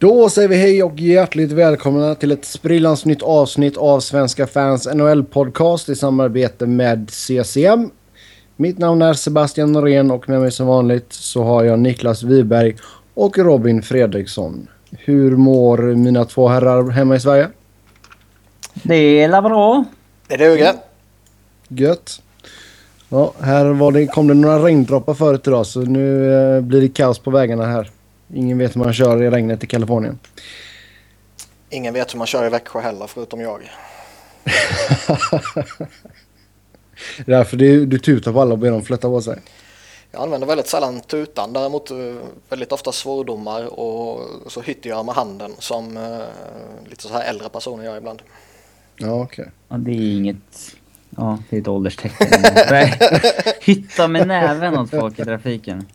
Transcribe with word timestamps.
Då 0.00 0.30
säger 0.30 0.48
vi 0.48 0.56
hej 0.56 0.82
och 0.82 1.00
hjärtligt 1.00 1.52
välkomna 1.52 2.14
till 2.14 2.32
ett 2.32 2.44
sprillans 2.44 3.04
nytt 3.04 3.22
avsnitt 3.22 3.76
av 3.76 4.00
Svenska 4.00 4.46
fans 4.46 4.88
NHL-podcast 4.88 5.90
i 5.90 5.96
samarbete 5.96 6.66
med 6.66 7.10
CCM. 7.10 7.90
Mitt 8.56 8.78
namn 8.78 9.02
är 9.02 9.12
Sebastian 9.12 9.72
Norén 9.72 10.10
och 10.10 10.28
med 10.28 10.40
mig 10.40 10.50
som 10.50 10.66
vanligt 10.66 11.12
så 11.12 11.42
har 11.42 11.64
jag 11.64 11.78
Niklas 11.78 12.22
Wiberg 12.22 12.76
och 13.14 13.38
Robin 13.38 13.82
Fredriksson. 13.82 14.68
Hur 14.90 15.36
mår 15.36 15.78
mina 15.78 16.24
två 16.24 16.48
herrar 16.48 16.90
hemma 16.90 17.16
i 17.16 17.20
Sverige? 17.20 17.48
Det 18.82 19.22
är 19.22 19.42
bra. 19.42 19.84
Det 20.28 20.36
duger. 20.36 20.74
Gött. 21.68 22.22
Ja, 23.08 23.32
här 23.40 23.64
var 23.64 23.92
det, 23.92 24.06
kom 24.06 24.28
det 24.28 24.34
några 24.34 24.64
regndroppar 24.64 25.14
förut 25.14 25.46
idag 25.46 25.66
så 25.66 25.80
nu 25.80 26.34
eh, 26.34 26.60
blir 26.60 26.80
det 26.80 26.88
kaos 26.88 27.18
på 27.18 27.30
vägarna 27.30 27.66
här. 27.66 27.90
Ingen 28.34 28.58
vet 28.58 28.76
hur 28.76 28.80
man 28.80 28.92
kör 28.92 29.22
i 29.22 29.30
regnet 29.30 29.64
i 29.64 29.66
Kalifornien. 29.66 30.18
Ingen 31.70 31.94
vet 31.94 32.14
hur 32.14 32.18
man 32.18 32.26
kör 32.26 32.46
i 32.46 32.48
Växjö 32.48 32.80
heller 32.80 33.06
förutom 33.06 33.40
jag. 33.40 33.60
Det 37.16 37.32
är 37.32 37.36
därför 37.36 37.56
du, 37.56 37.86
du 37.86 37.98
tutar 37.98 38.32
på 38.32 38.40
alla 38.40 38.52
och 38.52 38.58
ber 38.58 38.70
dem 38.70 38.82
flytta 38.82 39.08
på 39.08 39.22
sig. 39.22 39.38
Jag 40.10 40.22
använder 40.22 40.46
väldigt 40.46 40.66
sällan 40.66 41.00
tutan, 41.00 41.52
däremot 41.52 41.90
eh, 41.90 41.96
väldigt 42.48 42.72
ofta 42.72 42.92
svordomar 42.92 43.80
och 43.80 44.20
så 44.46 44.60
hytter 44.60 44.90
jag 44.90 45.06
med 45.06 45.14
handen 45.14 45.52
som 45.58 45.96
eh, 45.96 46.18
lite 46.90 47.02
så 47.02 47.12
här 47.12 47.30
äldre 47.30 47.48
personer 47.48 47.84
gör 47.84 47.96
ibland. 47.96 48.22
Ja, 48.96 49.22
okej. 49.22 49.50
Ja, 49.68 49.76
det 49.76 49.90
är 49.90 50.16
inget... 50.16 50.76
Ja, 51.10 51.38
det 51.50 51.56
är 51.56 51.60
ett 51.60 51.68
ålderstecken. 51.68 52.28
Hytta 53.60 54.08
med 54.08 54.28
näven 54.28 54.78
åt 54.78 54.90
folk 54.90 55.18
i 55.18 55.24
trafiken. 55.24 55.86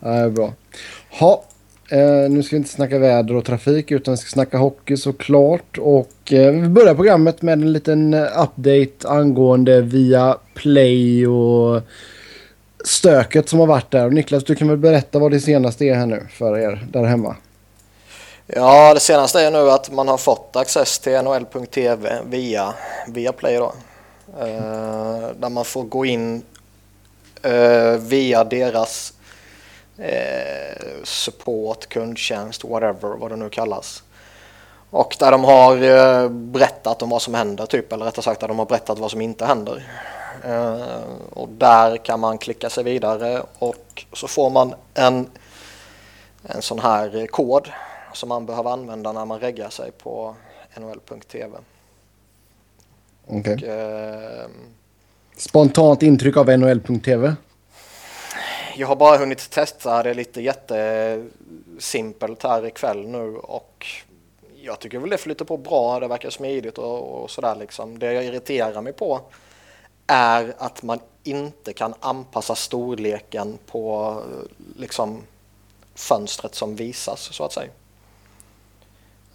Ja, 0.00 0.08
det 0.08 0.14
är 0.16 0.28
bra. 0.28 0.52
Ha, 1.10 1.44
eh, 1.90 2.30
nu 2.30 2.42
ska 2.42 2.56
vi 2.56 2.58
inte 2.58 2.70
snacka 2.70 2.98
väder 2.98 3.36
och 3.36 3.44
trafik 3.44 3.90
utan 3.90 4.14
vi 4.14 4.18
ska 4.18 4.28
snacka 4.28 4.58
hockey 4.58 4.96
såklart. 4.96 5.78
Och 5.78 6.32
eh, 6.32 6.52
vi 6.52 6.68
börjar 6.68 6.94
programmet 6.94 7.42
med 7.42 7.52
en 7.52 7.72
liten 7.72 8.14
eh, 8.14 8.42
update 8.42 9.08
angående 9.08 9.80
via 9.80 10.36
Play 10.54 11.26
och 11.26 11.82
stöket 12.84 13.48
som 13.48 13.58
har 13.58 13.66
varit 13.66 13.90
där. 13.90 14.06
Och 14.06 14.12
Niklas, 14.12 14.44
du 14.44 14.54
kan 14.54 14.68
väl 14.68 14.76
berätta 14.76 15.18
vad 15.18 15.30
det 15.30 15.40
senaste 15.40 15.84
är 15.84 15.94
här 15.94 16.06
nu 16.06 16.26
för 16.30 16.58
er 16.58 16.86
där 16.92 17.04
hemma. 17.04 17.36
Ja, 18.46 18.94
det 18.94 19.00
senaste 19.00 19.40
är 19.40 19.50
nu 19.50 19.70
att 19.70 19.92
man 19.92 20.08
har 20.08 20.18
fått 20.18 20.56
access 20.56 20.98
till 20.98 21.12
NHL.tv 21.22 22.18
via, 22.26 22.74
via 23.08 23.32
Play 23.32 23.56
då. 23.56 23.72
Eh, 24.40 25.28
där 25.40 25.48
man 25.48 25.64
får 25.64 25.82
gå 25.82 26.04
in 26.04 26.42
eh, 27.42 27.92
via 27.98 28.44
deras 28.44 29.12
eh, 29.98 31.02
support, 31.04 31.88
kundtjänst, 31.88 32.64
whatever, 32.64 33.16
vad 33.16 33.30
det 33.30 33.36
nu 33.36 33.48
kallas. 33.48 34.02
Och 34.90 35.16
där 35.18 35.30
de 35.30 35.44
har 35.44 35.82
eh, 35.82 36.28
berättat 36.28 37.02
om 37.02 37.10
vad 37.10 37.22
som 37.22 37.34
händer, 37.34 37.66
typ, 37.66 37.92
eller 37.92 38.04
rättare 38.04 38.22
sagt 38.22 38.40
där 38.40 38.48
de 38.48 38.58
har 38.58 38.66
berättat 38.66 38.98
vad 38.98 39.10
som 39.10 39.20
inte 39.20 39.44
händer. 39.44 39.86
Eh, 40.44 41.02
och 41.30 41.48
där 41.48 41.96
kan 41.96 42.20
man 42.20 42.38
klicka 42.38 42.70
sig 42.70 42.84
vidare 42.84 43.42
och 43.58 44.04
så 44.12 44.28
får 44.28 44.50
man 44.50 44.74
en, 44.94 45.30
en 46.42 46.62
sån 46.62 46.78
här 46.78 47.26
kod 47.26 47.68
som 48.12 48.28
man 48.28 48.46
behöver 48.46 48.70
använda 48.70 49.12
när 49.12 49.24
man 49.24 49.40
reggar 49.40 49.70
sig 49.70 49.90
på 49.90 50.34
nhl.tv. 50.76 51.58
Och, 53.26 53.62
eh, 53.62 54.48
Spontant 55.36 56.02
intryck 56.02 56.36
av 56.36 56.58
NHL.tv. 56.58 57.36
Jag 58.78 58.88
har 58.88 58.96
bara 58.96 59.18
hunnit 59.18 59.50
testa 59.50 60.02
det 60.02 60.14
lite 60.14 60.42
jättesimpelt 60.42 62.42
här 62.42 62.66
ikväll 62.66 63.08
nu 63.08 63.36
och 63.36 63.86
jag 64.56 64.78
tycker 64.78 64.98
väl 64.98 65.10
det 65.10 65.18
flyter 65.18 65.44
på 65.44 65.56
bra. 65.56 66.00
Det 66.00 66.08
verkar 66.08 66.30
smidigt 66.30 66.78
och, 66.78 67.22
och 67.22 67.30
sådär 67.30 67.56
liksom. 67.56 67.98
Det 67.98 68.12
jag 68.12 68.24
irriterar 68.24 68.82
mig 68.82 68.92
på 68.92 69.20
är 70.06 70.54
att 70.58 70.82
man 70.82 71.00
inte 71.24 71.72
kan 71.72 71.94
anpassa 72.00 72.54
storleken 72.54 73.58
på 73.66 74.16
eh, 74.30 74.36
liksom 74.80 75.22
fönstret 75.94 76.54
som 76.54 76.76
visas 76.76 77.20
så 77.20 77.44
att 77.44 77.52
säga. 77.52 77.70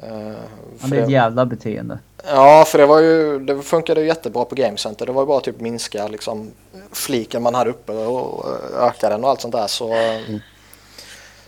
Eh, 0.09 0.33
Ja, 0.81 0.87
det 0.87 0.97
är 0.97 1.03
ett 1.03 1.09
jävla 1.09 1.45
beteende. 1.45 1.99
Ja, 2.25 2.65
för 2.67 2.77
det 2.77 2.85
var 2.85 2.99
ju, 2.99 3.39
det 3.39 3.61
funkade 3.61 4.01
ju 4.01 4.07
jättebra 4.07 4.45
på 4.45 4.55
Game 4.55 4.77
Center. 4.77 5.05
Det 5.05 5.11
var 5.11 5.21
ju 5.21 5.25
bara 5.27 5.39
typ 5.39 5.59
minska 5.59 6.07
liksom 6.07 6.51
fliken 6.91 7.43
man 7.43 7.55
hade 7.55 7.69
uppe 7.69 7.91
och 7.91 8.45
öka 8.79 9.09
den 9.09 9.23
och 9.23 9.29
allt 9.29 9.41
sånt 9.41 9.51
där 9.51 9.67
så, 9.67 9.93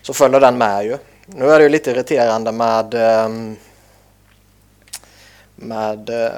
så 0.02 0.14
följer 0.14 0.40
den 0.40 0.58
med 0.58 0.86
ju. 0.86 0.98
Nu 1.26 1.46
är 1.52 1.58
det 1.60 1.64
ju 1.64 1.70
lite 1.70 1.92
irriterande 1.92 2.52
med 2.52 2.94
ehm, 2.94 3.56
med 5.56 6.10
eh, 6.10 6.32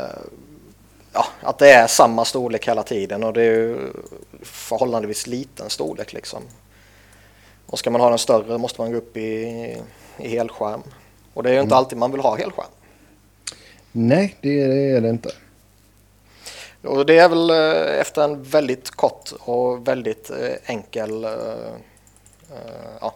ja, 1.13 1.25
att 1.41 1.57
det 1.57 1.72
är 1.72 1.88
samma 1.88 2.25
storlek 2.25 2.67
hela 2.67 2.84
tiden 2.84 3.23
och 3.23 3.34
det 3.34 3.41
är 3.41 3.51
ju 3.51 3.78
förhållandevis 4.44 5.28
liten 5.28 5.69
storlek 5.69 6.13
liksom. 6.13 6.44
Och 7.66 7.79
ska 7.79 7.91
man 7.91 8.01
ha 8.01 8.09
den 8.09 8.17
större 8.17 8.57
måste 8.57 8.81
man 8.81 8.91
gå 8.91 8.97
upp 8.97 9.17
i, 9.17 9.31
i 10.17 10.28
helskärm. 10.29 10.84
Och 11.37 11.43
det 11.43 11.49
är 11.49 11.53
ju 11.53 11.61
inte 11.61 11.75
alltid 11.75 11.97
man 11.97 12.11
vill 12.11 12.21
ha 12.21 12.35
helskärm. 12.35 12.65
Nej, 13.91 14.35
det 14.41 14.61
är, 14.61 15.01
det 15.01 15.09
inte. 15.09 15.31
Och 16.83 17.05
det 17.05 17.17
är 17.17 17.29
väl 17.29 17.49
eh, 17.49 18.01
efter 18.01 18.23
en 18.23 18.43
väldigt 18.43 18.91
kort 18.91 19.33
och 19.39 19.87
väldigt 19.87 20.29
eh, 20.29 20.35
enkel 20.65 21.23
eh, 21.23 21.29
ja, 23.01 23.15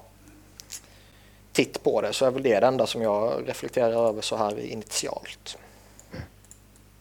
titt 1.53 1.83
på 1.83 2.01
det 2.01 2.13
så 2.13 2.25
är 2.25 2.31
väl 2.31 2.43
det 2.43 2.59
det 2.59 2.67
enda 2.67 2.85
som 2.85 3.01
jag 3.01 3.33
reflekterar 3.45 4.09
över 4.09 4.21
så 4.21 4.35
här 4.35 4.59
initialt. 4.59 5.57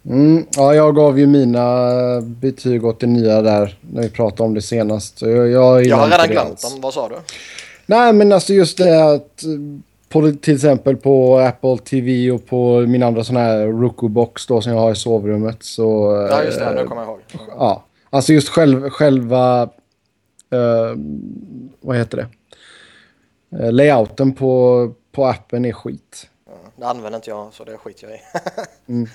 Mm, 0.04 0.47
ja, 0.56 0.75
jag 0.75 0.97
gav 0.97 1.19
ju 1.19 1.26
mina 1.26 2.20
betyg 2.20 2.84
åt 2.84 3.00
det 3.00 3.06
nya 3.06 3.42
där 3.42 3.78
när 3.81 4.02
vi 4.02 4.10
pratade 4.10 4.42
om 4.42 4.54
det 4.54 4.62
senast. 4.62 5.22
Jag, 5.22 5.48
jag, 5.48 5.87
Jag 5.87 5.97
har 5.97 6.08
redan 6.08 6.28
glömt 6.28 6.62
dem, 6.62 6.81
vad 6.81 6.94
sa 6.94 7.08
du? 7.08 7.16
Nej, 7.87 8.12
men 8.12 8.32
alltså 8.32 8.52
just 8.52 8.78
det 8.78 9.14
att 9.14 9.44
på, 10.12 10.32
till 10.32 10.54
exempel 10.54 10.97
på 10.97 11.38
Apple 11.38 11.78
TV 11.78 12.31
och 12.31 12.47
på 12.47 12.81
min 12.81 13.03
andra 13.03 13.25
sån 13.25 13.37
här 13.37 13.66
Roku-box 13.66 14.48
då 14.48 14.60
som 14.60 14.72
jag 14.72 14.81
har 14.81 14.93
i 14.93 14.97
sovrummet 14.97 15.62
så... 15.62 16.12
Ja 16.31 16.44
just 16.44 16.59
det, 16.59 16.65
eh, 16.65 16.75
nu 16.75 16.84
kommer 16.84 17.03
jag 17.03 17.09
ihåg. 17.10 17.21
Ja, 17.48 17.84
alltså 18.10 18.32
just 18.32 18.49
själv, 18.49 18.91
själva... 18.91 19.62
eh, 20.50 20.97
vad 21.81 21.97
heter 21.97 22.16
det? 22.16 22.26
Eh, 23.59 23.72
layouten 23.72 24.32
på, 24.32 24.93
på 25.12 25.26
appen 25.26 25.65
är 25.65 25.72
skit. 25.72 26.26
Det 26.76 26.87
använder 26.87 27.16
inte 27.16 27.31
jag 27.31 27.53
så 27.53 27.65
det 27.65 27.76
skiter 27.76 28.09
jag 28.09 28.16
i. 28.16 28.20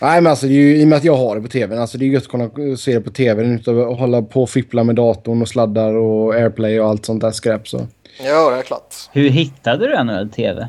Nej 0.00 0.20
men 0.20 0.30
alltså 0.30 0.46
ju, 0.46 0.76
i 0.76 0.84
och 0.84 0.88
med 0.88 0.96
att 0.96 1.04
jag 1.04 1.16
har 1.16 1.36
det 1.36 1.42
på 1.42 1.48
tvn. 1.48 1.78
Alltså 1.78 1.98
det 1.98 2.04
är 2.04 2.06
gött 2.06 2.22
att 2.22 2.28
kunna 2.28 2.76
se 2.76 2.94
det 2.94 3.00
på 3.00 3.10
tvn 3.10 3.54
utan 3.54 3.80
att 3.80 3.98
hålla 3.98 4.22
på 4.22 4.42
och 4.42 4.50
fippla 4.50 4.84
med 4.84 4.94
datorn 4.94 5.42
och 5.42 5.48
sladdar 5.48 5.94
och 5.94 6.34
airplay 6.34 6.80
och 6.80 6.88
allt 6.88 7.04
sånt 7.04 7.20
där 7.20 7.30
skräp 7.30 7.68
så. 7.68 7.86
Jo, 8.18 8.50
det 8.50 8.56
är 8.56 8.62
klart. 8.62 8.94
Hur 9.12 9.30
hittade 9.30 9.86
du 9.88 10.04
NHL 10.04 10.30
TV? 10.30 10.68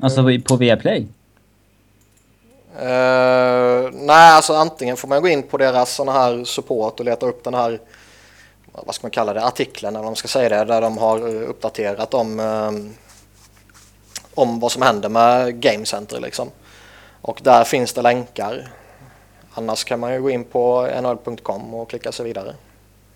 Alltså 0.00 0.20
Mm. 0.20 0.42
på 0.42 0.56
Viaplay? 0.56 1.06
Eh, 2.78 3.90
nej, 3.92 4.32
alltså 4.32 4.54
antingen 4.54 4.96
får 4.96 5.08
man 5.08 5.22
gå 5.22 5.28
in 5.28 5.42
på 5.42 5.56
deras 5.58 5.94
såna 5.94 6.12
här 6.12 6.44
support 6.44 7.00
och 7.00 7.06
leta 7.06 7.26
upp 7.26 7.44
den 7.44 7.54
här, 7.54 7.80
vad 8.72 8.94
ska 8.94 9.04
man 9.04 9.10
kalla 9.10 9.32
det, 9.32 9.44
artikeln 9.44 9.96
eller 9.96 10.04
man 10.04 10.16
ska 10.16 10.28
säga 10.28 10.48
det, 10.48 10.64
där 10.64 10.80
de 10.80 10.98
har 10.98 11.18
eh, 11.18 11.48
uppdaterat 11.48 12.14
om, 12.14 12.40
eh, 12.40 12.70
om 14.34 14.60
vad 14.60 14.72
som 14.72 14.82
händer 14.82 15.08
med 15.08 15.60
Game 15.60 15.86
Center 15.86 16.20
liksom. 16.20 16.50
Och 17.20 17.40
där 17.42 17.64
finns 17.64 17.92
det 17.92 18.02
länkar. 18.02 18.70
Annars 19.54 19.84
kan 19.84 20.00
man 20.00 20.12
ju 20.12 20.22
gå 20.22 20.30
in 20.30 20.44
på 20.44 20.88
nhl.com 21.02 21.74
och 21.74 21.90
klicka 21.90 22.12
sig 22.12 22.24
vidare. 22.26 22.54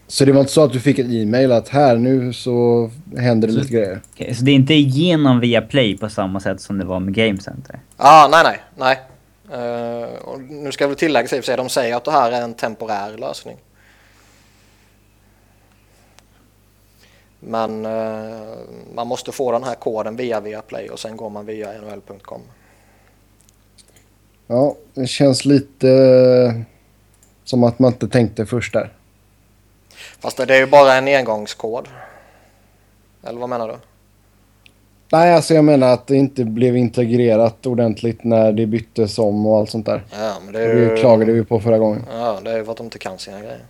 Så 0.09 0.25
det 0.25 0.33
var 0.33 0.41
inte 0.41 0.53
så 0.53 0.65
att 0.65 0.72
du 0.72 0.81
fick 0.81 0.99
ett 0.99 1.06
e-mail 1.11 1.53
att 1.53 1.69
här 1.69 1.97
nu 1.97 2.33
så 2.33 2.91
händer 3.17 3.49
det 3.49 3.55
Så- 3.55 3.61
lite 3.61 3.73
grejer? 3.73 4.00
Okej, 4.14 4.35
så 4.35 4.44
det 4.44 4.50
är 4.50 4.55
inte 4.55 4.75
genom 4.75 5.41
Viaplay 5.41 5.99
på 5.99 6.08
samma 6.08 6.41
sätt 6.41 6.61
som 6.61 6.79
det 6.79 6.85
var 6.85 7.00
med 7.00 7.14
Game 7.14 7.38
Center? 7.41 7.81
Ah, 7.97 8.29
nej, 8.29 8.43
nej, 8.44 8.61
nej. 8.76 8.99
Och 10.25 10.41
nu 10.41 10.73
ska 10.73 10.85
jag 10.85 10.88
väl 10.88 10.97
tillägga 10.99 11.29
sig, 11.29 11.43
sig, 11.43 11.56
de 11.56 11.69
säger 11.69 11.97
att 11.97 12.05
det 12.05 12.11
här 12.11 12.32
är 12.32 12.43
en 12.43 12.55
temporär 12.55 13.19
lösning. 13.19 13.56
Men 17.41 17.87
eh, 17.87 18.55
man 18.94 19.06
måste 19.06 19.32
få 19.32 19.53
den 19.53 19.64
här 19.64 19.75
koden 19.75 20.17
via 20.17 20.41
Viaplay 20.41 20.88
och 20.88 20.99
sen 20.99 21.17
går 21.17 21.31
man 21.31 21.47
via 21.47 21.73
nhl.com. 21.73 22.41
Ja, 24.47 24.76
det 24.94 25.06
känns 25.06 25.44
lite 25.44 26.64
som 27.44 27.64
att 27.64 27.79
man 27.79 27.93
inte 27.93 28.08
tänkte 28.08 28.47
först 28.47 28.73
där. 28.73 28.93
Fast 30.20 30.37
det 30.37 30.54
är 30.54 30.58
ju 30.58 30.66
bara 30.66 30.94
en 30.94 31.08
engångskod. 31.08 31.88
Eller 33.25 33.40
vad 33.40 33.48
menar 33.48 33.69
du? 33.69 33.75
Nej, 35.12 35.34
alltså 35.34 35.54
jag 35.54 35.64
menar 35.64 35.88
att 35.93 36.06
det 36.06 36.16
inte 36.16 36.44
blev 36.44 36.76
integrerat 36.76 37.66
ordentligt 37.66 38.25
när 38.25 38.52
det 38.52 38.66
byttes 38.66 39.19
om 39.19 39.46
och 39.46 39.58
allt 39.58 39.70
sånt 39.70 39.87
där. 39.87 40.04
Ja, 40.12 40.34
men 40.44 40.52
det 40.52 40.64
ju... 40.64 40.88
Det 40.90 40.96
klagade 40.96 41.32
vi 41.32 41.44
på 41.44 41.60
förra 41.60 41.78
gången. 41.78 42.04
Ja, 42.12 42.40
det 42.44 42.50
är 42.50 42.56
ju 42.56 42.64
för 42.64 42.72
att 42.72 42.78
de 42.78 42.84
inte 42.84 42.98
kan 42.98 43.19
sina 43.19 43.38
grejer. 43.40 43.64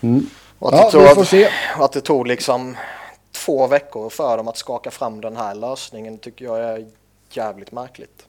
Mm. 0.00 0.26
Och 0.58 0.74
att, 0.74 0.80
Ja, 0.80 0.90
det 0.90 0.98
vi 0.98 1.06
tog, 1.06 1.14
får 1.14 1.24
se. 1.24 1.48
att 1.78 1.92
det 1.92 2.00
tog 2.00 2.26
liksom 2.26 2.76
två 3.32 3.66
veckor 3.66 4.10
för 4.10 4.36
dem 4.36 4.48
att 4.48 4.56
skaka 4.56 4.90
fram 4.90 5.20
den 5.20 5.36
här 5.36 5.54
lösningen 5.54 6.18
tycker 6.18 6.44
jag 6.44 6.60
är 6.60 6.86
jävligt 7.30 7.72
märkligt. 7.72 8.26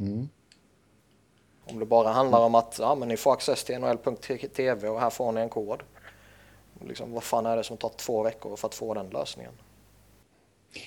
Mm. 0.00 0.28
Om 1.64 1.78
det 1.78 1.86
bara 1.86 2.08
handlar 2.08 2.38
om 2.38 2.54
att 2.54 2.76
ja, 2.80 2.94
men 2.94 3.08
ni 3.08 3.16
får 3.16 3.32
access 3.32 3.64
till 3.64 3.78
nhl.tv 3.78 4.88
och 4.88 5.00
här 5.00 5.10
får 5.10 5.32
ni 5.32 5.40
en 5.40 5.48
kod. 5.48 5.82
Liksom, 6.86 7.12
vad 7.12 7.22
fan 7.22 7.46
är 7.46 7.56
det 7.56 7.64
som 7.64 7.76
tar 7.76 7.90
två 7.96 8.22
veckor 8.22 8.56
för 8.56 8.68
att 8.68 8.74
få 8.74 8.94
den 8.94 9.08
lösningen? 9.08 9.52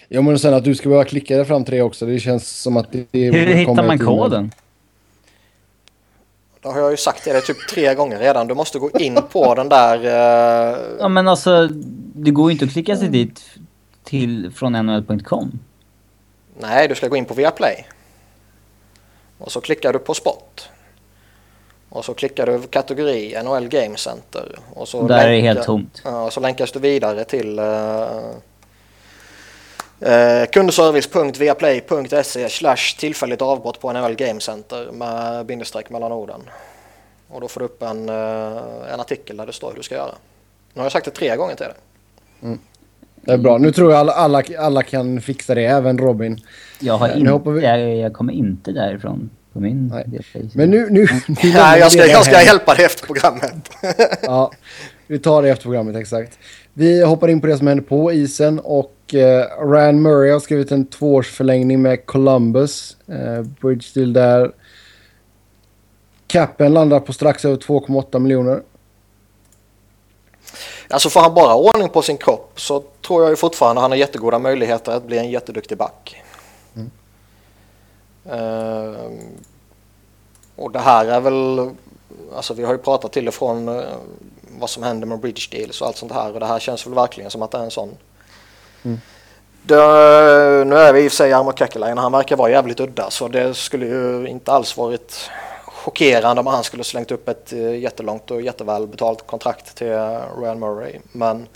Ja 0.07 0.21
men 0.21 0.39
sen 0.39 0.53
att 0.53 0.63
du 0.63 0.75
ska 0.75 0.89
behöva 0.89 1.05
klicka 1.05 1.35
dig 1.35 1.45
fram 1.45 1.65
till 1.65 1.73
det 1.73 1.81
också. 1.81 2.05
Det 2.05 2.19
känns 2.19 2.61
som 2.61 2.77
att 2.77 2.91
det... 2.91 3.07
det 3.11 3.31
Hur 3.31 3.45
hittar 3.53 3.87
man 3.87 3.99
koden? 3.99 4.51
Då 6.61 6.69
har 6.69 6.79
jag 6.79 6.91
ju 6.91 6.97
sagt 6.97 7.25
det, 7.25 7.33
det 7.33 7.41
typ 7.41 7.67
tre 7.69 7.95
gånger 7.95 8.19
redan. 8.19 8.47
Du 8.47 8.55
måste 8.55 8.79
gå 8.79 8.91
in 8.99 9.19
på 9.31 9.55
den 9.55 9.69
där... 9.69 10.05
eh, 10.05 10.77
Ja 10.99 11.07
men 11.07 11.27
alltså, 11.27 11.67
det 12.15 12.31
går 12.31 12.49
ju 12.49 12.53
inte 12.53 12.65
att 12.65 12.71
klicka 12.71 12.97
sig 12.97 13.09
dit 13.09 13.41
till, 14.03 14.51
från 14.51 14.73
nhl.com. 14.73 15.59
nej, 16.59 16.87
du 16.87 16.95
ska 16.95 17.07
gå 17.07 17.15
in 17.15 17.25
på 17.25 17.33
Viaplay. 17.33 17.85
Och 19.37 19.51
så 19.51 19.61
klickar 19.61 19.93
du 19.93 19.99
på 19.99 20.13
sport. 20.13 20.44
Och 21.95 22.05
så 22.05 22.13
klickar 22.13 22.45
du 22.45 22.61
kategori 22.61 23.35
NHL 23.43 23.67
Game 23.67 23.97
Center. 23.97 24.55
Och 24.73 24.87
så 24.87 25.07
Där 25.07 25.15
är 25.17 25.27
det 25.27 25.31
länkar- 25.31 25.53
helt 25.53 25.63
tomt. 25.65 26.01
Ja, 26.05 26.23
och 26.25 26.33
så 26.33 26.39
länkas 26.39 26.71
du 26.71 26.79
vidare 26.79 27.23
till 27.23 27.59
uh, 27.59 27.65
uh, 30.01 30.45
kundservice.viaplay.se 30.51 32.49
slash 32.49 32.95
tillfälligt 32.99 33.41
avbrott 33.41 33.79
på 33.79 33.93
NHL 33.93 34.15
Game 34.15 34.39
Center 34.41 34.91
med 34.91 35.45
bindestreck 35.45 35.89
mellan 35.89 36.11
orden. 36.11 36.41
Och 37.29 37.41
då 37.41 37.47
får 37.47 37.59
du 37.59 37.65
upp 37.65 37.81
en, 37.83 38.09
eh, 38.09 38.93
en 38.93 38.99
artikel 38.99 39.37
där 39.37 39.45
det 39.45 39.53
står 39.53 39.69
hur 39.69 39.75
du 39.77 39.83
ska 39.83 39.95
göra. 39.95 40.15
Nu 40.73 40.79
har 40.79 40.85
jag 40.85 40.91
sagt 40.91 41.05
det 41.05 41.11
tre 41.11 41.35
gånger 41.35 41.55
till 41.55 41.65
dig. 41.65 41.75
Det 43.15 43.31
är 43.31 43.37
bra. 43.37 43.57
Nu 43.57 43.71
tror 43.71 43.91
jag 43.91 43.99
alla, 43.99 44.11
alla, 44.13 44.43
alla 44.59 44.83
kan 44.83 45.21
fixa 45.21 45.55
det. 45.55 45.65
Även 45.65 45.97
Robin. 45.97 46.39
Jag, 46.79 46.97
har 46.97 47.15
Nu 47.15 47.29
hoppar 47.29 47.51
vi- 47.51 47.63
jag, 47.63 47.95
jag 47.95 48.13
kommer 48.13 48.33
inte 48.33 48.71
därifrån 48.71 49.29
på 49.55 49.61
min 49.61 49.87
Nej. 49.87 50.05
Men 50.53 50.69
nu... 50.69 50.89
nu, 50.89 50.89
nu 50.89 51.07
Nej, 51.43 51.75
vi 51.75 51.79
jag 51.79 51.91
ska, 51.91 52.05
jag 52.05 52.25
ska 52.25 52.43
hjälpa 52.43 52.73
dig 52.73 52.85
efter 52.85 53.05
programmet. 53.05 53.69
Ja, 54.21 54.51
vi 55.07 55.19
tar 55.19 55.41
det 55.41 55.49
efter 55.49 55.63
programmet 55.63 55.95
exakt. 55.95 56.39
Vi 56.73 57.03
hoppar 57.03 57.27
in 57.27 57.41
på 57.41 57.47
det 57.47 57.57
som 57.57 57.67
händer 57.67 57.83
på 57.83 58.11
isen 58.11 58.59
och 58.59 59.13
eh, 59.13 59.67
Ryan 59.71 60.01
Murray 60.01 60.31
har 60.31 60.39
skrivit 60.39 60.71
en 60.71 60.85
tvåårsförlängning 60.85 61.81
med 61.81 62.05
Columbus. 62.05 62.97
Eh, 63.07 63.41
Bridge 63.61 63.87
deal 63.93 64.13
där. 64.13 64.51
Capen 66.27 66.73
landar 66.73 66.99
på 66.99 67.13
strax 67.13 67.45
över 67.45 67.57
2,8 67.57 68.19
miljoner. 68.19 68.61
Alltså 70.89 71.09
får 71.09 71.21
han 71.21 71.33
bara 71.33 71.55
ordning 71.55 71.89
på 71.89 72.01
sin 72.01 72.17
kropp 72.17 72.61
så 72.61 72.83
tror 73.07 73.23
jag 73.23 73.29
ju 73.29 73.35
fortfarande 73.35 73.81
han 73.81 73.91
har 73.91 73.97
jättegoda 73.97 74.39
möjligheter 74.39 74.91
att 74.91 75.07
bli 75.07 75.17
en 75.17 75.31
jätteduktig 75.31 75.77
back. 75.77 76.23
Ehm, 76.75 76.91
och 80.55 80.71
det 80.71 80.79
här 80.79 81.05
är 81.05 81.19
väl, 81.19 81.69
alltså 82.35 82.53
vi 82.53 82.63
har 82.63 82.71
ju 82.71 82.77
pratat 82.77 83.11
till 83.11 83.27
och 83.27 83.33
från 83.33 83.67
eh, 83.67 83.83
vad 84.59 84.69
som 84.69 84.83
händer 84.83 85.07
med 85.07 85.19
bridge 85.19 85.47
deals 85.51 85.81
och 85.81 85.87
allt 85.87 85.97
sånt 85.97 86.11
här 86.11 86.33
och 86.33 86.39
det 86.39 86.45
här 86.45 86.59
känns 86.59 86.87
väl 86.87 86.93
verkligen 86.93 87.31
som 87.31 87.41
att 87.41 87.51
det 87.51 87.57
är 87.57 87.63
en 87.63 87.71
sån. 87.71 87.97
Det, 89.63 89.75
nu 90.65 90.75
är 90.75 90.93
vi 90.93 91.03
i 91.03 91.07
och 91.07 91.11
för 91.11 91.15
sig 91.15 91.29
Jarmo 91.29 91.53
Kekkeläinen, 91.53 91.97
han 91.97 92.11
verkar 92.11 92.35
vara 92.35 92.49
jävligt 92.49 92.79
udda 92.79 93.09
så 93.09 93.27
det 93.27 93.53
skulle 93.53 93.85
ju 93.85 94.27
inte 94.27 94.51
alls 94.51 94.77
varit 94.77 95.29
chockerande 95.65 96.39
om 96.39 96.47
han 96.47 96.63
skulle 96.63 96.83
slängt 96.83 97.11
upp 97.11 97.27
ett 97.27 97.53
eh, 97.53 97.75
jättelångt 97.75 98.31
och 98.31 98.41
jätteväl 98.41 98.87
betalt 98.87 99.27
kontrakt 99.27 99.75
till 99.75 99.91
eh, 99.91 100.19
Ryan 100.39 100.59
Murray. 100.59 100.99
Men 101.11 101.47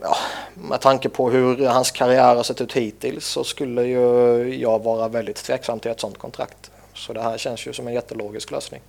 ja, 0.00 0.16
med 0.54 0.80
tanke 0.80 1.08
på 1.08 1.30
hur 1.30 1.66
hans 1.66 1.90
karriär 1.90 2.34
har 2.36 2.42
sett 2.42 2.60
ut 2.60 2.72
hittills 2.72 3.26
så 3.26 3.44
skulle 3.44 3.82
ju 3.84 4.54
jag 4.60 4.82
vara 4.82 5.08
väldigt 5.08 5.36
tveksam 5.36 5.80
till 5.80 5.90
ett 5.90 6.00
sånt 6.00 6.18
kontrakt. 6.18 6.70
Så 6.94 7.12
det 7.12 7.22
här 7.22 7.38
känns 7.38 7.66
ju 7.66 7.72
som 7.72 7.86
en 7.88 7.94
jättelogisk 7.94 8.50
lösning. 8.50 8.80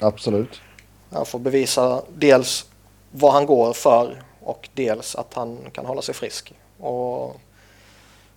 Absolut. 0.00 0.60
Han 1.12 1.26
får 1.26 1.38
bevisa 1.38 2.02
dels 2.16 2.66
vad 3.10 3.32
han 3.32 3.46
går 3.46 3.72
för 3.72 4.22
och 4.42 4.68
dels 4.74 5.14
att 5.14 5.34
han 5.34 5.58
kan 5.72 5.86
hålla 5.86 6.02
sig 6.02 6.14
frisk. 6.14 6.52
Och 6.80 7.36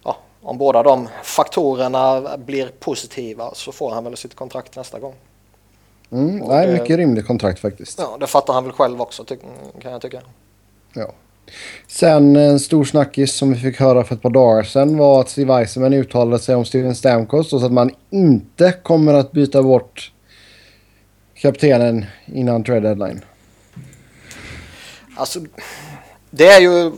ja, 0.03 0.17
om 0.41 0.57
båda 0.57 0.83
de 0.83 1.09
faktorerna 1.23 2.37
blir 2.37 2.71
positiva 2.79 3.53
så 3.53 3.71
får 3.71 3.91
han 3.91 4.03
väl 4.03 4.17
sitt 4.17 4.35
kontrakt 4.35 4.75
nästa 4.75 4.99
gång. 4.99 5.15
Mm, 6.11 6.37
nej, 6.37 6.67
det- 6.67 6.73
mycket 6.73 6.97
rimligt 6.97 7.27
kontrakt 7.27 7.59
faktiskt. 7.59 7.99
Ja, 7.99 8.17
det 8.19 8.27
fattar 8.27 8.53
han 8.53 8.63
väl 8.63 8.73
själv 8.73 9.01
också 9.01 9.25
kan 9.81 9.91
jag 9.91 10.01
tycka. 10.01 10.21
Ja. 10.93 11.11
Sen 11.87 12.35
en 12.35 12.59
stor 12.59 12.83
snackis 12.83 13.35
som 13.35 13.53
vi 13.53 13.59
fick 13.59 13.79
höra 13.79 14.03
för 14.03 14.15
ett 14.15 14.21
par 14.21 14.29
dagar 14.29 14.63
sedan 14.63 14.97
var 14.97 15.21
att 15.21 15.29
Steve 15.29 15.53
Eisenman 15.53 15.93
uttalade 15.93 16.39
sig 16.39 16.55
om 16.55 16.65
Steven 16.65 16.95
Stamkos 16.95 17.53
och 17.53 17.59
så 17.59 17.65
att 17.65 17.71
man 17.71 17.91
inte 18.09 18.73
kommer 18.83 19.13
att 19.13 19.31
byta 19.31 19.63
bort 19.63 20.11
kaptenen 21.35 22.05
innan 22.25 22.63
trade 22.63 22.79
deadline. 22.79 23.21
Alltså, 25.15 25.39
det 26.29 26.47
är 26.47 26.61
ju... 26.61 26.91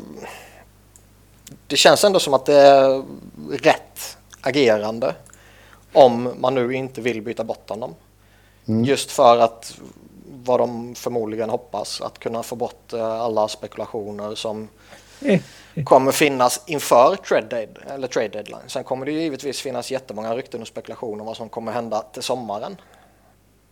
Det 1.67 1.75
känns 1.75 2.03
ändå 2.03 2.19
som 2.19 2.33
att 2.33 2.45
det 2.45 2.59
är 2.59 3.03
rätt 3.51 4.17
agerande 4.41 5.15
om 5.93 6.29
man 6.39 6.55
nu 6.55 6.73
inte 6.73 7.01
vill 7.01 7.21
byta 7.21 7.43
bort 7.43 7.69
honom. 7.69 7.95
Just 8.65 9.11
för 9.11 9.37
att 9.37 9.75
vad 10.43 10.59
de 10.59 10.95
förmodligen 10.95 11.49
hoppas 11.49 12.01
att 12.01 12.19
kunna 12.19 12.43
få 12.43 12.55
bort 12.55 12.93
eh, 12.93 13.21
alla 13.21 13.47
spekulationer 13.47 14.35
som 14.35 14.69
kommer 15.83 16.11
finnas 16.11 16.63
inför 16.67 17.15
trade, 17.15 17.47
dead, 17.47 17.77
eller 17.87 18.07
trade 18.07 18.27
deadline. 18.27 18.61
Sen 18.67 18.83
kommer 18.83 19.05
det 19.05 19.11
ju 19.11 19.21
givetvis 19.21 19.61
finnas 19.61 19.91
jättemånga 19.91 20.35
rykten 20.35 20.61
och 20.61 20.67
spekulationer 20.67 21.19
om 21.19 21.25
vad 21.25 21.37
som 21.37 21.49
kommer 21.49 21.71
hända 21.71 22.01
till 22.01 22.23
sommaren. 22.23 22.77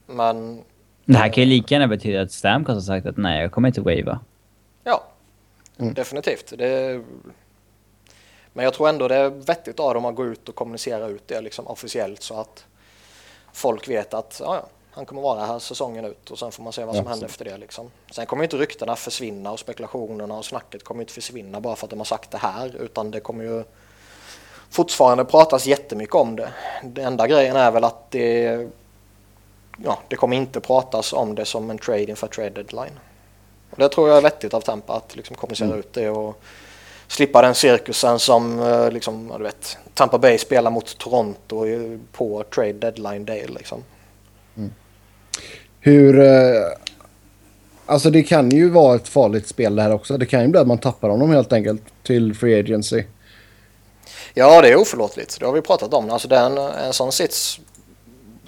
Men 0.06 0.64
Det 1.06 1.18
här 1.18 1.34
kan 1.34 1.44
ju 1.44 1.50
lika 1.50 1.76
gärna 1.76 1.88
betyda 1.88 2.22
att 2.22 2.32
Stamkos 2.32 2.74
har 2.74 2.82
sagt 2.82 3.06
att 3.06 3.18
nej, 3.18 3.42
jag 3.42 3.52
kommer 3.52 3.68
inte 3.68 3.82
wava. 3.82 4.20
Ja, 4.84 5.04
definitivt. 5.78 6.54
Det... 6.58 7.04
Men 8.54 8.66
jag 8.66 8.74
tror 8.74 8.90
ändå 8.90 9.08
det 9.08 9.16
är 9.16 9.30
vettigt 9.30 9.80
av 9.80 9.94
dem 9.94 10.06
att 10.06 10.16
gå 10.16 10.26
ut 10.26 10.50
och 10.50 10.56
kommunicera 10.56 11.08
ut 11.08 11.28
det 11.28 11.42
liksom 11.42 11.68
officiellt 11.68 12.22
så 12.22 12.40
att 12.40 12.66
folk 13.54 13.90
vet 13.90 14.14
att 14.14 14.42
ja, 14.44 14.56
ja, 14.56 14.68
han 14.94 15.06
kommer 15.06 15.22
vara 15.22 15.46
här 15.46 15.60
säsongen 15.60 16.06
ut 16.06 16.32
och 16.32 16.40
sen 16.40 16.52
får 16.52 16.64
man 16.64 16.74
se 16.74 16.84
vad 16.84 16.96
som 16.96 17.06
Ja, 17.06 17.10
händer 17.10 17.28
efter 17.28 17.46
det. 17.46 17.58
Liksom. 17.58 17.92
Sen 18.12 18.26
kommer 18.26 18.44
inte 18.44 18.58
ryktena 18.58 18.96
försvinna 18.96 19.52
och 19.52 19.60
spekulationerna 19.60 20.38
och 20.38 20.46
snacket 20.46 20.84
kommer 20.84 21.02
inte 21.02 21.14
försvinna 21.14 21.60
bara 21.60 21.76
för 21.76 21.86
att 21.86 21.90
de 21.90 22.00
har 22.00 22.06
sagt 22.06 22.32
det 22.32 22.38
här 22.38 22.76
utan 22.76 23.12
det 23.12 23.20
kommer 23.20 23.44
ju 23.44 23.64
fortfarande 24.70 25.26
pratas 25.26 25.66
jättemycket 25.66 26.16
om 26.16 26.36
det. 26.36 26.54
Den 26.84 27.06
enda 27.06 27.28
grejen 27.28 27.56
är 27.56 27.72
väl 27.72 27.84
att 27.84 28.12
det, 28.12 28.70
ja, 29.78 30.00
det 30.08 30.16
kommer 30.16 30.38
inte 30.38 30.60
pratas 30.60 31.14
om 31.14 31.36
det 31.36 31.46
som 31.46 31.70
en 31.70 31.78
trade 31.78 32.10
inför 32.10 32.28
trade 32.28 32.50
deadline. 32.50 33.00
Och 33.72 33.78
det 33.78 33.90
tror 33.90 34.10
jag 34.10 34.18
är 34.18 34.22
vettigt 34.22 34.54
av 34.54 34.62
Tampa 34.62 34.94
att 34.94 35.16
liksom 35.16 35.36
kommunicera 35.36 35.76
ut 35.76 35.94
det 35.94 36.10
och 36.10 36.42
slippa 37.08 37.42
den 37.42 37.56
cirkusen 37.56 38.20
som 38.20 38.60
eh, 38.60 38.92
liksom, 38.92 39.34
du 39.38 39.44
vet, 39.44 39.78
Tampa 39.94 40.18
Bay 40.18 40.38
spelar 40.38 40.72
mot 40.72 40.98
Toronto 40.98 41.66
på 42.12 42.44
trade 42.44 42.74
deadline 42.74 43.26
day. 43.26 43.48
Liksom. 43.48 43.84
Hur... 45.82 46.20
Eh, 46.20 46.62
alltså 47.86 48.10
det 48.10 48.24
kan 48.24 48.50
ju 48.50 48.70
vara 48.70 48.96
ett 48.96 49.08
farligt 49.08 49.48
spel 49.48 49.76
det 49.76 49.82
här 49.82 49.94
också. 49.94 50.18
Det 50.18 50.26
kan 50.26 50.42
ju 50.42 50.48
bli 50.48 50.60
att 50.60 50.68
man 50.68 50.78
tappar 50.78 51.10
honom 51.10 51.30
helt 51.32 51.54
enkelt 51.54 51.82
till 52.04 52.36
Free 52.36 52.60
Agency. 52.60 53.04
Ja, 54.34 54.62
det 54.62 54.70
är 54.70 54.76
oförlåtligt. 54.76 55.40
Det 55.40 55.46
har 55.46 55.54
vi 55.54 55.62
pratat 55.62 55.94
om. 55.94 56.10
Alltså, 56.10 56.28
den, 56.28 56.58
en 56.58 56.94
sån 56.94 57.12
sits 57.12 57.60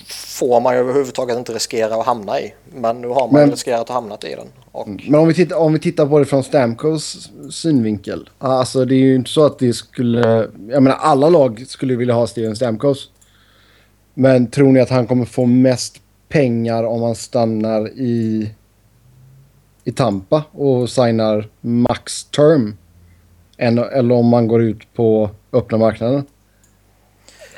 får 0.08 0.60
man 0.62 0.74
ju 0.74 0.80
överhuvudtaget 0.80 1.38
inte 1.38 1.54
riskera 1.54 1.96
att 1.96 2.06
hamna 2.06 2.40
i. 2.40 2.54
Men 2.76 3.02
nu 3.02 3.08
har 3.08 3.32
man 3.32 3.42
Men- 3.42 3.52
riskerat 3.52 3.80
att 3.82 3.90
hamna 3.90 4.18
i 4.24 4.36
den. 4.36 4.48
Och, 4.72 4.88
Men 4.88 5.16
om 5.20 5.28
vi, 5.28 5.34
tittar, 5.34 5.56
om 5.56 5.74
vi 5.74 5.80
tittar 5.80 6.06
på 6.06 6.20
det 6.20 6.26
från 6.26 6.44
Stamkos 6.44 7.30
synvinkel. 7.52 8.30
Alltså 8.38 8.86
det 8.86 8.96
är 8.96 9.00
ju 9.00 9.16
inte 9.16 9.30
så 9.30 9.46
att 9.46 9.60
det 9.60 9.74
skulle... 9.74 10.50
Jag 10.70 10.84
menar 10.84 10.98
alla 10.98 11.30
lag 11.30 11.66
skulle 11.68 11.96
vilja 11.96 12.14
ha 12.14 12.28
Steven 12.28 12.56
Stamkos. 12.56 13.10
Men 14.14 14.48
tror 14.52 14.72
ni 14.72 14.80
att 14.80 14.90
han 14.90 15.08
kommer 15.08 15.26
få 15.26 15.46
mest 15.46 16.03
pengar 16.34 16.84
om 16.84 17.02
han 17.02 17.16
stannar 17.16 17.88
i, 17.90 18.50
i 19.84 19.92
Tampa 19.92 20.44
och 20.52 20.90
signar 20.90 21.50
max 21.62 22.24
term? 22.24 22.78
Än, 23.58 23.78
eller 23.78 24.16
om 24.16 24.28
man 24.28 24.48
går 24.48 24.62
ut 24.62 24.94
på 24.94 25.30
öppna 25.52 25.78
marknaden? 25.78 26.26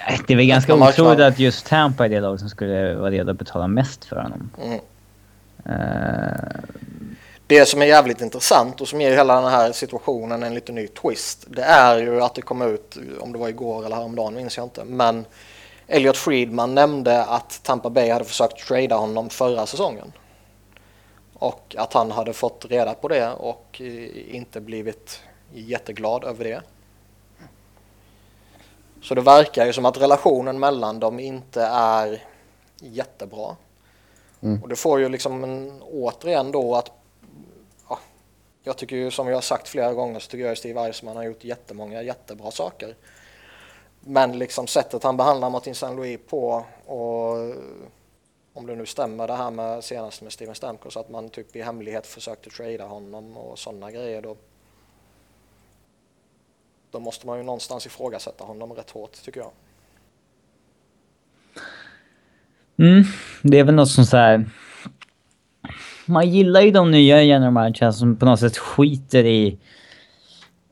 Nej, 0.08 0.20
Det 0.27 0.34
är 0.34 0.38
väl 0.38 0.46
ganska 0.46 0.75
otroligt 0.75 1.20
att 1.20 1.39
just 1.39 1.65
Tampa 1.65 2.05
är 2.05 2.10
det 2.10 2.20
lag 2.20 2.39
som 2.39 2.50
skulle 2.50 2.96
vara 2.96 3.12
redo 3.12 3.32
att 3.32 3.38
betala 3.39 3.67
mest 3.67 4.05
för 4.05 4.15
honom. 4.15 4.50
mm. 4.63 4.79
Eh, 5.65 6.60
Det 7.48 7.65
som 7.65 7.82
är 7.82 7.86
jävligt 7.86 8.22
intressant 8.22 8.82
och 8.82 8.88
som 8.88 9.01
ger 9.01 9.12
hela 9.12 9.41
den 9.41 9.51
här 9.51 9.72
situationen 9.72 10.44
en 10.44 10.53
lite 10.53 10.72
ny 10.72 10.88
twist. 10.88 11.46
Det 11.48 11.63
är 11.63 11.98
ju 11.98 12.22
att 12.22 12.36
det 12.36 12.41
kom 12.41 12.62
ut, 12.62 12.98
om 13.20 13.32
det 13.34 13.39
var 13.39 13.50
igår 13.50 13.86
eller 13.86 13.96
häromdagen 13.96 14.36
minns 14.36 14.58
jag 14.58 14.65
inte. 14.65 14.84
Men 14.86 15.25
Elliot 15.87 16.17
Friedman 16.17 16.75
nämnde 16.75 17.25
att 17.25 17.63
Tampa 17.63 17.89
Bay 17.89 18.09
hade 18.09 18.25
försökt 18.25 18.67
trada 18.67 18.95
honom 18.95 19.29
förra 19.29 19.65
säsongen. 19.65 20.11
Och 21.33 21.75
att 21.77 21.93
han 21.93 22.11
hade 22.11 22.33
fått 22.33 22.65
reda 22.65 22.93
på 22.93 23.07
det 23.07 23.31
och 23.31 23.81
eh, 23.81 24.35
inte 24.35 24.61
blivit 24.61 25.21
jätteglad 25.53 26.23
över 26.23 26.43
det. 26.43 26.61
Så 29.01 29.15
det 29.15 29.21
verkar 29.21 29.65
ju 29.65 29.73
som 29.73 29.85
att 29.85 29.97
relationen 29.97 30.59
mellan 30.59 30.99
dem 30.99 31.19
inte 31.19 31.61
är 31.71 32.23
jättebra. 32.79 33.55
Mm. 34.41 34.63
Och 34.63 34.69
det 34.69 34.75
får 34.75 34.99
ju 34.99 35.09
liksom 35.09 35.43
en, 35.43 35.81
återigen 35.81 36.51
då 36.51 36.75
att 36.75 36.91
ja, 37.89 37.99
jag 38.63 38.77
tycker 38.77 38.95
ju 38.95 39.11
som 39.11 39.27
jag 39.27 39.35
har 39.35 39.41
sagt 39.41 39.67
flera 39.67 39.93
gånger 39.93 40.19
så 40.19 40.29
tycker 40.29 40.43
jag 40.43 40.51
att 40.51 40.57
Steve 40.57 40.81
Eisman 40.81 41.15
har 41.15 41.23
gjort 41.23 41.43
jättemånga 41.43 42.01
jättebra 42.01 42.51
saker. 42.51 42.95
Men 44.07 44.39
liksom 44.39 44.67
sättet 44.67 45.03
han 45.03 45.17
behandlar 45.17 45.50
Martin 45.50 45.75
San 45.75 45.95
Louis 45.95 46.19
på 46.29 46.65
och 46.85 47.38
eh, 47.38 47.55
om 48.53 48.67
det 48.67 48.75
nu 48.75 48.85
stämmer 48.85 49.27
det 49.27 49.35
här 49.35 49.51
med 49.51 49.83
senast 49.83 50.21
med 50.21 50.31
Steven 50.31 50.55
Stamkos 50.55 50.97
att 50.97 51.09
man 51.09 51.29
typ 51.29 51.55
i 51.55 51.62
hemlighet 51.62 52.07
försökte 52.07 52.50
trada 52.50 52.85
honom 52.85 53.38
och 53.38 53.59
sådana 53.59 53.91
grejer 53.91 54.21
då. 54.21 54.35
Då 56.91 57.00
måste 57.00 57.27
man 57.27 57.38
ju 57.38 57.43
någonstans 57.43 57.85
ifrågasätta 57.85 58.43
honom 58.43 58.74
rätt 58.74 58.89
hårt 58.89 59.12
tycker 59.24 59.39
jag. 59.39 59.51
Mm, 62.77 63.03
det 63.41 63.59
är 63.59 63.63
väl 63.63 63.75
något 63.75 63.89
som 63.89 64.05
så 64.05 64.17
här. 64.17 64.50
Man 66.05 66.29
gillar 66.29 66.62
ju 66.62 66.71
de 66.71 66.91
nya 66.91 67.24
general 67.24 67.93
som 67.93 68.15
på 68.15 68.25
något 68.25 68.39
sätt 68.39 68.57
skiter 68.57 69.25
i 69.25 69.57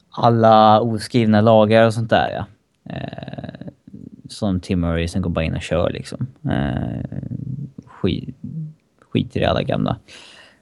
alla 0.10 0.82
oskrivna 0.82 1.42
lagar 1.42 1.86
och 1.86 1.94
sånt 1.94 2.10
där 2.10 2.30
ja. 2.30 2.46
Eh, 2.90 3.68
som 4.30 4.60
Tim 4.60 4.80
Murray 4.80 5.08
sen 5.08 5.22
går 5.22 5.30
bara 5.30 5.46
in 5.46 5.56
och 5.56 5.62
kör 5.62 5.90
liksom. 5.90 6.28
Eh, 6.52 7.20
skit, 7.86 8.36
skiter 9.12 9.42
i 9.42 9.46
alla 9.46 9.64
gamla 9.64 9.98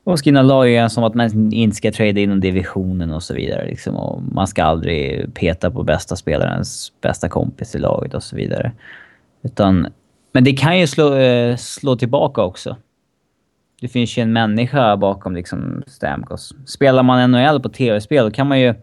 oskrivna 0.03 0.41
lagar 0.41 0.87
som 0.87 1.03
att 1.03 1.15
man 1.15 1.53
inte 1.53 1.75
ska 1.75 1.91
trada 1.91 2.19
inom 2.19 2.39
divisionen 2.39 3.11
och 3.11 3.23
så 3.23 3.33
vidare. 3.33 3.65
Liksom. 3.65 3.95
Och 3.95 4.23
man 4.23 4.47
ska 4.47 4.63
aldrig 4.63 5.33
peta 5.33 5.71
på 5.71 5.83
bästa 5.83 6.15
spelarens 6.15 6.91
bästa 7.01 7.29
kompis 7.29 7.75
i 7.75 7.79
laget 7.79 8.13
och 8.13 8.23
så 8.23 8.35
vidare. 8.35 8.71
Utan, 9.41 9.87
men 10.31 10.43
det 10.43 10.53
kan 10.53 10.79
ju 10.79 10.87
slå, 10.87 11.15
eh, 11.15 11.55
slå 11.55 11.95
tillbaka 11.95 12.41
också. 12.41 12.77
Det 13.81 13.87
finns 13.87 14.17
ju 14.17 14.21
en 14.21 14.33
människa 14.33 14.97
bakom 14.97 15.35
liksom 15.35 15.83
Stamkos. 15.87 16.53
Spelar 16.65 17.03
man 17.03 17.31
NHL 17.31 17.59
på 17.59 17.69
tv-spel 17.69 18.25
då 18.25 18.31
kan 18.31 18.47
man 18.47 18.59
ju 18.59 18.73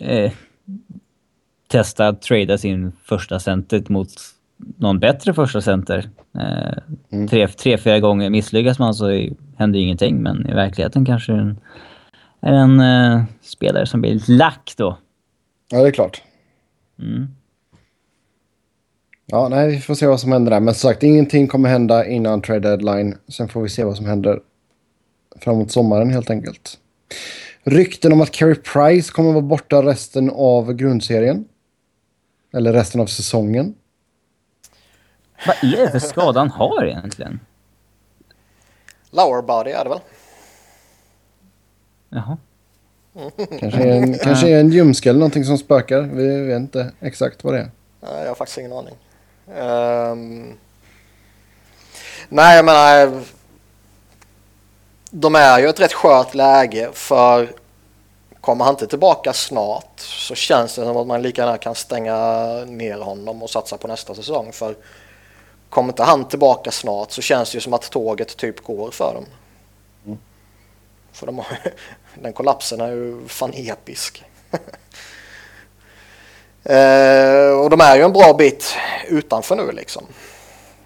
eh, 0.00 0.32
testa 1.78 2.08
att 2.08 2.22
trada 2.22 2.58
sin 2.58 2.92
första 3.04 3.40
center 3.40 3.84
mot 3.88 4.08
någon 4.56 4.98
bättre 4.98 5.34
första 5.34 5.60
center. 5.60 6.10
Eh, 6.38 6.78
Mm. 7.12 7.28
tre, 7.28 7.48
tre, 7.48 7.78
fyra 7.78 8.00
gånger 8.00 8.30
misslyckas 8.30 8.78
man 8.78 8.94
så 8.94 9.28
händer 9.56 9.78
ingenting. 9.78 10.22
Men 10.22 10.50
i 10.50 10.54
verkligheten 10.54 11.04
kanske 11.04 11.32
en, 11.32 11.58
är 12.40 12.52
en 12.52 12.80
eh, 12.80 13.22
spelare 13.42 13.86
som 13.86 14.00
blir 14.00 14.14
lite 14.14 14.32
lack 14.32 14.74
då. 14.76 14.98
Ja, 15.70 15.82
det 15.82 15.88
är 15.88 15.92
klart. 15.92 16.22
Mm. 16.98 17.28
Ja, 19.26 19.48
nej, 19.48 19.70
vi 19.70 19.80
får 19.80 19.94
se 19.94 20.06
vad 20.06 20.20
som 20.20 20.32
händer 20.32 20.50
där. 20.50 20.60
Men 20.60 20.74
som 20.74 20.88
sagt, 20.90 21.02
ingenting 21.02 21.48
kommer 21.48 21.68
hända 21.68 22.06
innan 22.06 22.42
trade 22.42 22.60
deadline. 22.68 23.16
Sen 23.28 23.48
får 23.48 23.62
vi 23.62 23.68
se 23.68 23.84
vad 23.84 23.96
som 23.96 24.06
händer 24.06 24.40
framåt 25.40 25.70
sommaren 25.70 26.10
helt 26.10 26.30
enkelt. 26.30 26.78
Rykten 27.64 28.12
om 28.12 28.20
att 28.20 28.30
Carey 28.30 28.54
Price 28.54 29.12
kommer 29.12 29.32
vara 29.32 29.42
borta 29.42 29.82
resten 29.82 30.30
av 30.30 30.72
grundserien. 30.72 31.44
Eller 32.54 32.72
resten 32.72 33.00
av 33.00 33.06
säsongen. 33.06 33.74
Vad 35.46 35.56
är 35.72 35.84
det 35.84 35.90
för 35.90 35.98
skada 35.98 36.40
han 36.40 36.50
har 36.50 36.84
egentligen? 36.84 37.40
Lower 39.10 39.42
body 39.42 39.70
är 39.70 39.84
det 39.84 39.90
väl? 39.90 40.00
Jaha. 42.08 42.36
Kanske 43.60 43.82
är 43.82 44.02
en, 44.02 44.18
kanske 44.18 44.48
är 44.48 44.60
en 44.60 44.70
ljumske 44.70 45.10
eller 45.10 45.20
någonting 45.20 45.44
som 45.44 45.58
spökar. 45.58 46.00
Vi 46.00 46.46
vet 46.46 46.56
inte 46.56 46.92
exakt 47.00 47.44
vad 47.44 47.54
det 47.54 47.60
är. 47.60 47.70
Nej, 48.00 48.20
jag 48.22 48.28
har 48.28 48.34
faktiskt 48.34 48.58
ingen 48.58 48.72
aning. 48.72 48.94
Ehm, 49.54 50.52
nej, 52.28 52.56
jag 52.56 52.64
menar... 52.64 53.22
De 55.10 55.34
är 55.34 55.58
ju 55.58 55.66
ett 55.68 55.80
rätt 55.80 55.92
skört 55.92 56.34
läge 56.34 56.90
för 56.92 57.52
kommer 58.44 58.64
han 58.64 58.74
inte 58.74 58.86
tillbaka 58.86 59.32
snart 59.32 60.00
så 60.00 60.34
känns 60.34 60.74
det 60.74 60.84
som 60.84 60.96
att 60.96 61.06
man 61.06 61.22
lika 61.22 61.42
gärna 61.42 61.58
kan 61.58 61.74
stänga 61.74 62.16
ner 62.64 62.98
honom 62.98 63.42
och 63.42 63.50
satsa 63.50 63.76
på 63.76 63.88
nästa 63.88 64.14
säsong. 64.14 64.52
För 64.52 64.76
kommer 65.70 65.88
inte 65.88 66.02
han 66.02 66.28
tillbaka 66.28 66.70
snart 66.70 67.10
så 67.10 67.22
känns 67.22 67.50
det 67.50 67.56
ju 67.56 67.60
som 67.60 67.72
att 67.72 67.90
tåget 67.90 68.36
typ 68.36 68.60
går 68.60 68.90
för 68.90 69.14
dem. 69.14 69.26
För 71.12 71.26
de 71.26 71.38
har, 71.38 71.46
den 72.14 72.32
kollapsen 72.32 72.80
är 72.80 72.90
ju 72.90 73.28
fan 73.28 73.52
episk. 73.54 74.24
Eh, 76.66 77.50
och 77.60 77.70
de 77.70 77.80
är 77.80 77.96
ju 77.96 78.02
en 78.02 78.12
bra 78.12 78.34
bit 78.34 78.76
utanför 79.08 79.56
nu 79.56 79.72
liksom. 79.72 80.06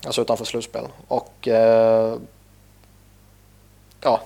Alltså 0.05 0.23
utanför 0.23 0.45
slutspel. 0.45 0.85
Och 1.09 1.49
eh, 1.49 2.17
ja, 4.01 4.21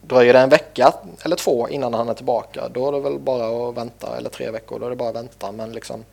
dröjer 0.00 0.32
det 0.32 0.38
en 0.38 0.48
vecka 0.48 0.92
eller 1.24 1.36
två 1.36 1.68
innan 1.68 1.94
han 1.94 2.08
är 2.08 2.14
tillbaka 2.14 2.68
då 2.74 2.88
är 2.88 2.92
det 2.92 3.00
väl 3.00 3.18
bara 3.18 3.68
att 3.68 3.76
vänta. 3.76 4.16
Eller 4.16 4.30
tre 4.30 4.50
veckor, 4.50 4.78
då 4.78 4.86
är 4.86 4.90
det 4.90 4.96
bara 4.96 5.08
att 5.08 5.16
vänta. 5.16 5.52
Men 5.52 5.72
liksom 5.72 6.04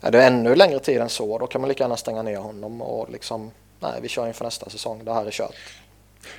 är 0.00 0.10
det 0.10 0.24
ännu 0.24 0.54
längre 0.54 0.78
tid 0.78 1.00
än 1.00 1.08
så 1.08 1.38
då 1.38 1.46
kan 1.46 1.60
man 1.60 1.68
lika 1.68 1.84
gärna 1.84 1.96
stänga 1.96 2.22
ner 2.22 2.36
honom 2.36 2.82
och 2.82 3.10
liksom 3.12 3.50
nej 3.80 3.92
vi 4.02 4.08
kör 4.08 4.26
inför 4.26 4.44
nästa 4.44 4.70
säsong. 4.70 5.00
Det 5.04 5.12
här 5.12 5.26
är 5.26 5.30
kört. 5.30 5.54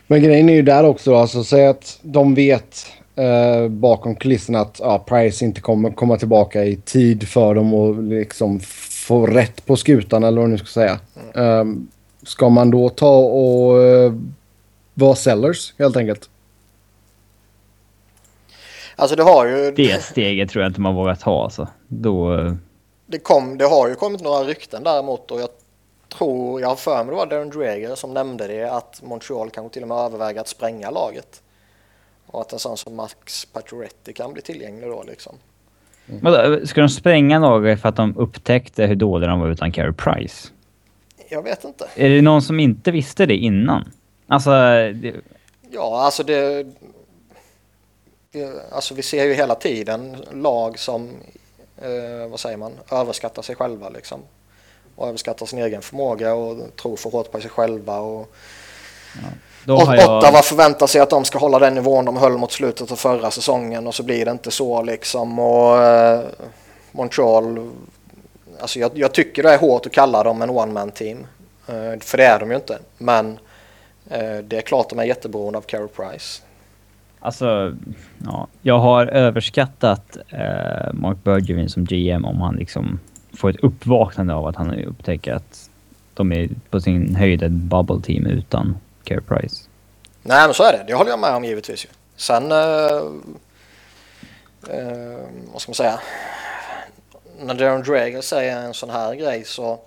Men 0.07 0.23
grejen 0.23 0.49
är 0.49 0.53
ju 0.53 0.61
där 0.61 0.83
också. 0.83 1.15
Alltså, 1.15 1.43
säg 1.43 1.67
att 1.67 1.99
de 2.01 2.35
vet 2.35 2.85
eh, 3.15 3.67
bakom 3.67 4.15
kulisserna 4.15 4.59
att 4.59 4.79
ja, 4.79 4.99
Price 4.99 5.45
inte 5.45 5.61
kommer 5.61 5.91
komma 5.91 6.17
tillbaka 6.17 6.63
i 6.63 6.75
tid 6.75 7.27
för 7.27 7.55
dem 7.55 7.73
och 7.73 8.03
liksom 8.03 8.59
få 9.07 9.25
rätt 9.25 9.65
på 9.65 9.75
skutan 9.75 10.23
eller 10.23 10.37
vad 10.37 10.49
man 10.49 10.51
nu 10.51 10.57
ska 10.57 10.67
säga. 10.67 10.99
Um, 11.33 11.87
ska 12.23 12.49
man 12.49 12.71
då 12.71 12.89
ta 12.89 13.17
och 13.17 13.77
vara 15.01 15.15
sellers 15.15 15.73
helt 15.79 15.97
enkelt? 15.97 16.29
Alltså 18.95 19.15
det 19.15 19.23
har 19.23 19.45
ju... 19.45 19.71
Det 19.71 20.03
steget 20.03 20.49
tror 20.49 20.63
jag 20.63 20.69
inte 20.69 20.81
man 20.81 20.95
vågar 20.95 21.15
ta 21.15 21.43
alltså. 21.43 21.67
Då... 21.87 22.33
eh, 22.33 22.53
Det, 23.05 23.19
kom, 23.19 23.57
det 23.57 23.65
har 23.65 23.87
ju 23.87 23.95
kommit 23.95 24.21
några 24.21 24.43
rykten 24.43 24.83
däremot 24.83 25.31
och 25.31 25.41
jag 25.41 25.49
tror, 26.17 26.61
jag 26.61 26.67
har 26.67 26.75
för 26.75 27.03
mig 27.03 27.05
det 27.05 27.15
var 27.15 27.25
Darren 27.25 27.49
Dreger 27.49 27.95
som 27.95 28.13
nämnde 28.13 28.47
det 28.47 28.63
att 28.63 29.01
Montreal 29.03 29.49
kanske 29.49 29.73
till 29.73 29.81
och 29.81 29.87
med 29.87 29.97
överväger 29.97 30.41
att 30.41 30.47
spränga 30.47 30.89
laget. 30.89 31.41
Och 32.25 32.41
att 32.41 32.53
en 32.53 32.59
sån 32.59 32.77
som 32.77 32.95
Max 32.95 33.45
Pacioretty 33.45 34.13
kan 34.13 34.33
bli 34.33 34.41
tillgänglig 34.41 34.89
då 34.89 35.03
liksom. 35.07 35.35
Vadå, 36.05 36.67
ska 36.67 36.81
de 36.81 36.89
spränga 36.89 37.39
laget 37.39 37.81
för 37.81 37.89
att 37.89 37.95
de 37.95 38.17
upptäckte 38.17 38.85
hur 38.85 38.95
dåliga 38.95 39.29
de 39.29 39.39
var 39.39 39.47
utan 39.47 39.71
Carey 39.71 39.93
Price? 39.93 40.47
Jag 41.29 41.43
vet 41.43 41.63
inte. 41.63 41.87
Är 41.95 42.09
det 42.09 42.21
någon 42.21 42.41
som 42.41 42.59
inte 42.59 42.91
visste 42.91 43.25
det 43.25 43.35
innan? 43.35 43.91
Alltså, 44.31 44.49
det, 44.49 45.13
Ja, 45.71 46.01
alltså 46.05 46.23
det... 46.23 46.65
Alltså 48.71 48.93
vi 48.93 49.01
ser 49.01 49.23
ju 49.25 49.33
hela 49.33 49.55
tiden 49.55 50.25
lag 50.31 50.79
som, 50.79 51.09
eh, 51.81 52.29
vad 52.29 52.39
säger 52.39 52.57
man, 52.57 52.71
överskattar 52.91 53.41
sig 53.41 53.55
själva 53.55 53.89
liksom. 53.89 54.19
Och 54.95 55.07
överskattar 55.07 55.45
sin 55.45 55.59
egen 55.59 55.81
förmåga 55.81 56.33
och 56.33 56.75
tror 56.81 56.95
för 56.95 57.09
hårt 57.09 57.31
på 57.31 57.41
sig 57.41 57.49
själva 57.49 57.99
och 57.99 58.33
då 59.65 59.75
Ot- 59.75 59.87
har 59.87 59.95
jag... 59.95 60.17
Ottawa 60.17 60.41
förväntar 60.41 60.87
sig 60.87 61.01
att 61.01 61.09
de 61.09 61.25
ska 61.25 61.37
hålla 61.39 61.59
den 61.59 61.75
nivån 61.75 62.05
de 62.05 62.17
höll 62.17 62.37
mot 62.37 62.51
slutet 62.51 62.91
av 62.91 62.95
förra 62.95 63.31
säsongen 63.31 63.87
och 63.87 63.95
så 63.95 64.03
blir 64.03 64.25
det 64.25 64.31
inte 64.31 64.51
så 64.51 64.81
liksom. 64.81 65.39
Och 65.39 65.83
eh, 65.83 66.23
Montreal, 66.91 67.71
alltså 68.59 68.79
jag, 68.79 68.91
jag 68.93 69.11
tycker 69.13 69.43
det 69.43 69.53
är 69.53 69.57
hårt 69.57 69.85
att 69.85 69.91
kalla 69.91 70.23
dem 70.23 70.41
en 70.41 70.49
one-man 70.49 70.91
team. 70.91 71.27
Eh, 71.67 71.99
för 71.99 72.17
det 72.17 72.25
är 72.25 72.39
de 72.39 72.49
ju 72.49 72.55
inte. 72.55 72.79
Men 72.97 73.39
det 74.43 74.57
är 74.57 74.61
klart 74.61 74.89
de 74.89 74.99
är 74.99 75.03
jätteberoende 75.03 75.57
av 75.57 75.61
Carey 75.61 75.87
Price. 75.87 76.41
Alltså, 77.19 77.75
ja, 78.25 78.47
jag 78.61 78.79
har 78.79 79.07
överskattat 79.07 80.17
eh, 80.29 80.93
Mark 80.93 81.17
Bergevin 81.23 81.69
som 81.69 81.85
GM 81.85 82.25
om 82.25 82.41
han 82.41 82.55
liksom 82.55 82.99
får 83.33 83.49
ett 83.49 83.63
uppvaknande 83.63 84.33
av 84.33 84.47
att 84.47 84.55
han 84.55 84.73
upptäcker 84.73 85.33
att 85.33 85.69
de 86.13 86.31
är 86.31 86.49
på 86.69 86.81
sin 86.81 87.15
höjd 87.15 87.43
ett 87.43 87.51
bubble 87.51 88.01
team 88.01 88.25
utan 88.25 88.77
Care 89.03 89.21
Price. 89.21 89.63
Nej 90.23 90.47
men 90.47 90.53
så 90.53 90.63
är 90.63 90.71
det, 90.71 90.83
det 90.87 90.93
håller 90.93 91.09
jag 91.09 91.19
med 91.19 91.35
om 91.35 91.43
givetvis. 91.43 91.87
Sen, 92.15 92.51
eh, 92.51 92.57
eh, 94.69 95.19
vad 95.51 95.61
ska 95.61 95.69
man 95.69 95.75
säga, 95.75 95.99
när 97.39 97.53
Darren 97.53 97.83
Dreger 97.83 98.21
säger 98.21 98.57
en 98.57 98.73
sån 98.73 98.89
här 98.89 99.15
grej 99.15 99.43
så 99.45 99.79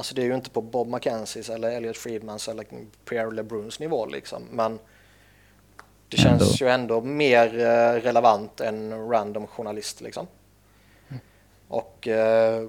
Alltså 0.00 0.14
det 0.14 0.22
är 0.22 0.26
ju 0.26 0.34
inte 0.34 0.50
på 0.50 0.60
Bob 0.60 0.88
McKenzies 0.88 1.50
eller 1.50 1.70
Elliot 1.70 1.96
Friedmans 1.96 2.48
eller 2.48 2.66
Pierre 3.04 3.30
LeBruns 3.30 3.80
nivå 3.80 4.06
liksom. 4.06 4.42
Men 4.50 4.78
det 6.08 6.16
känns 6.16 6.42
Ändå. 6.42 6.54
ju 6.54 6.68
ändå 6.68 7.00
mer 7.00 7.58
eh, 7.58 8.00
relevant 8.00 8.60
än 8.60 9.08
random 9.10 9.46
journalist 9.46 10.00
liksom. 10.00 10.26
Och 11.68 12.08
eh, 12.08 12.66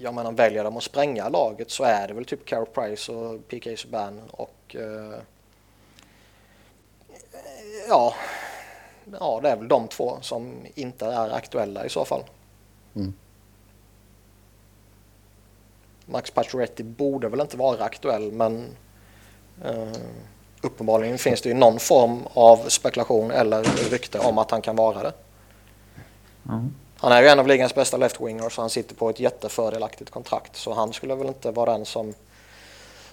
jag 0.00 0.14
menar 0.14 0.32
väljer 0.32 0.64
de 0.64 0.76
att 0.76 0.82
spränga 0.82 1.28
laget 1.28 1.70
så 1.70 1.84
är 1.84 2.08
det 2.08 2.14
väl 2.14 2.24
typ 2.24 2.44
Carey 2.44 2.66
Price 2.66 3.12
och 3.12 3.48
PK 3.48 3.76
Subban 3.76 4.20
och 4.30 4.76
eh, 4.76 5.18
ja, 7.88 8.14
ja, 9.20 9.40
det 9.42 9.48
är 9.48 9.56
väl 9.56 9.68
de 9.68 9.88
två 9.88 10.18
som 10.20 10.54
inte 10.74 11.06
är 11.06 11.30
aktuella 11.30 11.86
i 11.86 11.88
så 11.88 12.04
fall. 12.04 12.22
Mm. 12.94 13.14
Max 16.06 16.30
Pacioretty 16.30 16.82
borde 16.82 17.28
väl 17.28 17.40
inte 17.40 17.56
vara 17.56 17.84
aktuell 17.84 18.32
men 18.32 18.76
eh, 19.64 19.92
uppenbarligen 20.60 21.18
finns 21.18 21.42
det 21.42 21.48
ju 21.48 21.54
någon 21.54 21.78
form 21.78 22.22
av 22.34 22.68
spekulation 22.68 23.30
eller 23.30 23.62
rykte 23.90 24.18
om 24.18 24.38
att 24.38 24.50
han 24.50 24.62
kan 24.62 24.76
vara 24.76 25.02
det. 25.02 25.12
Ja. 26.42 26.62
Han 26.96 27.12
är 27.12 27.22
ju 27.22 27.28
en 27.28 27.38
av 27.38 27.46
ligans 27.46 27.74
bästa 27.74 27.96
left-wingers 27.96 28.46
och 28.46 28.62
han 28.62 28.70
sitter 28.70 28.94
på 28.94 29.10
ett 29.10 29.20
jättefördelaktigt 29.20 30.10
kontrakt 30.10 30.56
så 30.56 30.74
han 30.74 30.92
skulle 30.92 31.14
väl 31.14 31.26
inte 31.26 31.50
vara 31.50 31.72
den 31.72 31.86
som 31.86 32.14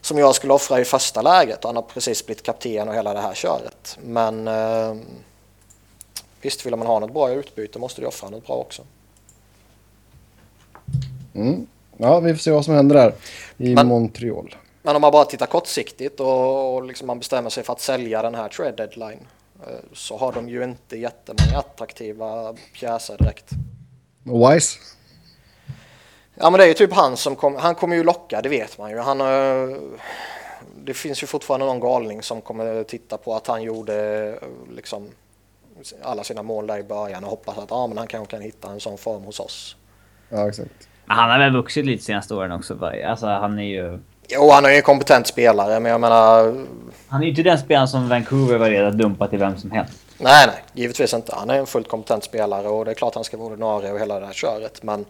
som 0.01 0.17
jag 0.17 0.35
skulle 0.35 0.53
offra 0.53 0.79
i 0.79 0.85
första 0.85 1.21
läget. 1.21 1.63
Han 1.63 1.75
har 1.75 1.83
precis 1.83 2.25
blivit 2.25 2.43
kapten 2.43 2.89
och 2.89 2.95
hela 2.95 3.13
det 3.13 3.21
här 3.21 3.33
köret. 3.33 3.97
Men 4.01 4.47
eh, 4.47 4.95
visst, 6.41 6.65
vill 6.65 6.75
man 6.75 6.87
ha 6.87 6.99
något 6.99 7.13
bra 7.13 7.31
utbyte 7.31 7.79
måste 7.79 8.01
du 8.01 8.07
offra 8.07 8.29
något 8.29 8.47
bra 8.47 8.55
också. 8.55 8.83
Mm. 11.33 11.67
Ja, 12.03 12.19
vi 12.19 12.33
får 12.33 12.39
se 12.39 12.51
vad 12.51 12.65
som 12.65 12.73
händer 12.73 12.95
där 12.95 13.13
i 13.57 13.75
Men- 13.75 13.87
Montreal. 13.87 14.55
Men 14.81 14.95
om 14.95 15.01
man 15.01 15.11
bara 15.11 15.25
tittar 15.25 15.45
kortsiktigt 15.45 16.19
och, 16.19 16.75
och 16.75 16.83
liksom 16.83 17.07
man 17.07 17.19
bestämmer 17.19 17.49
sig 17.49 17.63
för 17.63 17.73
att 17.73 17.81
sälja 17.81 18.21
den 18.21 18.35
här 18.35 18.49
trade 18.49 18.71
deadline 18.71 19.27
eh, 19.67 19.73
så 19.93 20.17
har 20.17 20.31
de 20.33 20.49
ju 20.49 20.63
inte 20.63 20.97
jättemånga 20.97 21.57
attraktiva 21.59 22.55
pjäser 22.73 23.17
direkt. 23.17 23.49
Wise? 24.23 24.79
Ja 26.35 26.49
men 26.49 26.57
det 26.57 26.63
är 26.63 26.67
ju 26.67 26.73
typ 26.73 26.93
han 26.93 27.17
som 27.17 27.35
kommer, 27.35 27.59
han 27.59 27.75
kommer 27.75 27.95
ju 27.95 28.03
locka, 28.03 28.41
det 28.41 28.49
vet 28.49 28.77
man 28.77 28.91
ju. 28.91 28.97
Han, 28.97 29.21
eh, 29.21 29.77
det 30.83 30.93
finns 30.93 31.23
ju 31.23 31.27
fortfarande 31.27 31.65
någon 31.65 31.79
galning 31.79 32.21
som 32.21 32.41
kommer 32.41 32.83
titta 32.83 33.17
på 33.17 33.35
att 33.35 33.47
han 33.47 33.61
gjorde 33.63 34.27
eh, 34.41 34.47
liksom 34.75 35.07
alla 36.01 36.23
sina 36.23 36.43
mål 36.43 36.67
där 36.67 36.77
i 36.77 36.83
början 36.83 37.23
och 37.23 37.29
hoppas 37.29 37.57
att 37.57 37.71
ah, 37.71 37.87
men 37.87 37.97
han 37.97 38.07
kanske 38.07 38.31
kan 38.31 38.41
hitta 38.41 38.69
en 38.71 38.79
sån 38.79 38.97
form 38.97 39.23
hos 39.23 39.39
oss. 39.39 39.75
Ja, 40.29 40.47
exakt. 40.47 40.87
Men 41.05 41.17
Han 41.17 41.29
har 41.29 41.39
väl 41.39 41.53
vuxit 41.53 41.85
lite 41.85 42.03
senaste 42.03 42.35
åren 42.35 42.51
också. 42.51 42.91
Alltså 43.05 43.27
han 43.27 43.59
är 43.59 43.63
ju... 43.63 43.99
Jo, 44.29 44.49
han 44.49 44.65
är 44.65 44.69
ju 44.69 44.75
en 44.75 44.81
kompetent 44.81 45.27
spelare 45.27 45.79
men 45.79 45.91
jag 45.91 46.01
menar 46.01 46.43
Han 47.07 47.21
är 47.21 47.23
ju 47.23 47.29
inte 47.29 47.43
den 47.43 47.57
spelaren 47.57 47.87
som 47.87 48.09
Vancouver 48.09 48.57
var 48.57 48.69
redo 48.69 48.87
att 48.87 48.97
dumpa 48.97 49.27
till 49.27 49.39
vem 49.39 49.57
som 49.57 49.71
helst. 49.71 50.01
nej, 50.17 50.47
nej, 50.47 50.63
givetvis 50.73 51.13
inte. 51.13 51.35
Han 51.35 51.49
är 51.49 51.59
en 51.59 51.65
fullt 51.65 51.87
kompetent 51.87 52.23
spelare 52.23 52.67
och 52.67 52.85
det 52.85 52.91
är 52.91 52.95
klart 52.95 53.15
han 53.15 53.23
ska 53.23 53.37
vara 53.37 53.47
ordinarie 53.47 53.91
och 53.91 53.99
hela 53.99 54.19
det 54.19 54.25
här 54.25 54.33
köret 54.33 54.83
men 54.83 55.05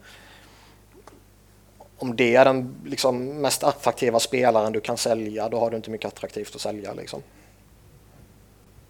om 1.97 2.15
det 2.15 2.35
är 2.35 2.45
den 2.45 2.75
liksom, 2.85 3.41
mest 3.41 3.63
attraktiva 3.63 4.19
spelaren 4.19 4.73
du 4.73 4.79
kan 4.79 4.97
sälja 4.97 5.49
då 5.49 5.59
har 5.59 5.69
du 5.69 5.77
inte 5.77 5.89
mycket 5.89 6.07
attraktivt 6.07 6.55
att 6.55 6.61
sälja 6.61 6.93
liksom. 6.93 7.21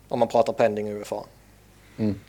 Om 0.07 0.19
man 0.19 0.27
pratar 0.27 0.53
pending 0.53 0.87
UFA. 0.87 1.23
Mm. 1.97 2.19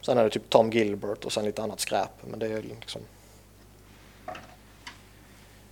Sen 0.00 0.18
är 0.18 0.24
det 0.24 0.30
typ 0.30 0.50
Tom 0.50 0.70
Gilbert 0.70 1.24
och 1.24 1.32
sen 1.32 1.44
lite 1.44 1.62
annat 1.62 1.80
skräp. 1.80 2.10
Men 2.30 2.38
det 2.38 2.46
är 2.46 2.62
liksom... 2.62 3.00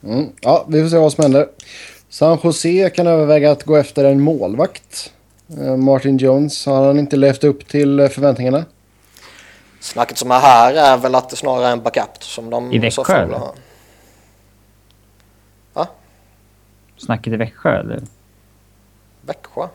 Mm. 0.03 0.33
Ja, 0.41 0.65
vi 0.69 0.83
får 0.83 0.89
se 0.89 0.99
vad 0.99 1.13
som 1.13 1.23
händer. 1.23 1.49
San 2.09 2.39
Jose 2.43 2.91
kan 2.91 3.07
överväga 3.07 3.51
att 3.51 3.65
gå 3.65 3.77
efter 3.77 4.05
en 4.05 4.21
målvakt. 4.21 5.13
Eh, 5.61 5.77
Martin 5.77 6.17
Jones, 6.17 6.67
har 6.67 6.87
han 6.87 6.99
inte 6.99 7.17
levt 7.17 7.45
upp 7.45 7.69
till 7.69 8.01
eh, 8.01 8.09
förväntningarna? 8.09 8.65
Snacket 9.81 10.19
som 10.19 10.31
är 10.31 10.41
här 10.41 10.75
är 10.75 10.97
väl 10.97 11.15
att 11.15 11.31
det 11.31 11.37
snarare 11.37 11.67
är 11.69 11.73
en 11.73 11.83
backup 11.83 12.23
som 12.23 12.51
de 12.51 12.73
I 12.73 12.79
Växjö, 12.79 13.17
eller? 13.17 13.41
Va? 15.73 15.87
Snacket 16.97 17.33
i 17.33 17.37
Växjö 17.37 17.81
eller? 17.81 18.03
Växjö? 19.21 19.69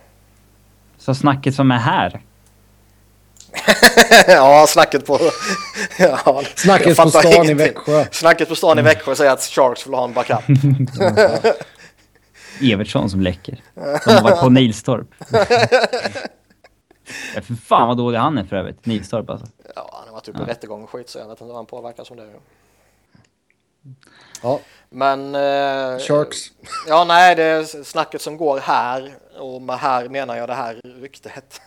Så 0.97 1.15
snacket 1.15 1.55
som 1.55 1.71
är 1.71 1.77
här. 1.77 2.21
ja, 4.27 4.65
snacket 4.67 5.05
på... 5.05 5.19
ja, 5.99 6.43
Snacket 6.55 6.97
på 6.97 7.09
stan 7.09 7.25
i 7.25 7.35
ingenting. 7.35 7.57
Växjö. 7.57 8.05
Snacket 8.11 8.49
på 8.49 8.55
stan 8.55 8.79
i 8.79 8.81
Växjö 8.81 9.15
säger 9.15 9.31
att 9.31 9.41
Sharks 9.41 9.87
vill 9.87 9.93
ha 9.93 10.03
en 10.03 10.13
backup. 10.13 10.39
Evertsson 12.61 13.09
som 13.09 13.21
läcker. 13.21 13.61
De 13.75 13.81
har 14.11 14.21
varit 14.21 14.39
på 14.39 14.49
Nilstorp. 14.49 15.07
ja, 17.35 17.41
för 17.41 17.55
fan 17.65 17.87
vad 17.87 17.97
dålig 17.97 18.19
han 18.19 18.37
är 18.37 18.43
för 18.43 18.55
övrigt. 18.55 18.85
Nilstorp 18.85 19.29
alltså. 19.29 19.47
ja, 19.75 19.89
han 19.93 20.07
har 20.07 20.13
varit 20.13 20.27
uppe 20.27 20.43
i 20.43 20.45
rättegång 20.45 20.83
och 20.83 20.89
skit 20.89 21.09
så 21.09 21.19
jag 21.19 21.27
vet 21.27 21.41
inte 21.41 21.51
om 21.51 21.55
han 21.55 21.65
påverkas 21.65 22.07
som 22.07 22.17
det. 22.17 22.23
är. 22.23 22.29
Ja, 24.41 24.59
Men... 24.89 25.35
Eh, 25.35 25.99
Sharks. 25.99 26.37
Ja, 26.87 27.03
nej, 27.03 27.35
det 27.35 27.43
är 27.43 27.83
snacket 27.83 28.21
som 28.21 28.37
går 28.37 28.59
här, 28.59 29.13
och 29.39 29.61
med 29.61 29.77
här 29.77 30.09
menar 30.09 30.35
jag 30.35 30.49
det 30.49 30.53
här 30.53 30.81
ryktet, 31.01 31.61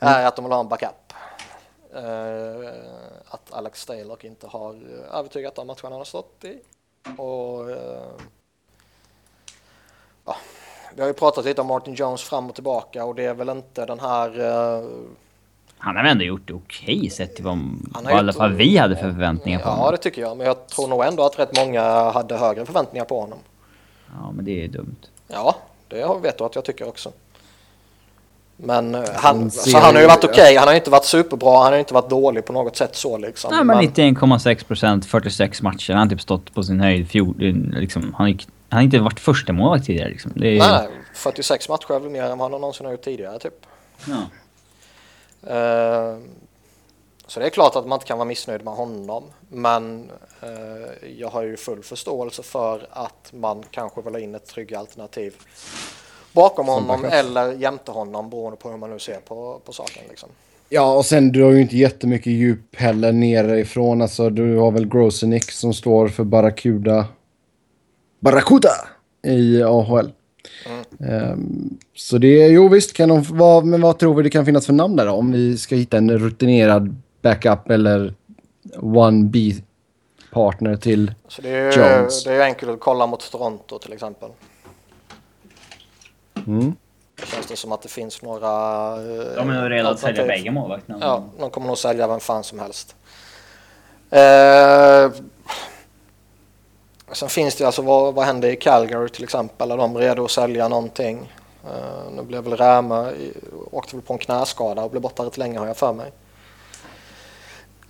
är 0.00 0.26
att 0.26 0.36
de 0.36 0.44
vill 0.44 0.52
ha 0.52 0.60
en 0.60 0.68
backup. 0.68 1.12
Eh, 1.94 2.70
att 3.28 3.52
Alex 3.52 3.80
Stalock 3.80 4.24
inte 4.24 4.46
har 4.46 4.74
övertygat 5.12 5.54
de 5.54 5.66
matcherna 5.66 5.78
han 5.82 5.92
har 5.92 6.04
stått 6.04 6.44
i. 6.44 6.58
Och, 7.16 7.70
eh, 7.70 8.02
ja, 10.26 10.36
vi 10.94 11.00
har 11.00 11.08
ju 11.08 11.14
pratat 11.14 11.44
lite 11.44 11.60
om 11.60 11.66
Martin 11.66 11.94
Jones 11.94 12.22
fram 12.22 12.48
och 12.48 12.54
tillbaka 12.54 13.04
och 13.04 13.14
det 13.14 13.24
är 13.24 13.34
väl 13.34 13.48
inte 13.48 13.86
den 13.86 14.00
här 14.00 14.40
eh, 14.40 14.84
Han 15.78 15.96
har 15.96 16.02
väl 16.02 16.12
ändå 16.12 16.24
gjort 16.24 16.46
det 16.48 16.54
okej 16.54 17.10
sett 17.10 17.34
till 17.36 17.44
vad, 17.44 17.58
vad 18.04 18.26
gjort- 18.26 18.34
fall 18.36 18.52
vi 18.52 18.76
hade 18.76 18.96
för 18.96 19.02
förväntningar 19.12 19.58
på 19.58 19.68
Ja, 19.68 19.72
honom. 19.74 19.92
det 19.92 19.98
tycker 19.98 20.22
jag. 20.22 20.36
Men 20.36 20.46
jag 20.46 20.66
tror 20.66 20.88
nog 20.88 21.04
ändå 21.04 21.22
att 21.24 21.38
rätt 21.38 21.56
många 21.56 21.82
hade 22.10 22.36
högre 22.36 22.66
förväntningar 22.66 23.04
på 23.04 23.20
honom. 23.20 23.38
Ja, 24.22 24.32
men 24.32 24.44
det 24.44 24.64
är 24.64 24.68
dumt. 24.68 24.96
Ja, 25.28 25.56
det 25.88 26.06
vet 26.22 26.38
du 26.38 26.44
att 26.44 26.54
jag 26.54 26.64
tycker 26.64 26.88
också. 26.88 27.12
Men 28.62 28.94
eh, 28.94 29.04
han, 29.14 29.50
ser 29.50 29.70
så 29.70 29.78
han 29.78 29.84
har 29.86 29.92
ju 29.94 30.00
ju- 30.00 30.06
varit 30.06 30.24
okej. 30.24 30.56
Han 30.56 30.68
har 30.68 30.72
ju 30.74 30.78
inte 30.78 30.90
varit 30.90 31.04
superbra. 31.04 31.56
Han 31.56 31.66
har 31.66 31.72
ju 31.72 31.78
inte 31.78 31.94
varit 31.94 32.10
dålig 32.10 32.44
på 32.44 32.52
något 32.52 32.76
sätt 32.76 32.96
så 32.96 33.18
liksom. 33.18 33.50
Nej, 33.54 33.64
men 33.64 33.78
91,6 33.78 34.64
procent, 34.64 35.06
46 35.06 35.62
matcher. 35.62 35.92
Han 35.92 36.02
har 36.02 36.08
typ 36.08 36.20
stått 36.20 36.54
på 36.54 36.62
sin 36.62 36.80
höjd 36.80 37.08
fjol, 37.10 37.34
liksom. 37.74 38.14
Han, 38.18 38.28
gick, 38.28 38.48
han 38.68 38.76
har 38.78 38.84
inte 38.84 38.98
varit 38.98 39.20
första 39.20 39.52
målvakt 39.52 39.86
tidigare 39.86 40.08
liksom. 40.08 40.32
Det 40.34 40.48
är, 40.48 40.58
Nej, 40.58 40.70
nej, 40.70 40.88
46 41.14 41.68
matcher 41.68 41.94
är 41.94 41.98
väl 42.00 42.10
mer 42.10 42.22
än 42.22 42.38
vad 42.38 42.50
han 42.50 42.60
någonsin 42.60 42.86
har 42.86 42.92
gjort 42.92 43.02
tidigare 43.04 43.38
typ. 43.38 43.66
Ja. 44.08 44.22
Eh, 45.56 46.16
Så 47.26 47.40
det 47.40 47.46
är 47.46 47.50
klart 47.50 47.76
att 47.76 47.86
man 47.86 47.96
inte 47.96 48.06
kan 48.06 48.18
vara 48.18 48.28
missnöjd 48.28 48.64
med 48.64 48.74
honom. 48.74 49.24
Men 49.48 50.10
eh, 50.42 51.08
jag 51.18 51.28
har 51.28 51.42
ju 51.42 51.56
full 51.56 51.82
förståelse 51.82 52.42
för 52.42 52.86
att 52.90 53.32
man 53.32 53.64
kanske 53.70 54.02
vill 54.02 54.12
ha 54.14 54.20
in 54.20 54.34
ett 54.34 54.46
tryggt 54.46 54.76
alternativ 54.76 55.34
bakom 56.32 56.66
honom 56.66 57.04
eller 57.04 57.52
jämte 57.52 57.90
honom 57.90 58.30
beroende 58.30 58.56
på 58.56 58.70
hur 58.70 58.76
man 58.76 58.90
nu 58.90 58.98
ser 58.98 59.20
på, 59.20 59.60
på 59.64 59.72
saken. 59.72 60.02
Liksom. 60.08 60.28
Ja, 60.68 60.94
och 60.94 61.06
sen 61.06 61.32
du 61.32 61.42
har 61.42 61.50
ju 61.50 61.60
inte 61.60 61.76
jättemycket 61.76 62.32
djup 62.32 62.76
heller 62.76 63.12
nerifrån. 63.12 64.02
Alltså, 64.02 64.30
du 64.30 64.56
har 64.56 64.70
väl 64.70 64.88
Grosenick 64.88 65.50
som 65.50 65.74
står 65.74 66.08
för 66.08 66.24
Barracuda. 66.24 67.06
Barracuda 68.20 68.70
i 69.22 69.62
AHL. 69.62 70.12
Ehm, 71.00 71.78
så 71.94 72.18
det 72.18 72.42
är, 72.42 72.50
jo 72.50 72.68
visst 72.68 72.92
kan 72.92 73.08
de, 73.08 73.22
vad, 73.30 73.64
men 73.64 73.80
vad 73.80 73.98
tror 73.98 74.14
vi 74.14 74.22
det 74.22 74.30
kan 74.30 74.46
finnas 74.46 74.66
för 74.66 74.72
namn 74.72 74.96
där 74.96 75.06
då? 75.06 75.12
Om 75.12 75.32
vi 75.32 75.58
ska 75.58 75.74
hitta 75.76 75.96
en 75.96 76.18
rutinerad 76.18 76.96
backup 77.22 77.70
eller 77.70 78.14
one 78.80 79.24
B 79.24 79.54
partner 80.32 80.76
till. 80.76 81.14
Så 81.28 81.42
det 81.42 81.48
är, 81.48 81.76
ju, 81.76 81.82
Jones. 81.82 82.24
det 82.24 82.32
är 82.32 82.40
enkelt 82.40 82.70
att 82.72 82.80
kolla 82.80 83.06
mot 83.06 83.30
Toronto 83.30 83.78
till 83.78 83.92
exempel. 83.92 84.30
Mm. 86.50 86.76
Det 87.20 87.26
känns 87.26 87.46
det 87.46 87.56
som 87.56 87.72
att 87.72 87.82
det 87.82 87.88
finns 87.88 88.22
några... 88.22 88.48
eh, 88.96 89.34
De 89.36 89.50
är 89.50 89.60
nog 89.62 89.70
redo 89.70 89.88
att 89.88 89.98
sälja 90.00 90.26
bägge 90.26 90.50
målvakterna. 90.50 90.98
Ja, 91.00 91.24
de 91.38 91.50
kommer 91.50 91.66
nog 91.66 91.78
sälja 91.78 92.06
vem 92.08 92.20
fan 92.20 92.44
som 92.44 92.58
helst. 92.58 92.96
Eh, 94.10 95.10
sen 97.12 97.28
finns 97.28 97.54
det 97.54 97.64
alltså, 97.64 97.82
vad, 97.82 98.14
vad 98.14 98.24
händer 98.26 98.48
i 98.48 98.56
Calgary 98.56 99.08
till 99.08 99.24
exempel? 99.24 99.70
Är 99.70 99.76
de 99.76 99.98
redo 99.98 100.24
att 100.24 100.30
sälja 100.30 100.68
någonting? 100.68 101.32
Eh, 101.64 102.10
nu 102.16 102.22
blev 102.22 102.44
väl 102.44 102.56
Rämö, 102.56 103.10
i- 103.12 103.32
åkte 103.72 103.96
väl 103.96 104.02
på 104.02 104.12
en 104.12 104.18
knäskada 104.18 104.82
och 104.82 104.90
blev 104.90 105.02
borta 105.02 105.24
rätt 105.24 105.38
länge 105.38 105.58
har 105.58 105.66
jag 105.66 105.76
för 105.76 105.92
mig. 105.92 106.12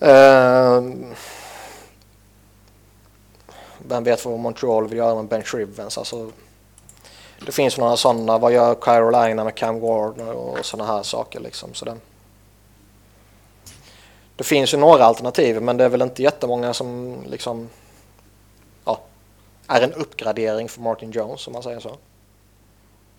Eh, 0.01 0.83
vem 3.79 4.05
vet 4.05 4.25
vad 4.25 4.39
Montreal 4.39 4.89
vill 4.89 4.99
göra 4.99 5.15
med 5.15 5.25
Ben 5.25 5.43
Shrivens? 5.43 5.99
Alltså, 5.99 6.31
det 7.47 7.53
finns 7.53 7.79
några 7.79 7.97
sådana. 7.97 8.39
Vad 8.39 8.53
gör 8.53 8.75
Carolina 8.75 9.45
med 9.45 9.55
Cam 9.55 9.81
Ward 9.81 10.21
och 10.21 10.65
sådana 10.67 10.93
här 10.93 11.03
saker 11.03 11.41
liksom. 11.41 11.75
Så 11.75 11.85
det, 11.85 11.95
det 14.37 14.45
finns 14.45 14.75
ju 14.75 14.79
några 14.79 15.05
alternativ 15.05 15.63
men 15.63 15.77
det 15.77 15.85
är 15.85 15.89
väl 15.89 16.03
inte 16.03 16.23
jättemånga 16.23 16.75
som 16.75 17.17
liksom 17.27 17.69
ja, 18.85 19.01
är 19.67 19.81
en 19.81 19.93
uppgradering 19.93 20.69
för 20.69 20.81
Martin 20.81 21.11
Jones 21.11 21.47
om 21.47 21.53
man 21.53 21.63
säger 21.63 21.81
så. 21.81 21.97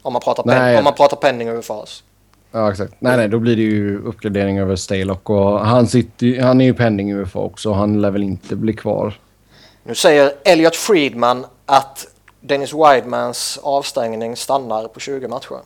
Om 0.01 0.13
man 0.13 0.21
pratar, 0.21 0.43
pen, 0.43 0.77
om 0.77 0.84
man 0.84 0.93
pratar 0.93 1.17
penning 1.17 1.47
över 1.47 1.62
fas. 1.62 2.03
Ja, 2.51 2.71
exakt. 2.71 2.93
Nej, 2.99 3.17
nej, 3.17 3.27
då 3.27 3.39
blir 3.39 3.55
det 3.55 3.62
ju 3.62 4.03
uppgradering 4.03 4.60
över 4.60 4.75
Stalock 4.75 5.29
och 5.29 5.60
han, 5.60 5.88
sitter, 5.88 6.41
han 6.41 6.62
är 6.62 6.65
ju 6.65 6.73
pending 6.73 7.13
UFA 7.13 7.39
också. 7.39 7.71
Han 7.71 8.01
lär 8.01 8.12
väl 8.12 8.23
inte 8.23 8.55
bli 8.55 8.73
kvar. 8.73 9.13
Nu 9.84 9.95
säger 9.95 10.34
Elliot 10.45 10.75
Friedman 10.75 11.45
att 11.65 12.07
Dennis 12.41 12.73
Widemans 12.73 13.60
avstängning 13.63 14.36
stannar 14.36 14.88
på 14.88 14.99
20 14.99 15.27
matcher. 15.27 15.60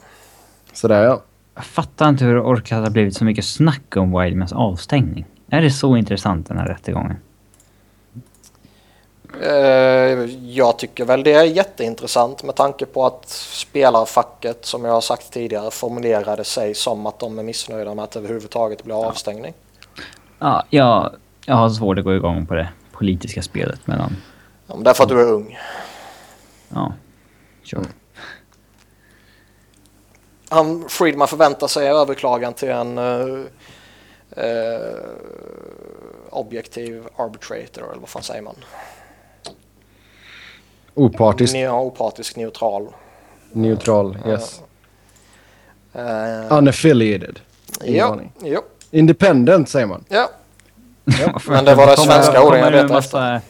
Sådär 0.73 1.03
ja. 1.03 1.21
Jag 1.55 1.65
fattar 1.65 2.09
inte 2.09 2.25
hur 2.25 2.35
det 2.35 2.41
orkat 2.41 2.83
ha 2.83 2.89
blivit 2.89 3.17
så 3.17 3.25
mycket 3.25 3.45
snack 3.45 3.97
om 3.97 4.19
Wildmans 4.19 4.53
avstängning. 4.53 5.25
Är 5.49 5.61
det 5.61 5.71
så 5.71 5.97
intressant 5.97 6.47
den 6.47 6.57
här 6.57 6.67
rättegången? 6.67 7.17
Eh, 9.41 9.51
jag 10.49 10.77
tycker 10.79 11.05
väl 11.05 11.23
det 11.23 11.33
är 11.33 11.43
jätteintressant 11.43 12.43
med 12.43 12.55
tanke 12.55 12.85
på 12.85 13.05
att 13.05 13.29
spelarfacket 13.29 14.65
som 14.65 14.85
jag 14.85 14.91
har 14.91 15.01
sagt 15.01 15.31
tidigare 15.31 15.71
formulerade 15.71 16.43
sig 16.43 16.75
som 16.75 17.05
att 17.05 17.19
de 17.19 17.39
är 17.39 17.43
missnöjda 17.43 17.95
med 17.95 18.03
att 18.03 18.11
det 18.11 18.19
överhuvudtaget 18.19 18.83
blir 18.83 19.07
avstängning. 19.07 19.53
Ja, 20.39 20.63
jag, 20.69 21.15
jag 21.45 21.55
har 21.55 21.69
svårt 21.69 21.97
att 21.97 22.03
gå 22.03 22.15
igång 22.15 22.45
på 22.45 22.53
det 22.53 22.69
politiska 22.91 23.41
spelet 23.41 23.87
mellan... 23.87 24.15
Ja, 24.67 24.75
men 24.75 24.83
därför 24.83 25.03
att 25.03 25.09
du 25.09 25.21
är 25.21 25.31
ung. 25.31 25.57
Ja, 26.75 26.93
sure. 27.63 27.85
Han, 30.49 30.85
Friedman 30.89 31.27
förväntar 31.27 31.67
sig 31.67 31.87
överklagan 31.89 32.53
till 32.53 32.69
en 32.69 32.97
eh, 32.97 33.39
eh, 34.31 34.99
objektiv 36.29 37.03
arbitrator 37.15 37.89
eller 37.91 37.99
vad 37.99 38.09
fan 38.09 38.23
säger 38.23 38.41
man? 38.41 38.55
Opartisk, 40.93 41.53
Ne 41.53 41.69
opartisk 41.69 42.35
neutral. 42.35 42.87
neutral, 43.51 44.17
yes. 44.27 44.61
Eh, 45.93 46.57
Unaffiliated. 46.57 47.39
Ja, 47.83 48.19
ja, 48.43 48.61
Independent 48.91 49.69
säger 49.69 49.85
man. 49.87 50.03
ja. 50.09 50.29
Varför- 51.33 51.51
Men 51.51 51.65
det 51.65 51.75
var 51.75 51.87
det 51.87 51.97
svenska 51.97 52.41
orden 52.43 52.59
jag 52.59 52.71
letade 52.71 52.93
massa- 52.93 53.41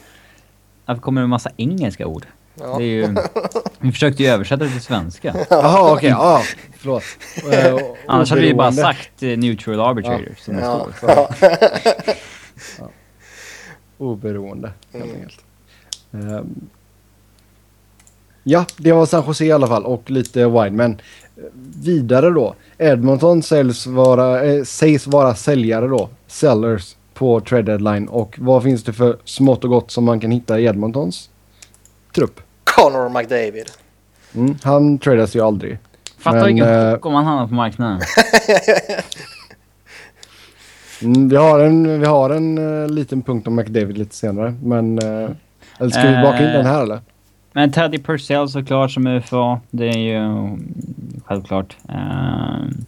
Varför 0.86 1.02
kommer 1.02 1.20
det 1.20 1.24
en 1.24 1.30
massa 1.30 1.50
engelska 1.56 2.06
ord? 2.06 2.26
Ja. 2.60 2.78
Det 2.78 2.84
är 2.84 2.88
ju, 2.88 3.14
vi 3.80 3.92
försökte 3.92 4.22
ju 4.22 4.28
översätta 4.28 4.64
det 4.64 4.70
till 4.70 4.80
svenska. 4.80 5.34
Jaha, 5.50 5.92
okej. 5.92 6.10
Ja, 6.10 6.42
förlåt. 6.78 7.02
Eh, 7.52 7.76
Annars 8.08 8.30
hade 8.30 8.42
vi 8.42 8.54
bara 8.54 8.72
sagt 8.72 9.22
eh, 9.22 9.28
neutral 9.38 9.80
arbitrator 9.80 10.34
som 10.38 10.56
det 10.56 10.62
Ja. 10.62 10.88
står. 10.96 11.28
Oberoende, 13.98 14.72
helt 14.92 15.04
Mm. 15.04 15.16
enkelt. 15.16 15.40
Ehm, 16.12 16.54
ja, 18.42 18.64
det 18.76 18.92
var 18.92 19.06
San 19.06 19.24
Jose 19.26 19.44
i 19.44 19.52
alla 19.52 19.66
fall 19.66 19.84
och 19.84 20.10
lite 20.10 20.46
Wideman. 20.48 20.90
Eh, 21.36 21.42
Vidare 21.82 22.30
då. 22.30 22.54
Edmonton 22.78 23.42
säljs 23.42 23.86
vara, 23.86 24.44
eh, 24.44 24.64
sägs 24.64 25.06
vara 25.06 25.34
säljare 25.34 25.86
då. 25.88 26.08
Sellers 26.26 26.96
på 27.14 27.40
trade 27.40 27.62
deadline. 27.62 28.08
Och 28.08 28.36
vad 28.40 28.62
finns 28.62 28.84
det 28.84 28.92
för 28.92 29.16
smått 29.24 29.64
och 29.64 29.70
gott 29.70 29.90
som 29.90 30.04
man 30.04 30.20
kan 30.20 30.30
hitta 30.30 30.60
i 30.60 30.64
Edmontons 30.64 31.30
trupp? 32.14 32.40
Connor 32.76 33.08
McDavid. 33.08 33.70
Mm, 34.34 34.56
han 34.62 34.98
tradas 34.98 35.36
ju 35.36 35.40
aldrig. 35.40 35.78
Fattar 36.18 36.38
Men, 36.38 36.46
vilken 36.46 36.68
eh, 36.68 36.92
chock 36.92 37.06
om 37.06 37.14
han 37.14 37.24
hamnar 37.24 37.46
på 37.46 37.54
marknaden. 37.54 38.00
Mm, 41.02 41.28
vi 41.28 41.36
har 41.36 41.60
en, 41.60 42.00
vi 42.00 42.06
har 42.06 42.30
en 42.30 42.58
eh, 42.82 42.88
liten 42.88 43.22
punkt 43.22 43.46
om 43.46 43.56
McDavid 43.56 43.98
lite 43.98 44.14
senare. 44.14 44.54
Men... 44.62 45.04
Uh, 45.04 45.30
eller 45.78 45.90
ska 45.90 46.08
vi 46.08 46.22
baka 46.22 46.38
in 46.38 46.52
den 46.52 46.66
här 46.66 46.82
eller? 46.82 47.00
Men 47.52 47.72
Teddy 47.72 47.98
Purcell 47.98 48.48
såklart 48.48 48.90
som 48.90 49.06
UFA. 49.06 49.60
Det 49.70 49.88
är 49.88 49.98
ju 49.98 50.16
mm, 50.16 50.74
självklart. 51.24 51.76
Ehm, 51.88 52.84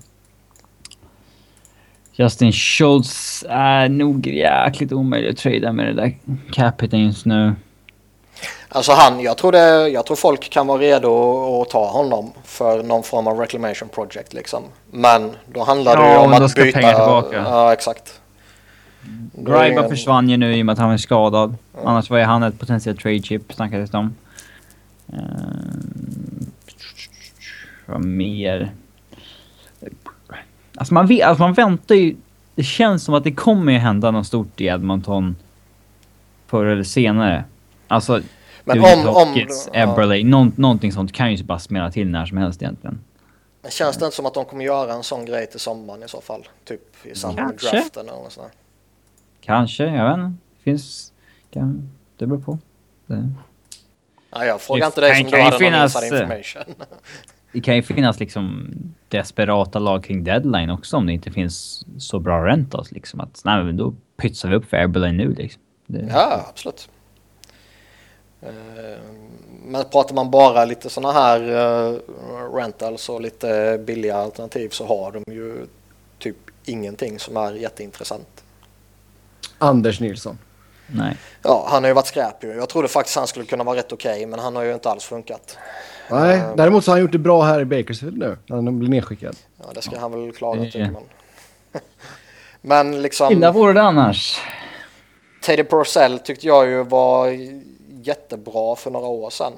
Justin 2.13 2.53
Schultz 2.53 3.45
är 3.49 3.89
nog 3.89 4.27
jäkligt 4.27 4.93
omöjlig 4.93 5.31
att 5.31 5.37
trada 5.37 5.73
med 5.73 5.87
det 5.87 5.93
där 5.93 6.17
capiten 6.53 7.01
just 7.01 7.27
nu. 7.27 7.55
Alltså 8.71 8.93
han, 8.93 9.21
jag 9.21 9.37
tror, 9.37 9.53
det, 9.53 9.89
jag 9.89 10.07
tror 10.07 10.17
folk 10.17 10.51
kan 10.51 10.67
vara 10.67 10.79
redo 10.81 11.63
att 11.63 11.71
ta 11.71 11.87
honom 11.91 12.33
för 12.45 12.83
någon 12.83 13.03
form 13.03 13.27
av 13.27 13.39
reclamation 13.39 13.89
project 13.89 14.33
liksom. 14.35 14.63
Men 14.91 15.31
då 15.53 15.65
handlar 15.65 15.97
det 15.97 16.03
Ja, 16.03 16.13
ju 16.13 16.19
om 16.19 16.33
att 16.45 16.51
ska 16.51 16.63
byta. 16.63 16.79
tillbaka. 16.81 17.37
Ja, 17.37 17.73
exakt. 17.73 18.21
Då 19.33 19.53
är 19.53 19.59
det 19.63 19.67
Greiba 19.69 19.83
en- 19.83 19.89
försvann 19.91 20.29
ju 20.29 20.37
nu 20.37 20.57
i 20.57 20.63
och 20.63 20.67
med 20.67 20.73
att 20.73 20.79
han 20.79 20.91
var 20.91 20.97
skadad. 20.97 21.55
Annars 21.85 22.11
var 22.11 22.19
ju 22.19 22.25
han 22.25 22.43
ett 22.43 22.59
potentiellt 22.59 23.01
trade 23.01 23.23
chip 23.23 23.53
snackades 23.53 23.91
det 23.91 23.99
om. 23.99 24.15
Ehm, 25.13 26.47
vad 27.87 28.05
mer? 28.05 28.71
Alltså 30.77 30.95
man, 30.95 31.07
vet, 31.07 31.25
alltså 31.27 31.43
man 31.43 31.53
väntar 31.53 31.95
ju... 31.95 32.17
Det 32.55 32.63
känns 32.63 33.05
som 33.05 33.15
att 33.15 33.25
det 33.25 33.33
kommer 33.33 33.73
ju 33.73 33.79
hända 33.79 34.11
något 34.11 34.27
stort 34.27 34.61
i 34.61 34.67
Edmonton 34.67 35.37
förr 36.47 36.65
eller 36.67 36.83
senare. 36.85 37.45
Alltså, 37.89 38.21
Men 38.75 38.79
om, 38.79 39.09
om, 39.09 39.29
Hopkins, 39.29 39.71
ja. 39.73 39.93
Eberle, 39.93 40.25
nå, 40.25 40.51
någonting 40.57 40.93
sånt 40.93 41.13
kan 41.13 41.35
ju 41.35 41.45
bara 41.45 41.59
smälla 41.59 41.91
till 41.91 42.09
när 42.09 42.27
som 42.27 42.39
helst 42.39 42.63
egentligen. 42.63 43.01
Men 43.63 43.71
känns 43.71 43.97
det 43.97 44.05
inte 44.05 44.17
som 44.17 44.27
att 44.27 44.35
de 44.35 44.45
kommer 44.45 44.65
göra 44.65 44.93
en 44.93 45.03
sån 45.03 45.25
grej 45.25 45.47
till 45.47 45.61
sommaren 45.61 46.03
i 46.03 46.09
så 46.09 46.21
fall? 46.21 46.49
Typ 46.65 47.07
i 47.07 47.15
samband 47.15 47.49
med 47.49 47.57
draften 47.57 48.09
eller 48.09 48.19
något 48.19 48.33
sånt 48.33 48.47
där. 48.47 48.55
Kanske, 49.41 49.85
jag 49.85 50.09
vet 50.09 50.25
inte. 50.25 50.39
Finns... 50.63 51.13
Kan, 51.51 51.91
det 52.17 52.27
beror 52.27 52.41
på. 52.41 52.59
Det. 53.07 53.31
Ja, 54.31 54.45
jag 54.45 54.61
frågar 54.61 54.81
Det 54.81 54.87
inte 54.87 55.01
dig 55.01 55.15
som 55.15 55.31
kan 55.31 55.39
du 55.39 55.45
hade 55.45 55.51
någon 55.51 55.59
finnas, 55.59 55.95
inside 55.95 56.13
eh, 56.13 56.21
information. 56.21 56.75
Det 57.53 57.61
kan 57.61 57.77
ju 57.77 57.83
finnas 57.83 58.21
liksom 58.21 58.75
desperata 59.09 59.79
lag 59.79 60.05
kring 60.05 60.25
deadline 60.25 60.71
också 60.71 60.97
om 60.97 61.07
det 61.07 61.13
inte 61.13 61.31
finns 61.31 61.87
så 61.99 62.19
bra 62.19 62.47
rentals 62.47 62.93
liksom. 62.93 63.21
Att 63.21 63.43
nej 63.45 63.65
men 63.65 63.77
då 63.77 63.95
pytsar 64.17 64.49
vi 64.49 64.57
upp 64.57 64.65
för 64.65 64.77
Airberlin 64.77 65.17
nu 65.17 65.35
liksom. 65.35 65.63
Det, 65.87 66.09
Ja, 66.11 66.47
absolut. 66.49 66.89
Eh, 68.43 68.99
Men 69.65 69.85
pratar 69.85 70.15
man 70.15 70.31
bara 70.31 70.65
lite 70.65 70.91
sådana 70.91 71.13
här 71.13 71.41
eh, 71.41 71.99
rentals 72.55 73.09
och 73.09 73.21
lite 73.21 73.81
billiga 73.87 74.17
alternativ 74.17 74.69
så 74.69 74.87
har 74.87 75.13
de 75.13 75.33
ju 75.33 75.67
typ 76.19 76.37
ingenting 76.65 77.19
som 77.19 77.37
är 77.37 77.53
jätteintressant. 77.53 78.45
Anders 79.59 80.01
Nilsson. 80.01 80.39
Nej. 80.87 81.17
Ja, 81.43 81.67
han 81.71 81.83
har 81.83 81.89
ju 81.89 81.95
varit 81.95 82.07
skräp 82.07 82.45
ju. 82.45 82.55
Jag 82.55 82.69
trodde 82.69 82.89
faktiskt 82.89 83.17
han 83.17 83.27
skulle 83.27 83.45
kunna 83.45 83.65
vara 83.65 83.77
rätt 83.77 83.93
okej, 83.93 84.27
men 84.27 84.39
han 84.41 84.57
har 84.57 84.63
ju 84.63 84.75
inte 84.75 84.91
alls 84.91 85.05
funkat. 85.05 85.59
Nej, 86.11 86.43
däremot 86.57 86.85
så 86.85 86.91
har 86.91 86.97
han 86.97 87.03
gjort 87.03 87.13
det 87.13 87.19
bra 87.19 87.43
här 87.43 87.61
i 87.61 87.65
Bakersfield 87.65 88.19
nu. 88.19 88.39
När 88.47 88.57
han 88.57 88.79
blir 88.79 88.89
nedskickad. 88.89 89.37
Ja, 89.57 89.65
det 89.75 89.83
ska 89.83 89.99
han 89.99 90.13
väl 90.13 90.33
klara 90.33 90.65
tycker 90.65 90.91
man. 90.91 91.03
men 92.61 93.03
liksom... 93.03 93.33
Illa 93.33 93.53
vore 93.53 93.73
det 93.73 93.83
annars. 93.83 94.41
Teddy 95.43 95.65
Purcell 95.65 96.19
tyckte 96.19 96.47
jag 96.47 96.69
ju 96.69 96.85
var 96.85 97.29
jättebra 98.09 98.77
för 98.77 98.91
några 98.91 99.07
år 99.07 99.31
sedan. 99.31 99.53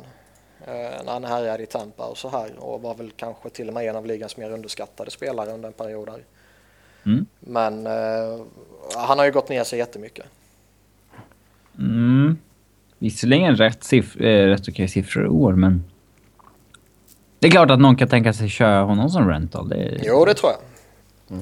Eh, 0.67 1.05
när 1.05 1.13
han 1.13 1.25
härjade 1.25 1.63
i 1.63 1.67
Tampa 1.67 2.05
och 2.05 2.19
så 2.19 2.29
här. 2.29 2.51
Och 2.59 2.83
var 2.83 2.95
väl 2.95 3.11
kanske 3.17 3.51
till 3.51 3.69
och 3.69 3.75
med 3.75 3.85
en 3.85 3.97
av 3.97 4.07
ligans 4.07 4.37
mer 4.37 4.51
underskattade 4.51 5.11
spelare 5.11 5.51
under 5.53 5.67
en 5.67 5.73
period 5.73 6.09
där. 6.09 6.25
Mm. 7.07 7.27
Men 7.41 7.87
eh, 7.87 8.41
han 8.97 9.19
har 9.19 9.25
ju 9.27 9.33
gått 9.33 9.49
ner 9.49 9.65
sig 9.65 9.79
jättemycket. 9.79 10.27
Mm. 11.79 12.39
Visserligen 12.99 13.57
rätt, 13.57 13.81
siff- 13.81 14.23
eh, 14.23 14.47
rätt 14.47 14.69
okej 14.69 14.89
siffror 14.89 15.25
i 15.25 15.29
år 15.29 15.53
men... 15.53 15.85
Det 17.39 17.47
är 17.47 17.51
klart 17.51 17.71
att 17.71 17.81
någon 17.81 17.97
kan 17.97 18.09
tänka 18.09 18.33
sig 18.33 18.49
köra 18.49 18.83
honom 18.83 19.09
som 19.11 19.29
rental. 19.29 19.69
Det 19.69 19.77
är 19.77 20.01
Jo, 20.05 20.25
det 20.25 20.35
tror 20.35 20.53
jag. 21.29 21.41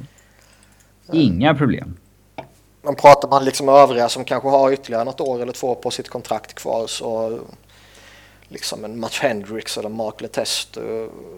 inga 1.13 1.55
problem. 1.55 1.97
Men 2.89 2.97
pratar 2.97 3.29
man 3.29 3.45
liksom 3.45 3.69
övriga 3.69 4.09
som 4.09 4.25
kanske 4.25 4.49
har 4.49 4.73
ytterligare 4.73 5.05
något 5.05 5.21
år 5.21 5.43
eller 5.43 5.53
två 5.53 5.75
på 5.75 5.91
sitt 5.91 6.09
kontrakt 6.09 6.55
kvar 6.55 6.87
så 6.87 7.41
liksom 8.49 8.85
en 8.85 9.01
Match 9.01 9.21
Hendricks 9.21 9.79
eller 9.79 9.89
Mark 9.89 10.21
Letesto, 10.21 10.81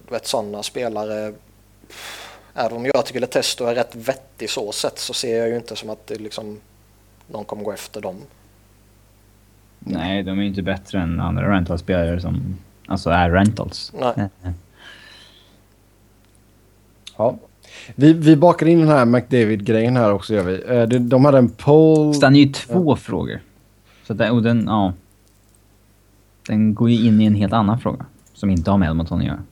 du 0.07 0.13
vet 0.15 0.27
sådana 0.27 0.63
spelare. 0.63 1.35
Även 2.55 2.77
om 2.77 2.87
jag 2.95 3.07
tycker 3.07 3.21
Letesto 3.21 3.65
är 3.65 3.75
rätt 3.75 3.95
vettig 3.95 4.51
så 4.51 4.73
sett 4.73 4.99
så 4.99 5.15
ser 5.15 5.39
jag 5.39 5.49
ju 5.49 5.57
inte 5.57 5.77
som 5.77 5.91
att 5.91 6.07
det 6.07 6.19
liksom 6.19 6.61
någon 7.27 7.45
kommer 7.45 7.65
gå 7.65 7.73
efter 7.73 8.01
dem. 8.01 8.17
Nej, 9.79 10.23
de 10.23 10.39
är 10.39 10.43
ju 10.43 10.49
inte 10.49 10.63
bättre 10.63 10.99
än 10.99 11.21
andra 11.21 11.55
rentalspelare 11.55 12.21
som 12.21 12.59
alltså 12.87 13.11
är 13.11 13.31
rentals. 13.31 13.93
Nej. 13.99 14.29
Ja. 17.17 17.39
Vi, 17.95 18.13
vi 18.13 18.37
bakar 18.37 18.67
in 18.67 18.79
den 18.79 18.89
här 18.89 19.05
McDavid-grejen 19.05 19.97
här 19.97 20.13
också 20.13 20.35
gör 20.35 20.43
vi. 20.43 20.63
Eh, 20.77 20.83
de, 20.83 20.99
de 20.99 21.25
hade 21.25 21.39
en 21.39 21.49
poll... 21.51 22.15
Så 22.15 22.21
den 22.21 22.37
är 22.37 22.41
ju 22.41 22.53
två 22.53 22.97
frågor. 22.97 23.41
Så 24.07 24.15
den, 24.15 24.31
och 24.33 24.43
den, 24.43 24.65
ja. 24.67 24.93
Den 26.47 26.75
går 26.75 26.91
ju 26.91 27.07
in 27.07 27.21
i 27.21 27.25
en 27.25 27.35
helt 27.35 27.53
annan 27.53 27.79
fråga. 27.81 28.07
Som 28.35 28.51
inte 28.51 28.71
har 28.71 28.79
med 28.79 28.89
Edmonton 28.91 29.19
att 29.19 29.25
göra. 29.27 29.43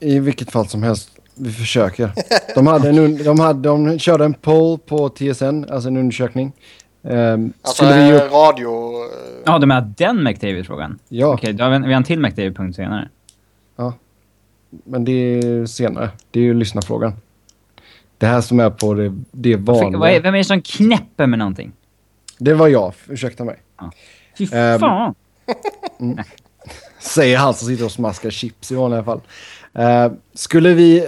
I 0.00 0.18
vilket 0.18 0.52
fall 0.52 0.66
som 0.68 0.82
helst. 0.82 1.10
Vi 1.34 1.50
försöker. 1.52 2.10
De, 2.54 2.66
hade 2.66 2.88
en, 2.88 3.24
de, 3.24 3.40
hade, 3.40 3.60
de 3.68 3.98
körde 3.98 4.24
en 4.24 4.34
poll 4.34 4.78
på 4.78 5.08
TSN, 5.08 5.64
alltså 5.70 5.88
en 5.88 5.96
undersökning. 5.96 6.52
Um, 7.02 7.52
Alltså 7.62 7.84
vi 7.86 8.06
ge 8.06 8.10
eh, 8.10 8.16
upp... 8.26 8.32
radio... 8.32 8.68
eh, 8.94 9.42
Ja, 9.46 9.58
du 9.58 9.66
menar 9.66 9.92
den 9.96 10.24
McDavid-frågan? 10.24 10.98
Ja, 11.08 11.26
Okej, 11.34 11.52
då 11.52 11.64
har 11.64 11.70
vi, 11.70 11.76
en- 11.76 11.82
vi 11.82 11.88
har 11.92 11.96
en 11.96 12.04
till 12.04 12.20
McDavid-punkt 12.20 12.76
senare. 12.76 13.08
Men 14.84 15.04
det 15.04 15.12
är 15.12 15.66
senare. 15.66 16.10
Det 16.30 16.40
är 16.40 16.44
ju 16.44 16.54
lyssnarfrågan. 16.54 17.12
Det 18.18 18.26
här 18.26 18.40
som 18.40 18.60
är 18.60 18.70
på 18.70 18.94
det, 18.94 19.14
det 19.30 19.56
vanliga. 19.56 19.98
Vad 19.98 20.10
är, 20.10 20.20
vem 20.20 20.34
är 20.34 20.38
det 20.38 20.44
som 20.44 20.62
knäpper 20.62 21.26
med 21.26 21.38
någonting? 21.38 21.72
Det 22.38 22.54
var 22.54 22.68
jag, 22.68 22.94
ursäkta 23.08 23.44
mig. 23.44 23.56
Fy 24.38 24.48
Ehm, 24.52 24.80
fan! 24.80 25.14
Säger 26.98 27.38
han 27.38 27.54
som 27.54 27.68
sitter 27.68 27.84
och 27.84 27.92
smaskar 27.92 28.30
chips 28.30 28.72
i 28.72 28.74
vanliga 28.74 29.04
fall. 29.04 29.20
Uh, 29.78 30.12
skulle 30.34 30.74
vi... 30.74 31.06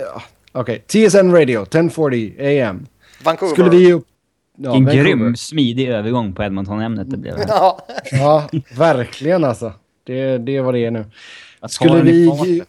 Okej, 0.53 0.85
okay. 0.87 1.09
TSN 1.09 1.31
Radio, 1.33 1.63
1040 1.63 2.35
AM. 2.39 2.87
Vancouver. 3.25 3.53
Skulle 3.53 3.71
vi 3.71 3.93
upp... 3.93 4.07
Ja, 4.59 4.77
en 4.77 4.85
Vancouver. 4.85 5.05
grym, 5.05 5.37
smidig 5.37 5.89
övergång 5.89 6.33
på 6.33 6.43
Edmonton-ämnet 6.43 7.11
det 7.11 7.17
blev. 7.17 7.35
Ja. 7.49 7.87
ja, 8.11 8.49
verkligen 8.77 9.45
alltså. 9.45 9.73
Det, 10.05 10.39
det 10.39 10.57
är 10.57 10.63
vad 10.63 10.75
det 10.75 10.85
är 10.85 10.91
nu. 10.91 11.05
Skulle 11.69 12.03
vi... 12.03 12.63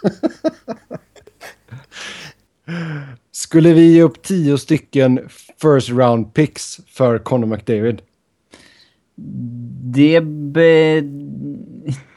Skulle 3.32 3.72
vi 3.72 3.94
ge 3.94 4.02
upp 4.02 4.22
tio 4.22 4.58
stycken 4.58 5.28
first 5.62 5.90
round 5.90 6.34
picks 6.34 6.80
för 6.86 7.18
Conor 7.18 7.46
McDavid? 7.46 8.02
Det... 9.94 10.20
Be... 10.20 11.02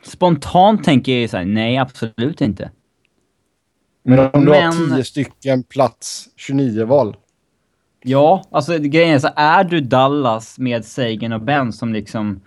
Spontant 0.03 0.83
tänker 0.83 1.19
jag 1.19 1.29
så 1.29 1.37
här, 1.37 1.45
nej 1.45 1.77
absolut 1.77 2.41
inte. 2.41 2.71
Men 4.03 4.19
om 4.19 4.45
du 4.45 4.51
Men... 4.51 4.73
har 4.73 4.95
tio 4.95 5.03
stycken 5.03 5.63
plats 5.63 6.29
29-val? 6.49 7.15
Ja, 8.03 8.43
alltså 8.51 8.77
grejen 8.77 9.15
är 9.15 9.19
så 9.19 9.29
är 9.35 9.63
du 9.63 9.81
Dallas 9.81 10.59
med 10.59 10.85
Sagan 10.85 11.33
och 11.33 11.41
Ben 11.41 11.73
som 11.73 11.93
liksom... 11.93 12.41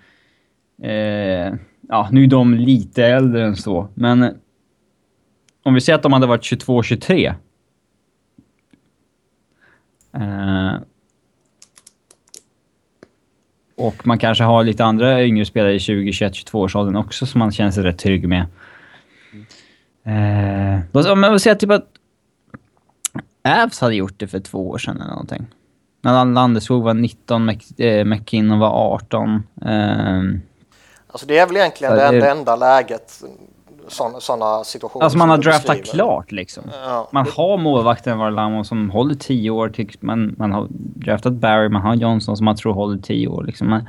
Eh, 0.83 1.55
ja, 1.89 2.09
nu 2.13 2.25
är 2.25 2.27
de 2.27 2.55
lite 2.55 3.05
äldre 3.05 3.47
än 3.47 3.57
så, 3.57 3.89
men... 3.95 4.35
Om 5.67 5.75
vi 5.75 5.81
säger 5.81 5.97
att 5.97 6.03
de 6.03 6.13
hade 6.13 6.27
varit 6.27 6.43
22-23 6.43 7.35
Eh, 10.21 10.75
och 13.77 14.07
man 14.07 14.19
kanske 14.19 14.45
har 14.45 14.65
lite 14.65 14.85
andra 14.85 15.25
yngre 15.25 15.45
spelare 15.45 15.75
i 15.75 15.79
20, 15.79 16.13
21, 16.13 16.35
22 16.35 16.61
års 16.61 16.77
åldern 16.77 16.97
också 16.97 17.27
som 17.27 17.39
man 17.39 17.53
känner 17.53 17.71
sig 17.71 17.83
rätt 17.85 17.99
trygg 17.99 18.29
med. 18.29 18.41
Eh, 20.05 21.15
men 21.17 21.23
jag 21.23 21.41
säga 21.41 21.55
typ 21.55 21.71
att 21.71 21.87
Avs 23.45 23.81
hade 23.81 23.95
gjort 23.95 24.19
det 24.19 24.27
för 24.27 24.41
två 24.41 24.69
år 24.69 24.79
sedan 24.79 24.97
eller 24.97 25.11
någonting. 25.11 25.47
När 26.01 26.25
Landeskog 26.25 26.83
var 26.83 26.95
19, 26.95 27.43
Mc, 27.43 27.81
eh, 27.81 28.05
McKinnon 28.05 28.59
var 28.59 28.95
18. 28.95 29.43
Eh, 29.63 30.23
alltså 31.07 31.27
det 31.27 31.39
är 31.39 31.47
väl 31.47 31.57
egentligen 31.57 31.95
det, 31.95 32.21
det 32.21 32.31
enda 32.31 32.57
läget 32.57 33.23
sådana 33.89 34.65
situationer. 34.65 35.05
Alltså 35.05 35.19
man 35.19 35.31
har 35.31 35.39
draftat 35.39 35.85
klart 35.85 36.33
liksom. 36.33 36.65
Ja. 36.73 37.09
Man 37.13 37.27
har 37.37 37.57
målvakten 37.59 38.19
Varlamo 38.19 38.65
som 38.65 38.91
håller 38.91 39.15
tio 39.15 39.51
år. 39.51 39.73
Man, 40.01 40.35
man 40.39 40.53
har 40.53 40.67
draftat 40.71 41.33
Barry, 41.33 41.69
man 41.69 41.83
har 41.83 41.95
Johnson 41.95 42.37
som 42.37 42.45
man 42.45 42.57
tror 42.57 42.73
håller 42.73 42.99
tio 42.99 43.29
år. 43.29 43.45
Liksom. 43.45 43.71
Man... 43.71 43.89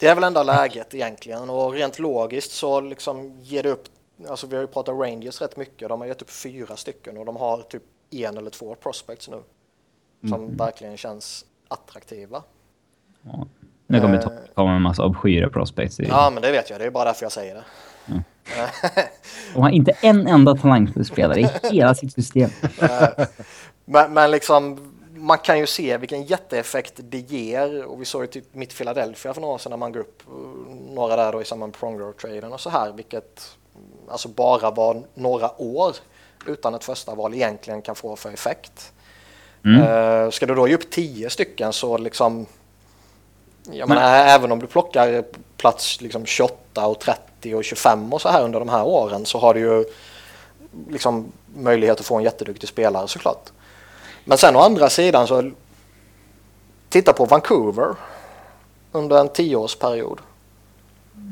Det 0.00 0.06
är 0.06 0.14
väl 0.14 0.24
enda 0.24 0.42
läget 0.42 0.94
egentligen 0.94 1.50
och 1.50 1.72
rent 1.72 1.98
logiskt 1.98 2.52
så 2.52 2.80
liksom 2.80 3.40
ger 3.42 3.62
det 3.62 3.70
upp. 3.70 3.84
Alltså 4.28 4.46
vi 4.46 4.56
har 4.56 4.62
ju 4.62 4.66
pratat 4.66 4.94
Rangers 4.98 5.40
rätt 5.40 5.56
mycket. 5.56 5.88
De 5.88 6.00
har 6.00 6.08
gett 6.08 6.22
upp 6.22 6.30
fyra 6.30 6.76
stycken 6.76 7.18
och 7.18 7.24
de 7.24 7.36
har 7.36 7.58
typ 7.58 7.82
en 8.10 8.36
eller 8.38 8.50
två 8.50 8.74
prospects 8.74 9.28
nu. 9.28 9.42
Som 10.28 10.42
mm. 10.42 10.56
verkligen 10.56 10.96
känns 10.96 11.44
attraktiva. 11.68 12.42
Ja. 13.22 13.46
Nu 13.86 14.00
kommer 14.00 14.16
det 14.16 14.24
uh, 14.24 14.32
komma 14.54 14.72
en 14.72 14.82
massa 14.82 15.04
obskyra 15.04 15.48
prospects. 15.50 16.00
Ja, 16.00 16.30
men 16.34 16.42
det 16.42 16.52
vet 16.52 16.70
jag. 16.70 16.80
Det 16.80 16.86
är 16.86 16.90
bara 16.90 17.04
därför 17.04 17.24
jag 17.24 17.32
säger 17.32 17.54
det. 17.54 17.64
Mm. 18.56 18.68
De 19.54 19.62
har 19.62 19.70
inte 19.70 19.92
en 19.92 20.26
enda 20.26 20.54
talangfull 20.54 21.04
spelare 21.04 21.40
i 21.40 21.48
hela 21.70 21.94
sitt 21.94 22.12
system. 22.12 22.50
men, 23.84 24.12
men 24.12 24.30
liksom, 24.30 24.78
man 25.14 25.38
kan 25.38 25.58
ju 25.58 25.66
se 25.66 25.96
vilken 25.96 26.24
jätteeffekt 26.24 26.94
det 26.96 27.18
ger 27.18 27.84
och 27.84 28.00
vi 28.00 28.04
såg 28.04 28.22
ju 28.22 28.26
typ 28.26 28.54
mitt 28.54 28.76
Philadelphia 28.78 29.34
för 29.34 29.40
några 29.40 29.54
år 29.54 29.58
sedan 29.58 29.70
när 29.70 29.76
man 29.76 29.92
går 29.92 30.00
upp 30.00 30.22
några 30.90 31.16
där 31.16 31.32
då 31.32 31.42
i 31.42 31.44
samband 31.44 31.72
med 31.72 31.80
Pronger-traden 31.80 32.52
och 32.52 32.60
så 32.60 32.70
här 32.70 32.92
vilket 32.92 33.56
alltså 34.08 34.28
bara 34.28 34.70
var 34.70 35.02
några 35.14 35.60
år 35.60 35.96
utan 36.46 36.74
ett 36.74 36.84
första 36.84 37.14
val 37.14 37.34
egentligen 37.34 37.82
kan 37.82 37.94
få 37.94 38.16
för 38.16 38.30
effekt. 38.30 38.92
Mm. 39.64 39.82
Uh, 39.82 40.30
ska 40.30 40.46
du 40.46 40.54
då 40.54 40.68
ge 40.68 40.74
upp 40.74 40.90
tio 40.90 41.30
stycken 41.30 41.72
så 41.72 41.98
liksom 41.98 42.46
jag 43.72 43.88
menar, 43.88 44.02
även 44.02 44.52
om 44.52 44.58
du 44.58 44.66
plockar 44.66 45.24
plats 45.56 46.00
liksom 46.00 46.26
28 46.26 46.86
och 46.86 47.00
30 47.00 47.22
och 47.46 47.64
25 47.64 48.12
och 48.12 48.20
så 48.20 48.28
här 48.28 48.44
under 48.44 48.58
de 48.58 48.68
här 48.68 48.84
åren 48.84 49.26
så 49.26 49.38
har 49.38 49.54
du 49.54 49.60
ju 49.60 49.84
liksom 50.90 51.32
möjlighet 51.56 52.00
att 52.00 52.06
få 52.06 52.16
en 52.16 52.22
jätteduktig 52.22 52.68
spelare 52.68 53.08
såklart. 53.08 53.50
Men 54.24 54.38
sen 54.38 54.56
å 54.56 54.60
andra 54.60 54.88
sidan 54.88 55.26
så 55.26 55.50
titta 56.88 57.12
på 57.12 57.24
Vancouver 57.24 57.94
under 58.92 59.20
en 59.20 59.28
tioårsperiod. 59.28 60.18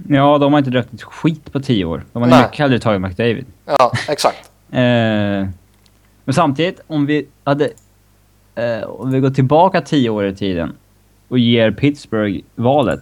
Ja, 0.09 0.39
de 0.39 0.53
har 0.53 0.59
inte 0.59 0.71
dragit 0.71 0.95
ett 0.95 1.03
skit 1.03 1.53
på 1.53 1.61
tio 1.61 1.85
år. 1.85 2.05
De 2.13 2.23
har 2.23 2.31
Nej. 2.31 2.43
mycket 2.43 2.59
hellre 2.59 2.79
tagit 2.79 3.01
McDavid. 3.01 3.47
Ja, 3.65 3.93
exakt. 4.09 4.51
eh, 4.71 5.49
men 6.25 6.35
samtidigt, 6.35 6.81
om 6.87 7.07
vi 7.07 7.29
hade... 7.45 7.71
Eh, 8.55 8.83
om 8.83 9.11
vi 9.11 9.21
går 9.21 9.31
tillbaka 9.31 9.81
tio 9.81 10.11
år 10.11 10.27
i 10.27 10.37
tiden 10.37 10.77
och 11.29 11.39
ger 11.39 11.71
Pittsburgh 11.71 12.41
valet. 12.55 13.01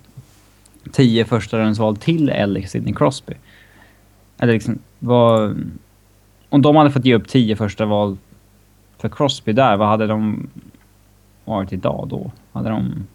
Tio 0.92 1.25
första 1.25 1.73
val 1.73 1.97
till 1.97 2.29
eller 2.29 2.62
Sidney 2.62 2.94
Crosby. 2.94 3.35
Eller 4.38 4.53
liksom, 4.53 4.79
vad... 4.99 5.62
Om 6.49 6.62
de 6.62 6.77
hade 6.77 6.90
fått 6.90 7.05
ge 7.05 7.14
upp 7.14 7.29
tio 7.29 7.57
första 7.57 7.85
val 7.85 8.16
för 8.99 9.09
Crosby 9.09 9.53
där, 9.53 9.77
vad 9.77 9.88
hade 9.88 10.07
de 10.07 10.49
varit 11.44 11.73
idag 11.73 12.07
då? 12.11 12.31
Hade 12.53 12.68
de... 12.68 13.07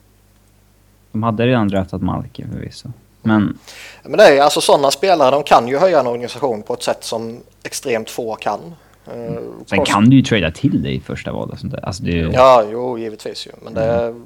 De 1.12 1.24
hade 1.24 1.48
redan 1.48 1.68
draftat 1.68 2.02
Malkin 2.02 2.52
förvisso. 2.52 2.90
Men... 3.22 3.58
Men 4.04 4.18
det 4.18 4.38
är 4.38 4.42
alltså 4.42 4.62
sådana 4.62 4.92
spelare, 4.92 5.32
de 5.32 5.44
kan 5.44 5.68
ju 5.68 5.78
höja 5.78 6.00
en 6.00 6.08
organisation 6.08 6.62
på 6.62 6.74
ett 6.74 6.84
sätt 6.84 7.04
som 7.04 7.40
extremt 7.64 8.10
få 8.10 8.36
kan. 8.36 8.60
Uh, 9.08 9.40
Sen 9.66 9.86
kan 9.86 10.10
du 10.10 10.16
ju 10.16 10.22
trada 10.22 10.52
till 10.52 10.84
dig 10.84 10.96
i 10.96 11.00
första 11.00 11.32
valet 11.32 11.60
sånt 11.60 11.74
där. 11.74 11.86
Alltså 11.86 12.04
det... 12.04 12.12
Ja, 12.12 12.64
jo, 12.72 12.98
givetvis 12.98 13.48
ju. 13.48 13.52
Men 13.64 13.74
det... 13.74 14.04
Mm 14.04 14.24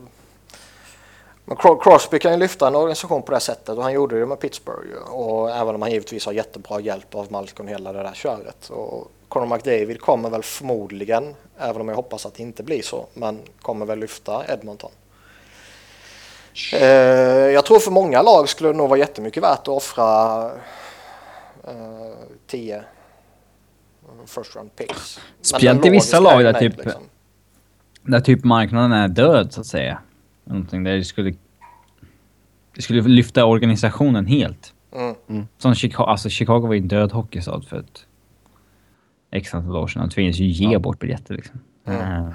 men 1.46 1.58
Crosby 1.58 2.20
kan 2.20 2.32
ju 2.32 2.38
lyfta 2.38 2.68
en 2.68 2.76
organisation 2.76 3.22
på 3.22 3.32
det 3.32 3.40
sättet 3.40 3.70
och 3.78 3.84
han 3.84 3.94
gjorde 3.94 4.20
det 4.20 4.26
med 4.26 4.40
Pittsburgh. 4.40 5.12
Och 5.12 5.52
även 5.52 5.76
om 5.76 5.82
han 5.82 5.92
givetvis 5.92 6.26
har 6.26 6.34
jättebra 6.34 6.80
hjälp 6.80 7.16
av 7.16 7.32
Malcolm 7.32 7.68
hela 7.68 7.94
det 7.94 8.04
där 8.04 8.14
köret. 8.14 8.70
Och 8.70 9.12
Conor 9.28 9.46
McDavid 9.46 10.02
kommer 10.02 10.30
väl 10.30 10.44
förmodligen, 10.44 11.36
även 11.58 11.82
om 11.82 11.90
jag 11.90 11.96
hoppas 11.96 12.26
att 12.26 12.34
det 12.34 12.44
inte 12.44 12.64
blir 12.64 12.82
så, 12.82 13.06
men 13.14 13.40
kommer 13.62 13.86
väl 13.86 14.00
lyfta 14.00 14.46
Edmonton. 14.54 14.92
Eh, 16.74 16.82
jag 17.52 17.66
tror 17.66 17.80
för 17.80 17.92
många 17.92 18.22
lag 18.22 18.50
skulle 18.50 18.70
det 18.70 18.78
nog 18.78 18.90
vara 18.90 19.00
jättemycket 19.00 19.44
värt 19.44 19.60
att 19.60 19.68
offra 19.68 20.46
eh, 21.68 22.14
10 22.48 22.84
first 24.26 24.56
round 24.56 24.76
picks. 24.76 25.20
Speciellt 25.42 25.86
i 25.86 25.90
vissa 25.90 26.20
lag 26.20 26.44
där 26.44 26.54
typ, 26.54 26.78
liksom. 26.78 27.02
där 28.02 28.20
typ 28.20 28.44
marknaden 28.44 28.92
är 28.92 29.08
död 29.08 29.54
så 29.54 29.62
att 29.62 29.68
säga. 29.68 30.00
Någonting 30.44 30.84
där 30.84 30.96
det 30.96 31.04
skulle... 31.04 31.34
Det 32.76 32.82
skulle 32.82 33.02
lyfta 33.02 33.46
organisationen 33.46 34.26
helt. 34.26 34.74
Mm. 34.96 35.16
Mm. 35.30 35.48
Som 35.58 35.76
Chicago, 35.76 36.06
alltså 36.06 36.30
Chicago 36.30 36.68
var 36.68 36.74
ju 36.74 36.80
en 36.80 36.88
död 36.88 37.12
hockeystad 37.12 37.62
för 37.62 37.80
ett 37.80 38.08
x 39.32 39.54
antal 39.54 39.76
år 39.76 39.88
sedan. 39.88 40.02
De 40.02 40.10
tvingades 40.10 40.40
ju 40.40 40.46
ge 40.46 40.74
ja. 40.74 40.80
bort 40.80 41.00
biljetter 41.00 41.36
liksom. 41.36 41.60
Mm. 41.86 42.32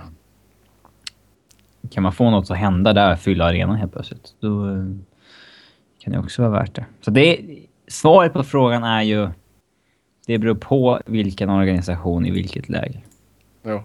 Kan 1.90 2.02
man 2.02 2.12
få 2.12 2.30
något 2.30 2.50
att 2.50 2.56
hända 2.56 2.92
där, 2.92 3.16
fylla 3.16 3.44
arenan 3.44 3.76
helt 3.76 3.92
plötsligt, 3.92 4.34
då 4.40 4.66
uh, 4.66 4.96
kan 5.98 6.12
det 6.12 6.18
också 6.18 6.42
vara 6.42 6.52
värt 6.52 6.74
det. 6.74 6.86
Så 7.00 7.10
det, 7.10 7.40
svaret 7.88 8.32
på 8.32 8.42
frågan 8.42 8.84
är 8.84 9.02
ju... 9.02 9.28
Det 10.26 10.38
beror 10.38 10.54
på 10.54 11.00
vilken 11.06 11.50
organisation 11.50 12.26
i 12.26 12.30
vilket 12.30 12.68
läge. 12.68 13.02
Ja. 13.62 13.84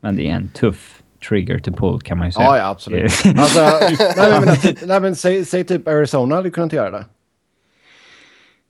Men 0.00 0.16
det 0.16 0.30
är 0.30 0.34
en 0.34 0.48
tuff 0.48 1.01
trigger 1.28 1.58
to 1.58 1.72
pull 1.72 2.00
kan 2.00 2.18
man 2.18 2.26
ju 2.26 2.32
säga. 2.32 2.46
Ja, 2.46 2.58
ja 2.58 2.68
absolut. 2.68 3.12
alltså, 3.38 3.60
nej, 4.16 4.40
men, 4.40 4.56
nej, 4.88 5.00
men 5.00 5.16
säg, 5.16 5.44
säg 5.44 5.64
typ 5.64 5.88
Arizona 5.88 6.34
hade 6.34 6.50
kunnat 6.50 6.72
göra 6.72 6.90
det. 6.90 7.04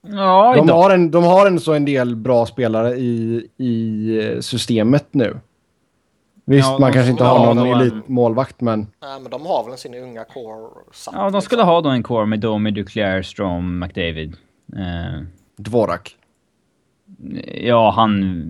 Ja, 0.08 0.54
de, 0.56 0.68
har 0.68 0.90
en, 0.90 1.10
de 1.10 1.24
har 1.24 1.46
en 1.46 1.60
så 1.60 1.74
en 1.74 1.84
del 1.84 2.16
bra 2.16 2.46
spelare 2.46 2.94
i, 2.96 3.46
i 3.56 4.38
systemet 4.40 5.06
nu. 5.10 5.36
Visst, 6.44 6.68
ja, 6.68 6.78
man 6.78 6.92
kanske 6.92 7.10
inte 7.10 7.24
har 7.24 7.54
någon 7.54 7.66
elitmålvakt, 7.66 8.60
men... 8.60 8.86
Nej, 9.02 9.20
men 9.20 9.30
de 9.30 9.46
har 9.46 9.68
väl 9.68 9.78
sin 9.78 9.94
unga 9.94 10.24
core 10.24 10.68
satt, 10.92 11.14
Ja, 11.14 11.30
de 11.30 11.42
skulle 11.42 11.62
liksom. 11.62 11.68
ha 11.68 11.80
då 11.80 11.88
en 11.88 12.02
core 12.02 12.26
med 12.26 12.40
Domi, 12.40 12.70
Duclair, 12.70 13.22
Strom, 13.22 13.78
McDavid. 13.78 14.36
Eh, 14.76 15.22
Dvorak. 15.56 16.16
Ja, 17.54 17.90
han... 17.96 18.44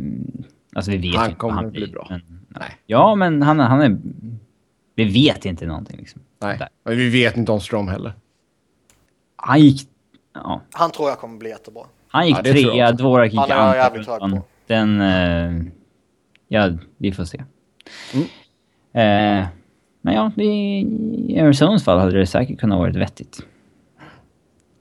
Alltså 0.75 0.91
vi 0.91 0.97
vet 0.97 1.17
han 1.17 1.25
inte 1.27 1.39
kommer 1.39 1.55
han 1.55 1.71
bli 1.71 1.87
bra. 1.87 2.07
Men, 2.11 2.42
Nej. 2.61 2.77
Ja, 2.87 3.15
men 3.15 3.43
han, 3.43 3.59
han 3.59 3.81
är... 3.81 3.99
Vi 4.95 5.05
vet 5.05 5.45
inte 5.45 5.67
någonting 5.67 5.99
liksom. 5.99 6.21
Nej, 6.39 6.59
men 6.85 6.97
vi 6.97 7.09
vet 7.09 7.37
inte 7.37 7.53
om 7.53 7.61
Strom 7.61 7.89
heller. 7.89 8.13
Han 9.37 9.61
gick... 9.61 9.89
Ja. 10.35 10.61
Han 10.73 10.91
tror 10.91 11.09
jag 11.09 11.19
kommer 11.19 11.39
bli 11.39 11.51
jättebra. 11.51 11.83
Han 12.09 12.27
gick 12.27 12.37
ja, 12.37 12.43
trea, 12.43 12.93
Dvorak 12.93 13.33
gick 13.33 13.41
andra. 13.41 13.55
Han 13.55 13.71
är 13.71 13.75
jävligt 13.75 14.09
hög 14.09 14.21
på. 14.21 14.43
Den... 14.67 15.01
Uh, 15.01 15.65
ja, 16.49 16.71
vi 16.97 17.13
får 17.13 17.25
se. 17.25 17.45
Mm. 18.15 18.25
Uh, 18.25 19.47
men 20.01 20.15
ja, 20.15 20.43
i 20.43 21.41
Arizonas 21.41 21.85
fall 21.85 21.99
hade 21.99 22.19
det 22.19 22.27
säkert 22.27 22.61
kunnat 22.61 22.79
vara 22.79 22.91
vettigt. 22.91 23.41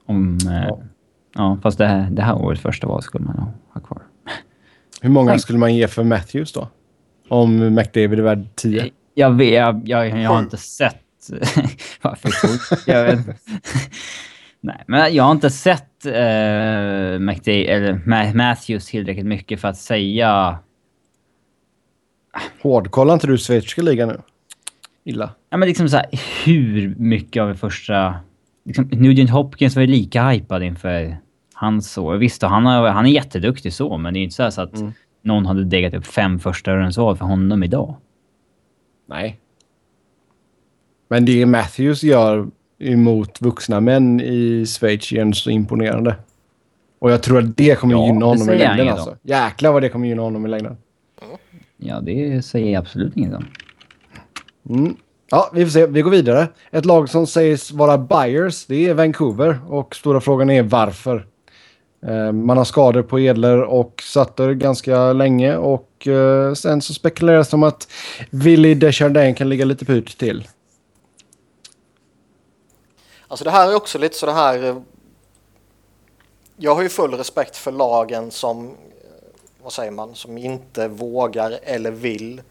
Om... 0.06 0.38
Uh, 0.46 0.64
ja. 0.68 0.78
Ja, 1.34 1.58
fast 1.62 1.78
det 1.78 1.86
här, 1.86 2.10
det 2.10 2.22
här 2.22 2.34
året 2.34 2.58
första 2.60 2.86
val 2.86 3.02
skulle 3.02 3.24
man 3.24 3.36
nog 3.36 3.48
ha 3.68 3.80
kvar. 3.80 4.02
Hur 5.00 5.10
många 5.10 5.38
skulle 5.38 5.58
man 5.58 5.74
ge 5.74 5.88
för 5.88 6.04
Matthews 6.04 6.52
då? 6.52 6.68
Om 7.32 7.74
McDavid 7.74 8.18
är 8.18 8.22
värd 8.22 8.46
10? 8.54 8.90
Jag, 9.14 9.30
vet, 9.30 9.54
jag, 9.54 9.82
jag, 9.84 10.22
jag 10.22 10.30
har 10.30 10.38
inte 10.38 10.56
sett... 10.56 10.96
Varför? 12.02 12.30
Jag 12.90 13.04
vet 13.04 13.26
Nej, 14.60 14.84
men 14.86 15.14
jag 15.14 15.24
har 15.24 15.32
inte 15.32 15.50
sett 15.50 16.06
uh, 16.06 17.18
McDavid, 17.18 17.68
eller 17.68 18.34
Matthews 18.34 18.86
tillräckligt 18.86 19.26
mycket 19.26 19.60
för 19.60 19.68
att 19.68 19.76
säga... 19.76 20.58
Hårdkollar 22.62 23.14
inte 23.14 23.26
du 23.26 23.38
schweiziska 23.38 23.82
ligan 23.82 24.08
nu? 24.08 24.20
Illa. 25.04 25.30
Ja, 25.50 25.56
men 25.56 25.68
liksom 25.68 25.88
så 25.88 25.96
här, 25.96 26.06
hur 26.44 26.94
mycket 26.98 27.40
av 27.42 27.48
det 27.48 27.56
första... 27.56 28.14
Liksom, 28.64 28.84
Nugent 28.92 29.30
Hopkins 29.30 29.76
var 29.76 29.82
ju 29.82 29.88
lika 29.88 30.28
hypad 30.28 30.62
inför 30.62 31.16
hans 31.54 31.98
år. 31.98 32.16
Visst, 32.16 32.42
han, 32.42 32.66
har, 32.66 32.88
han 32.88 33.06
är 33.06 33.10
jätteduktig 33.10 33.72
så, 33.72 33.98
men 33.98 34.14
det 34.14 34.20
är 34.20 34.22
inte 34.22 34.36
så, 34.36 34.50
så 34.50 34.60
att 34.62 34.76
mm. 34.76 34.92
Någon 35.22 35.46
hade 35.46 35.64
degat 35.64 35.94
upp 35.94 36.06
fem 36.06 36.38
första 36.38 36.76
rundsval 36.76 37.16
för 37.16 37.24
honom 37.24 37.62
idag. 37.62 37.94
Nej. 39.06 39.38
Men 41.08 41.24
det 41.24 41.46
Matthews 41.46 42.02
gör 42.02 42.46
emot 42.78 43.40
vuxna 43.40 43.80
män 43.80 44.20
i 44.20 44.66
Schweiz 44.66 45.12
är 45.12 45.32
så 45.32 45.50
imponerande. 45.50 46.16
Och 46.98 47.10
jag 47.10 47.22
tror 47.22 47.38
att 47.38 47.56
det 47.56 47.78
kommer 47.78 47.94
ja, 47.94 48.06
gynna 48.06 48.26
honom 48.26 48.50
i 48.50 48.58
längden 48.58 48.88
alltså. 48.88 49.16
Jäklar 49.22 49.72
vad 49.72 49.82
det 49.82 49.88
kommer 49.88 50.08
gynna 50.08 50.22
honom 50.22 50.46
i 50.46 50.48
längden. 50.48 50.76
Ja, 51.76 52.00
det 52.00 52.42
säger 52.44 52.72
jag 52.72 52.80
absolut 52.80 53.16
inget 53.16 53.34
om. 53.34 53.44
Mm. 54.68 54.96
Ja, 55.30 55.50
vi 55.54 55.64
får 55.64 55.70
se. 55.70 55.86
Vi 55.86 56.02
går 56.02 56.10
vidare. 56.10 56.48
Ett 56.70 56.84
lag 56.84 57.08
som 57.08 57.26
sägs 57.26 57.72
vara 57.72 57.98
buyers, 57.98 58.66
det 58.66 58.88
är 58.88 58.94
Vancouver. 58.94 59.58
Och 59.68 59.94
stora 59.94 60.20
frågan 60.20 60.50
är 60.50 60.62
varför. 60.62 61.26
Eh, 62.06 62.32
man 62.32 62.56
har 62.56 62.64
skador 62.64 63.02
på 63.02 63.20
Edler 63.20 63.62
och 63.62 64.02
Sutter 64.02 64.52
ganska 64.52 65.12
länge 65.12 65.56
och 65.56 66.06
eh, 66.06 66.54
sen 66.54 66.82
så 66.82 66.94
spekuleras 66.94 67.48
det 67.48 67.56
om 67.56 67.62
att 67.62 67.88
Willy 68.30 68.74
Desjardins 68.74 69.38
kan 69.38 69.48
ligga 69.48 69.64
lite 69.64 69.84
pyrt 69.84 70.18
till. 70.18 70.48
Alltså 73.28 73.44
det 73.44 73.50
här 73.50 73.70
är 73.70 73.74
också 73.74 73.98
lite 73.98 74.16
så 74.16 74.26
det 74.26 74.32
här. 74.32 74.64
Eh, 74.64 74.76
jag 76.56 76.74
har 76.74 76.82
ju 76.82 76.88
full 76.88 77.14
respekt 77.14 77.56
för 77.56 77.72
lagen 77.72 78.30
som, 78.30 78.76
vad 79.62 79.72
säger 79.72 79.90
man, 79.90 80.14
som 80.14 80.38
inte 80.38 80.88
vågar 80.88 81.58
eller 81.62 81.90
vill 81.90 82.42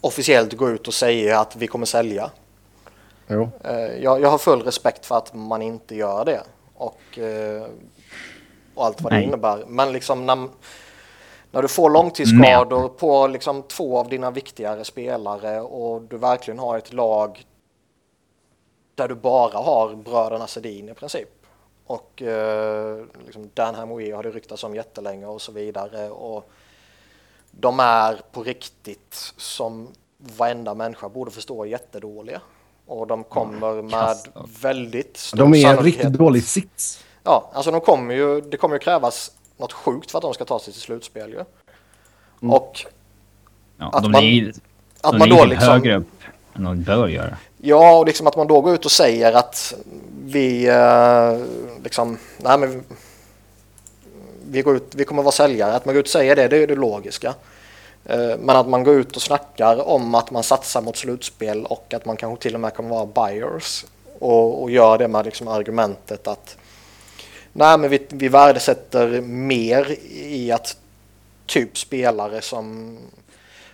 officiellt 0.00 0.52
gå 0.52 0.70
ut 0.70 0.88
och 0.88 0.94
säga 0.94 1.40
att 1.40 1.56
vi 1.56 1.66
kommer 1.66 1.86
sälja. 1.86 2.30
Jo. 3.26 3.50
Jag, 4.00 4.20
jag 4.20 4.30
har 4.30 4.38
full 4.38 4.62
respekt 4.62 5.06
för 5.06 5.16
att 5.16 5.34
man 5.34 5.62
inte 5.62 5.94
gör 5.94 6.24
det. 6.24 6.40
Och 6.74 7.18
och 8.74 8.84
allt 8.84 9.00
vad 9.00 9.12
Nej. 9.12 9.20
det 9.20 9.26
innebär. 9.26 9.64
Men 9.66 9.92
liksom 9.92 10.26
när, 10.26 10.48
när 11.50 11.62
du 11.62 11.68
får 11.68 11.90
långtidsskador 11.90 12.80
Men. 12.80 12.90
på 12.90 13.26
liksom 13.26 13.62
två 13.62 13.98
av 13.98 14.08
dina 14.08 14.30
viktigare 14.30 14.84
spelare 14.84 15.60
och 15.60 16.02
du 16.02 16.16
verkligen 16.16 16.58
har 16.58 16.78
ett 16.78 16.92
lag 16.92 17.44
där 18.94 19.08
du 19.08 19.14
bara 19.14 19.58
har 19.58 19.94
bröderna 19.94 20.46
Sedin 20.46 20.88
i 20.88 20.94
princip. 20.94 21.28
Och 21.86 22.22
eh, 22.22 23.04
liksom 23.26 23.50
Dan 23.54 23.74
Hamoui 23.74 24.10
har 24.10 24.22
det 24.22 24.30
ryktats 24.30 24.64
om 24.64 24.74
jättelänge 24.74 25.26
och 25.26 25.42
så 25.42 25.52
vidare. 25.52 26.10
Och 26.10 26.50
de 27.50 27.80
är 27.80 28.20
på 28.32 28.42
riktigt 28.42 29.32
som 29.36 29.88
varenda 30.18 30.74
människa 30.74 31.08
borde 31.08 31.30
förstå 31.30 31.66
jättedåliga. 31.66 32.40
Och 32.86 33.06
de 33.06 33.24
kommer 33.24 33.82
med 33.82 34.16
väldigt 34.62 35.16
stor 35.16 35.38
De 35.38 35.54
är 35.54 35.70
en 35.70 35.84
riktigt 35.84 36.12
dålig 36.12 36.44
sits. 36.44 37.04
Ja, 37.30 37.50
alltså 37.52 37.70
de 37.70 37.80
kommer 37.80 38.14
ju, 38.14 38.40
det 38.40 38.56
kommer 38.56 38.74
ju 38.74 38.78
krävas 38.78 39.32
något 39.56 39.72
sjukt 39.72 40.10
för 40.10 40.18
att 40.18 40.22
de 40.22 40.34
ska 40.34 40.44
ta 40.44 40.58
sig 40.58 40.72
till 40.72 40.82
slutspel 40.82 41.30
ju. 41.30 41.44
Mm. 42.42 42.54
Och 42.54 42.86
ja, 43.76 43.90
att 43.92 44.02
de 44.02 44.12
man, 44.12 44.22
ligger, 44.22 44.52
att 45.00 45.12
de 45.12 45.18
man 45.18 45.28
då 45.28 45.44
liksom, 45.44 45.68
högre 45.68 45.96
upp 45.96 46.22
än 46.54 46.64
de 46.64 46.82
bör 46.82 47.08
göra. 47.08 47.36
Ja, 47.58 47.98
och 47.98 48.06
liksom 48.06 48.26
att 48.26 48.36
man 48.36 48.46
då 48.46 48.60
går 48.60 48.74
ut 48.74 48.84
och 48.84 48.90
säger 48.90 49.32
att 49.32 49.74
vi 50.24 50.68
eh, 50.68 51.38
liksom, 51.84 52.18
nej 52.36 52.58
men 52.58 52.84
vi, 54.46 54.62
går 54.62 54.76
ut, 54.76 54.94
vi 54.94 55.04
kommer 55.04 55.22
vara 55.22 55.32
säljare. 55.32 55.72
Att 55.72 55.84
man 55.84 55.94
går 55.94 56.00
ut 56.00 56.06
och 56.06 56.12
säger 56.12 56.36
det, 56.36 56.48
det 56.48 56.56
är 56.56 56.66
det 56.66 56.74
logiska. 56.74 57.34
Eh, 58.04 58.36
men 58.38 58.56
att 58.56 58.68
man 58.68 58.84
går 58.84 58.94
ut 58.94 59.16
och 59.16 59.22
snackar 59.22 59.88
om 59.88 60.14
att 60.14 60.30
man 60.30 60.42
satsar 60.42 60.82
mot 60.82 60.96
slutspel 60.96 61.64
och 61.64 61.94
att 61.94 62.06
man 62.06 62.16
kanske 62.16 62.42
till 62.42 62.54
och 62.54 62.60
med 62.60 62.74
kommer 62.74 62.90
vara 62.90 63.06
buyers 63.06 63.84
och, 64.18 64.62
och 64.62 64.70
gör 64.70 64.98
det 64.98 65.08
med 65.08 65.24
liksom 65.24 65.48
argumentet 65.48 66.26
att 66.26 66.56
Nej, 67.52 67.78
men 67.78 67.90
vi, 67.90 68.06
vi 68.08 68.28
värdesätter 68.28 69.20
mer 69.20 69.96
i 70.10 70.52
att 70.52 70.76
typ 71.46 71.78
spelare 71.78 72.40
som 72.40 72.96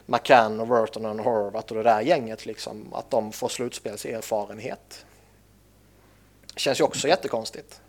McCann 0.06 0.60
och 0.60 0.68
Burton 0.68 1.06
och 1.06 1.24
Horvath 1.24 1.72
och 1.72 1.76
det 1.76 1.82
där 1.82 2.00
gänget 2.00 2.46
liksom, 2.46 2.94
att 2.94 3.10
de 3.10 3.32
får 3.32 3.48
slutspelserfarenhet. 3.48 5.06
Känns 6.56 6.80
ju 6.80 6.84
också 6.84 7.08
jättekonstigt. 7.08 7.80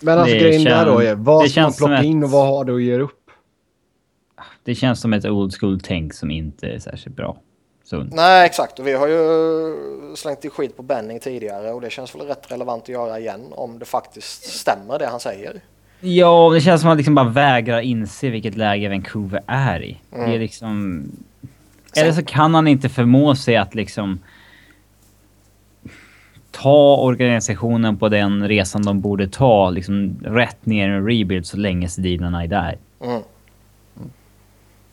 Men 0.00 0.18
alltså 0.18 0.34
det 0.34 0.40
grejen 0.40 0.62
känns, 0.62 0.74
där 0.74 0.86
då 0.86 0.98
är, 0.98 1.14
vad 1.14 1.50
ska 1.50 1.62
man 1.62 1.72
plocka 1.72 2.02
in 2.02 2.24
och 2.24 2.30
vad 2.30 2.46
har 2.46 2.64
du 2.64 2.76
att 2.76 2.82
ge 2.82 2.98
upp? 2.98 3.30
Det 4.64 4.74
känns 4.74 5.00
som 5.00 5.12
ett 5.12 5.24
old 5.24 5.54
school-tänk 5.54 6.14
som 6.14 6.30
inte 6.30 6.66
är 6.66 6.78
särskilt 6.78 7.16
bra. 7.16 7.40
Sunt. 7.86 8.14
Nej, 8.14 8.46
exakt. 8.46 8.78
Och 8.78 8.86
vi 8.86 8.92
har 8.92 9.06
ju 9.06 10.16
slängt 10.16 10.44
i 10.44 10.50
skit 10.50 10.76
på 10.76 10.82
Benning 10.82 11.20
tidigare 11.20 11.72
och 11.72 11.80
det 11.80 11.90
känns 11.90 12.14
väl 12.14 12.26
rätt 12.26 12.52
relevant 12.52 12.82
att 12.82 12.88
göra 12.88 13.18
igen 13.18 13.46
om 13.50 13.78
det 13.78 13.84
faktiskt 13.84 14.44
stämmer 14.44 14.98
det 14.98 15.06
han 15.06 15.20
säger. 15.20 15.60
Ja, 16.00 16.50
det 16.54 16.60
känns 16.60 16.80
som 16.80 16.88
att 16.88 16.90
han 16.90 16.96
liksom 16.96 17.14
bara 17.14 17.28
vägrar 17.28 17.80
inse 17.80 18.30
vilket 18.30 18.56
läge 18.56 18.88
Vancouver 18.88 19.42
är 19.46 19.82
i. 19.82 20.00
Mm. 20.12 20.24
Det 20.24 20.24
är 20.24 20.28
mm. 20.28 20.40
liksom... 20.40 21.04
Eller 21.96 22.12
så 22.12 22.24
kan 22.24 22.54
han 22.54 22.68
inte 22.68 22.88
förmå 22.88 23.36
sig 23.36 23.56
att 23.56 23.74
liksom 23.74 24.18
ta 26.50 26.96
organisationen 26.96 27.98
på 27.98 28.08
den 28.08 28.48
resan 28.48 28.82
de 28.82 29.00
borde 29.00 29.28
ta, 29.28 29.70
liksom 29.70 30.16
rätt 30.24 30.66
ner 30.66 30.88
i 30.88 30.92
en 30.92 31.06
rebuild 31.06 31.46
så 31.46 31.56
länge 31.56 31.88
Sedinarna 31.88 32.42
är 32.42 32.48
där. 32.48 32.78
Mm. 33.04 33.22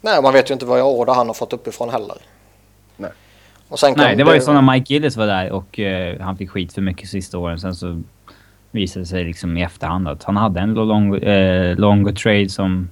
Nej, 0.02 0.22
man 0.22 0.34
vet 0.34 0.50
ju 0.50 0.54
inte 0.54 0.66
vad 0.66 0.80
jag 0.80 0.88
order 0.88 1.14
han 1.14 1.28
har 1.28 1.34
fått 1.34 1.54
uppifrån 1.54 1.90
heller. 1.90 2.18
Nej, 3.96 4.16
det 4.16 4.24
var 4.24 4.34
ju 4.34 4.42
så 4.42 4.54
när 4.54 4.74
Mike 4.74 4.94
Gillis 4.94 5.18
var 5.18 5.28
där 5.28 5.52
och 5.52 5.80
uh, 5.80 6.22
han 6.22 6.38
fick 6.38 6.50
skit 6.50 6.74
för 6.74 6.82
mycket 6.82 7.10
sista 7.10 7.38
åren. 7.38 7.60
Sen 7.60 7.76
så 7.76 8.02
visade 8.72 9.04
det 9.04 9.08
sig 9.08 9.24
liksom 9.24 9.58
i 9.58 9.64
efterhand 9.64 10.08
att 10.08 10.24
han 10.24 10.38
hade 10.38 10.60
en 10.60 10.74
long, 10.74 11.16
uh, 11.16 11.76
long 11.78 12.16
trade 12.16 12.50
som 12.50 12.90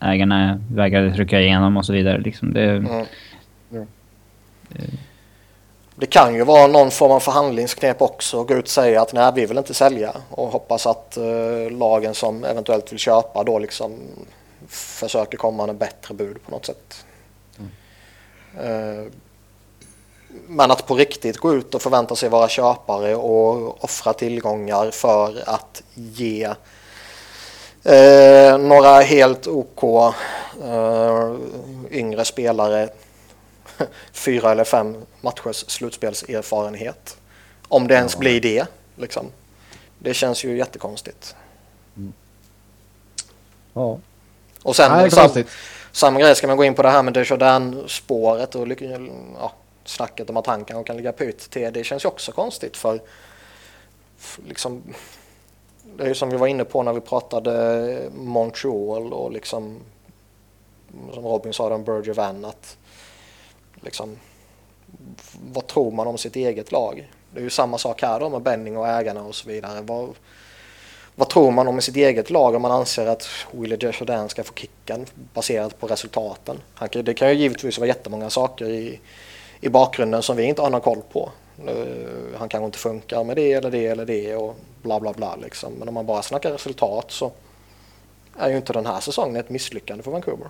ägarna 0.00 0.60
vägrade 0.74 1.14
trycka 1.14 1.40
igenom 1.40 1.76
och 1.76 1.86
så 1.86 1.92
vidare. 1.92 2.18
Liksom 2.18 2.52
det, 2.52 2.70
mm. 2.70 3.06
Ja. 3.68 3.84
det, 4.68 4.84
det 5.94 6.06
kan 6.06 6.34
ju 6.34 6.44
vara 6.44 6.66
någon 6.66 6.90
form 6.90 7.12
av 7.12 7.20
förhandlingsknep 7.20 8.02
också. 8.02 8.44
Gå 8.44 8.54
ut 8.54 8.64
och 8.64 8.68
säga 8.68 9.02
att 9.02 9.12
nej, 9.12 9.32
vi 9.34 9.46
vill 9.46 9.58
inte 9.58 9.74
sälja 9.74 10.12
och 10.30 10.48
hoppas 10.48 10.86
att 10.86 11.18
lagen 11.70 12.14
som 12.14 12.44
eventuellt 12.44 12.92
vill 12.92 12.98
köpa 12.98 13.44
då 13.44 13.58
liksom 13.58 13.92
försöker 14.68 15.38
komma 15.38 15.66
med 15.66 15.76
bättre 15.76 16.14
bud 16.14 16.42
på 16.44 16.50
något 16.50 16.66
sätt. 16.66 17.04
Mm. 17.58 19.10
Men 20.46 20.70
att 20.70 20.86
på 20.86 20.94
riktigt 20.94 21.38
gå 21.38 21.54
ut 21.54 21.74
och 21.74 21.82
förvänta 21.82 22.16
sig 22.16 22.28
vara 22.28 22.48
köpare 22.48 23.16
och 23.16 23.84
offra 23.84 24.12
tillgångar 24.12 24.90
för 24.90 25.42
att 25.46 25.82
ge 25.94 26.44
eh, 27.84 28.58
några 28.58 29.00
helt 29.00 29.46
OK 29.46 29.84
eh, 30.64 31.34
yngre 31.90 32.24
spelare 32.24 32.88
fyra 34.12 34.50
eller 34.50 34.64
fem 34.64 34.96
matchers 35.20 35.64
slutspelserfarenhet. 35.70 37.16
Om 37.68 37.88
det 37.88 37.94
ens 37.94 38.18
blir 38.18 38.40
det. 38.40 38.66
Liksom. 38.96 39.26
Det 39.98 40.14
känns 40.14 40.44
ju 40.44 40.56
jättekonstigt. 40.56 41.36
Mm. 41.96 42.12
Ja. 43.72 43.98
Och 44.62 44.76
sen 44.76 44.92
Nej, 44.92 45.10
sam, 45.10 45.44
samma 45.92 46.20
grej 46.20 46.36
ska 46.36 46.46
man 46.46 46.56
gå 46.56 46.64
in 46.64 46.74
på 46.74 46.82
det 46.82 46.90
här 46.90 47.02
med 47.02 47.14
Desjardins-spåret 47.14 48.54
och 48.54 48.68
ja, 49.40 49.52
snacket 49.90 50.30
om 50.30 50.36
att 50.36 50.46
han 50.46 50.64
kan, 50.64 50.84
kan 50.84 50.96
ligga 50.96 51.12
pytt 51.12 51.50
till, 51.50 51.72
det 51.72 51.84
känns 51.84 52.04
ju 52.04 52.08
också 52.08 52.32
konstigt 52.32 52.76
för, 52.76 53.00
för 54.16 54.42
liksom, 54.42 54.82
det 55.96 56.04
är 56.04 56.08
ju 56.08 56.14
som 56.14 56.30
vi 56.30 56.36
var 56.36 56.46
inne 56.46 56.64
på 56.64 56.82
när 56.82 56.92
vi 56.92 57.00
pratade 57.00 58.10
Montreal 58.14 59.12
och 59.12 59.32
liksom 59.32 59.80
som 61.12 61.24
Robin 61.24 61.52
sa 61.52 61.74
om 61.74 61.84
Berger 61.84 62.14
Van 62.14 62.44
att 62.44 62.76
liksom 63.74 64.18
vad 65.52 65.66
tror 65.66 65.90
man 65.90 66.06
om 66.06 66.18
sitt 66.18 66.36
eget 66.36 66.72
lag? 66.72 67.10
Det 67.30 67.40
är 67.40 67.44
ju 67.44 67.50
samma 67.50 67.78
sak 67.78 68.02
här 68.02 68.20
då 68.20 68.28
med 68.28 68.42
Benning 68.42 68.76
och 68.76 68.88
ägarna 68.88 69.22
och 69.22 69.34
så 69.34 69.48
vidare. 69.48 69.80
Vad, 69.80 70.08
vad 71.14 71.28
tror 71.28 71.50
man 71.50 71.68
om 71.68 71.80
sitt 71.80 71.96
eget 71.96 72.30
lag 72.30 72.54
om 72.54 72.62
man 72.62 72.72
anser 72.72 73.06
att 73.06 73.28
Willie 73.52 73.76
Desjardins 73.76 74.30
ska 74.30 74.44
få 74.44 74.54
kicken 74.54 75.06
baserat 75.34 75.80
på 75.80 75.86
resultaten? 75.86 76.60
Han, 76.74 76.88
det 76.92 77.14
kan 77.14 77.28
ju 77.28 77.34
givetvis 77.34 77.78
vara 77.78 77.88
jättemånga 77.88 78.30
saker 78.30 78.68
i, 78.68 79.00
i 79.60 79.68
bakgrunden 79.68 80.22
som 80.22 80.36
vi 80.36 80.44
inte 80.44 80.62
har 80.62 80.70
någon 80.70 80.80
koll 80.80 81.02
på. 81.12 81.30
Han 82.36 82.48
kanske 82.48 82.66
inte 82.66 82.78
funkar 82.78 83.24
med 83.24 83.36
det 83.36 83.52
eller 83.52 83.70
det 83.70 83.86
eller 83.86 84.06
det 84.06 84.36
och 84.36 84.56
bla 84.82 85.00
bla 85.00 85.12
bla 85.12 85.36
liksom. 85.36 85.72
Men 85.72 85.88
om 85.88 85.94
man 85.94 86.06
bara 86.06 86.22
snackar 86.22 86.52
resultat 86.52 87.10
så 87.10 87.32
är 88.38 88.50
ju 88.50 88.56
inte 88.56 88.72
den 88.72 88.86
här 88.86 89.00
säsongen 89.00 89.36
ett 89.36 89.50
misslyckande 89.50 90.02
för 90.02 90.10
Vancouver. 90.10 90.46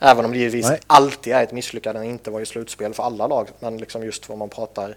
Även 0.00 0.24
om 0.24 0.32
det 0.32 0.38
givetvis 0.38 0.68
Nej. 0.68 0.80
alltid 0.86 1.32
är 1.32 1.42
ett 1.42 1.52
misslyckande 1.52 2.00
att 2.00 2.06
inte 2.06 2.30
vara 2.30 2.42
i 2.42 2.46
slutspel 2.46 2.94
för 2.94 3.02
alla 3.02 3.26
lag. 3.26 3.48
Men 3.60 3.78
liksom 3.78 4.04
just 4.04 4.28
vad 4.28 4.38
man 4.38 4.48
pratar 4.48 4.96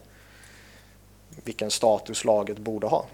vilken 1.43 1.71
status 1.71 2.25
laget 2.25 2.57
borde 2.57 2.87
ha. 2.87 3.05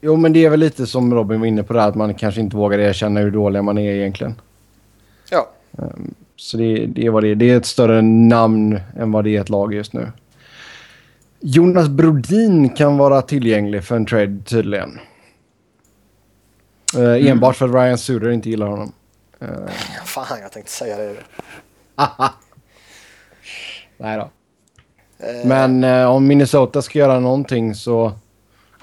Jo, 0.00 0.16
men 0.16 0.32
det 0.32 0.44
är 0.44 0.50
väl 0.50 0.60
lite 0.60 0.86
som 0.86 1.14
Robin 1.14 1.40
var 1.40 1.46
inne 1.46 1.62
på 1.62 1.72
där, 1.72 1.88
att 1.88 1.94
man 1.94 2.14
kanske 2.14 2.40
inte 2.40 2.56
vågar 2.56 2.78
erkänna 2.78 3.20
hur 3.20 3.30
dåliga 3.30 3.62
man 3.62 3.78
är 3.78 3.94
egentligen. 3.94 4.40
Ja, 5.30 5.48
Så 6.36 6.56
det, 6.56 6.86
det 6.86 7.06
är 7.06 7.10
vad 7.10 7.22
det 7.22 7.28
är. 7.28 7.34
Det 7.34 7.50
är 7.50 7.56
ett 7.56 7.66
större 7.66 8.02
namn 8.02 8.80
än 8.96 9.12
vad 9.12 9.24
det 9.24 9.36
är 9.36 9.40
ett 9.40 9.48
lag 9.48 9.74
just 9.74 9.92
nu. 9.92 10.12
Jonas 11.40 11.88
Brodin 11.88 12.70
kan 12.70 12.96
vara 12.96 13.22
tillgänglig 13.22 13.84
för 13.84 13.96
en 13.96 14.06
trade 14.06 14.38
tydligen. 14.44 14.98
Eh, 16.96 17.26
Enbart 17.26 17.56
för 17.56 17.68
att 17.68 17.74
Ryan 17.74 17.98
Suter 17.98 18.30
inte 18.30 18.50
gillar 18.50 18.66
honom. 18.66 18.92
Eh, 19.40 19.48
fan 20.04 20.40
jag 20.42 20.52
tänkte 20.52 20.72
säga 20.72 20.96
det. 20.96 21.14
nej 23.96 24.18
då. 24.18 24.30
Eh, 25.26 25.46
Men 25.46 25.84
eh, 25.84 26.04
om 26.10 26.26
Minnesota 26.26 26.82
ska 26.82 26.98
göra 26.98 27.20
någonting 27.20 27.74
så 27.74 28.12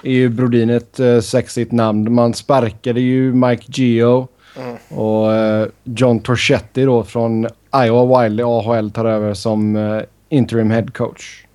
är 0.04 0.12
ju 0.12 0.30
Brodin 0.30 0.70
ett 0.70 1.00
sexigt 1.24 1.72
namn. 1.72 2.14
Man 2.14 2.34
sparkade 2.34 3.02
ju 3.02 3.34
Mike 3.34 3.66
Geo 3.68 4.28
Mm. 4.60 4.78
och 4.89 5.34
eh, 5.34 5.68
John 5.84 6.20
Torchetti 6.20 6.86
då 6.86 7.03
från 7.03 7.47
Iowa 7.86 8.24
Wild 8.24 8.39
i 8.39 8.43
AHL 8.43 8.91
tar 8.91 9.05
över 9.05 9.34
som 9.34 9.76
eh, 9.76 10.01
interim 10.30 10.72
head 10.72 10.88
coach. 10.93 11.45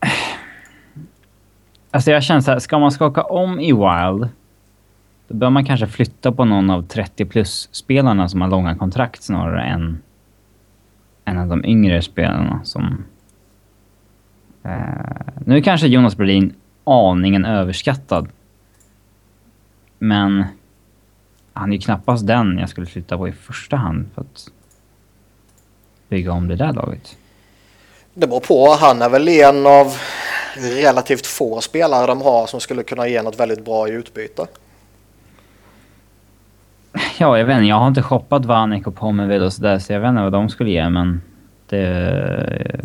Alltså 1.90 2.10
jag 2.10 2.22
känner 2.22 2.40
så 2.40 2.50
här, 2.50 2.58
ska 2.58 2.78
man 2.78 2.92
skaka 2.92 3.22
om 3.22 3.60
i 3.60 3.72
Wild, 3.72 4.28
då 5.28 5.34
bör 5.34 5.50
man 5.50 5.64
kanske 5.64 5.86
flytta 5.86 6.32
på 6.32 6.44
någon 6.44 6.70
av 6.70 6.82
30 6.82 7.24
plus-spelarna 7.24 8.28
som 8.28 8.40
har 8.40 8.48
långa 8.48 8.74
kontrakt 8.74 9.22
snarare 9.22 9.62
än 9.62 10.02
en 11.24 11.38
av 11.38 11.48
de 11.48 11.64
yngre 11.64 12.02
spelarna 12.02 12.60
som... 12.64 13.04
Eh, 14.62 14.72
nu 15.46 15.62
kanske 15.62 15.86
Jonas 15.86 16.16
Berlin 16.16 16.54
aningen 16.84 17.44
överskattad. 17.44 18.28
Men 19.98 20.44
han 21.58 21.72
är 21.72 21.76
ju 21.76 21.80
knappast 21.80 22.26
den 22.26 22.58
jag 22.58 22.68
skulle 22.68 22.86
flytta 22.86 23.16
på 23.18 23.28
i 23.28 23.32
första 23.32 23.76
hand 23.76 24.06
för 24.14 24.22
att 24.22 24.50
bygga 26.08 26.32
om 26.32 26.48
det 26.48 26.56
där 26.56 26.72
laget. 26.72 27.16
Det 28.14 28.26
beror 28.26 28.40
på. 28.40 28.76
Han 28.80 29.02
är 29.02 29.08
väl 29.08 29.28
en 29.28 29.66
av 29.66 29.96
relativt 30.56 31.26
få 31.26 31.60
spelare 31.60 32.06
de 32.06 32.22
har 32.22 32.46
som 32.46 32.60
skulle 32.60 32.82
kunna 32.82 33.08
ge 33.08 33.22
något 33.22 33.40
väldigt 33.40 33.64
bra 33.64 33.88
i 33.88 33.92
utbyte. 33.92 34.46
Ja, 37.18 37.38
jag 37.38 37.44
vet 37.44 37.54
inte. 37.54 37.66
Jag 37.66 37.76
har 37.76 37.88
inte 37.88 38.02
shoppat 38.02 38.44
Vanek 38.44 38.86
och 38.86 38.96
Pommerville 38.96 39.44
och 39.44 39.52
sådär, 39.52 39.78
så 39.78 39.92
jag 39.92 40.00
vet 40.00 40.08
inte 40.08 40.22
vad 40.22 40.32
de 40.32 40.48
skulle 40.48 40.70
ge, 40.70 40.90
men 40.90 41.22
det... 41.68 42.80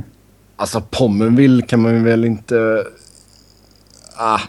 Alltså 0.56 0.82
Pommenville 0.82 1.62
kan 1.62 1.82
man 1.82 1.94
ju 1.94 2.04
väl 2.04 2.26
inte... 2.26 2.84
Ah, 4.18 4.40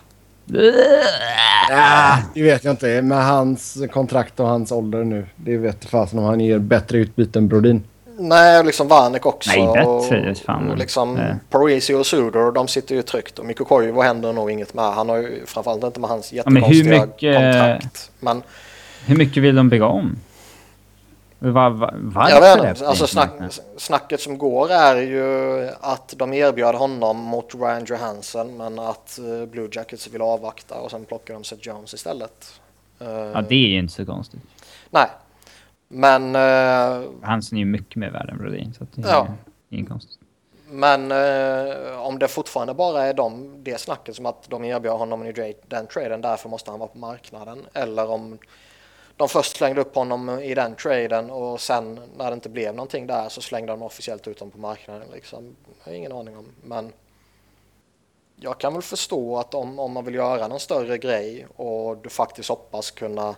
ah, 1.72 2.18
det 2.34 2.42
vet 2.42 2.64
jag 2.64 2.72
inte. 2.72 3.02
Med 3.02 3.24
hans 3.26 3.78
kontrakt 3.92 4.40
och 4.40 4.46
hans 4.48 4.72
ålder 4.72 5.04
nu. 5.04 5.26
Det 5.36 5.56
vet 5.56 5.84
fasen 5.84 6.18
om 6.18 6.24
han 6.24 6.40
ger 6.40 6.58
bättre 6.58 6.98
utbyte 6.98 7.38
än 7.38 7.48
Brodin. 7.48 7.82
Nej, 8.18 8.58
och 8.58 8.64
liksom 8.64 8.88
Vanek 8.88 9.26
också. 9.26 9.50
Nej, 9.50 9.66
bättre, 9.66 9.84
och, 10.30 10.36
fan, 10.46 10.70
och 10.70 10.78
liksom 10.78 11.16
eh. 11.16 11.34
Parisi 11.50 11.94
och 11.94 12.06
Suder, 12.06 12.52
de 12.52 12.68
sitter 12.68 12.94
ju 12.94 13.02
tryggt. 13.02 13.38
Och 13.38 13.46
Mikko 13.46 13.64
Koivu 13.64 14.02
händer 14.02 14.32
nog 14.32 14.50
inget 14.50 14.74
med. 14.74 14.84
Han 14.84 15.08
har 15.08 15.16
ju 15.16 15.46
framförallt 15.46 15.84
inte 15.84 16.00
med 16.00 16.10
hans 16.10 16.32
men 16.32 16.56
hur 16.56 16.74
jättekonstiga 16.74 17.00
mycket- 17.06 17.34
kontrakt. 17.36 18.10
Men 18.20 18.42
Hur 19.06 19.16
mycket 19.16 19.42
vill 19.42 19.56
de 19.56 19.68
bygga 19.68 19.86
om? 19.86 20.16
Va, 21.38 21.68
va, 21.70 21.94
varför 21.94 22.30
jag 22.30 22.40
vet 22.56 22.70
inte, 22.70 22.88
alltså 22.88 23.06
snack, 23.06 23.30
snacket 23.76 24.20
som 24.20 24.38
går 24.38 24.70
är 24.70 24.96
ju 24.96 25.68
att 25.80 26.14
de 26.16 26.32
erbjöd 26.32 26.74
honom 26.74 27.16
mot 27.16 27.54
Ryan 27.54 27.84
Johansson 27.84 28.56
men 28.56 28.78
att 28.78 29.18
eh, 29.18 29.46
Blue 29.46 29.68
Jackets 29.72 30.08
vill 30.08 30.22
avvakta 30.22 30.74
och 30.80 30.90
sen 30.90 31.04
plockar 31.04 31.34
de 31.34 31.44
Seth 31.44 31.68
Jones 31.68 31.94
istället. 31.94 32.60
Ja, 32.98 33.42
det 33.48 33.54
är 33.54 33.68
ju 33.68 33.78
inte 33.78 33.94
så 33.94 34.06
konstigt. 34.06 34.40
Nej, 34.90 35.06
men 35.88 36.34
eh, 36.36 37.08
Hansen 37.22 37.58
är 37.58 37.60
ju 37.60 37.66
mycket 37.66 37.96
mer 37.96 38.10
värd 38.10 38.30
än 38.30 38.38
Brodin, 38.38 38.74
så 38.78 38.86
det 38.94 39.08
är 39.08 39.12
Ja. 39.12 39.26
ju 39.68 39.78
inget 39.78 39.90
konstigt. 39.90 40.18
Men 40.70 41.12
eh, 41.12 42.00
om 42.00 42.18
det 42.18 42.28
fortfarande 42.28 42.74
bara 42.74 43.02
är 43.02 43.14
de, 43.14 43.54
det 43.64 43.80
snacket 43.80 44.16
som 44.16 44.26
att 44.26 44.50
de 44.50 44.64
erbjöd 44.64 44.98
honom 44.98 45.32
den 45.68 45.86
traden, 45.86 46.20
därför 46.20 46.48
måste 46.48 46.70
han 46.70 46.80
vara 46.80 46.88
på 46.88 46.98
marknaden. 46.98 47.58
Eller 47.72 48.10
om 48.10 48.38
de 49.16 49.28
först 49.28 49.56
slängde 49.56 49.80
upp 49.80 49.94
honom 49.94 50.28
i 50.28 50.54
den 50.54 50.74
traden 50.74 51.30
och 51.30 51.60
sen 51.60 52.00
när 52.16 52.30
det 52.30 52.34
inte 52.34 52.48
blev 52.48 52.74
någonting 52.74 53.06
där 53.06 53.28
så 53.28 53.40
slängde 53.40 53.72
de 53.72 53.82
officiellt 53.82 54.28
ut 54.28 54.40
honom 54.40 54.50
på 54.50 54.58
marknaden. 54.58 55.08
Liksom. 55.12 55.56
Jag 55.84 55.92
har 55.92 55.96
ingen 55.96 56.12
aning 56.12 56.36
om. 56.36 56.46
Men 56.62 56.92
jag 58.36 58.60
kan 58.60 58.72
väl 58.72 58.82
förstå 58.82 59.38
att 59.38 59.54
om, 59.54 59.78
om 59.78 59.92
man 59.92 60.04
vill 60.04 60.14
göra 60.14 60.48
någon 60.48 60.60
större 60.60 60.98
grej 60.98 61.46
och 61.56 61.96
du 61.96 62.08
faktiskt 62.08 62.48
hoppas 62.48 62.90
kunna 62.90 63.34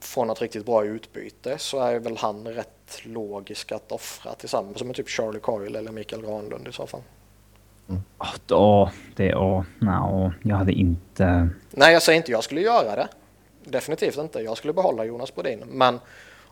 få 0.00 0.24
något 0.24 0.40
riktigt 0.40 0.66
bra 0.66 0.84
utbyte 0.84 1.58
så 1.58 1.80
är 1.80 1.98
väl 1.98 2.16
han 2.16 2.48
rätt 2.48 3.00
logisk 3.02 3.72
att 3.72 3.92
offra 3.92 4.34
tillsammans 4.34 4.82
med 4.82 4.96
typ 4.96 5.08
Charlie 5.08 5.40
Coyle 5.40 5.78
eller 5.78 5.92
Mikael 5.92 6.22
Granlund 6.22 6.68
i 6.68 6.72
så 6.72 6.86
fall. 6.86 7.02
Åh, 8.18 8.34
då, 8.46 8.90
det... 9.16 9.34
Åh, 9.34 9.62
no, 9.78 10.32
jag 10.42 10.56
hade 10.56 10.72
inte... 10.72 11.48
Nej, 11.70 11.92
jag 11.92 12.02
säger 12.02 12.16
inte 12.16 12.32
jag 12.32 12.44
skulle 12.44 12.60
göra 12.60 12.96
det. 12.96 13.08
Definitivt 13.70 14.16
inte. 14.18 14.40
Jag 14.40 14.56
skulle 14.56 14.72
behålla 14.72 15.04
Jonas 15.04 15.34
Brodin. 15.34 15.62
Men 15.66 16.00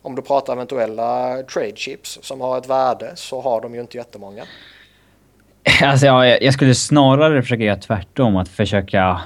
om 0.03 0.15
du 0.15 0.23
pratar 0.23 0.53
eventuella 0.53 1.43
trade 1.43 1.77
chips 1.77 2.19
som 2.23 2.41
har 2.41 2.59
ett 2.59 2.67
värde 2.67 3.13
så 3.15 3.41
har 3.41 3.61
de 3.61 3.75
ju 3.75 3.81
inte 3.81 3.97
jättemånga. 3.97 4.45
Alltså, 5.83 6.07
ja, 6.07 6.27
jag 6.27 6.43
jag 6.43 6.55
skulle 6.55 6.75
snarare 6.75 7.43
försöka 7.43 7.63
göra 7.63 7.77
tvärtom. 7.77 8.37
Att 8.37 8.49
försöka 8.49 9.21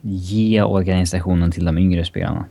ge 0.00 0.62
organisationen 0.62 1.52
till 1.52 1.64
de 1.64 1.78
yngre 1.78 2.04
spelarna. 2.04 2.44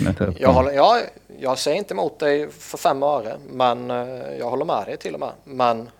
Uppgång. 0.00 0.34
Jag, 0.38 0.52
håller, 0.52 0.72
ja, 0.72 1.00
jag 1.40 1.58
säger 1.58 1.76
inte 1.76 1.94
emot 1.94 2.18
dig 2.18 2.50
för 2.50 2.78
fem 2.78 3.02
öre, 3.02 3.36
men 3.50 3.90
eh, 3.90 3.96
jag 4.38 4.50
håller 4.50 4.64
med 4.64 4.86
dig 4.86 4.96
till 4.96 5.14
och 5.14 5.20
med. 5.20 5.32
Men 5.44 5.90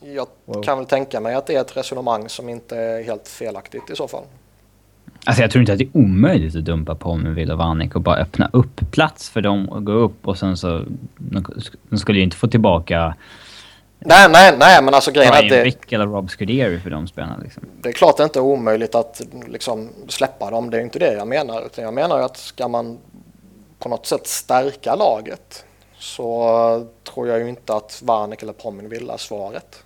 jag 0.00 0.26
Wow. 0.44 0.62
kan 0.62 0.78
väl 0.78 0.86
tänka 0.86 1.20
mig 1.20 1.34
att 1.34 1.46
det 1.46 1.54
är 1.54 1.60
ett 1.60 1.76
resonemang 1.76 2.28
som 2.28 2.48
inte 2.48 2.76
är 2.76 3.02
helt 3.02 3.28
felaktigt 3.28 3.90
i 3.90 3.96
så 3.96 4.08
fall. 4.08 4.24
Alltså 5.24 5.42
jag 5.42 5.50
tror 5.50 5.60
inte 5.60 5.72
att 5.72 5.78
det 5.78 5.84
är 5.84 5.96
omöjligt 5.96 6.56
att 6.56 6.64
dumpa 6.64 6.94
Pommerville 6.94 7.52
och 7.52 7.58
Vanek 7.58 7.96
och 7.96 8.02
bara 8.02 8.16
öppna 8.16 8.50
upp 8.52 8.90
plats 8.90 9.30
för 9.30 9.40
dem 9.40 9.68
och 9.68 9.84
gå 9.84 9.92
upp 9.92 10.28
och 10.28 10.38
sen 10.38 10.56
så... 10.56 10.84
De, 11.18 11.98
skulle 11.98 12.18
ju 12.18 12.24
inte 12.24 12.36
få 12.36 12.48
tillbaka 12.48 13.14
Nej, 14.00 14.28
nej, 14.30 14.56
nej, 14.58 14.82
men 14.82 14.94
alltså 14.94 15.10
grejen 15.10 15.34
är 15.34 15.38
att 15.38 15.48
det, 15.48 15.64
Rick 15.64 15.92
eller 15.92 16.06
Rob 16.06 16.30
Scuderi 16.30 16.80
för 16.80 16.90
de 16.90 17.06
spelarna 17.06 17.36
liksom. 17.42 17.62
det 17.82 17.88
är 17.88 17.92
klart 17.92 18.16
det 18.16 18.24
inte 18.24 18.38
är 18.38 18.42
omöjligt 18.42 18.94
att 18.94 19.20
liksom 19.48 19.90
släppa 20.08 20.50
dem. 20.50 20.70
Det 20.70 20.76
är 20.78 20.80
inte 20.82 20.98
det 20.98 21.12
jag 21.12 21.28
menar. 21.28 21.66
Utan 21.66 21.84
jag 21.84 21.94
menar 21.94 22.18
ju 22.18 22.24
att 22.24 22.36
ska 22.36 22.68
man 22.68 22.98
på 23.78 23.88
något 23.88 24.06
sätt 24.06 24.26
stärka 24.26 24.94
laget 24.94 25.64
så 25.98 26.86
tror 27.12 27.28
jag 27.28 27.38
ju 27.38 27.48
inte 27.48 27.74
att 27.74 28.02
Vanek 28.04 28.42
eller 28.42 28.52
Pominville 28.52 29.12
är 29.12 29.16
svaret. 29.16 29.84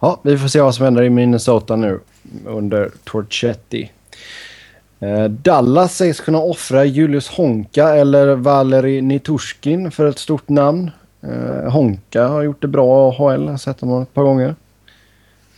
Ja, 0.00 0.20
vi 0.22 0.38
får 0.38 0.48
se 0.48 0.60
vad 0.60 0.74
som 0.74 0.84
händer 0.84 1.02
i 1.02 1.10
Minnesota 1.10 1.76
nu 1.76 2.00
under 2.46 2.90
Torchetti. 3.04 3.90
Eh, 5.00 5.24
Dallas 5.24 5.96
sägs 5.96 6.20
kunna 6.20 6.38
offra 6.38 6.84
Julius 6.84 7.28
Honka 7.28 7.88
eller 7.88 8.34
Valeri 8.34 9.02
Nitushkin 9.02 9.90
för 9.90 10.08
ett 10.08 10.18
stort 10.18 10.48
namn. 10.48 10.90
Eh, 11.20 11.72
Honka 11.72 12.26
har 12.26 12.42
gjort 12.42 12.62
det 12.62 12.68
bra 12.68 12.84
i 12.84 13.16
AHL, 13.16 13.42
jag 13.42 13.50
har 13.50 13.56
sett 13.56 13.80
honom 13.80 14.02
ett 14.02 14.14
par 14.14 14.22
gånger. 14.22 14.54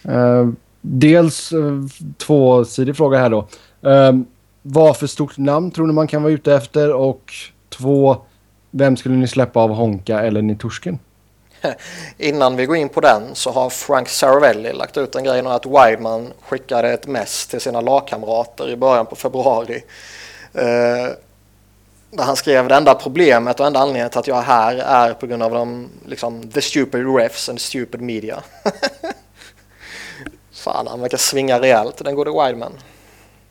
Eh, 0.02 0.48
dels 0.80 1.52
eh, 1.52 1.80
tvåsidig 2.16 2.96
fråga 2.96 3.18
här 3.18 3.30
då. 3.30 3.46
Eh, 3.90 4.12
vad 4.62 4.96
för 4.96 5.06
stort 5.06 5.38
namn 5.38 5.70
tror 5.70 5.86
ni 5.86 5.92
man 5.92 6.06
kan 6.06 6.22
vara 6.22 6.32
ute 6.32 6.54
efter? 6.54 6.94
Och 6.94 7.32
två, 7.68 8.16
vem 8.70 8.96
skulle 8.96 9.14
ni 9.14 9.28
släppa 9.28 9.60
av 9.60 9.70
Honka 9.70 10.20
eller 10.20 10.42
Nitushkin? 10.42 10.98
Innan 12.18 12.56
vi 12.56 12.66
går 12.66 12.76
in 12.76 12.88
på 12.88 13.00
den 13.00 13.34
så 13.34 13.50
har 13.50 13.70
Frank 13.70 14.08
Saravelli 14.08 14.72
lagt 14.72 14.96
ut 14.96 15.14
en 15.14 15.24
grej 15.24 15.42
nu 15.42 15.50
att 15.50 15.66
Wideman 15.66 16.32
skickade 16.40 16.92
ett 16.92 17.06
mess 17.06 17.46
till 17.46 17.60
sina 17.60 17.80
lagkamrater 17.80 18.70
i 18.70 18.76
början 18.76 19.06
på 19.06 19.16
februari. 19.16 19.84
Eh, 20.52 21.08
där 22.10 22.24
han 22.24 22.36
skrev 22.36 22.68
det 22.68 22.74
enda 22.74 22.94
problemet 22.94 23.60
och 23.60 23.66
enda 23.66 23.80
anledningen 23.80 24.10
till 24.10 24.18
att 24.18 24.26
jag 24.26 24.38
är 24.38 24.42
här 24.42 24.76
är 24.76 25.14
på 25.14 25.26
grund 25.26 25.42
av 25.42 25.50
de, 25.50 25.88
liksom, 26.06 26.50
the 26.50 26.62
stupid 26.62 27.16
refs 27.16 27.48
and 27.48 27.60
stupid 27.60 28.00
media. 28.00 28.42
Fan, 30.52 30.86
han 30.86 31.00
verkar 31.00 31.18
svinga 31.18 31.60
rejält 31.60 32.04
den 32.04 32.14
gode 32.14 32.30
Wideman. 32.30 32.72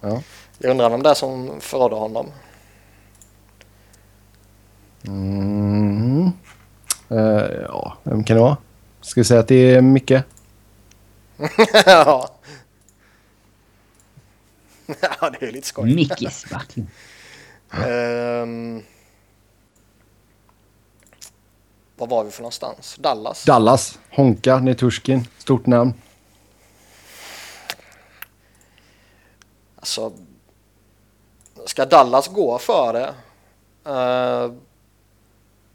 Ja. 0.01 0.21
Jag 0.57 0.71
undrar 0.71 0.89
vem 0.89 1.03
det 1.03 1.09
är 1.09 1.13
som 1.13 1.51
förrådde 1.59 1.95
honom. 1.95 2.31
Mm. 5.07 6.31
Eh, 7.13 7.61
ja, 7.67 7.97
vem 8.03 8.23
kan 8.23 8.37
det 8.37 8.43
vara? 8.43 8.57
Ska 9.01 9.19
vi 9.19 9.25
säga 9.25 9.39
att 9.39 9.47
det 9.47 9.75
är 9.75 9.81
Micke? 9.81 10.11
ja. 11.85 12.29
ja, 15.21 15.29
det 15.39 15.47
är 15.47 15.51
lite 15.51 15.67
skoj. 15.67 15.95
Mickis 15.95 16.45
Backlund. 16.51 16.87
Ehm, 17.71 18.83
vad 21.95 22.09
var 22.09 22.23
vi 22.23 22.31
för 22.31 22.41
någonstans? 22.41 22.95
Dallas? 22.99 23.43
Dallas, 23.43 23.99
Honka, 24.09 24.59
Neturskin, 24.59 25.27
stort 25.37 25.65
namn. 25.65 25.93
Alltså, 29.75 30.11
ska 31.65 31.85
Dallas 31.85 32.27
gå 32.27 32.59
för 32.59 32.93
det 32.93 33.13
eh, 33.91 34.51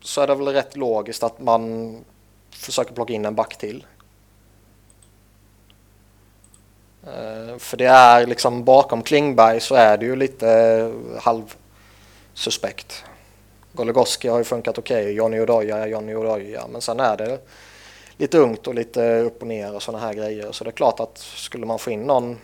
så 0.09 0.21
är 0.21 0.27
det 0.27 0.35
väl 0.35 0.49
rätt 0.49 0.77
logiskt 0.77 1.23
att 1.23 1.41
man 1.41 1.95
försöker 2.51 2.95
plocka 2.95 3.13
in 3.13 3.25
en 3.25 3.35
back 3.35 3.59
till. 3.59 3.87
Eh, 7.07 7.59
för 7.59 7.77
det 7.77 7.87
är 7.87 8.27
liksom 8.27 8.65
bakom 8.65 9.03
Klingberg 9.03 9.61
så 9.61 9.75
är 9.75 9.99
det 9.99 10.07
ju 10.07 10.17
lite 10.17 10.93
halvsuspekt. 11.21 13.05
Goligoski 13.73 14.29
har 14.29 14.39
ju 14.39 14.45
funkat 14.45 14.79
okej, 14.79 15.03
okay. 15.03 15.13
Johnny 15.13 15.41
Odoja 15.41 15.77
är 15.77 15.87
Johnny 15.87 16.15
Odoja, 16.15 16.67
men 16.67 16.81
sen 16.81 17.01
är 17.01 17.17
det 17.17 17.39
lite 18.17 18.39
ungt 18.39 18.67
och 18.67 18.75
lite 18.75 19.21
upp 19.21 19.41
och 19.41 19.49
ner 19.49 19.75
och 19.75 19.83
sådana 19.83 20.07
här 20.07 20.15
grejer. 20.15 20.53
Så 20.53 20.65
det 20.65 20.71
är 20.71 20.73
klart 20.73 21.01
att 21.01 21.19
skulle 21.19 21.67
man 21.67 21.79
få 21.79 21.91
in 21.91 22.03
någon 22.03 22.39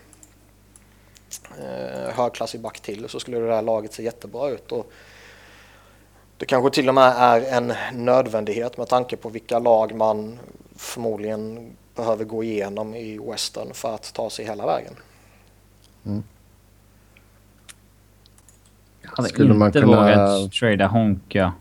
eh, 1.58 2.10
högklassig 2.14 2.60
back 2.60 2.80
till 2.80 3.08
så 3.08 3.20
skulle 3.20 3.38
det 3.38 3.54
här 3.54 3.62
laget 3.62 3.92
se 3.92 4.02
jättebra 4.02 4.48
ut. 4.48 4.72
Och 4.72 4.92
det 6.44 6.48
kanske 6.48 6.70
till 6.70 6.88
och 6.88 6.94
med 6.94 7.12
är 7.16 7.40
en 7.40 7.72
nödvändighet 7.92 8.78
med 8.78 8.88
tanke 8.88 9.16
på 9.16 9.28
vilka 9.28 9.58
lag 9.58 9.94
man 9.94 10.38
förmodligen 10.76 11.70
behöver 11.96 12.24
gå 12.24 12.44
igenom 12.44 12.94
i 12.94 13.18
Western 13.30 13.74
för 13.74 13.94
att 13.94 14.14
ta 14.14 14.30
sig 14.30 14.44
hela 14.44 14.66
vägen. 14.66 14.92
Jag 19.02 19.10
hade 19.16 19.28
Skulle 19.28 19.46
inte 19.46 19.58
man 19.58 19.72
kunna- 19.72 19.86
vågat 19.86 20.52
trada 20.52 20.86
Honka. 20.86 21.52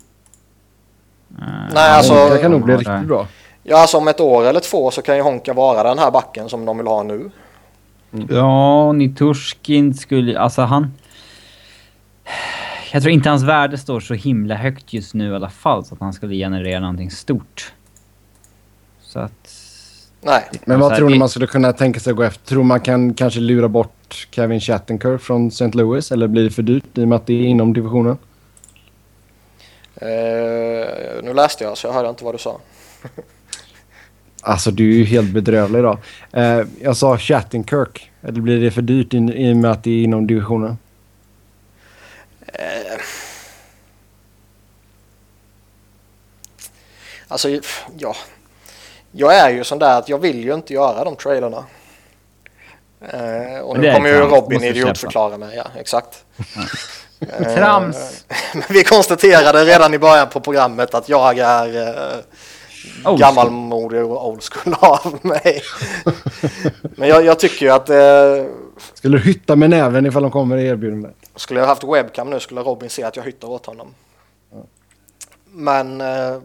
Eh, 1.39 1.45
Nej, 1.73 1.89
alltså- 1.91 2.13
Honka 2.13 2.38
kan 2.38 2.51
nog 2.51 2.63
bli 2.63 2.73
riktigt 2.73 3.07
bra. 3.07 3.27
Ja, 3.63 3.77
alltså 3.81 3.97
om 3.97 4.07
ett 4.07 4.19
år 4.19 4.43
eller 4.45 4.59
två 4.59 4.91
så 4.91 5.01
kan 5.01 5.15
ju 5.15 5.21
Honka 5.21 5.53
vara 5.53 5.84
den 5.84 5.99
här 5.99 6.11
backen 6.11 6.49
som 6.49 6.65
de 6.65 6.77
vill 6.77 6.88
ha 6.88 7.03
nu. 7.03 7.31
Ja, 8.29 8.91
Niturskin 8.91 9.93
skulle... 9.93 10.39
Alltså 10.39 10.61
han... 10.61 10.93
Jag 12.93 13.01
tror 13.01 13.13
inte 13.13 13.29
hans 13.29 13.43
värde 13.43 13.77
står 13.77 13.99
så 13.99 14.13
himla 14.13 14.55
högt 14.55 14.93
just 14.93 15.13
nu 15.13 15.31
i 15.31 15.35
alla 15.35 15.49
fall 15.49 15.85
så 15.85 15.95
att 15.95 16.01
han 16.01 16.13
skulle 16.13 16.35
generera 16.35 16.79
någonting 16.79 17.11
stort. 17.11 17.73
Så 19.01 19.19
att... 19.19 19.55
Nej, 20.21 20.43
Men 20.65 20.79
vad 20.79 20.91
här, 20.91 20.97
tror 20.97 21.09
ni 21.09 21.17
man 21.17 21.29
skulle 21.29 21.47
kunna 21.47 21.73
tänka 21.73 21.99
sig 21.99 22.11
att 22.11 22.17
gå 22.17 22.23
efter? 22.23 22.47
Tror 22.47 22.63
man 22.63 22.79
kan 22.79 23.13
kanske 23.13 23.39
lura 23.39 23.67
bort 23.67 24.27
Kevin 24.31 24.59
Shattenkirk 24.59 25.21
från 25.21 25.47
St. 25.47 25.71
Louis? 25.73 26.11
Eller 26.11 26.27
blir 26.27 26.43
det 26.43 26.49
för 26.49 26.63
dyrt 26.63 26.97
i 26.97 27.03
och 27.03 27.07
med 27.07 27.15
att 27.15 27.27
det 27.27 27.33
är 27.33 27.45
inom 27.45 27.73
divisionen? 27.73 28.17
eh, 29.95 31.23
nu 31.23 31.33
läste 31.33 31.63
jag 31.63 31.77
så 31.77 31.87
jag 31.87 31.93
hörde 31.93 32.09
inte 32.09 32.23
vad 32.23 32.33
du 32.33 32.39
sa. 32.39 32.59
Alltså 34.45 34.71
du 34.71 34.91
är 34.91 34.97
ju 34.97 35.03
helt 35.03 35.33
bedrövlig 35.33 35.79
idag. 35.79 35.97
Eh, 36.31 36.61
jag 36.81 36.97
sa 36.97 37.17
Shattenkirk. 37.17 38.11
Eller 38.21 38.41
blir 38.41 38.61
det 38.61 38.71
för 38.71 38.81
dyrt 38.81 39.13
i, 39.13 39.17
i 39.17 39.53
och 39.53 39.57
med 39.57 39.71
att 39.71 39.83
det 39.83 39.91
är 39.91 40.03
inom 40.03 40.27
divisionen? 40.27 40.77
Alltså, 47.34 47.49
ja. 47.97 48.15
Jag 49.11 49.36
är 49.36 49.49
ju 49.49 49.63
sån 49.63 49.79
där 49.79 49.97
att 49.97 50.09
jag 50.09 50.17
vill 50.17 50.43
ju 50.43 50.53
inte 50.53 50.73
göra 50.73 51.03
de 51.03 51.15
trailerna. 51.15 51.63
Eh, 53.01 53.59
och 53.59 53.79
nu 53.79 53.93
kommer 53.93 54.09
ju. 54.09 54.15
Robin 54.15 54.63
idiotförklara 54.63 55.38
mig. 55.38 55.55
Ja, 55.55 55.65
exakt. 55.79 56.25
Eh, 57.39 57.55
Trams! 57.55 58.25
Men 58.53 58.63
vi 58.69 58.84
konstaterade 58.84 59.65
redan 59.65 59.93
i 59.93 59.99
början 59.99 60.29
på 60.29 60.39
programmet 60.39 60.93
att 60.93 61.09
jag 61.09 61.38
är 61.39 61.88
eh, 63.05 63.15
gammalmodig 63.17 64.03
och 64.03 64.27
old 64.27 64.43
school 64.43 64.75
av 64.81 65.19
mig. 65.21 65.61
Men 66.81 67.09
jag, 67.09 67.25
jag 67.25 67.39
tycker 67.39 67.65
ju 67.65 67.71
att 67.71 67.89
eh, 67.89 68.45
Skulle 68.93 69.17
du 69.17 69.23
hytta 69.23 69.55
med 69.55 69.69
näven 69.69 70.05
ifall 70.05 70.21
de 70.21 70.31
kommer 70.31 70.57
i 70.57 70.67
erbjudande? 70.67 71.09
skulle 71.36 71.59
jag 71.59 71.67
haft 71.67 71.84
webcam 71.84 72.29
nu 72.29 72.39
skulle 72.39 72.61
Robin 72.61 72.89
se 72.89 73.03
att 73.03 73.15
jag 73.15 73.23
hyttar 73.23 73.47
åt 73.47 73.65
honom. 73.65 73.88
Men 75.51 76.01
eh, 76.01 76.38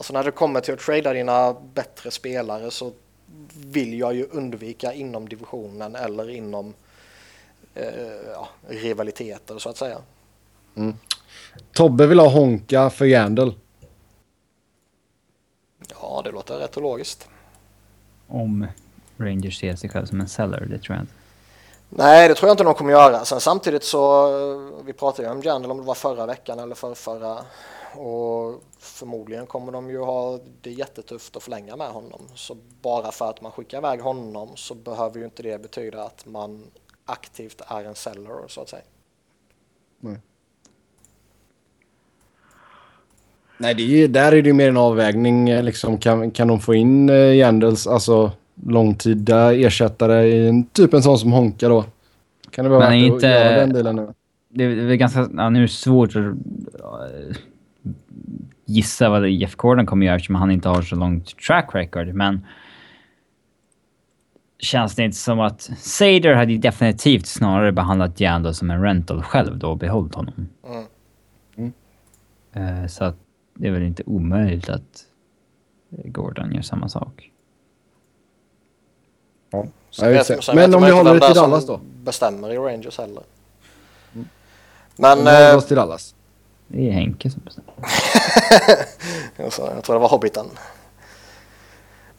alltså 0.00 0.12
när 0.12 0.24
det 0.24 0.30
kommer 0.30 0.60
till 0.60 0.74
att 0.74 0.80
trada 0.80 1.12
dina 1.12 1.56
bättre 1.74 2.10
spelare 2.10 2.70
så 2.70 2.92
vill 3.54 3.98
jag 3.98 4.14
ju 4.14 4.24
undvika 4.24 4.92
inom 4.92 5.28
divisionen 5.28 5.96
eller 5.96 6.30
inom 6.30 6.74
eh, 7.74 7.84
ja, 8.32 8.48
rivaliteter 8.68 9.58
så 9.58 9.68
att 9.68 9.76
säga. 9.76 9.98
Tobbe 11.72 12.06
vill 12.06 12.18
ha 12.18 12.28
Honka 12.28 12.90
för 12.90 13.04
Yandel. 13.04 13.54
Ja, 16.00 16.22
det 16.24 16.30
låter 16.30 16.54
rätt 16.58 16.76
och 16.76 16.82
logiskt. 16.82 17.28
Om 18.28 18.66
Rangers 19.16 19.60
ser 19.60 19.76
sig 19.76 19.90
själv 19.90 20.06
som 20.06 20.20
en 20.20 20.28
seller, 20.28 20.66
det 20.70 20.78
tror 20.78 20.96
jag 20.96 21.02
inte. 21.02 21.14
Nej, 21.88 22.28
det 22.28 22.34
tror 22.34 22.48
jag 22.48 22.54
inte 22.54 22.64
de 22.64 22.74
kommer 22.74 22.92
göra. 22.92 23.24
Sen 23.24 23.40
samtidigt 23.40 23.84
så, 23.84 24.26
eh, 24.26 24.84
vi 24.84 24.92
pratade 24.92 25.28
ju 25.28 25.34
om 25.34 25.42
Jandel 25.42 25.70
om 25.70 25.76
det 25.76 25.84
var 25.84 25.94
förra 25.94 26.26
veckan 26.26 26.58
eller 26.58 26.74
för 26.74 26.94
förra. 26.94 27.38
Och 27.94 28.62
förmodligen 28.78 29.46
kommer 29.46 29.72
de 29.72 29.90
ju 29.90 29.98
ha 29.98 30.38
det 30.62 30.70
jättetufft 30.70 31.36
att 31.36 31.42
förlänga 31.42 31.76
med 31.76 31.88
honom. 31.88 32.20
Så 32.34 32.56
bara 32.82 33.10
för 33.12 33.30
att 33.30 33.40
man 33.40 33.52
skickar 33.52 33.78
iväg 33.78 34.00
honom 34.00 34.48
så 34.54 34.74
behöver 34.74 35.18
ju 35.18 35.24
inte 35.24 35.42
det 35.42 35.62
betyda 35.62 36.02
att 36.04 36.26
man 36.26 36.62
aktivt 37.04 37.60
är 37.66 37.84
en 37.84 37.94
seller 37.94 38.34
så 38.48 38.60
att 38.60 38.68
säga. 38.68 38.82
Nej, 43.58 43.74
det 43.74 43.82
är 43.82 43.86
ju, 43.86 44.08
där 44.08 44.32
är 44.32 44.42
det 44.42 44.48
ju 44.48 44.52
mer 44.52 44.68
en 44.68 44.76
avvägning. 44.76 45.48
eh, 45.48 45.62
Liksom, 45.62 45.98
kan, 45.98 46.30
kan 46.30 46.48
de 46.48 46.60
få 46.60 46.74
in 46.74 47.10
uh, 47.10 47.36
Yandels, 47.36 47.86
alltså 47.86 48.32
långtida 48.66 49.54
ersättare 49.54 50.26
i 50.28 50.48
en 50.48 50.64
typ 50.64 50.94
en 50.94 51.02
sån 51.02 51.18
som 51.18 51.32
Honka 51.32 51.68
då? 51.68 51.84
Kan 52.50 52.64
det 52.64 52.68
vara 52.68 52.80
Men 52.80 52.88
värt 53.02 53.06
inte- 53.12 53.16
att 53.16 53.44
göra 53.44 53.56
den 53.60 53.72
delen 53.72 53.96
nu? 53.96 54.14
Det 54.48 54.64
är 54.64 54.68
väl 54.86 54.96
ganska... 54.96 55.28
Ja, 55.36 55.50
nu 55.50 55.58
är 55.58 55.62
det 55.62 55.68
svårt 55.68 56.08
att 56.10 56.16
eh, 56.16 57.36
gissa 58.70 59.08
vad 59.08 59.28
Jeff 59.28 59.54
Gordon 59.56 59.86
kommer 59.86 60.06
göra 60.06 60.16
eftersom 60.16 60.34
han 60.34 60.50
inte 60.50 60.68
har 60.68 60.82
så 60.82 60.96
långt 60.96 61.38
track 61.46 61.70
record, 61.74 62.06
men... 62.14 62.46
Känns 64.58 64.94
det 64.94 65.04
inte 65.04 65.16
som 65.16 65.40
att... 65.40 65.60
Sader 65.78 66.34
hade 66.34 66.58
definitivt 66.58 67.26
snarare 67.26 67.72
behandlat 67.72 68.20
Jando 68.20 68.54
som 68.54 68.70
en 68.70 68.82
rental 68.82 69.22
själv 69.22 69.58
då 69.58 69.70
och 69.70 69.78
behållit 69.78 70.14
honom. 70.14 70.48
Mm. 71.56 71.72
Eh, 72.52 72.86
så 72.86 73.04
att 73.04 73.16
det 73.54 73.68
är 73.68 73.72
väl 73.72 73.82
inte 73.82 74.02
omöjligt 74.06 74.68
att 74.68 75.04
Gordon 75.90 76.52
gör 76.54 76.62
samma 76.62 76.88
sak. 76.88 77.30
Ja. 79.50 79.66
Sen 79.90 80.08
Ja, 80.08 80.18
vet- 80.18 80.28
det. 80.28 80.42
sen 80.42 80.56
Men 80.56 80.70
vet 80.70 80.76
om 80.76 80.84
vi 80.84 80.90
håller 80.90 81.14
det 81.14 81.20
till 81.26 81.34
Dallas 81.34 81.66
då? 81.66 81.80
bestämmer 82.04 82.52
i 82.52 82.56
Rangers 82.56 82.98
heller. 82.98 83.22
Om 84.14 84.24
Men 84.96 85.18
vi 85.18 85.24
håller 85.24 85.50
eh, 85.50 85.56
oss 85.56 85.66
till 85.66 85.76
Dallas. 85.76 86.14
Det 86.72 86.88
är 86.88 86.92
Henke 86.92 87.30
som 87.30 87.42
bestämmer. 87.44 87.74
Jag 89.76 89.84
tror 89.84 89.94
det 89.94 90.00
var 90.00 90.08
Hobbiten. 90.08 90.46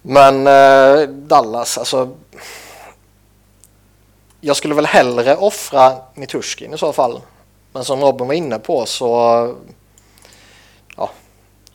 Men 0.01 0.47
eh, 0.47 1.09
Dallas, 1.09 1.77
alltså. 1.77 2.09
Jag 4.41 4.55
skulle 4.55 4.75
väl 4.75 4.85
hellre 4.85 5.35
offra 5.35 5.93
Niturskin 6.15 6.73
i 6.73 6.77
så 6.77 6.93
fall. 6.93 7.21
Men 7.73 7.83
som 7.83 8.01
Robin 8.01 8.27
var 8.27 8.33
inne 8.33 8.59
på 8.59 8.85
så. 8.85 9.09
Ja, 10.97 11.09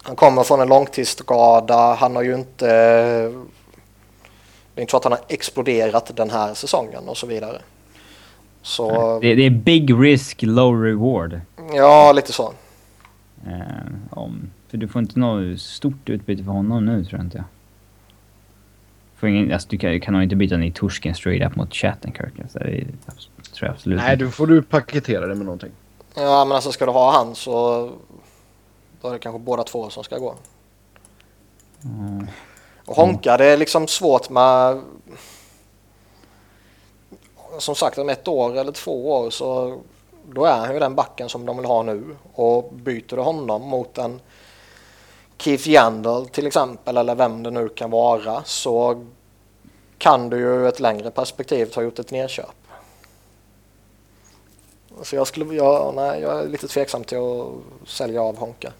han 0.02 0.16
kommer 0.16 0.42
från 0.42 0.60
en 0.60 0.68
långtidsskada. 0.68 1.94
Han 1.94 2.16
har 2.16 2.22
ju 2.22 2.34
inte. 2.34 2.66
Det 4.74 4.80
är 4.80 4.80
inte 4.80 4.90
så 4.90 4.96
att 4.96 5.04
han 5.04 5.12
har 5.12 5.20
exploderat 5.28 6.16
den 6.16 6.30
här 6.30 6.54
säsongen 6.54 7.08
och 7.08 7.16
så 7.16 7.26
vidare. 7.26 7.60
Så 8.62 9.18
Det, 9.20 9.34
det 9.34 9.46
är 9.46 9.50
big 9.50 9.94
risk, 10.00 10.42
low 10.42 10.82
reward. 10.82 11.40
ja, 11.74 12.12
lite 12.12 12.32
så. 12.32 12.52
Eh, 13.46 13.92
om, 14.10 14.50
för 14.68 14.78
du 14.78 14.88
får 14.88 15.02
inte 15.02 15.18
något 15.18 15.60
stort 15.60 16.08
utbyte 16.08 16.44
för 16.44 16.52
honom 16.52 16.84
nu 16.84 17.04
tror 17.04 17.18
jag 17.18 17.26
inte. 17.26 17.44
Får 19.16 19.28
ingen, 19.28 19.52
alltså, 19.52 19.68
du 19.68 19.78
kan, 19.78 20.00
kan 20.00 20.14
nog 20.14 20.22
inte 20.22 20.36
byta 20.36 20.56
ner 20.56 20.70
Torsken 20.70 21.14
straight 21.14 21.50
up 21.50 21.56
mot 21.56 21.74
Chattenkirk. 21.74 22.40
Alltså, 22.42 22.58
det 22.58 22.64
är, 22.64 22.84
tror 23.52 23.68
jag 23.68 23.70
absolut 23.70 23.98
Nej, 23.98 24.12
inte. 24.12 24.24
då 24.24 24.30
får 24.30 24.46
du 24.46 24.62
paketera 24.62 25.26
det 25.26 25.34
med 25.34 25.44
någonting. 25.44 25.70
Ja, 26.14 26.44
men 26.44 26.54
alltså 26.54 26.72
ska 26.72 26.86
du 26.86 26.92
ha 26.92 27.12
han 27.12 27.34
så. 27.34 27.90
Då 29.00 29.08
är 29.08 29.12
det 29.12 29.18
kanske 29.18 29.38
båda 29.38 29.64
två 29.64 29.90
som 29.90 30.04
ska 30.04 30.18
gå. 30.18 30.34
Mm. 31.84 32.26
Och 32.84 32.96
Honka, 32.96 33.36
det 33.36 33.44
är 33.44 33.56
liksom 33.56 33.88
svårt 33.88 34.30
med... 34.30 34.80
Som 37.58 37.74
sagt, 37.74 37.98
om 37.98 38.08
ett 38.08 38.28
år 38.28 38.58
eller 38.58 38.72
två 38.72 39.12
år 39.12 39.30
så 39.30 39.80
då 40.32 40.44
är 40.44 40.58
han 40.58 40.72
ju 40.72 40.78
den 40.78 40.94
backen 40.94 41.28
som 41.28 41.46
de 41.46 41.56
vill 41.56 41.66
ha 41.66 41.82
nu. 41.82 42.16
Och 42.34 42.72
byter 42.72 43.16
du 43.16 43.20
honom 43.22 43.62
mot 43.62 43.98
en 43.98 44.20
Keith 45.38 45.68
Yandel 45.68 46.28
till 46.28 46.46
exempel 46.46 46.96
eller 46.96 47.14
vem 47.14 47.42
det 47.42 47.50
nu 47.50 47.68
kan 47.68 47.90
vara 47.90 48.42
så 48.44 49.04
kan 49.98 50.30
du 50.30 50.38
ju 50.38 50.44
ur 50.44 50.66
ett 50.66 50.80
längre 50.80 51.10
perspektiv 51.10 51.74
ha 51.74 51.82
gjort 51.82 51.98
ett 51.98 52.10
nedköp. 52.10 52.54
Så 55.02 55.16
jag 55.16 55.26
skulle, 55.26 55.54
ja, 55.54 55.92
nej, 55.96 56.20
jag 56.20 56.40
är 56.40 56.48
lite 56.48 56.68
tveksam 56.68 57.04
till 57.04 57.18
att 57.18 57.88
sälja 57.88 58.22
av 58.22 58.38
Honka. 58.38 58.72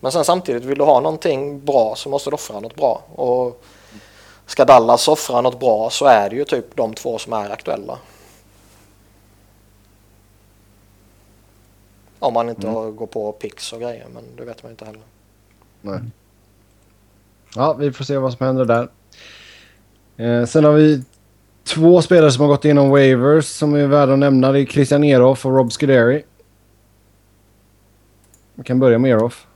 Men 0.00 0.12
sen 0.12 0.24
samtidigt, 0.24 0.64
vill 0.64 0.78
du 0.78 0.84
ha 0.84 1.00
någonting 1.00 1.64
bra 1.64 1.94
så 1.96 2.08
måste 2.08 2.30
du 2.30 2.34
offra 2.34 2.60
något 2.60 2.76
bra. 2.76 3.02
Och 3.14 3.62
ska 4.46 4.64
Dallas 4.64 5.08
offra 5.08 5.40
något 5.40 5.60
bra 5.60 5.90
så 5.90 6.06
är 6.06 6.30
det 6.30 6.36
ju 6.36 6.44
typ 6.44 6.76
de 6.76 6.94
två 6.94 7.18
som 7.18 7.32
är 7.32 7.50
aktuella. 7.50 7.98
Om 12.22 12.34
man 12.34 12.48
inte 12.48 12.68
Mm. 12.68 12.96
går 12.96 13.06
på 13.06 13.32
pix 13.32 13.72
och 13.72 13.80
grejer, 13.80 14.06
men 14.14 14.24
det 14.36 14.44
vet 14.44 14.62
man 14.62 14.72
inte 14.72 14.84
heller. 14.84 15.02
Nej. 15.80 16.00
Ja, 17.54 17.72
vi 17.72 17.92
får 17.92 18.04
se 18.04 18.16
vad 18.16 18.32
som 18.32 18.46
händer 18.46 18.64
där. 18.64 18.88
Eh, 20.16 20.46
sen 20.46 20.64
har 20.64 20.72
vi 20.72 21.02
två 21.64 22.02
spelare 22.02 22.32
som 22.32 22.40
har 22.40 22.48
gått 22.48 22.64
igenom 22.64 22.90
waivers 22.90 23.44
som 23.46 23.74
är 23.74 23.86
värda 23.86 24.12
att 24.12 24.18
nämna. 24.18 24.52
Det 24.52 24.60
är 24.60 24.66
Christian 24.66 25.04
Eroff 25.04 25.46
och 25.46 25.56
Rob 25.56 25.72
Scuderi. 25.72 26.24
Vi 28.54 28.64
kan 28.64 28.78
börja 28.80 28.98
med 28.98 29.10
Eroff. 29.10 29.46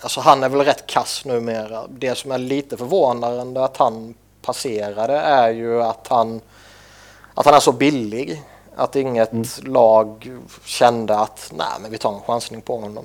Alltså 0.00 0.20
han 0.20 0.42
är 0.42 0.48
väl 0.48 0.60
rätt 0.60 0.86
kass 0.86 1.24
numera. 1.24 1.86
Det 1.88 2.14
som 2.14 2.30
är 2.32 2.38
lite 2.38 2.76
förvånande 2.76 3.64
att 3.64 3.76
han 3.76 4.14
passerade 4.42 5.12
är 5.14 5.50
ju 5.50 5.82
att 5.82 6.08
han, 6.08 6.40
att 7.34 7.46
han 7.46 7.54
är 7.54 7.60
så 7.60 7.72
billig. 7.72 8.42
Att 8.76 8.96
inget 8.96 9.66
lag 9.66 10.30
kände 10.64 11.18
att 11.18 11.52
nej 11.56 11.66
men 11.82 11.90
vi 11.90 11.98
tar 11.98 12.14
en 12.14 12.20
chansning 12.20 12.60
på 12.60 12.80
honom. 12.80 13.04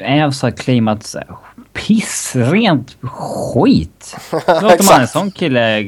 Ävs 0.00 0.42
har 0.42 0.50
claimat 0.50 1.06
så 1.06 1.18
här 1.18 1.36
pissrent 1.72 2.96
skit. 3.02 4.16
Låter 4.32 4.92
man 4.92 5.00
en 5.00 5.08
sån 5.08 5.30
kille 5.30 5.84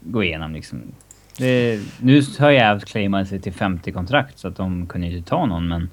gå 0.00 0.24
igenom 0.24 0.52
liksom. 0.52 0.82
Det, 1.36 1.80
nu 2.00 2.22
har 2.38 2.50
ju 2.50 2.56
Ävs 2.56 2.84
claimat 2.84 3.28
sig 3.28 3.40
till 3.40 3.52
50 3.52 3.92
kontrakt 3.92 4.38
så 4.38 4.48
att 4.48 4.56
de 4.56 4.86
kunde 4.86 5.06
ju 5.06 5.16
inte 5.16 5.30
ta 5.30 5.46
någon 5.46 5.68
men... 5.68 5.90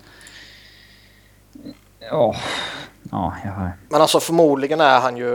Ja, 2.00 2.36
ja, 3.12 3.36
jag 3.44 3.52
har... 3.52 3.72
Men 3.90 4.02
alltså 4.02 4.20
förmodligen 4.20 4.82
är 4.82 5.00
han 5.00 5.18
ju, 5.18 5.32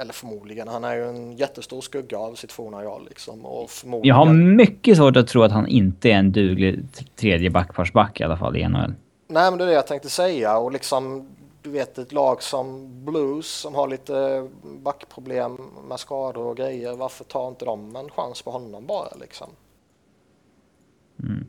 eller 0.00 0.12
förmodligen, 0.12 0.68
han 0.68 0.84
är 0.84 0.94
ju 0.96 1.08
en 1.08 1.36
jättestor 1.36 1.80
skugga 1.80 2.18
av 2.18 2.34
sitt 2.34 2.52
forna 2.52 2.82
jag 2.82 3.04
liksom. 3.08 3.46
Och 3.46 3.62
Jag 3.62 3.70
förmodligen, 3.70 4.16
har 4.16 4.32
mycket 4.32 4.96
svårt 4.96 5.16
att 5.16 5.28
tro 5.28 5.42
att 5.42 5.52
han 5.52 5.66
inte 5.66 6.08
är 6.08 6.14
en 6.14 6.32
duglig 6.32 6.84
tredje 7.16 7.50
backparsback 7.50 8.20
i 8.20 8.24
alla 8.24 8.36
fall 8.36 8.56
i 8.56 8.68
NHL. 8.68 8.94
Nej 9.26 9.50
men 9.50 9.58
det 9.58 9.64
är 9.64 9.68
det 9.68 9.74
jag 9.74 9.86
tänkte 9.86 10.10
säga 10.10 10.58
och 10.58 10.72
liksom 10.72 11.28
du 11.62 11.70
vet 11.70 11.98
ett 11.98 12.12
lag 12.12 12.42
som 12.42 12.88
Blues 13.04 13.46
som 13.46 13.74
har 13.74 13.88
lite 13.88 14.48
backproblem 14.62 15.58
med 15.88 16.00
skador 16.00 16.46
och 16.46 16.56
grejer. 16.56 16.96
Varför 16.96 17.24
tar 17.24 17.48
inte 17.48 17.64
de 17.64 17.96
en 17.96 18.10
chans 18.10 18.42
på 18.42 18.50
honom 18.50 18.86
bara 18.86 19.14
liksom? 19.20 19.48
Mm. 21.22 21.46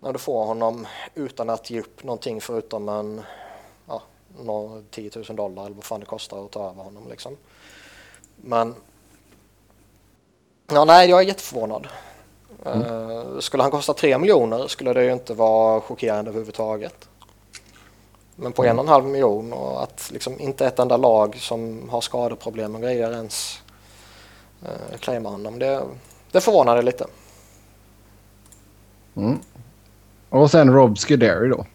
När 0.00 0.12
du 0.12 0.18
får 0.18 0.44
honom 0.44 0.86
utan 1.14 1.50
att 1.50 1.70
ge 1.70 1.80
upp 1.80 2.04
någonting 2.04 2.40
förutom 2.40 2.88
en 2.88 3.20
ja, 3.86 4.02
nå- 4.44 4.82
10 4.90 5.10
000 5.16 5.36
dollar 5.36 5.64
eller 5.64 5.74
vad 5.74 5.84
fan 5.84 6.00
det 6.00 6.06
kostar 6.06 6.44
att 6.44 6.50
ta 6.50 6.70
över 6.70 6.82
honom 6.82 7.02
liksom. 7.10 7.36
Men 8.42 8.74
ja, 10.72 10.84
nej, 10.84 11.10
jag 11.10 11.22
är 11.22 11.26
jätteförvånad. 11.26 11.88
Eh, 12.66 13.38
skulle 13.40 13.62
han 13.62 13.72
kosta 13.72 13.94
3 13.94 14.18
miljoner 14.18 14.66
skulle 14.66 14.92
det 14.92 15.04
ju 15.04 15.12
inte 15.12 15.34
vara 15.34 15.80
chockerande 15.80 16.30
överhuvudtaget. 16.30 17.08
Men 18.36 18.52
på 18.52 18.64
en 18.64 18.78
och 18.78 18.84
en 18.84 18.88
halv 18.88 19.04
miljon 19.04 19.52
och 19.52 19.82
att 19.82 20.10
liksom 20.12 20.40
inte 20.40 20.66
ett 20.66 20.78
enda 20.78 20.96
lag 20.96 21.36
som 21.36 21.88
har 21.88 22.00
skadeproblem 22.00 22.74
och 22.74 22.80
grejer 22.80 23.12
ens 23.12 23.62
uh, 24.62 24.98
claimar 24.98 25.30
honom. 25.30 25.58
Det, 25.58 25.82
det 26.32 26.40
förvånade 26.40 26.82
lite. 26.82 27.06
Mm. 29.16 29.38
Och 30.28 30.50
sen 30.50 30.72
Rob 30.72 30.98
Scuderi 30.98 31.48
då. 31.48 31.66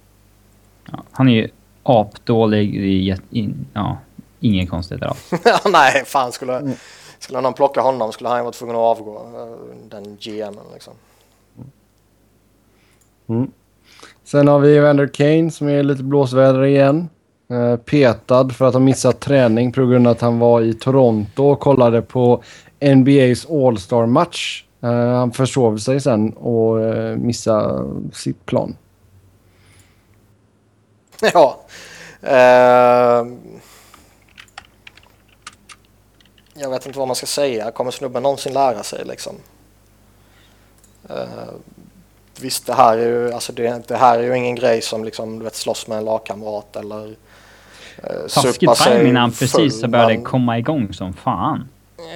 Ja, 0.91 1.03
han 1.11 1.29
är 1.29 1.33
ju 1.33 1.49
apdålig. 1.83 2.75
Jät- 3.09 3.21
in, 3.29 3.65
ja, 3.73 3.97
inget 4.43 4.69
konstigt 4.69 5.03
alls. 5.03 5.31
Nej, 5.71 6.03
fan 6.05 6.31
skulle, 6.31 6.73
skulle 7.19 7.41
någon 7.41 7.53
plocka 7.53 7.81
honom 7.81 8.11
skulle 8.11 8.29
han 8.29 8.37
ju 8.37 8.43
vara 8.43 8.53
tvungen 8.53 8.75
att 8.75 8.81
avgå. 8.81 9.15
eh, 9.15 9.75
Den 9.89 10.17
GMen 10.19 10.55
liksom. 10.73 10.93
Mm. 13.29 13.51
Sen 14.23 14.47
har 14.47 14.59
vi 14.59 14.77
Evander 14.77 15.07
Kane 15.07 15.51
som 15.51 15.69
är 15.69 15.83
lite 15.83 16.03
blåsväder 16.03 16.65
igen. 16.65 17.09
Eh, 17.49 17.75
petad 17.75 18.49
för 18.49 18.65
att 18.65 18.73
ha 18.73 18.79
missat 18.79 19.19
träning 19.19 19.71
på 19.71 19.85
grund 19.85 20.07
av 20.07 20.11
att 20.11 20.21
han 20.21 20.39
var 20.39 20.61
i 20.61 20.73
Toronto 20.73 21.43
och 21.43 21.59
kollade 21.59 22.01
på 22.01 22.43
NBA's 22.79 23.67
All-Star 23.67 24.05
match. 24.05 24.65
Eh, 24.81 24.89
han 24.91 25.31
försov 25.31 25.77
sig 25.77 25.99
sen 26.01 26.33
och 26.33 26.81
eh, 26.81 27.17
missade 27.17 27.85
sitt 28.13 28.45
plan. 28.45 28.75
Ja. 31.33 31.59
Jag 36.53 36.69
vet 36.69 36.85
inte 36.85 36.99
vad 36.99 37.07
man 37.07 37.15
ska 37.15 37.25
säga. 37.25 37.71
Kommer 37.71 37.91
snubben 37.91 38.23
någonsin 38.23 38.53
lära 38.53 38.83
sig 38.83 39.05
liksom? 39.05 39.35
Uh, 41.09 41.53
visst, 42.41 42.65
det 42.65 42.73
här 42.73 42.97
är 42.97 43.07
ju, 43.07 43.33
alltså 43.33 43.53
det, 43.53 43.87
det 43.87 43.97
här 43.97 44.19
är 44.19 44.23
ju 44.23 44.37
ingen 44.37 44.55
grej 44.55 44.81
som 44.81 45.03
liksom, 45.03 45.39
du 45.39 45.43
vet, 45.43 45.55
slåss 45.55 45.87
med 45.87 45.97
en 45.97 46.05
lagkamrat 46.05 46.75
eller 46.75 47.05
uh, 47.07 48.27
Taskig 48.29 48.69
timing 48.75 49.13
när 49.13 49.21
han 49.21 49.31
precis 49.31 49.81
så 49.81 49.87
började 49.87 50.17
komma 50.17 50.57
igång 50.57 50.93
som 50.93 51.13
fan. 51.13 51.67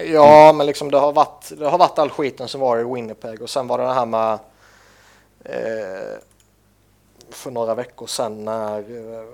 Ja, 0.05 0.53
men 0.53 0.65
liksom 0.65 0.91
det 0.91 0.97
har 0.97 1.13
varit, 1.13 1.51
det 1.57 1.69
har 1.69 1.77
varit 1.77 1.99
all 1.99 2.09
skiten 2.09 2.47
som 2.47 2.61
var 2.61 2.79
i 2.79 2.83
Winnipeg 2.83 3.41
och 3.41 3.49
sen 3.49 3.67
var 3.67 3.77
det 3.77 3.83
det 3.83 3.93
här 3.93 4.05
med 4.05 4.39
eh, 5.43 6.17
för 7.29 7.51
några 7.51 7.75
veckor 7.75 8.07
sedan 8.07 8.45
när 8.45 8.79
eh, 8.79 9.27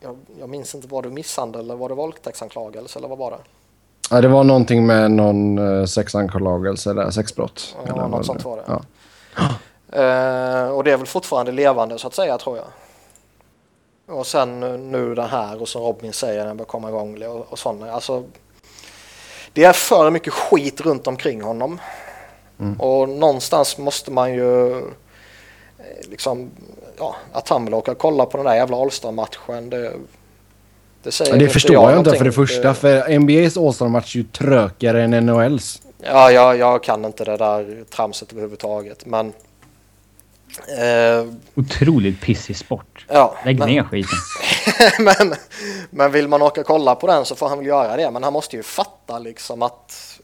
jag, 0.00 0.16
jag 0.38 0.48
minns 0.48 0.74
inte, 0.74 0.88
var 0.88 1.02
det 1.02 1.10
misshandel 1.10 1.60
eller 1.60 1.76
var 1.76 1.88
det 1.88 1.94
våldtäktsanklagelse 1.94 2.98
eller 2.98 3.08
vad 3.08 3.18
var 3.18 3.30
det? 3.30 3.38
Ja, 4.10 4.20
det 4.20 4.28
var 4.28 4.44
någonting 4.44 4.86
med 4.86 5.10
någon 5.10 5.58
uh, 5.58 5.84
sexanklagelse 5.84 6.92
där, 6.92 7.10
sexbrott. 7.10 7.76
Ja, 7.86 7.92
Eller 7.92 8.08
något 8.08 8.26
sånt 8.26 8.44
var 8.44 8.56
det. 8.56 8.64
Ja. 8.66 8.82
Eh, 9.92 10.68
och 10.68 10.84
det 10.84 10.92
är 10.92 10.96
väl 10.96 11.06
fortfarande 11.06 11.52
levande 11.52 11.98
så 11.98 12.06
att 12.06 12.14
säga 12.14 12.38
tror 12.38 12.56
jag. 12.56 12.66
Och 14.16 14.26
sen 14.26 14.62
eh, 14.62 14.78
nu 14.78 15.14
det 15.14 15.22
här 15.22 15.62
och 15.62 15.68
som 15.68 15.82
Robin 15.82 16.12
säger, 16.12 16.46
den 16.46 16.56
bör 16.56 16.64
komma 16.64 16.88
igång 16.88 17.22
och, 17.22 17.52
och 17.52 17.58
sådana. 17.58 17.92
Alltså, 17.92 18.24
det 19.52 19.64
är 19.64 19.72
för 19.72 20.10
mycket 20.10 20.32
skit 20.32 20.80
runt 20.80 21.06
omkring 21.06 21.42
honom. 21.42 21.80
Mm. 22.60 22.80
Och 22.80 23.08
någonstans 23.08 23.78
måste 23.78 24.10
man 24.10 24.34
ju 24.34 24.78
eh, 24.78 24.84
liksom, 26.10 26.50
ja, 26.98 27.16
att 27.32 27.48
han 27.48 27.64
vill 27.64 27.74
åka 27.74 27.90
och 27.90 27.98
kolla 27.98 28.26
på 28.26 28.36
den 28.36 28.46
där 28.46 28.54
jävla 28.54 28.76
All-Star-matchen. 28.76 29.70
Det, 29.70 29.92
det 31.02 31.12
säger 31.12 31.32
Ja, 31.32 31.38
det 31.38 31.48
förstår 31.48 31.90
jag 31.90 31.98
inte 31.98 32.16
för 32.16 32.24
det 32.24 32.32
första. 32.32 32.74
För 32.74 33.18
NBAs 33.18 33.56
All-Star-match 33.56 34.16
är 34.16 34.18
ju 34.18 34.24
trökare 34.24 35.04
än 35.04 35.10
NHLs. 35.26 35.82
Ja, 35.98 36.30
jag, 36.30 36.58
jag 36.58 36.82
kan 36.82 37.04
inte 37.04 37.24
det 37.24 37.36
där 37.36 37.84
tramset 37.90 38.32
överhuvudtaget. 38.32 39.06
Men 39.06 39.32
eh, 40.78 41.26
Otroligt 41.54 42.20
pissig 42.20 42.56
sport. 42.56 43.06
ja, 43.08 43.36
Lägg 43.44 43.58
men, 43.58 43.68
ner 43.68 43.82
skiten. 43.82 44.18
men, 45.04 45.34
men 45.90 46.12
vill 46.12 46.28
man 46.28 46.42
åka 46.42 46.60
och 46.60 46.66
kolla 46.66 46.94
på 46.94 47.06
den 47.06 47.24
så 47.24 47.34
får 47.34 47.48
han 47.48 47.58
väl 47.58 47.66
göra 47.66 47.96
det. 47.96 48.10
Men 48.10 48.22
han 48.22 48.32
måste 48.32 48.56
ju 48.56 48.62
fatta 48.62 49.18
liksom 49.18 49.62
att 49.62 50.20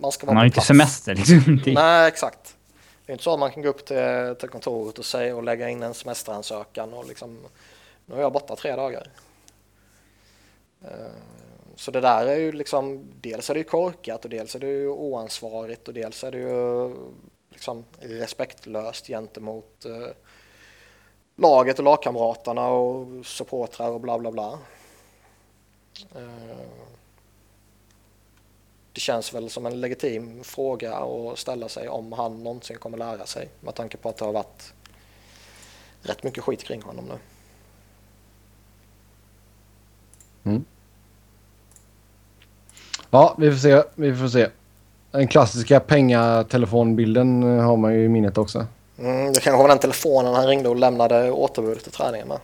man 0.00 0.12
ska 0.12 0.26
vara 0.26 0.36
Han 0.36 0.36
har 0.36 0.44
på 0.44 0.46
inte 0.46 0.60
semester 0.60 1.14
liksom. 1.14 1.62
Nej, 1.66 2.08
exakt. 2.08 2.54
Det 3.10 3.12
är 3.12 3.14
inte 3.14 3.24
så 3.24 3.32
att 3.32 3.38
man 3.38 3.52
kan 3.52 3.62
gå 3.62 3.68
upp 3.68 3.84
till, 3.84 4.36
till 4.38 4.48
kontoret 4.48 4.98
och 4.98 5.04
säga 5.04 5.36
och 5.36 5.42
lägga 5.42 5.68
in 5.68 5.82
en 5.82 5.94
semesteransökan 5.94 6.94
och 6.94 7.08
liksom 7.08 7.38
nu 8.06 8.14
är 8.14 8.20
jag 8.20 8.32
borta 8.32 8.56
tre 8.56 8.76
dagar. 8.76 9.06
Eh, 10.84 11.12
så 11.76 11.90
det 11.90 12.00
där 12.00 12.26
är 12.26 12.36
ju 12.36 12.52
liksom, 12.52 13.04
dels 13.20 13.50
är 13.50 13.54
det 13.54 13.60
ju 13.60 13.64
korkat 13.64 14.24
och 14.24 14.30
dels 14.30 14.54
är 14.54 14.58
det 14.58 14.66
ju 14.66 14.88
oansvarigt 14.88 15.88
och 15.88 15.94
dels 15.94 16.24
är 16.24 16.30
det 16.30 16.38
ju 16.38 16.94
liksom 17.50 17.84
respektlöst 18.00 19.06
gentemot 19.06 19.84
eh, 19.84 20.08
laget 21.36 21.78
och 21.78 21.84
lagkamraterna 21.84 22.68
och 22.68 23.26
supportrar 23.26 23.90
och 23.90 24.00
bla 24.00 24.18
bla 24.18 24.30
bla. 24.30 24.58
Eh, 26.14 26.66
det 28.92 29.00
känns 29.00 29.34
väl 29.34 29.50
som 29.50 29.66
en 29.66 29.80
legitim 29.80 30.44
fråga 30.44 30.96
att 30.96 31.38
ställa 31.38 31.68
sig 31.68 31.88
om 31.88 32.12
han 32.12 32.42
någonsin 32.44 32.78
kommer 32.78 32.98
lära 32.98 33.26
sig 33.26 33.48
med 33.60 33.74
tanke 33.74 33.96
på 33.96 34.08
att 34.08 34.16
det 34.16 34.24
har 34.24 34.32
varit 34.32 34.72
rätt 36.02 36.22
mycket 36.22 36.44
skit 36.44 36.64
kring 36.64 36.82
honom 36.82 37.04
nu. 37.04 37.18
Ja, 43.10 43.34
vi 43.38 43.50
får 43.50 43.58
se. 43.58 43.82
Vi 43.94 44.16
får 44.16 44.28
se. 44.28 44.48
Den 45.10 45.28
klassiska 45.28 45.80
pengatelefonbilden 45.80 47.42
eh, 47.42 47.64
har 47.64 47.76
man 47.76 47.94
ju 47.94 48.04
i 48.04 48.08
minnet 48.08 48.38
också. 48.38 48.66
Mm, 48.98 49.32
det 49.32 49.40
kanske 49.40 49.62
var 49.62 49.68
den 49.68 49.78
telefonen 49.78 50.34
han 50.34 50.46
ringde 50.46 50.68
och 50.68 50.76
lämnade 50.76 51.30
återbud 51.30 51.82
till 51.82 51.92
träningen 51.92 52.28
med. 52.28 52.38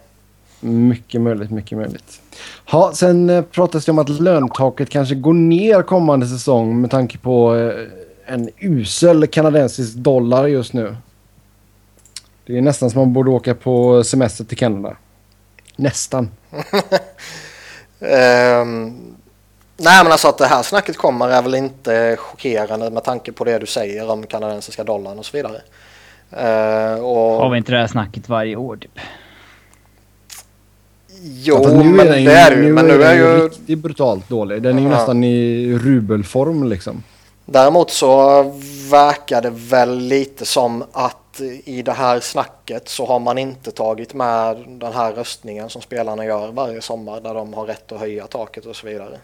Mycket 0.61 1.21
möjligt, 1.21 1.51
mycket 1.51 1.79
möjligt. 1.79 2.21
Ha, 2.67 2.93
sen 2.95 3.31
eh, 3.31 3.43
pratas 3.43 3.85
det 3.85 3.93
om 3.93 3.99
att 3.99 4.09
löntaket 4.09 4.91
kanske 4.91 5.15
går 5.15 5.35
ner 5.35 5.83
kommande 5.83 6.27
säsong 6.27 6.81
med 6.81 6.91
tanke 6.91 7.19
på 7.19 7.57
eh, 7.57 8.35
en 8.35 8.49
usel 8.59 9.27
kanadensisk 9.27 9.95
dollar 9.95 10.47
just 10.47 10.73
nu. 10.73 10.97
Det 12.47 12.59
är 12.59 12.63
nästan 12.63 12.91
som 12.91 13.01
man 13.01 13.13
borde 13.13 13.31
åka 13.31 13.55
på 13.55 14.05
semester 14.05 14.45
till 14.45 14.59
Kanada. 14.59 14.97
Nästan. 15.77 16.31
Ehm, 18.01 19.15
nej 19.77 20.05
men 20.05 20.13
alltså 20.13 20.29
att 20.29 20.39
det 20.39 20.47
här 20.47 20.63
snacket 20.63 20.97
kommer 20.97 21.29
är 21.29 21.43
väl 21.43 21.55
inte 21.55 22.17
chockerande 22.19 22.91
med 22.91 23.05
tanke 23.05 23.33
på 23.33 23.45
det 23.45 23.59
du 23.59 23.67
säger 23.67 24.11
om 24.11 24.27
kanadensiska 24.27 24.85
dollarn 24.85 25.19
och 25.19 25.27
så 25.27 25.37
vidare. 25.37 25.61
Uh, 26.33 27.05
och... 27.05 27.43
Har 27.43 27.51
vi 27.51 27.59
inte 27.59 27.73
det 27.73 27.79
här 27.79 27.87
snacket 27.87 28.29
varje 28.29 28.57
år 28.57 28.77
typ? 28.77 28.99
Jo, 31.29 31.61
ja, 31.62 31.83
men 31.83 32.01
är 32.09 32.24
det 32.24 32.33
är 32.33 32.62
ju. 32.62 32.72
Men 32.72 32.87
nu 32.87 33.03
är 33.03 33.14
ju... 33.14 33.49
riktigt 33.49 33.79
brutalt 33.79 34.29
dålig. 34.29 34.62
Den 34.62 34.79
är 34.79 34.83
ju 34.83 34.89
ja. 34.89 34.97
nästan 34.97 35.24
i 35.24 35.72
rubelform 35.79 36.68
liksom. 36.68 37.03
Däremot 37.45 37.91
så 37.91 38.43
verkar 38.91 39.43
det 39.43 39.51
väl 39.51 39.99
lite 39.99 40.45
som 40.45 40.85
att 40.93 41.41
i 41.64 41.83
det 41.83 41.93
här 41.93 42.20
snacket 42.20 42.89
så 42.89 43.07
har 43.07 43.18
man 43.18 43.39
inte 43.39 43.70
tagit 43.70 44.14
med 44.14 44.64
den 44.68 44.93
här 44.93 45.12
röstningen 45.12 45.70
som 45.70 45.83
spelarna 45.83 46.24
gör 46.24 46.53
varje 46.53 46.83
sommar 46.83 47.20
där 47.20 47.35
de 47.35 47.55
har 47.55 47.66
rätt 47.66 47.93
att 47.93 48.01
höja 48.01 48.27
taket 48.27 48.66
och 48.66 48.77
så 48.77 48.87
vidare. 48.87 49.18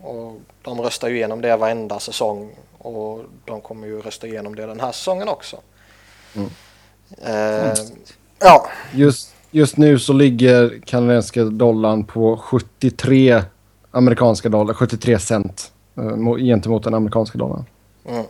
Och 0.00 0.40
de 0.62 0.80
röstar 0.80 1.08
ju 1.08 1.16
igenom 1.16 1.40
det 1.40 1.56
varenda 1.56 2.00
säsong 2.00 2.50
och 2.78 3.24
de 3.44 3.60
kommer 3.60 3.86
ju 3.86 4.00
rösta 4.00 4.26
igenom 4.26 4.54
det 4.54 4.66
den 4.66 4.80
här 4.80 4.92
säsongen 4.92 5.28
också. 5.28 5.56
Mm. 6.34 6.50
Eh, 7.22 7.74
ja. 8.38 8.68
Just, 8.92 9.35
just 9.56 9.76
nu 9.76 9.98
så 9.98 10.12
ligger 10.12 10.80
kanadensiska 10.84 11.44
dollarn 11.44 12.04
på 12.04 12.36
73 12.36 13.42
amerikanska 13.90 14.48
dollar, 14.48 14.74
73 14.74 15.18
cent 15.18 15.72
eh, 15.96 16.36
gentemot 16.36 16.84
den 16.84 16.94
amerikanska 16.94 17.38
dollarn. 17.38 17.64
Mm. 18.04 18.24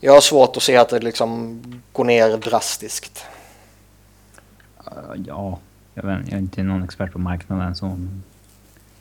Jag 0.00 0.12
har 0.12 0.20
svårt 0.20 0.56
att 0.56 0.62
se 0.62 0.76
att 0.76 0.88
det 0.88 0.98
liksom 0.98 1.60
går 1.92 2.04
ner 2.04 2.36
drastiskt. 2.36 3.24
Uh, 4.86 5.22
ja, 5.26 5.58
jag, 5.94 6.02
vet, 6.02 6.18
jag 6.24 6.32
är 6.32 6.38
inte 6.38 6.62
någon 6.62 6.82
expert 6.82 7.12
på 7.12 7.18
marknaden 7.18 7.74
så... 7.74 7.86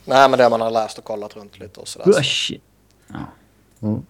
Nej, 0.05 0.29
men 0.29 0.39
det 0.39 0.49
man 0.49 0.61
har 0.61 0.71
läst 0.71 0.97
och 0.97 1.03
kollat 1.03 1.35
runt 1.35 1.59
lite 1.59 1.79
och 1.79 1.87
sådär. 1.87 2.21
Så. 2.21 2.53
Ja. 3.07 3.15
Mm. 3.81 4.05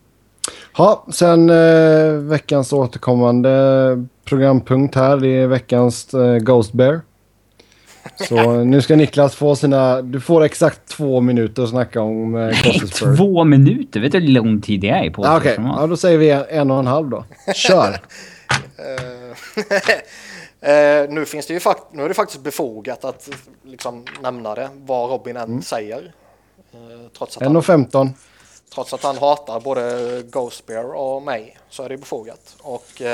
Ha, 0.73 1.05
sen 1.11 1.49
eh, 1.49 2.11
veckans 2.11 2.73
återkommande 2.73 3.49
programpunkt 4.25 4.95
här. 4.95 5.17
Det 5.17 5.27
är 5.27 5.47
veckans 5.47 6.13
eh, 6.13 6.37
Ghost 6.37 6.73
Bear. 6.73 7.01
Så 8.27 8.63
nu 8.63 8.81
ska 8.81 8.95
Niklas 8.95 9.35
få 9.35 9.55
sina... 9.55 10.01
Du 10.01 10.21
får 10.21 10.43
exakt 10.43 10.87
två 10.87 11.21
minuter 11.21 11.63
att 11.63 11.69
snacka 11.69 12.01
om 12.01 12.35
eh, 12.35 12.41
Nej, 12.41 12.79
två 12.79 13.43
minuter? 13.43 13.99
Vet 13.99 14.11
du 14.11 14.19
hur 14.19 14.27
lång 14.27 14.61
tid 14.61 14.81
det 14.81 14.89
är 14.89 15.09
på 15.09 15.25
ah, 15.25 15.37
Okej, 15.37 15.53
okay. 15.53 15.65
ja, 15.65 15.87
då 15.87 15.97
säger 15.97 16.17
vi 16.17 16.29
en 16.49 16.71
och 16.71 16.79
en 16.79 16.87
halv 16.87 17.09
då. 17.09 17.25
Kör! 17.53 17.89
uh, 17.89 17.95
nu, 21.09 21.25
finns 21.25 21.47
det 21.47 21.53
ju 21.53 21.59
fakt 21.59 21.83
nu 21.91 22.03
är 22.03 22.07
det 22.07 22.13
faktiskt 22.13 22.43
befogat 22.43 23.05
att 23.05 23.29
liksom, 23.63 24.05
nämna 24.21 24.55
det, 24.55 24.69
vad 24.85 25.09
Robin 25.09 25.37
än 25.37 25.43
mm. 25.43 25.61
säger. 25.61 26.13
Uh, 26.75 27.07
trots 27.17 27.37
att 27.37 27.43
1.15. 27.43 28.09
Trots 28.73 28.93
att 28.93 29.03
han 29.03 29.17
hatar 29.17 29.59
både 29.59 30.23
Ghost 30.29 30.65
Bear 30.65 30.95
och 30.95 31.21
mig 31.21 31.57
så 31.69 31.83
är 31.83 31.89
det 31.89 31.97
befogat. 31.97 32.55
Och 32.61 33.01
uh, 33.01 33.07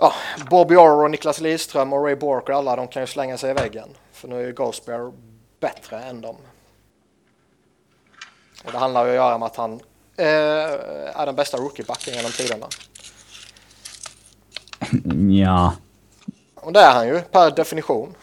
ja, 0.00 0.12
Bobby 0.50 0.74
Orr 0.74 1.04
och 1.04 1.10
Niklas 1.10 1.40
Lidström 1.40 1.92
och 1.92 2.04
Ray 2.04 2.14
Borker, 2.14 2.52
alla 2.52 2.76
de 2.76 2.88
kan 2.88 3.02
ju 3.02 3.06
slänga 3.06 3.38
sig 3.38 3.50
i 3.50 3.54
väggen. 3.54 3.88
För 4.12 4.28
nu 4.28 4.42
är 4.42 4.46
ju 4.46 4.52
Ghost 4.52 4.86
Bear 4.86 5.12
bättre 5.60 6.00
än 6.00 6.20
dem. 6.20 6.36
Och 8.64 8.72
det 8.72 8.78
handlar 8.78 9.04
ju 9.04 9.10
att 9.10 9.16
göra 9.16 9.38
med 9.38 9.46
att 9.46 9.56
han 9.56 9.80
eh, 10.16 10.26
är 11.16 11.26
den 11.26 11.34
bästa 11.34 11.56
rookiebacken 11.56 12.14
genom 12.14 12.30
tiderna. 12.30 12.66
Ja. 15.30 15.74
Och 16.54 16.72
det 16.72 16.80
är 16.80 16.92
han 16.92 17.08
ju 17.08 17.20
per 17.20 17.50
definition. 17.50 18.14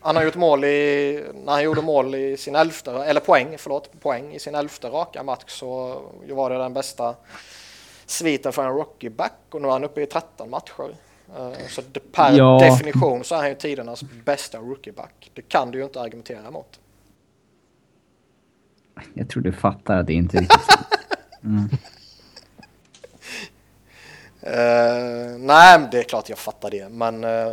Han 0.00 0.16
har 0.16 0.22
gjort 0.22 0.34
mål 0.34 0.64
i, 0.64 1.24
när 1.34 1.52
han 1.52 1.62
gjorde 1.62 1.82
mål 1.82 2.14
i 2.14 2.36
sin 2.36 2.54
elfte, 2.54 2.90
eller 2.90 3.20
poäng, 3.20 3.58
förlåt, 3.58 4.00
poäng 4.00 4.34
i 4.34 4.38
sin 4.38 4.54
elfte 4.54 4.88
raka 4.88 5.22
match 5.22 5.44
så 5.46 6.02
var 6.28 6.50
det 6.50 6.58
den 6.58 6.74
bästa 6.74 7.14
sviten 8.06 8.52
för 8.52 8.64
en 8.64 8.72
rookieback 8.72 9.32
och 9.50 9.62
nu 9.62 9.68
är 9.68 9.72
han 9.72 9.84
uppe 9.84 10.02
i 10.02 10.06
13 10.06 10.50
matcher. 10.50 10.94
Eh, 11.36 11.68
så 11.68 11.82
per 12.12 12.36
ja. 12.36 12.58
definition 12.58 13.24
så 13.24 13.34
är 13.34 13.38
han 13.38 13.48
ju 13.48 13.54
tidernas 13.54 14.04
bästa 14.24 14.58
rookieback. 14.58 15.30
Det 15.34 15.42
kan 15.42 15.70
du 15.70 15.78
ju 15.78 15.84
inte 15.84 16.00
argumentera 16.00 16.48
emot. 16.48 16.80
Jag 19.14 19.28
tror 19.28 19.42
du 19.42 19.52
fattar 19.52 19.96
att 19.96 20.06
det 20.06 20.12
inte 20.12 20.36
är 20.36 20.40
riktigt 20.40 20.78
mm. 21.44 21.58
uh, 24.46 25.38
Nej, 25.38 25.88
det 25.90 25.98
är 25.98 26.02
klart 26.02 26.28
jag 26.28 26.38
fattar 26.38 26.70
det. 26.70 26.88
Men 26.88 27.24
uh, 27.24 27.52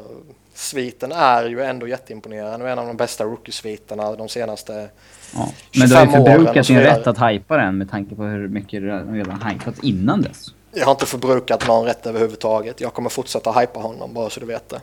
sviten 0.54 1.12
är 1.12 1.44
ju 1.44 1.62
ändå 1.62 1.88
jätteimponerande 1.88 2.66
och 2.66 2.72
en 2.72 2.80
av 2.80 2.88
de 2.88 2.98
bästa 2.98 3.24
rookie-sviterna 3.24 4.16
de 4.16 4.30
senaste 4.30 4.90
ja. 5.34 5.50
Men 5.80 5.90
du 5.90 5.96
har 5.96 6.06
ju 6.06 6.12
förbrukat 6.12 6.68
din 6.68 6.80
rätt 6.80 7.08
att 7.08 7.32
hypa 7.32 7.58
den 7.58 7.78
med 7.78 7.90
tanke 7.90 8.16
på 8.16 8.24
hur 8.24 8.48
mycket 8.48 8.82
du 8.82 8.88
redan 8.90 9.42
hypat 9.42 9.84
innan 9.84 10.22
dess. 10.22 10.54
Jag 10.78 10.86
har 10.86 10.92
inte 10.92 11.06
förbrukat 11.06 11.68
någon 11.68 11.86
rätt 11.86 12.06
överhuvudtaget. 12.06 12.82
Jag 12.82 12.94
kommer 12.94 13.10
fortsätta 13.10 13.52
hypa 13.52 13.80
honom 13.80 14.14
bara 14.14 14.30
så 14.30 14.40
du 14.40 14.46
vet 14.46 14.70
det. 14.70 14.82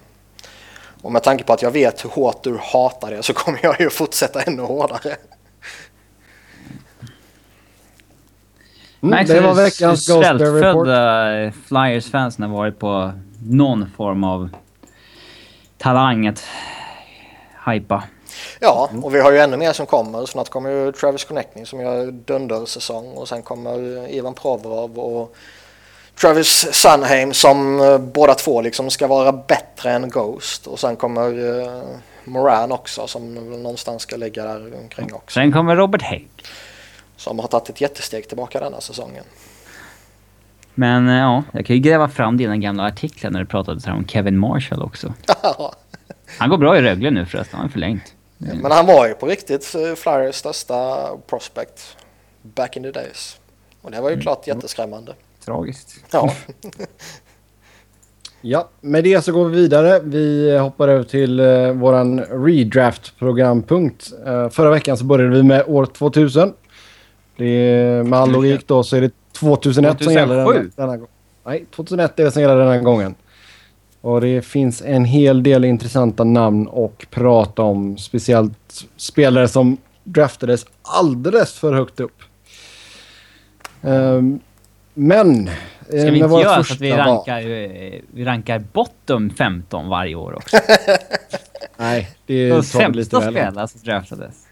Och 1.02 1.12
med 1.12 1.22
tanke 1.22 1.44
på 1.44 1.52
att 1.52 1.62
jag 1.62 1.70
vet 1.70 2.04
hur 2.04 2.10
hårt 2.10 2.42
du 2.42 2.58
hatar 2.62 3.10
det 3.10 3.22
så 3.22 3.32
kommer 3.32 3.60
jag 3.62 3.80
ju 3.80 3.90
fortsätta 3.90 4.42
ännu 4.42 4.62
hårdare. 4.62 5.16
Mm, 9.02 9.26
det 9.26 9.40
var 9.40 9.54
veckans 9.54 10.04
Svältfödda 10.04 11.52
Flyers-fansen 11.66 12.42
har 12.44 12.56
varit 12.56 12.78
på 12.78 13.12
någon 13.50 13.90
form 13.96 14.24
av 14.24 14.48
talang 15.78 16.26
att 16.26 16.44
hypa. 17.66 18.04
Ja, 18.60 18.90
och 19.02 19.14
vi 19.14 19.20
har 19.20 19.32
ju 19.32 19.38
ännu 19.38 19.56
mer 19.56 19.72
som 19.72 19.86
kommer. 19.86 20.26
Snart 20.26 20.48
kommer 20.48 20.70
ju 20.70 20.92
Travis 20.92 21.24
Connecting 21.24 21.66
som 21.66 21.80
gör 21.80 22.10
dundersäsong 22.10 23.12
och 23.12 23.28
sen 23.28 23.42
kommer 23.42 24.08
Ivan 24.10 24.34
Provorov 24.34 24.98
och 24.98 25.36
Travis 26.20 26.68
Sunheim 26.72 27.34
som 27.34 27.80
uh, 27.80 27.98
båda 27.98 28.34
två 28.34 28.60
liksom 28.60 28.90
ska 28.90 29.06
vara 29.06 29.32
bättre 29.32 29.90
än 29.90 30.08
Ghost 30.08 30.66
och 30.66 30.80
sen 30.80 30.96
kommer 30.96 31.38
uh, 31.38 31.82
Moran 32.24 32.72
också 32.72 33.06
som 33.06 33.34
någonstans 33.34 34.02
ska 34.02 34.16
ligga 34.16 34.44
där 34.44 34.78
omkring 34.82 35.14
också. 35.14 35.34
Sen 35.34 35.52
kommer 35.52 35.76
Robert 35.76 36.02
Hägg. 36.02 36.28
Som 37.16 37.38
har 37.38 37.48
tagit 37.48 37.68
ett 37.68 37.80
jättesteg 37.80 38.28
tillbaka 38.28 38.60
denna 38.60 38.80
säsongen. 38.80 39.24
Men 40.74 41.08
uh, 41.08 41.16
ja, 41.16 41.42
jag 41.52 41.66
kan 41.66 41.76
ju 41.76 41.82
gräva 41.82 42.08
fram 42.08 42.36
dina 42.36 42.56
gamla 42.56 42.86
artiklar 42.86 43.30
när 43.30 43.40
du 43.40 43.46
pratade 43.46 43.92
om 43.92 44.08
Kevin 44.08 44.38
Marshall 44.38 44.82
också. 44.82 45.14
han 46.38 46.50
går 46.50 46.58
bra 46.58 46.78
i 46.78 46.82
Rögle 46.82 47.10
nu 47.10 47.26
förresten, 47.26 47.56
han 47.56 47.66
har 47.66 47.72
förlängt. 47.72 48.14
Mm. 48.40 48.58
Men 48.58 48.72
han 48.72 48.86
var 48.86 49.08
ju 49.08 49.14
på 49.14 49.26
riktigt 49.26 49.66
Flyers 49.96 50.34
största 50.34 51.08
prospect 51.26 51.96
back 52.42 52.76
in 52.76 52.82
the 52.82 52.90
days. 52.90 53.38
Och 53.82 53.90
det 53.90 54.00
var 54.00 54.08
ju 54.08 54.14
mm. 54.14 54.22
klart 54.22 54.46
jätteskrämmande. 54.46 55.14
Tragiskt. 55.44 56.04
Ja. 56.12 56.32
ja, 58.40 58.68
med 58.80 59.04
det 59.04 59.24
så 59.24 59.32
går 59.32 59.48
vi 59.48 59.56
vidare. 59.60 60.00
Vi 60.04 60.58
hoppar 60.58 60.88
över 60.88 61.04
till 61.04 61.40
uh, 61.40 61.72
våran 61.72 62.20
redraft-programpunkt. 62.20 64.12
Uh, 64.26 64.48
förra 64.48 64.70
veckan 64.70 64.96
så 64.96 65.04
började 65.04 65.36
vi 65.36 65.42
med 65.42 65.64
år 65.66 65.86
2000. 65.86 66.52
Det 67.36 67.44
är, 67.44 68.02
med 68.02 68.18
all 68.18 68.32
logik 68.32 68.66
då 68.66 68.82
så 68.82 68.96
är 68.96 69.00
det 69.00 69.10
2001 69.32 69.98
2007. 69.98 70.04
som 70.04 70.14
gäller 70.14 70.36
denna, 70.36 70.70
denna 70.76 70.96
gång. 70.96 71.08
Nej, 71.46 71.66
2001 71.70 72.20
är 72.20 72.24
det 72.24 72.30
som 72.30 72.42
gäller 72.42 72.56
den 72.56 72.68
här 72.68 72.80
gången. 72.80 73.14
Och 74.00 74.20
det 74.20 74.42
finns 74.42 74.82
en 74.82 75.04
hel 75.04 75.42
del 75.42 75.64
intressanta 75.64 76.24
namn 76.24 76.68
att 76.68 77.10
prata 77.10 77.62
om. 77.62 77.98
Speciellt 77.98 78.84
spelare 78.96 79.48
som 79.48 79.76
draftades 80.04 80.66
alldeles 80.82 81.52
för 81.52 81.72
högt 81.72 82.00
upp. 82.00 82.22
Um, 83.82 84.40
men... 84.94 85.50
Ska 85.86 86.10
vi 86.10 86.18
inte 86.18 86.34
göra 86.34 86.64
så 86.64 86.74
att 86.74 86.80
vi 86.80 86.92
rankar, 86.92 87.42
var... 87.42 88.00
vi 88.10 88.24
rankar 88.24 88.58
bottom 88.72 89.30
15 89.30 89.88
varje 89.88 90.14
år 90.14 90.34
också? 90.34 90.56
Nej, 91.76 92.10
det 92.26 92.34
är 92.34 92.50
De 92.50 92.62
sämsta 92.62 93.20
spelare 93.20 93.68
som 93.68 93.80
draftades. 93.84 94.46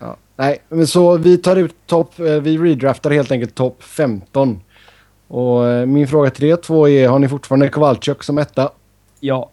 Ja. 0.00 0.16
Nej, 0.36 0.62
men 0.68 0.86
så 0.86 1.16
vi 1.16 1.38
tar 1.38 1.56
ut 1.56 1.74
topp... 1.86 2.18
Eh, 2.18 2.24
vi 2.24 2.58
redraftar 2.58 3.10
helt 3.10 3.32
enkelt 3.32 3.54
topp 3.54 3.82
15. 3.82 4.60
Och 5.28 5.66
eh, 5.66 5.86
min 5.86 6.08
fråga 6.08 6.30
till 6.30 6.44
er 6.44 6.56
två 6.56 6.88
är, 6.88 7.08
har 7.08 7.18
ni 7.18 7.28
fortfarande 7.28 7.68
Kowalczyk 7.68 8.22
som 8.22 8.38
etta? 8.38 8.70
Ja. 9.20 9.50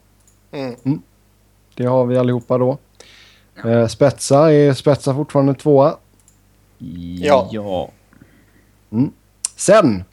Mm. 0.52 0.76
Mm. 0.86 1.02
Det 1.76 1.86
har 1.86 2.06
vi 2.06 2.18
allihopa 2.18 2.58
då. 2.58 2.78
Eh, 3.66 3.88
spetsa, 3.88 4.54
är 4.54 4.74
Spetsa 4.74 5.16
fortfarande 5.16 5.54
tvåa? 5.54 5.96
Ja. 6.78 7.50
ja. 7.52 7.90
Mm. 8.92 9.12
Sen 9.56 10.04
Eh, 10.04 10.09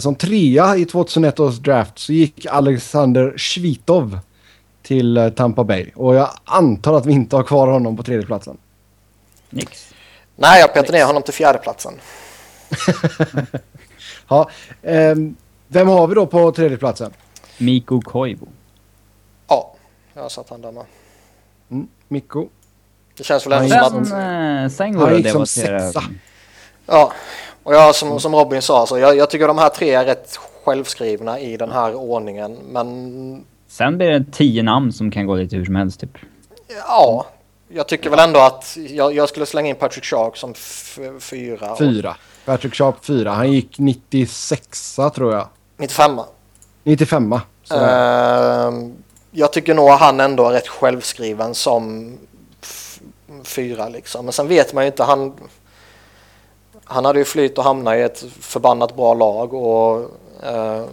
som 0.00 0.14
trea 0.14 0.76
i 0.76 0.84
2001 0.84 1.40
års 1.40 1.58
draft 1.58 1.98
så 1.98 2.12
gick 2.12 2.46
Alexander 2.46 3.34
Svitov 3.38 4.18
till 4.82 5.16
eh, 5.16 5.28
Tampa 5.28 5.64
Bay. 5.64 5.90
Och 5.94 6.14
jag 6.14 6.30
antar 6.44 6.94
att 6.94 7.06
vi 7.06 7.12
inte 7.12 7.36
har 7.36 7.42
kvar 7.42 7.68
honom 7.68 7.96
på 7.96 8.02
tredjeplatsen. 8.02 8.56
Nix. 9.50 9.94
Nej, 10.36 10.60
jag 10.60 10.74
petar 10.74 10.92
ner 10.92 11.04
honom 11.04 11.22
till 11.22 11.34
fjärdeplatsen. 11.34 11.94
Ja, 14.28 14.50
ehm, 14.82 15.36
vem 15.68 15.88
har 15.88 16.06
vi 16.06 16.14
då 16.14 16.26
på 16.26 16.52
tredjeplatsen? 16.52 17.12
Mikko 17.58 18.00
Koivu. 18.00 18.46
Ja, 19.48 19.74
jag 20.14 20.22
har 20.22 20.28
satt 20.28 20.50
han 20.50 20.60
där 20.60 20.72
med. 20.72 20.84
Mm, 21.70 21.88
Mikko. 22.08 22.48
Det 23.16 23.24
känns 23.24 23.46
väl 23.46 23.52
ändå 23.52 23.88
som 23.90 24.02
att... 24.02 24.08
Sen, 24.08 24.64
eh, 24.64 24.68
sen 24.70 24.92
går 24.92 25.00
Han 25.00 25.10
det 25.10 25.16
att 25.16 25.24
debattera. 25.24 25.80
sexa. 25.80 26.02
Ja, 26.86 27.12
och 27.62 27.74
jag 27.74 27.94
som, 27.94 28.20
som 28.20 28.34
Robin 28.34 28.62
sa, 28.62 28.86
så 28.86 28.98
jag, 28.98 29.16
jag 29.16 29.30
tycker 29.30 29.48
de 29.48 29.58
här 29.58 29.68
tre 29.68 29.94
är 29.94 30.04
rätt 30.04 30.38
självskrivna 30.64 31.40
i 31.40 31.56
den 31.56 31.70
här 31.70 31.94
ordningen. 31.94 32.58
Men 32.68 33.44
Sen 33.68 33.96
blir 33.98 34.10
det 34.10 34.24
tio 34.32 34.62
namn 34.62 34.92
som 34.92 35.10
kan 35.10 35.26
gå 35.26 35.34
lite 35.34 35.56
hur 35.56 35.64
som 35.64 35.74
helst 35.74 36.00
typ. 36.00 36.18
ja, 36.88 37.26
jag 37.68 37.88
tycker 37.88 38.10
väl 38.10 38.18
ändå 38.18 38.40
att 38.40 38.76
jag, 38.88 39.14
jag 39.14 39.28
skulle 39.28 39.46
slänga 39.46 39.68
in 39.68 39.76
Patrick 39.76 40.04
Shark 40.04 40.36
som 40.36 40.50
f- 40.52 40.98
fyra. 41.20 41.72
och 41.72 41.78
Fyra. 41.78 42.16
Patrick 42.44 42.74
Sharp 42.74 43.04
fyra. 43.04 43.30
Han 43.32 43.52
gick 43.52 43.78
96 43.78 44.96
tror 45.14 45.32
jag. 45.34 45.48
95 45.76 46.20
95 46.84 47.34
sådär. 47.64 48.68
Ehm, 48.68 48.92
Jag 49.30 49.52
tycker 49.52 49.74
nog 49.74 49.88
han 49.90 50.20
ändå 50.20 50.48
är 50.48 50.52
rätt 50.52 50.68
självskriven 50.68 51.54
som 51.54 52.12
fyra 53.44 53.88
liksom. 53.88 54.24
Men 54.24 54.32
sen 54.32 54.48
vet 54.48 54.72
man 54.72 54.84
ju 54.84 54.90
inte. 54.90 55.02
Han, 55.04 55.32
han 56.84 57.04
hade 57.04 57.18
ju 57.18 57.24
flytt 57.24 57.58
och 57.58 57.64
hamnat 57.64 57.94
i 57.94 58.00
ett 58.00 58.24
förbannat 58.40 58.96
bra 58.96 59.14
lag 59.14 59.54
och 59.54 60.10
eh, 60.42 60.84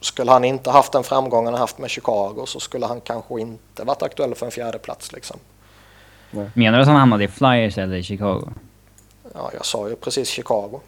skulle 0.00 0.30
han 0.30 0.44
inte 0.44 0.70
haft 0.70 0.92
den 0.92 1.04
framgången 1.04 1.52
han 1.52 1.60
haft 1.60 1.78
med 1.78 1.90
Chicago 1.90 2.44
så 2.46 2.60
skulle 2.60 2.86
han 2.86 3.00
kanske 3.00 3.40
inte 3.40 3.84
varit 3.84 4.02
aktuell 4.02 4.34
för 4.34 4.46
en 4.46 4.52
fjärde 4.52 4.78
plats 4.78 5.12
liksom. 5.12 5.36
Menar 6.54 6.78
du 6.78 6.82
att 6.82 6.88
han 6.88 6.96
hamnade 6.96 7.24
i 7.24 7.28
Flyers 7.28 7.78
eller 7.78 7.96
i 7.96 8.02
Chicago? 8.02 8.48
Ja, 9.34 9.50
jag 9.54 9.66
sa 9.66 9.88
ju 9.88 9.96
precis 9.96 10.28
Chicago. 10.28 10.80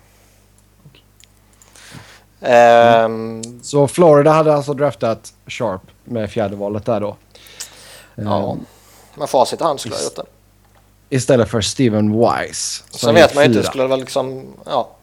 Ehm, 2.40 3.42
Så 3.62 3.88
Florida 3.88 4.30
hade 4.30 4.54
alltså 4.54 4.74
draftat 4.74 5.32
Sharp 5.46 5.82
med 6.04 6.30
fjärde 6.30 6.56
valet 6.56 6.84
där 6.86 7.00
då. 7.00 7.16
ja, 8.14 8.52
Ehm, 8.52 8.66
men 9.14 9.28
facit 9.28 9.60
i 9.60 9.64
hand 9.64 9.80
skulle 9.80 9.94
jag 9.94 10.00
ha 10.00 10.04
gjort 10.04 10.16
det. 10.16 10.37
Istället 11.10 11.48
för 11.48 11.60
Steven 11.60 12.12
Wise. 12.12 12.82
som 12.90 12.98
Sen 12.98 13.14
vet 13.14 13.34
man 13.34 13.44
ju 13.44 13.50
inte, 13.50 13.62
skulle 13.62 13.86
väl 13.86 14.00
liksom, 14.00 14.46
ja. 14.66 14.94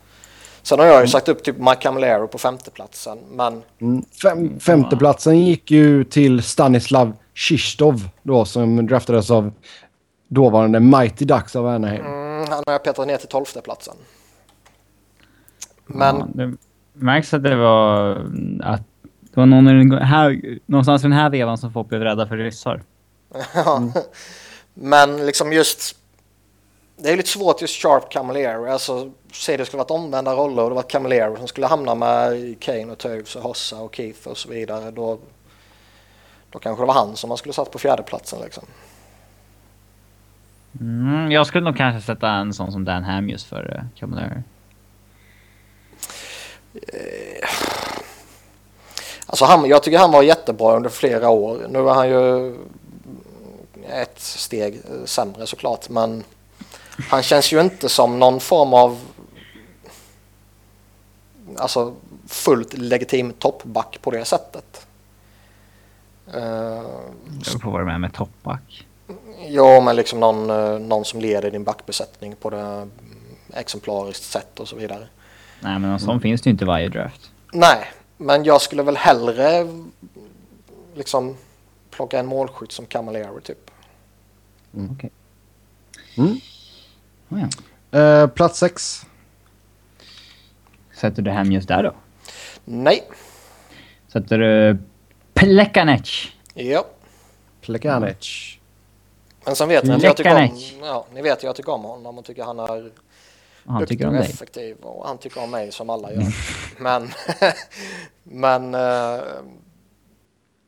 Sen 0.64 0.80
har 0.80 0.86
jag 0.86 1.02
ju 1.02 1.08
sagt 1.08 1.30
upp 1.30 1.44
typ 1.44 1.58
Mike 1.58 1.76
Camilleri 1.82 2.28
på 2.28 2.38
femteplatsen, 2.38 3.18
men 3.32 3.62
Mm. 3.82 4.04
Fem, 4.22 4.60
femteplatsen 4.60 5.46
gick 5.46 5.72
ju 5.72 6.04
till 6.04 6.44
Stanislav 6.44 7.14
Shistov 7.34 8.10
då 8.24 8.46
som 8.46 8.88
draftades 8.88 9.32
av 9.32 9.52
dåvarande 10.28 10.80
Mighty 10.80 11.26
Ducks 11.26 11.56
av 11.56 11.68
Anaheim. 11.68 12.06
mm, 12.06 12.50
han 12.50 12.64
har 12.66 12.74
jag 12.74 12.84
petat 12.84 13.08
ner 13.08 13.18
till 13.18 13.28
tolfteplatsen. 13.28 13.96
Men 15.86 16.16
Ja, 16.18 16.28
det 16.34 16.54
märks 16.94 17.34
att 17.34 17.44
det 17.44 17.56
var 17.56 18.12
att 18.64 18.82
det 19.22 19.40
var 19.40 19.46
någon 19.46 19.68
i 19.68 19.72
den 19.90 20.02
här, 20.02 20.42
någonstans 20.66 21.02
i 21.02 21.08
den 21.08 21.12
här 21.18 21.30
vevan 21.30 21.58
som 21.58 21.74
folk 21.74 21.88
blev 21.90 22.02
rädda 22.02 22.28
för 22.28 22.38
ryssar. 22.38 22.82
Ja. 23.56 23.82
Men 24.76 25.26
liksom 25.26 25.54
just... 25.54 25.96
Det 26.98 27.12
är 27.12 27.18
lite 27.18 27.30
svårt 27.30 27.62
just 27.62 27.82
Sharp 27.82 28.12
Camilleri. 28.12 28.72
Alltså, 28.72 29.12
säg 29.34 29.58
det 29.58 29.66
skulle 29.66 29.78
varit 29.78 29.92
omvända 29.92 30.34
roller 30.34 30.64
och 30.64 30.70
det 30.70 30.76
var 30.76 30.84
Camilleri 30.84 31.38
som 31.38 31.48
skulle 31.48 31.68
hamna 31.68 31.96
med 31.96 32.56
Kane 32.60 32.86
och 32.86 32.98
Toews 32.98 33.36
och 33.36 33.42
Hossa 33.42 33.78
och 33.78 33.96
Keith 33.96 34.28
och 34.28 34.38
så 34.38 34.50
vidare. 34.50 34.92
Då, 34.92 35.20
då 36.50 36.60
kanske 36.60 36.84
det 36.84 36.88
var 36.88 36.94
han 36.94 37.16
som 37.16 37.28
man 37.28 37.38
skulle 37.38 37.54
satt 37.54 37.72
på 37.72 37.80
fjärdeplatsen 37.80 38.42
liksom. 38.42 38.64
Mm, 40.80 41.32
jag 41.32 41.48
skulle 41.48 41.66
nog 41.66 41.78
kanske 41.78 42.06
sätta 42.06 42.30
en 42.30 42.54
sån 42.54 42.72
som 42.72 42.86
Dan 42.86 43.04
Hamhus 43.04 43.46
för 43.46 43.74
uh, 43.74 44.00
Camilleri. 44.00 44.42
Alltså 49.26 49.46
han, 49.46 49.66
jag 49.66 49.84
tycker 49.84 49.98
han 49.98 50.12
var 50.12 50.24
jättebra 50.24 50.76
under 50.76 50.90
flera 50.90 51.30
år. 51.30 51.68
Nu 51.70 51.80
är 51.80 51.94
han 51.94 52.10
ju 52.10 52.56
ett 53.90 54.20
steg 54.20 54.76
eh, 54.76 55.06
sämre 55.06 55.48
såklart. 55.48 55.90
Men 55.90 56.24
han 57.10 57.24
känns 57.24 57.54
ju 57.54 57.62
inte 57.62 57.90
som 57.90 58.20
någon 58.20 58.40
form 58.40 58.74
av 58.74 59.00
alltså 61.58 61.94
fullt 62.28 62.74
legitim 62.74 63.34
toppback 63.34 63.98
på 64.02 64.12
det 64.12 64.26
sättet. 64.26 64.88
Uh, 66.36 66.42
Jag 67.46 67.62
får 67.62 67.72
vara 67.72 67.86
med 67.86 68.02
med 68.02 68.14
toppback. 68.14 68.88
ja, 69.48 69.82
men 69.82 69.96
liksom 69.96 70.20
någon, 70.20 70.50
eh, 70.50 70.80
någon 70.80 71.06
som 71.06 71.20
leder 71.20 71.52
din 71.52 71.64
backbesättning 71.64 72.36
på 72.36 72.50
det 72.50 72.60
mm, 72.60 72.92
exemplariskt 73.54 74.24
sätt 74.24 74.60
och 74.60 74.68
så 74.68 74.76
vidare. 74.76 75.08
Nej 75.60 75.80
men 75.80 75.90
någon 75.90 76.00
sån 76.00 76.22
finns 76.22 76.42
det 76.42 76.48
ju 76.48 76.52
inte 76.52 76.64
i 76.64 76.68
varje 76.68 76.90
draft. 76.90 77.32
Nej, 77.54 77.92
men 78.18 78.44
jag 78.44 78.62
skulle 78.62 78.84
väl 78.84 78.98
hellre 78.98 79.68
liksom 80.96 81.38
plocka 81.92 82.20
en 82.20 82.26
målskytt 82.26 82.72
som 82.72 82.86
Camilleri 82.86 83.42
typ. 83.42 83.72
Okej. 84.76 85.12
Mm. 86.18 86.40
Oh, 87.30 87.40
ja. 87.92 88.00
Eh, 88.00 88.28
plats 88.28 88.60
sex. 88.60 89.06
Sätter 90.94 91.22
du 91.22 91.32
Hamhus 91.32 91.66
där 91.66 91.84
då? 91.84 91.94
Nej. 92.66 93.04
Sätter 94.08 94.38
du 94.38 94.78
Plekanec? 95.34 96.32
Ja. 96.54 96.86
Plekanec. 97.62 98.58
Men 99.46 99.56
sen 99.56 99.70
vet 99.70 99.84
ni 99.84 99.94
att 99.94 100.04
jag 100.04 100.18
tycker 100.18 100.36
om, 100.36 100.60
ja, 100.82 101.06
ni 101.14 101.22
vet 101.22 101.44
jag 101.44 101.56
tycker 101.56 101.72
om 101.72 101.84
honom 101.84 102.18
och 102.18 102.26
tycker 102.26 102.44
han 102.44 102.60
är 102.60 102.92
han 103.66 103.80
duktig 103.80 103.98
tycker 103.98 104.08
om 104.08 104.16
och 104.16 104.22
dig. 104.22 104.30
effektiv 104.32 104.78
och 104.82 105.08
han 105.08 105.18
tycker 105.18 105.44
om 105.44 105.52
mig 105.52 105.72
som 105.72 105.90
alla 105.90 106.14
gör. 106.14 106.24
men 106.80 107.10
men 108.24 108.74
eh, 108.74 109.24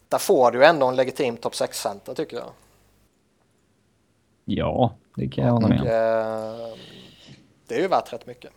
där 0.09 0.17
får 0.17 0.51
du 0.51 0.65
ändå 0.65 0.87
en 0.87 0.95
legitim 0.95 1.37
topp 1.37 1.53
6-center 1.53 2.13
tycker 2.13 2.37
jag. 2.37 2.49
Ja, 4.49 4.95
det 5.15 5.27
kan 5.27 5.45
jag 5.45 5.51
hålla 5.53 5.67
med 5.67 5.81
om. 5.81 5.87
eh, 5.87 6.77
det 7.67 7.75
är 7.75 7.81
ju 7.81 7.87
värt 7.87 8.13
rätt 8.13 8.27
mycket. 8.27 8.51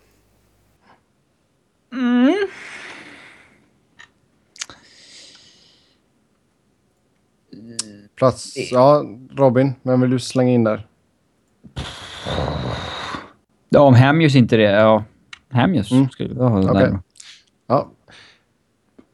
Plats... 8.16 8.54
Ja, 8.70 9.04
Robin. 9.36 9.72
Vem 9.82 10.00
vill 10.00 10.10
du 10.10 10.18
slänga 10.18 10.50
in 10.52 10.64
där? 10.64 10.86
Ja, 13.68 13.80
om 13.80 13.94
Hamhus 13.94 14.34
inte 14.34 14.56
det, 14.56 14.62
ja. 14.62 15.04
Hamhus 15.50 15.92
Mm. 15.92 16.08
skulle 16.10 16.34
jag 16.34 16.64
Okej. 16.64 16.74
där. 16.74 16.98
Ja. 17.66 17.90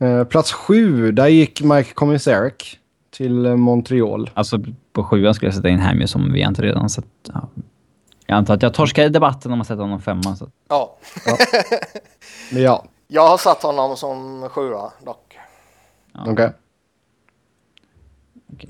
Eh, 0.06 0.24
plats 0.24 0.52
sju. 0.52 1.12
Där 1.12 1.26
gick 1.28 1.62
Mike 1.62 1.92
Komisarek 1.94 2.80
till 3.16 3.46
eh, 3.46 3.56
Montreal. 3.56 4.30
Alltså 4.34 4.58
på 4.92 5.04
sjuan 5.04 5.34
skulle 5.34 5.46
jag 5.46 5.54
sätta 5.54 5.68
in 5.68 5.80
Hamhus 5.80 6.14
om 6.14 6.32
vi 6.32 6.40
inte 6.40 6.62
redan 6.62 6.90
sett... 6.90 7.04
Ja. 7.32 7.48
Jag 8.26 8.36
antar 8.36 8.54
att 8.54 8.62
jag 8.62 8.74
torskar 8.74 9.04
i 9.04 9.08
debatten 9.08 9.52
om 9.52 9.58
man 9.58 9.64
sätter 9.64 9.82
honom 9.82 10.00
femma. 10.00 10.36
Så. 10.36 10.48
Ja, 10.68 10.96
Men 12.52 12.62
ja, 12.62 12.84
jag 13.08 13.28
har 13.28 13.38
satt 13.38 13.62
honom 13.62 13.96
som 13.96 14.48
sjua 14.48 14.92
dock. 15.04 15.38
okej. 16.14 16.32
Okej. 16.32 16.52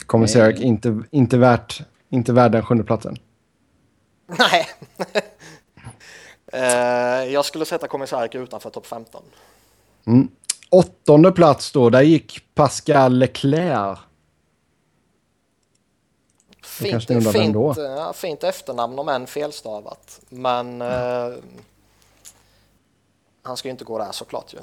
Komisarek 0.07 0.61
Eh, 0.61 0.67
inte, 0.67 1.03
inte, 1.11 1.39
värt, 1.39 1.83
inte 2.09 2.33
värd 2.33 2.53
den 2.53 2.65
sjunde 2.65 2.85
platsen. 2.85 3.17
Nej. 4.27 4.67
Eh, 6.53 7.33
jag 7.33 7.45
skulle 7.45 7.65
sätta 7.65 7.89
Komisarek 7.89 8.35
utanför 8.35 8.71
topp 8.71 8.87
15. 8.87 9.23
Mm. 10.07 10.29
Åttonde 10.71 11.33
plats 11.33 11.73
då. 11.73 11.91
Där 11.91 12.03
gick 12.03 12.55
Pascal 12.55 13.19
Leclerc. 13.19 13.99
Fint, 16.77 17.05
fint, 17.33 17.57
ja, 17.77 18.13
fint 18.15 18.45
efternamn 18.45 18.99
om 18.99 19.09
än 19.09 19.27
felstavat. 19.27 20.21
Men 20.29 20.83
eh, 20.83 21.29
han 23.43 23.57
ska 23.57 23.69
ju 23.69 23.71
inte 23.71 23.85
gå 23.85 23.99
där 23.99 24.13
såklart 24.13 24.55
ju. 24.55 24.59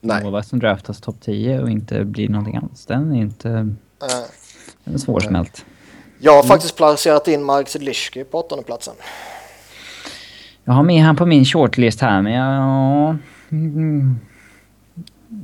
Nej. 0.00 0.22
Målvakt 0.22 0.48
som 0.48 0.58
draftas 0.58 1.00
topp 1.00 1.16
10 1.20 1.60
och 1.60 1.70
inte 1.70 2.04
blir 2.04 2.28
någonting 2.28 2.56
annat. 2.56 2.84
Den 2.88 3.12
är 3.12 3.20
inte... 3.20 3.48
Eh, 3.48 4.08
Den 4.84 4.94
är 4.94 4.98
svårsmält. 4.98 5.64
jag 6.18 6.32
har 6.32 6.42
faktiskt 6.42 6.76
placerat 6.76 7.28
in 7.28 7.42
Mark 7.44 7.68
Zidlišky 7.68 8.24
på 8.24 8.38
åttonde 8.38 8.64
platsen. 8.64 8.94
Jag 10.64 10.72
har 10.72 10.82
med 10.82 11.02
han 11.02 11.16
på 11.16 11.26
min 11.26 11.44
shortlist 11.44 12.00
här, 12.00 12.22
men 12.22 12.32
jag... 12.32 12.54
Ja, 12.54 13.16
mm, 13.50 14.16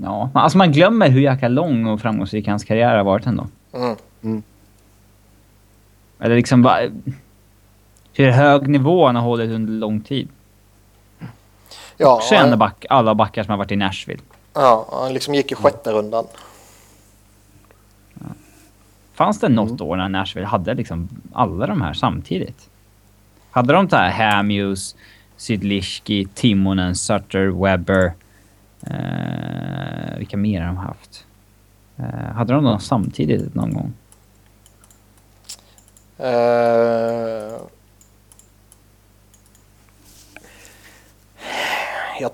ja. 0.03 0.31
Alltså 0.35 0.59
man 0.59 0.73
glömmer 0.73 1.09
hur 1.09 1.21
jäkla 1.21 1.49
lång 1.49 1.87
och 1.87 2.01
framgångsrik 2.01 2.49
hans 2.49 2.65
karriär 2.65 2.97
har 2.97 3.05
varit 3.05 3.27
ändå. 3.27 3.47
Mm. 4.23 4.43
Eller 6.21 6.37
liksom 6.37 6.63
bara... 6.63 6.81
Hur 8.13 8.31
hög 8.31 8.69
nivå 8.69 9.07
han 9.07 9.17
har 9.17 9.23
hållit 9.23 9.51
under 9.51 9.73
lång 9.73 10.01
tid. 10.01 10.29
Ja, 11.97 12.17
Också 12.17 12.35
en 12.35 12.53
av 12.53 12.59
back, 12.59 12.87
alla 12.91 13.15
backar 13.15 13.43
som 13.43 13.51
har 13.51 13.59
varit 13.59 13.73
i 13.73 13.77
Nashville. 13.77 14.23
ja, 14.55 14.89
han 14.93 15.15
liksom 15.15 15.35
gick 15.35 15.53
i 15.53 15.55
sjätte 15.55 15.93
rundan. 15.93 16.25
Fanns 19.15 19.41
det 19.41 19.49
något 19.49 19.81
år 19.81 19.97
när 19.97 20.09
Nashville 20.09 20.47
hade 20.47 20.75
liksom 20.75 21.09
alla 21.33 21.67
de 21.67 21.83
här 21.83 21.93
samtidigt? 21.93 22.69
Hade 23.51 23.73
de 23.73 23.87
det 23.87 23.97
här 23.97 24.35
Hamuse, 24.37 24.97
Sydliski, 25.37 26.27
Timonen, 26.35 26.95
Sutter, 26.95 27.63
Webber? 27.63 28.13
Eh, 28.87 30.19
vilka 30.19 30.37
mer 30.37 30.61
har 30.61 30.67
de 30.67 30.77
haft? 30.77 31.27
Eh, 31.97 32.35
hade 32.35 32.53
de 32.53 32.65
dem 32.65 32.81
samtidigt 32.81 33.55
någon 33.55 33.75
gång? 33.75 33.93
Uh, 36.21 37.61
jag, 42.21 42.31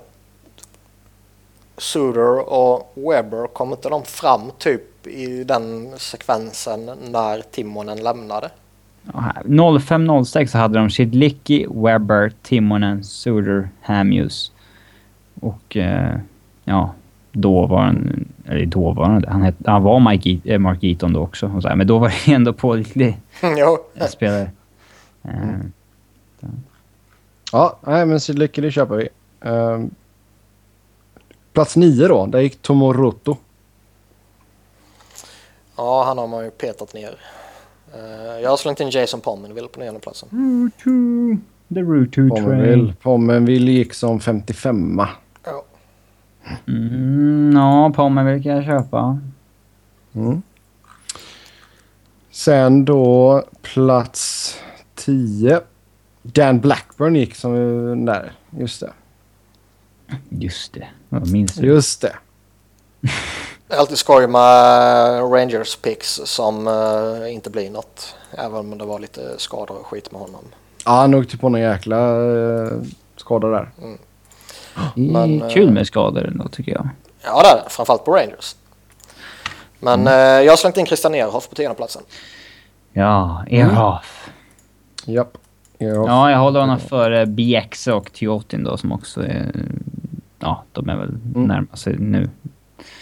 Suter 1.77 2.53
och 2.53 2.93
Webber, 2.95 3.47
kom 3.47 3.71
inte 3.71 3.89
de 3.89 4.03
fram 4.03 4.51
typ 4.57 5.07
i 5.07 5.43
den 5.43 5.93
sekvensen 5.97 6.91
när 7.11 7.41
Timonen 7.41 8.03
lämnade? 8.03 8.49
05.06 9.13 10.45
så 10.45 10.57
hade 10.57 10.79
de 10.79 10.89
Shidlicki, 10.89 11.65
Webber, 11.69 12.31
Timonen, 12.41 13.03
Suter, 13.03 13.69
Hamuse. 13.81 14.51
Och 15.41 15.77
eh, 15.77 16.19
ja, 16.63 16.93
dåvarande, 17.35 18.15
eller 18.45 18.65
dåvarande, 18.65 19.29
han, 19.29 19.41
het, 19.41 19.55
han 19.65 19.83
var 19.83 20.11
Mike, 20.11 20.53
eh, 20.53 20.59
Mark 20.59 20.83
Eaton 20.83 21.13
då 21.13 21.19
också. 21.21 21.51
Och 21.55 21.61
så 21.61 21.67
här, 21.67 21.75
men 21.75 21.87
då 21.87 21.99
var 21.99 22.13
det 22.25 22.33
ändå 22.33 22.53
pålitlig 22.53 23.17
spelare. 24.09 24.49
Eh, 25.23 25.59
Ja, 27.51 27.77
nej 27.87 28.05
men 28.05 28.19
Sydlycke 28.19 28.61
det 28.61 28.71
köper 28.71 28.95
vi. 28.95 29.07
Ehm, 29.41 29.89
plats 31.53 31.75
nio 31.75 32.07
då, 32.07 32.25
där 32.25 32.39
gick 32.39 32.61
Tomoroto. 32.61 33.37
Ja, 35.77 36.03
han 36.03 36.17
har 36.17 36.27
man 36.27 36.43
ju 36.43 36.51
petat 36.51 36.93
ner. 36.93 37.15
Eh, 37.93 38.41
jag 38.41 38.49
har 38.49 38.57
slängt 38.57 38.79
in 38.79 38.89
Jason 38.89 39.21
Pommenville 39.21 39.67
på 39.67 39.79
nionde 39.79 39.99
platsen. 39.99 40.29
Route 40.31 41.37
the 41.73 41.81
Route 41.81 42.27
Pommenville. 42.29 42.93
Pommenville 43.01 43.71
gick 43.71 43.93
som 43.93 44.19
55 44.19 44.95
Ja. 44.99 45.07
Mm, 46.67 47.51
ja, 47.55 47.91
Pommerville 47.95 48.43
kan 48.43 48.51
jag 48.51 48.65
köpa. 48.65 49.19
mm. 50.13 50.41
Sen 52.31 52.85
då 52.85 53.43
plats 53.61 54.55
10. 54.95 55.61
Dan 56.21 56.59
Blackburn 56.59 57.15
gick 57.15 57.35
som 57.35 58.05
där. 58.05 58.31
Just 58.49 58.79
det. 58.79 58.93
Just 60.29 60.73
det, 60.73 60.87
jag 61.09 61.31
minns 61.31 61.55
det. 61.55 61.65
Just 61.65 62.01
det. 62.01 62.15
Det 63.67 63.73
är 63.75 63.77
alltid 63.77 63.97
skoj 63.97 64.27
med 64.27 64.41
Rangers 65.33 65.75
picks 65.75 66.21
som 66.25 66.67
eh, 66.67 67.33
inte 67.33 67.49
blir 67.49 67.69
något. 67.69 68.15
Även 68.31 68.55
om 68.55 68.77
det 68.77 68.85
var 68.85 68.99
lite 68.99 69.33
skador 69.37 69.77
och 69.79 69.85
skit 69.85 70.11
med 70.11 70.21
honom. 70.21 70.43
Ja, 70.85 70.91
han 70.91 71.13
åkte 71.13 71.37
på 71.37 71.49
någon 71.49 71.61
jäkla 71.61 72.17
uh, 72.17 72.83
skada 73.15 73.47
där. 73.47 73.71
Det 74.95 75.01
är 75.01 75.11
Men, 75.11 75.41
eh, 75.41 75.49
kul 75.49 75.71
med 75.71 75.87
skador 75.87 76.25
ändå 76.27 76.47
tycker 76.47 76.71
jag. 76.71 76.89
Ja, 77.23 77.41
det 77.41 77.47
är 77.49 77.55
det. 77.55 77.69
Framförallt 77.69 78.05
på 78.05 78.11
Rangers. 78.11 78.55
Men 79.79 80.07
eh, 80.07 80.13
jag 80.13 80.51
har 80.51 80.57
slängt 80.57 80.77
in 80.77 80.85
Christian 80.85 81.15
Ehrhoff 81.15 81.49
på 81.49 81.73
platsen. 81.73 82.01
Ja, 82.93 83.45
Ehrhoff. 83.49 84.29
Japp. 85.05 85.37
Ja. 85.77 85.87
Ja, 85.87 86.31
jag 86.31 86.37
håller 86.37 86.59
honom 86.59 86.79
före 86.79 87.25
BX 87.25 87.87
och 87.87 88.13
Tiotin 88.13 88.63
då 88.63 88.77
som 88.77 88.91
också 88.91 89.23
är... 89.23 89.51
Ja, 90.39 90.63
de 90.71 90.89
är 90.89 90.95
väl 90.95 91.09
Mm. 91.09 91.43
närmast 91.43 91.83
sig 91.83 91.95
nu. 91.97 92.29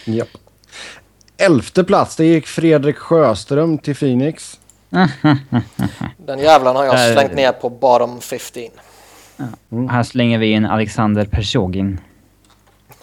Japp. 0.05 0.27
Elfte 1.37 1.83
plats, 1.83 2.15
det 2.15 2.25
gick 2.25 2.47
Fredrik 2.47 2.97
Sjöström 2.97 3.77
till 3.77 3.95
Phoenix. 3.95 4.59
Den 6.17 6.39
jävlan 6.39 6.75
har 6.75 6.85
jag 6.85 7.13
slängt 7.13 7.33
ner 7.35 7.51
på 7.51 7.69
bottom 7.69 8.19
15. 8.21 8.63
Här 9.89 10.03
slänger 10.03 10.37
vi 10.39 10.51
in 10.51 10.65
Alexander 10.65 11.25
Persjogin. 11.25 11.99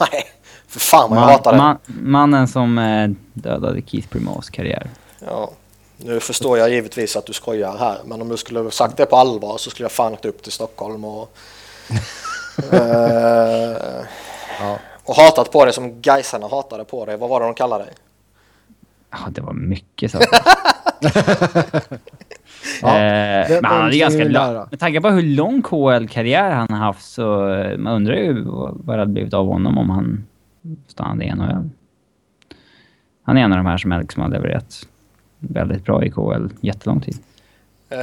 Nej, 0.01 0.24
för 0.68 0.81
fan 0.81 1.11
vad 1.11 1.18
jag 1.18 1.22
Man, 1.24 1.33
hatar 1.33 1.53
det. 1.53 1.59
man, 1.59 1.78
mannen 1.87 2.49
som 2.49 2.78
eh, 2.78 3.11
dödade 3.33 3.83
Keith 3.87 4.09
Primeaus 4.09 4.51
karriär. 4.51 4.91
Ja. 5.26 5.51
Nu 5.97 6.20
förstår 6.20 6.59
jag 6.59 6.70
givetvis 6.70 7.16
att 7.16 7.26
du 7.26 7.33
skojar 7.33 7.76
här, 7.78 7.99
men 8.05 8.22
om 8.22 8.28
du 8.28 8.37
skulle 8.37 8.61
ha 8.61 8.70
sagt 8.70 8.97
det 8.97 9.07
på 9.07 9.16
allvar 9.16 9.59
så 9.59 9.70
skulle 9.70 9.85
jag 9.85 9.93
fan 9.93 10.12
åkt 10.12 10.24
upp 10.24 10.43
till 10.43 10.53
Stockholm 10.53 11.05
och... 11.05 11.37
eh, 12.72 13.76
Ja. 14.61 14.78
Och 15.05 15.16
hatat 15.16 15.53
på 15.53 15.64
dig 15.64 15.74
som 15.74 16.01
Gaisarna 16.03 16.49
hatade 16.49 16.85
på 16.85 17.05
dig. 17.07 17.16
Vad 17.16 17.28
var 17.31 17.41
det 17.41 17.47
de 17.47 17.55
kallade 17.55 17.85
dig? 17.85 17.93
Ja, 19.11 19.18
det 19.31 19.41
var 19.41 19.53
mycket 19.53 20.12
saker. 20.12 20.28
Ja, 22.83 22.89
eh, 22.89 23.49
det- 23.49 23.59
men 23.62 23.70
han 23.70 23.91
det- 23.91 23.99
ganska 23.99 24.24
lång... 24.24 24.66
Med 24.70 24.81
tanke 24.81 25.01
på 25.01 25.09
hur 25.09 25.22
lång 25.22 25.62
KHL-karriär 25.62 26.51
han 26.51 26.68
har 26.70 26.76
haft 26.78 27.05
så 27.12 27.49
eh, 27.55 27.78
man 27.78 27.93
undrar 27.95 28.14
ju 28.14 28.45
vad, 28.45 28.78
det 28.87 28.93
hade 28.93 29.07
blivit 29.12 29.35
av 29.35 29.47
honom 29.47 29.78
om 29.78 29.91
han 29.91 30.26
stannade 30.87 31.24
i 31.24 31.35
NHL. 31.35 31.70
Han 33.22 33.37
är 33.37 33.41
en 33.41 33.53
av 33.53 33.59
de 33.59 33.66
här 33.66 33.76
som 33.78 33.91
liksom 34.01 34.22
har 34.22 34.31
levererat 34.31 34.87
väldigt 35.39 35.85
bra 35.85 36.05
i 36.05 36.11
KHL 36.11 36.49
jättelång 36.61 37.01
tid. 37.01 37.18
Eh, 37.89 37.99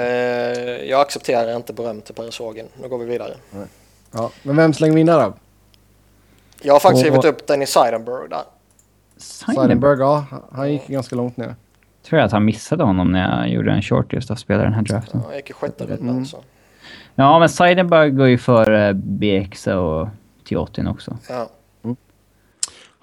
jag 0.90 1.02
accepterar 1.02 1.56
inte 1.56 1.74
beröm 1.74 2.02
till 2.02 2.16
Per 2.16 2.82
Nu 2.82 2.88
går 2.90 2.98
vi 2.98 3.06
vidare. 3.06 3.34
Ja. 4.12 4.32
Men 4.44 4.56
vem 4.56 4.74
slänger 4.74 4.94
vi 4.96 5.02
in 5.02 5.08
där 5.08 5.22
då? 5.26 5.34
Jag 6.62 6.74
har 6.74 6.80
faktiskt 6.80 7.06
Och- 7.06 7.14
skrivit 7.14 7.26
upp 7.42 7.48
Dennis 7.48 7.70
Seidenberg 7.70 8.30
där. 8.30 8.44
Seidenberg, 9.18 10.00
ja. 10.00 10.26
Han 10.52 10.72
gick 10.72 10.88
ganska 10.88 11.16
långt 11.16 11.38
ner. 11.38 11.56
Tror 12.08 12.20
jag 12.20 12.26
att 12.26 12.32
han 12.32 12.46
missade 12.46 12.84
honom 12.84 13.12
när 13.12 13.40
jag 13.40 13.50
gjorde 13.50 13.72
en 13.72 13.82
short 13.82 14.14
just 14.14 14.32
av 14.32 14.36
spela 14.36 14.64
den 14.64 14.74
här 14.74 14.82
draften. 14.82 15.22
Han 15.26 15.36
gick 15.36 15.50
i 15.50 15.54
sjätte 15.54 15.84
rundan. 15.86 16.10
Mm. 16.10 16.26
Så. 16.26 16.44
Ja, 17.16 17.40
men 17.40 17.50
Seidenberg 17.50 18.10
går 18.12 18.28
ju 18.28 18.38
för 18.38 18.94
BX 18.94 19.68
och 19.68 20.08
Tiotin 20.46 20.88
också. 20.88 21.18
Ja. 21.30 21.50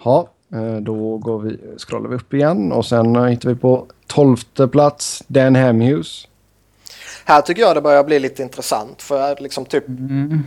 Ja, 0.05 0.29
eh, 0.55 0.77
då 0.77 1.19
går 1.19 1.39
vi, 1.41 1.59
scrollar 1.79 2.09
vi 2.09 2.17
upp 2.17 2.35
igen 2.35 2.73
och 2.73 2.87
sen 2.87 3.17
eh, 3.17 3.25
hittar 3.25 3.49
vi 3.49 3.55
på 3.55 3.87
tolfte 4.07 4.69
plats 4.69 5.23
Dan 5.27 5.55
Hamhus. 5.57 6.29
Här 7.25 7.41
tycker 7.41 7.63
jag 7.63 7.77
det 7.77 7.81
börjar 7.81 8.05
bli 8.05 8.19
lite 8.19 8.43
intressant. 8.43 9.03
För 9.03 9.37
liksom 9.41 9.65
typ 9.65 9.89
Mm. 9.89 10.43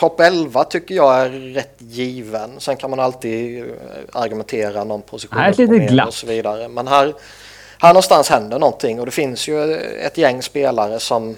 topp 0.00 0.20
11 0.20 0.64
tycker 0.64 0.94
jag 0.94 1.20
är 1.20 1.30
rätt 1.30 1.76
given. 1.78 2.50
Sen 2.58 2.76
kan 2.76 2.90
man 2.90 3.00
alltid 3.00 3.58
eh, 3.62 3.66
argumentera 4.12 4.84
någon 4.84 5.02
position 5.02 5.38
Här 5.38 5.44
är 5.48 5.50
litet 5.56 5.70
ner 5.70 5.88
glapp. 5.88 6.08
och 6.08 6.14
så 6.14 6.26
vidare. 6.26 6.68
Men 6.68 6.86
här, 6.86 7.14
här 7.86 7.92
någonstans 7.92 8.28
händer 8.30 8.58
någonting 8.58 9.00
och 9.00 9.06
det 9.06 9.12
finns 9.12 9.48
ju 9.48 9.74
ett 9.76 10.18
gäng 10.18 10.42
spelare 10.42 11.00
som 11.00 11.36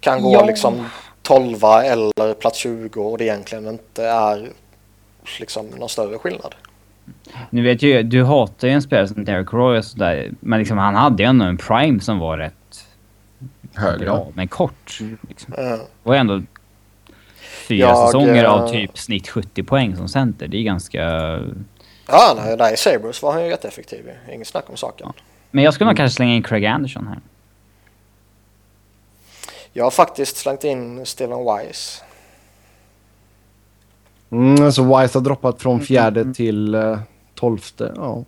kan 0.00 0.22
gå 0.22 0.32
Ja. 0.32 0.44
liksom 0.46 0.86
12 1.22 1.64
eller 1.64 2.34
plats 2.34 2.58
20 2.58 3.02
och 3.02 3.18
det 3.18 3.24
egentligen 3.24 3.68
inte 3.68 4.04
är 4.04 4.48
liksom 5.40 5.66
någon 5.66 5.88
större 5.88 6.18
skillnad. 6.18 6.54
Nu 7.50 7.62
vet 7.62 7.82
ju 7.82 8.02
du 8.02 8.24
hatar 8.24 8.68
ju 8.68 8.74
en 8.74 8.82
spelare 8.82 9.08
som 9.08 9.24
Derek 9.24 9.52
Roy 9.52 9.78
och 9.78 9.84
sådär. 9.84 10.30
Men 10.40 10.58
liksom 10.58 10.78
han 10.78 10.94
hade 10.94 11.22
ju 11.22 11.28
ändå 11.28 11.44
en 11.44 11.56
prime 11.56 12.00
som 12.00 12.18
var 12.18 12.38
rätt 12.38 12.54
Högre. 13.74 14.04
bra, 14.04 14.28
men 14.34 14.48
kort. 14.48 14.98
Liksom. 15.28 15.54
Eh, 15.58 15.64
Det 15.64 15.78
var 16.02 16.14
ändå 16.14 16.42
fyra 17.68 17.78
Jag, 17.88 18.06
säsonger 18.08 18.44
eh, 18.44 18.50
av 18.52 18.68
typ 18.68 18.98
snitt 18.98 19.28
70 19.28 19.62
poäng 19.62 19.96
som 19.96 20.08
center. 20.08 20.48
Det 20.48 20.56
är 20.56 20.62
ganska... 20.62 21.38
Ja, 22.06 22.34
nej, 22.36 22.56
där 22.56 22.72
i 22.72 22.76
Sabres 22.76 23.22
var 23.22 23.32
han 23.32 23.44
ju 23.44 23.50
jätteeffektiv. 23.50 24.10
Inget 24.32 24.48
snack 24.48 24.70
om 24.70 24.76
saken. 24.76 25.12
Men 25.50 25.64
jag 25.64 25.74
skulle 25.74 25.90
nog 25.90 25.96
kanske 25.96 26.16
slänga 26.16 26.34
in 26.34 26.42
Craig 26.42 26.66
Anderson 26.66 27.06
här. 27.06 27.20
Jag 29.72 29.84
har 29.84 29.90
faktiskt 29.90 30.36
slängt 30.36 30.64
in 30.64 31.06
Steven 31.06 31.38
Wise. 31.38 32.02
Mm, 34.30 34.72
så 34.72 34.82
Wise 34.82 35.18
har 35.18 35.20
droppat 35.20 35.62
från 35.62 35.80
fjärde 35.80 36.34
till 36.34 36.74
eh, 36.74 36.98
tolfte. 37.34 37.92
Ja. 37.96 38.24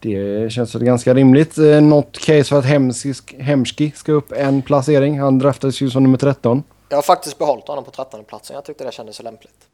Det 0.00 0.52
känns 0.52 0.74
väl 0.74 0.84
ganska 0.84 1.14
rimligt. 1.14 1.58
Eh, 1.58 1.80
något 1.80 2.18
case 2.18 2.44
för 2.44 2.58
att 2.58 2.64
Hemski, 2.64 3.14
Hemski 3.38 3.90
ska 3.90 4.12
upp 4.12 4.32
en 4.32 4.62
placering. 4.62 5.20
Han 5.20 5.38
draftades 5.38 5.80
ju 5.80 5.90
som 5.90 6.02
nummer 6.02 6.18
13. 6.18 6.62
Jag 6.88 6.96
har 6.96 7.02
faktiskt 7.02 7.38
behållit 7.38 7.68
honom 7.68 7.84
på 7.84 7.90
13 7.90 8.24
platsen. 8.24 8.54
Jag 8.54 8.64
tyckte 8.64 8.84
det 8.84 8.92
kändes 8.92 9.16
så 9.16 9.22
lämpligt. 9.22 9.68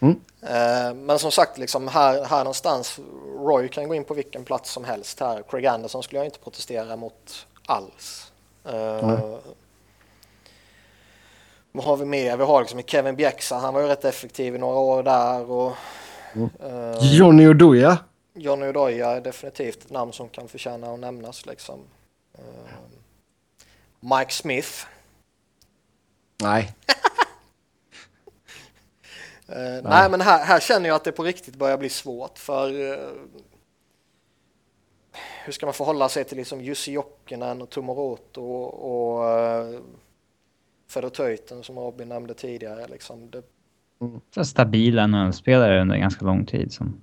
Mm. 0.00 0.20
Eh, 0.42 0.94
Men 0.94 1.18
som 1.18 1.30
sagt, 1.32 1.58
liksom 1.58 1.88
här, 1.88 2.24
här 2.24 2.38
någonstans, 2.38 2.98
Roy 3.38 3.68
kan 3.68 3.88
gå 3.88 3.94
in 3.94 4.04
på 4.04 4.14
vilken 4.14 4.44
plats 4.44 4.70
som 4.70 4.84
helst 4.84 5.20
här. 5.20 5.42
Craig 5.50 5.66
Anderson 5.66 6.02
skulle 6.02 6.18
jag 6.18 6.26
inte 6.26 6.38
protestera 6.38 6.96
mot 6.96 7.46
alls. 7.66 8.32
Nej. 8.62 9.38
Vad 11.72 11.84
har 11.84 11.96
vi 11.96 12.04
mer? 12.04 12.36
Vi 12.36 12.44
har 12.44 12.60
liksom 12.60 12.82
Kevin 12.82 13.16
Bjäxa, 13.16 13.56
han 13.58 13.74
var 13.74 13.80
ju 13.80 13.86
rätt 13.86 14.04
effektiv 14.04 14.54
i 14.54 14.58
några 14.58 14.78
år 14.78 15.02
där. 15.02 15.50
Och, 15.50 15.72
Mm. 16.34 16.50
eh, 16.60 16.98
Johnny 17.16 17.48
Oduya. 17.48 17.98
Johnny 18.34 18.66
Odoja 18.68 19.10
är 19.10 19.20
definitivt 19.20 19.84
ett 19.84 19.90
namn 19.90 20.12
som 20.12 20.28
kan 20.28 20.48
förtjäna 20.48 20.92
att 20.92 20.98
nämnas. 21.00 21.46
Liksom. 21.46 21.80
Eh, 22.38 22.42
Mike 24.00 24.32
Smith. 24.32 24.68
Nej. 26.42 26.74
Eh, 29.48 29.82
nej, 29.84 30.10
men 30.10 30.20
här, 30.20 30.44
här 30.44 30.60
känner 30.60 30.88
jag 30.88 30.96
att 30.96 31.04
det 31.04 31.12
på 31.12 31.22
riktigt 31.24 31.56
börjar 31.56 31.78
bli 31.78 31.88
svårt 31.88 32.38
för... 32.38 32.92
eh, 32.92 32.98
hur 35.44 35.52
ska 35.52 35.66
man 35.66 35.74
förhålla 35.74 36.08
sig 36.08 36.24
till 36.24 36.36
liksom 36.36 36.60
Jussi 36.60 36.92
Jokinen 36.92 37.62
och 37.62 37.70
Tomoroto 37.70 38.42
och, 38.42 39.18
och 39.18 39.24
Fedor 40.90 41.08
Töiten 41.08 41.62
som 41.62 41.78
Robin 41.78 42.08
nämnde 42.08 42.34
tidigare. 42.34 42.86
Liksom. 42.88 43.30
Det... 43.30 43.42
Så 44.34 44.44
stabila 44.44 45.06
NHL-spelare 45.06 45.80
under 45.80 45.96
ganska 45.96 46.24
lång 46.24 46.46
tid. 46.46 46.72
Som... 46.72 47.00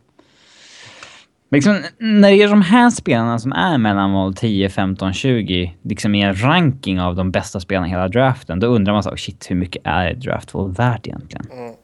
Liksom, 1.52 1.84
när 1.98 2.32
det 2.32 2.44
är 2.44 2.50
de 2.50 2.62
här 2.62 2.90
spelarna 2.90 3.40
som 3.40 3.52
är 3.52 3.78
mellan 3.78 4.14
val 4.14 4.36
10, 4.36 4.70
15, 4.70 5.14
20, 5.14 5.76
liksom 5.82 6.16
i 6.16 6.22
en 6.22 6.42
ranking 6.44 7.02
av 7.02 7.16
de 7.16 7.32
bästa 7.32 7.60
spelarna 7.60 7.88
i 7.88 7.90
hela 7.90 8.08
draften, 8.08 8.60
då 8.60 8.68
undrar 8.68 8.94
man 8.94 9.04
så 9.04 9.16
shit, 9.18 9.52
hur 9.52 9.56
mycket 9.56 9.82
är 9.86 10.14
draftval 10.14 10.72
värt 10.72 11.08
egentligen? 11.08 11.46
Mm. 11.52 11.76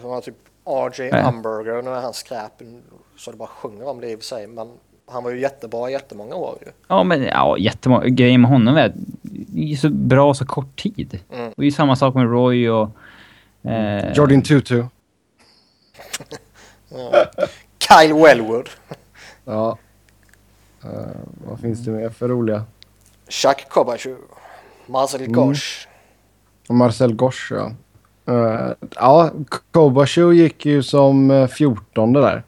Som 0.00 0.10
var 0.10 0.20
typ 0.20 0.36
RJ 0.64 1.08
ja. 1.08 1.28
Umberger, 1.28 1.82
nu 1.82 1.90
är 1.90 2.00
han 2.00 2.14
skräp 2.14 2.52
så 3.16 3.30
det 3.30 3.36
bara 3.36 3.48
sjunger 3.48 3.88
om 3.88 4.00
det 4.00 4.10
i 4.10 4.14
och 4.14 4.18
för 4.18 4.24
sig, 4.24 4.46
men 4.46 4.70
han 5.06 5.24
var 5.24 5.30
ju 5.30 5.40
jättebra 5.40 5.90
i 5.90 5.92
jättemånga 5.92 6.34
år 6.34 6.58
ju. 6.66 6.72
Ja, 6.88 7.04
men 7.04 7.22
ja, 7.22 7.58
jättemånga. 7.58 8.06
Grejen 8.06 8.40
med 8.40 8.50
honom 8.50 8.76
är 8.76 8.86
att 8.86 8.92
det 9.22 9.72
är 9.72 9.76
så 9.76 9.90
bra 9.90 10.34
så 10.34 10.46
kort 10.46 10.82
tid. 10.82 11.20
Mm. 11.32 11.48
Och 11.48 11.62
det 11.62 11.66
är 11.66 11.70
samma 11.70 11.96
sak 11.96 12.14
med 12.14 12.30
Roy 12.30 12.70
och... 12.70 12.90
Eh... 13.62 14.12
Jordan 14.12 14.42
Tutu. 14.42 14.84
ja. 16.88 17.26
Kyle 17.78 18.14
Wellwood. 18.14 18.68
ja. 19.44 19.78
Uh, 20.84 20.90
vad 21.48 21.60
finns 21.60 21.84
det 21.84 21.90
mer 21.90 22.10
för 22.10 22.28
roliga? 22.28 22.64
Chuck 23.28 23.68
Kobachu. 23.68 24.16
Marcel 24.86 25.20
mm. 25.20 25.32
Gosch. 25.32 25.88
Marcel 26.68 27.14
Gosch, 27.14 27.52
ja. 27.52 27.72
Uh, 28.28 28.70
ja, 28.96 29.30
Kobachu 29.70 30.32
gick 30.32 30.66
ju 30.66 30.82
som 30.82 31.48
14 31.50 32.12
där. 32.12 32.42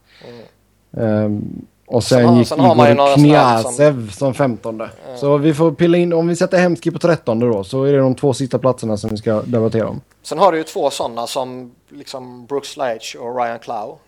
Mm. 0.92 1.24
Um, 1.24 1.66
och 1.90 2.04
sen, 2.04 2.26
sen 2.26 2.36
gick 2.36 2.48
sen 2.48 2.60
Igor 2.60 3.14
Kniazev 3.14 4.10
som... 4.10 4.10
som 4.10 4.34
15. 4.34 4.80
Mm. 4.80 4.90
Så 5.16 5.36
vi 5.36 5.54
får 5.54 5.72
pilla 5.72 5.98
in, 5.98 6.12
om 6.12 6.28
vi 6.28 6.36
sätter 6.36 6.58
Hemski 6.58 6.90
på 6.90 6.98
13 6.98 7.38
då, 7.38 7.64
så 7.64 7.84
är 7.84 7.92
det 7.92 7.98
de 7.98 8.14
två 8.14 8.34
sista 8.34 8.58
platserna 8.58 8.96
som 8.96 9.10
vi 9.10 9.16
ska 9.16 9.42
debattera 9.42 9.88
om. 9.88 10.00
Sen 10.22 10.38
har 10.38 10.52
du 10.52 10.58
ju 10.58 10.64
två 10.64 10.90
sådana 10.90 11.26
som 11.26 11.74
liksom 11.88 12.46
Brooks 12.46 12.76
Leitch 12.76 13.14
och 13.14 13.36
Ryan 13.36 13.58
Clow. 13.58 13.98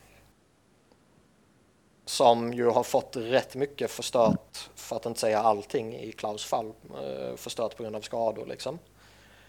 Som 2.06 2.52
ju 2.52 2.68
har 2.70 2.82
fått 2.82 3.16
rätt 3.16 3.54
mycket 3.54 3.90
förstört, 3.90 4.70
för 4.74 4.96
att 4.96 5.06
inte 5.06 5.20
säga 5.20 5.38
allting 5.38 5.94
i 5.94 6.12
Klaus 6.12 6.44
fall, 6.44 6.66
eh, 6.66 7.36
förstört 7.36 7.76
på 7.76 7.82
grund 7.82 7.96
av 7.96 8.00
skador 8.00 8.46
liksom. 8.46 8.78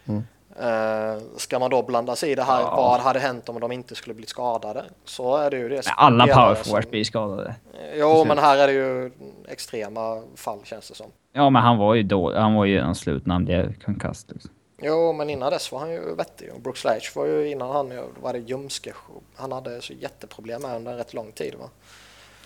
Mm. 0.06 0.24
Uh, 0.62 1.22
ska 1.38 1.60
man 1.60 1.70
då 1.70 1.84
blanda 1.84 2.16
sig 2.16 2.32
i 2.32 2.36
det 2.36 2.44
här, 2.44 2.62
ja. 2.62 2.76
vad 2.76 3.00
hade 3.00 3.20
hänt 3.20 3.50
om 3.50 3.60
de 3.60 3.72
inte 3.72 3.96
skulle 3.96 4.14
blivit 4.14 4.30
skadade? 4.30 4.84
Så 5.06 5.38
är 5.38 5.52
det 5.52 5.58
ju 5.58 5.70
det. 5.70 5.82
Alla 5.96 6.28
powerforwards 6.28 6.90
blir 6.90 7.04
skadade. 7.04 7.56
Jo, 7.96 8.26
men 8.26 8.38
här 8.38 8.58
är 8.58 8.68
det 8.68 8.74
ju 8.74 9.12
extrema 9.48 10.22
fall 10.36 10.60
känns 10.64 10.90
det 10.90 10.96
som. 10.96 11.08
Ja, 11.34 11.50
men 11.50 11.62
han 11.62 11.78
var 11.78 11.96
ju 11.96 12.04
då, 12.04 12.40
han 12.40 12.54
var 12.54 12.66
ju 12.66 12.80
en 12.80 12.96
slut 12.96 13.26
när 13.26 13.36
han 13.36 13.46
blev 13.46 13.80
konkast. 13.80 14.32
Liksom. 14.32 14.52
Jo, 14.82 15.14
men 15.14 15.30
innan 15.30 15.52
dess 15.52 15.72
var 15.72 15.80
han 15.80 15.92
ju 15.92 16.16
vettig. 16.16 16.52
Och 16.54 16.62
Brooks 16.62 16.84
Leach 16.84 17.16
var 17.16 17.26
ju 17.26 17.50
innan 17.50 17.72
han 17.72 17.92
var 18.22 18.34
det 18.34 18.40
ljumske. 18.40 18.94
Han 19.36 19.52
hade 19.52 19.82
så 19.82 19.94
jätteproblem 19.94 20.62
med 20.62 20.76
under 20.76 20.92
en 20.92 20.98
rätt 20.98 21.14
lång 21.14 21.32
tid 21.32 21.56
va. 21.60 21.70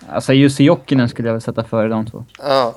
Alltså 0.10 0.34
Jussi 0.34 0.64
Jokinen 0.64 1.10
skulle 1.10 1.28
jag 1.28 1.34
väl 1.34 1.42
sätta 1.42 1.64
före 1.64 1.88
de 1.88 2.06
två. 2.06 2.26
Ja. 2.40 2.76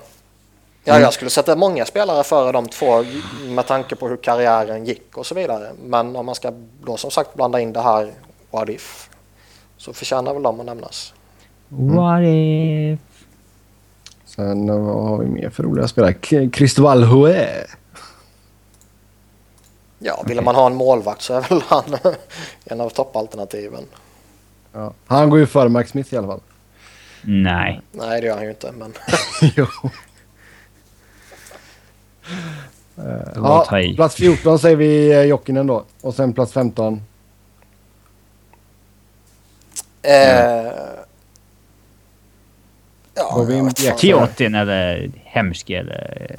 Ja, 0.84 1.00
jag 1.00 1.12
skulle 1.12 1.30
sätta 1.30 1.56
många 1.56 1.84
spelare 1.84 2.24
före 2.24 2.52
de 2.52 2.68
två 2.68 3.04
med 3.44 3.66
tanke 3.66 3.96
på 3.96 4.08
hur 4.08 4.16
karriären 4.16 4.84
gick 4.84 5.16
och 5.16 5.26
så 5.26 5.34
vidare. 5.34 5.70
Men 5.84 6.16
om 6.16 6.26
man 6.26 6.34
ska 6.34 6.52
då 6.84 6.96
som 6.96 7.10
sagt 7.10 7.34
blanda 7.34 7.60
in 7.60 7.72
det 7.72 7.80
här 7.80 8.12
What 8.50 8.68
If 8.68 9.10
så 9.76 9.92
förtjänar 9.92 10.34
väl 10.34 10.42
de 10.42 10.60
att 10.60 10.66
nämnas. 10.66 11.14
Mm. 11.72 11.96
What 11.96 12.22
If? 12.22 13.00
Sen 14.24 14.84
vad 14.84 15.04
har 15.04 15.18
vi 15.18 15.26
mer 15.26 15.50
för 15.50 15.62
roliga 15.62 15.88
spelare? 15.88 16.14
Cristobal 16.50 17.04
Houé. 17.04 17.66
Ja, 19.98 20.22
vill 20.26 20.38
okay. 20.38 20.44
man 20.44 20.54
ha 20.54 20.66
en 20.66 20.74
målvakt 20.74 21.22
så 21.22 21.34
är 21.34 21.40
väl 21.48 21.62
han 21.68 21.84
en 22.64 22.80
av 22.80 22.90
toppalternativen. 22.90 23.84
Ja. 24.72 24.92
Han 25.06 25.30
går 25.30 25.38
ju 25.38 25.46
före 25.46 25.68
Max 25.68 25.90
Smith 25.90 26.14
i 26.14 26.16
alla 26.16 26.26
fall. 26.26 26.40
Nej. 27.22 27.80
Nej, 27.92 28.20
det 28.20 28.26
gör 28.26 28.34
han 28.34 28.44
ju 28.44 28.50
inte, 28.50 28.72
men... 28.72 28.92
jo. 29.56 29.66
Uh, 32.98 33.04
ja, 33.34 33.66
plats 33.96 34.14
14 34.14 34.58
säger 34.58 34.76
vi 34.76 35.14
uh, 35.14 35.22
Jokinen 35.22 35.66
då. 35.66 35.84
Och 36.00 36.14
sen 36.14 36.32
plats 36.32 36.52
15. 36.52 36.94
Uh, 36.94 37.00
ja, 43.14 43.70
Kiotin 43.96 44.54
eller 44.54 45.10
Hemski 45.24 45.74
eller... 45.74 46.36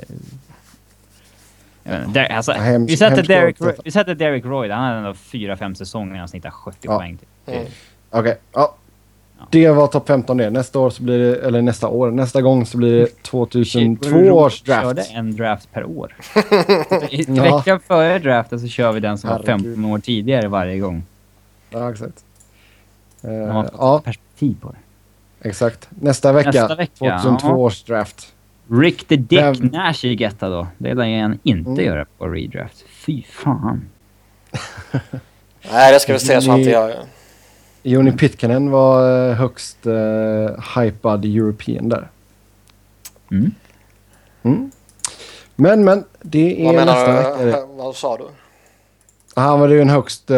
Där, 2.08 2.26
alltså, 2.26 2.52
Hems, 2.52 2.90
vi, 2.90 2.98
sätter 2.98 3.24
Derek, 3.24 3.58
vi 3.84 3.92
sätter 3.92 4.16
Derek 4.16 4.46
Roy 4.46 4.70
Han 4.70 4.84
hade 4.84 4.98
ändå 4.98 5.12
4-5 5.12 5.74
säsonger 5.74 6.20
han 6.20 6.28
snittar 6.28 6.52
70 6.52 6.78
ja. 6.82 6.98
poäng. 6.98 7.18
Typ. 7.18 7.28
Mm. 7.46 7.62
Okej, 8.10 8.20
okay. 8.20 8.36
ja. 8.54 8.76
Det 9.50 9.72
var 9.72 9.88
topp 9.88 10.08
15 10.08 10.38
det. 10.38 10.50
Nästa 10.50 10.80
år 10.80 10.90
så 10.90 11.04
blir 11.04 11.20
det, 11.20 11.36
eller 11.36 11.62
nästa 11.62 11.88
år, 11.88 12.12
nästa 12.12 12.42
gång 12.42 12.66
så 12.66 12.78
blir 12.78 13.00
det 13.00 13.24
2002 13.24 14.10
Shit, 14.10 14.32
års 14.32 14.62
draft. 14.62 14.84
körde 14.84 15.02
en 15.02 15.36
draft 15.36 15.72
per 15.72 15.86
år. 15.86 16.16
Veckan 17.28 17.62
ja. 17.66 17.80
före 17.88 18.20
draften 18.20 18.60
så 18.60 18.68
kör 18.68 18.92
vi 18.92 19.00
den 19.00 19.18
som 19.18 19.30
Herregud. 19.30 19.48
var 19.48 19.58
15 19.58 19.86
år 19.86 20.00
tidigare 20.00 20.48
varje 20.48 20.80
gång. 20.80 21.04
Ja, 21.70 21.92
exakt. 21.92 22.26
Uh, 23.26 23.32
ja. 23.78 24.02
perspektiv 24.06 24.56
på 24.62 24.72
det. 24.72 24.78
Exakt. 25.50 25.90
Nästa 25.90 26.32
vecka, 26.32 26.52
Nästa 26.52 26.76
vecka 26.76 27.20
2002 27.20 27.48
ja. 27.48 27.56
års 27.56 27.84
draft. 27.84 28.34
Rick 28.72 29.08
the 29.08 29.16
Dick 29.16 29.40
Vem... 29.40 29.54
Nash 29.54 30.06
i 30.06 30.16
Getta 30.16 30.50
då. 30.50 30.68
Det 30.78 30.94
lär 30.94 31.22
han 31.22 31.40
inte 31.44 31.70
mm. 31.70 31.86
göra 31.86 32.06
på 32.18 32.28
redraft. 32.28 32.86
Fy 32.90 33.24
fan. 33.24 33.90
Nej, 35.72 35.94
det 35.94 36.00
ska 36.00 36.14
vi 36.14 36.20
se 36.20 36.42
så 36.42 36.52
han 36.52 36.60
inte 36.60 36.72
gör. 36.72 36.96
Joni 37.84 38.12
Pitkanen 38.12 38.72
var 38.72 39.30
eh, 39.30 39.36
högst 39.36 39.88
uh, 39.88 39.94
hypad 40.76 41.26
European 41.26 41.90
där. 41.90 42.10
Mm. 43.32 43.52
Mm. 44.44 44.72
Men, 45.56 45.84
men, 45.84 46.06
det 46.22 46.62
är 46.62 46.66
vad 46.66 46.76
menar 46.76 46.94
nästa 46.94 47.44
vecka. 47.46 47.66
Vad 47.66 47.96
sa 47.96 48.18
du? 48.18 48.28
Han 49.36 49.60
var 49.60 49.68
ju 49.68 49.82
en 49.82 49.90
högst 49.90 50.32
uh, 50.32 50.38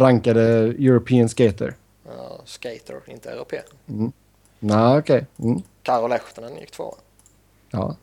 rankade 0.00 0.42
European 0.78 1.28
skater. 1.28 1.74
Ja, 2.06 2.40
skater, 2.44 3.00
inte 3.06 3.30
europé. 3.30 3.60
Mm. 3.88 4.12
Nej, 4.58 4.98
okej. 4.98 5.26
Okay. 5.38 5.50
Mm. 5.50 5.62
Karo 5.82 6.08
Lehtonen 6.08 6.56
gick 6.56 6.70
två. 6.70 6.94
Ja. 7.70 7.96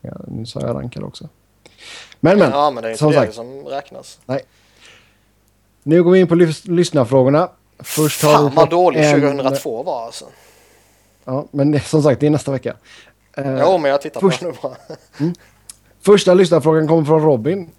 ja. 0.00 0.16
Nu 0.26 0.46
sa 0.46 0.60
jag 0.60 0.76
rankad 0.76 1.02
också. 1.02 1.28
Men, 2.20 2.38
men. 2.38 2.50
Ja, 2.50 2.70
men 2.70 2.82
det 2.82 2.88
är 2.88 2.90
inte 2.90 2.98
som 2.98 3.10
det 3.10 3.16
sagt. 3.16 3.34
som 3.34 3.64
räknas. 3.64 4.18
Nej. 4.26 4.40
Nu 5.82 6.02
går 6.02 6.10
vi 6.10 6.20
in 6.20 6.28
på 6.28 6.34
lys 6.34 6.66
lyssnarfrågorna. 6.66 7.48
Först 7.78 8.22
har 8.22 8.32
Fan 8.32 8.54
vad 8.54 8.70
dålig 8.70 9.04
en... 9.04 9.20
2002 9.20 9.82
var 9.82 10.04
alltså. 10.04 10.24
Ja, 11.24 11.46
men 11.50 11.80
som 11.80 12.02
sagt, 12.02 12.20
det 12.20 12.26
är 12.26 12.30
nästa 12.30 12.52
vecka. 12.52 12.74
Uh, 13.38 13.46
ja, 13.46 13.78
men 13.78 13.90
jag 13.90 14.02
tittar 14.02 14.20
först... 14.20 14.40
på 14.40 14.46
det 14.46 14.52
nu 14.52 14.58
bara. 14.62 14.76
mm. 15.20 15.34
Första 16.00 16.34
lyssnarfrågan 16.34 16.88
kommer 16.88 17.04
från 17.04 17.22
Robin. 17.22 17.70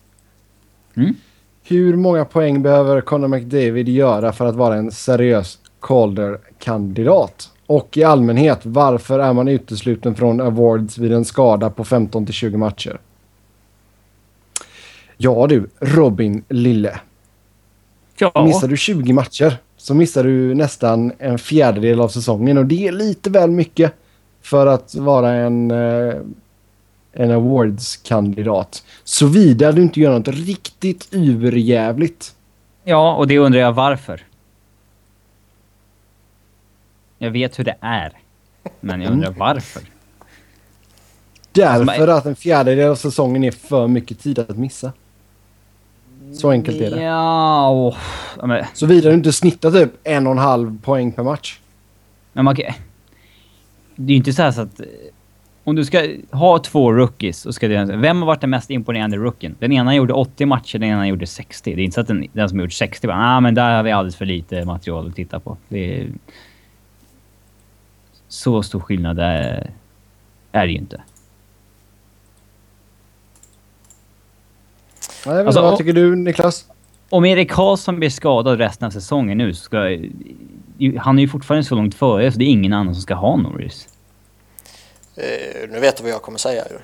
Mm. 0.96 1.16
Hur 1.64 1.96
många 1.96 2.26
poäng 2.26 2.62
behöver 2.62 3.02
Conor 3.02 3.28
McDavid 3.28 3.90
göra 3.90 4.34
för 4.34 4.46
att 4.46 4.56
vara 4.56 4.76
en 4.76 4.92
seriös 4.92 5.60
Calder-kandidat? 5.80 7.50
Och 7.68 7.98
i 7.98 8.04
allmänhet, 8.04 8.60
varför 8.64 9.20
är 9.20 9.34
man 9.34 9.48
utesluten 9.48 10.16
från 10.16 10.42
awards 10.42 10.98
vid 10.98 11.14
en 11.14 11.26
skada 11.26 11.70
på 11.70 11.84
15 11.84 12.28
20 12.28 12.58
matcher? 12.58 13.00
Ja 15.18 15.48
du, 15.48 15.70
Robin 15.80 16.44
Lille. 16.50 17.00
Ja. 18.18 18.44
Missar 18.46 18.68
du 18.68 18.78
20 18.78 19.14
matcher 19.14 19.58
så 19.78 19.94
missar 19.94 20.24
du 20.24 20.56
nästan 20.56 21.12
en 21.20 21.40
fjärdedel 21.40 22.00
av 22.00 22.10
säsongen 22.10 22.58
och 22.58 22.66
det 22.66 22.88
är 22.88 22.92
lite 22.92 23.30
väl 23.30 23.52
mycket 23.52 23.94
för 24.42 24.68
att 24.68 24.96
vara 24.96 25.32
en, 25.32 25.72
eh, 25.72 26.16
en 27.14 27.32
awards-kandidat. 27.32 28.84
Såvida 29.04 29.72
du 29.72 29.82
inte 29.82 30.00
gör 30.00 30.20
något 30.20 30.28
riktigt 30.28 31.08
überjävligt. 31.12 32.36
Ja, 32.84 33.16
och 33.16 33.28
det 33.28 33.40
undrar 33.40 33.60
jag 33.60 33.74
varför. 33.74 34.22
Jag 37.18 37.32
vet 37.32 37.60
hur 37.60 37.64
det 37.64 37.76
är, 37.80 38.12
men 38.80 39.02
jag 39.02 39.12
undrar 39.12 39.28
mm. 39.28 39.40
varför. 39.40 39.82
Därför 41.52 42.08
att 42.08 42.26
en 42.26 42.36
fjärdedel 42.36 42.90
av 42.90 42.96
säsongen 42.96 43.44
är 43.44 43.52
för 43.52 43.88
mycket 43.88 44.20
tid 44.20 44.40
att 44.40 44.58
missa. 44.58 44.92
Så 46.34 46.52
enkelt 46.52 46.82
är 46.82 46.92
det. 46.92 47.04
Ja, 47.04 47.72
oh, 47.72 47.96
men... 48.48 48.66
Såvida 48.74 49.10
du 49.10 49.16
inte 49.16 49.32
snittar 49.32 49.72
typ 49.72 49.92
en 50.04 50.28
och 50.28 50.34
en 50.34 50.38
halv 50.38 50.82
poäng 50.82 51.12
per 51.12 51.24
match. 51.24 51.60
Men 52.34 52.46
man 52.46 52.56
kan... 52.56 52.66
Det 53.96 54.12
är 54.12 54.14
ju 54.14 54.16
inte 54.16 54.34
så, 54.34 54.42
här 54.42 54.52
så 54.52 54.62
att... 54.62 54.82
Om 55.64 55.76
du 55.76 55.86
ska 55.86 56.08
ha 56.32 56.60
två 56.60 56.94
rookies 56.94 57.46
och 57.46 57.56
ska 57.56 57.68
du... 57.68 57.86
Vem 57.86 58.20
har 58.20 58.26
varit 58.26 58.42
den 58.42 58.50
mest 58.50 58.70
imponerande 58.70 59.18
rookien? 59.18 59.56
Den 59.60 59.72
ena 59.72 59.96
gjorde 59.96 60.14
80 60.14 60.46
matcher, 60.46 60.80
den 60.80 60.90
ena 60.90 61.08
gjorde 61.08 61.28
60. 61.28 61.76
Det 61.76 61.82
är 61.82 61.84
inte 61.84 61.96
så 61.96 62.02
att 62.02 62.08
den, 62.08 62.28
den 62.34 62.50
som 62.50 62.60
gjort 62.60 62.74
60 62.74 63.08
bara, 63.08 63.18
ah, 63.18 63.40
men 63.40 63.56
där 63.56 63.76
har 63.76 63.84
vi 63.84 63.92
alldeles 63.92 64.16
för 64.16 64.26
lite 64.26 64.66
material 64.66 65.08
att 65.08 65.16
titta 65.16 65.40
på. 65.40 65.58
Det 65.68 66.02
är... 66.02 66.10
Så 68.28 68.64
stor 68.64 68.80
skillnad 68.80 69.20
är, 69.20 69.72
är 70.52 70.66
det 70.66 70.72
ju 70.72 70.78
inte. 70.78 71.02
Nej, 75.28 75.46
Alltså, 75.46 75.62
vad 75.62 75.78
tycker 75.78 75.94
du 75.94 76.16
Niklas? 76.16 76.66
Om 77.10 77.26
Erik 77.26 77.52
Karlsson 77.52 78.00
blir 78.00 78.10
skadad 78.10 78.58
resten 78.58 78.86
av 78.86 78.92
säsongen 78.92 79.38
nu 79.38 79.54
så 79.54 79.64
ska... 79.64 79.78
Han 81.00 81.18
är 81.20 81.22
ju 81.22 81.28
fortfarande 81.28 81.64
så 81.64 81.76
långt 81.76 81.96
före 81.96 82.32
så 82.32 82.40
det 82.40 82.46
är 82.46 82.50
ingen 82.50 82.74
annan 82.74 82.94
som 82.96 83.02
ska 83.02 83.14
ha 83.14 83.36
Norris. 83.38 83.90
Eh, 85.16 85.70
nu 85.70 85.80
vet 85.80 85.98
du 85.98 86.04
vad 86.04 86.12
jag 86.12 86.22
kommer 86.22 86.38
säga 86.38 86.64
ju. 86.70 86.78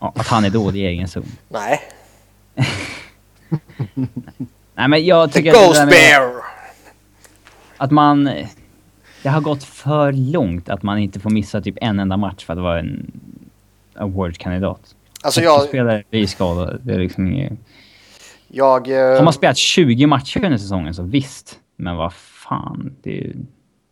Ja, 0.00 0.12
att 0.16 0.26
han 0.26 0.44
är 0.44 0.50
dålig 0.50 0.80
i 0.80 0.86
egen 0.86 1.08
zon. 1.08 1.24
Nej, 1.48 1.80
Nej 4.74 4.88
men 4.88 5.04
jag 5.04 5.32
the 5.32 5.38
tycker 5.38 5.50
att 5.50 5.58
det 5.60 5.66
Ghost 5.66 5.90
Bear! 5.90 6.32
att 7.76 7.90
man... 7.90 8.24
Det 9.22 9.28
har 9.28 9.40
gått 9.40 9.64
för 9.64 10.12
långt 10.12 10.68
att 10.68 10.82
man 10.82 10.98
inte 10.98 11.20
får 11.20 11.30
missa 11.30 11.60
typ 11.60 11.78
en 11.80 11.98
enda 11.98 12.16
match 12.16 12.44
för 12.44 12.52
att 12.52 12.58
vara 12.58 12.78
en 12.78 13.12
award-kandidat. 13.94 14.94
Alltså 15.24 15.40
jag, 15.40 15.62
Spelare 15.62 16.04
blir 16.10 16.26
skadade. 16.26 16.78
Det 16.82 16.94
är 16.94 16.98
liksom 16.98 17.26
inget... 17.26 17.52
jag, 18.48 18.88
eh, 18.88 19.16
Har 19.16 19.24
man 19.24 19.32
spelat 19.32 19.56
20 19.56 20.06
matcher 20.06 20.44
under 20.44 20.58
säsongen 20.58 20.94
så 20.94 21.02
visst. 21.02 21.58
Men 21.76 21.96
vad 21.96 22.14
fan, 22.14 22.96
det 23.02 23.18
är 23.18 23.34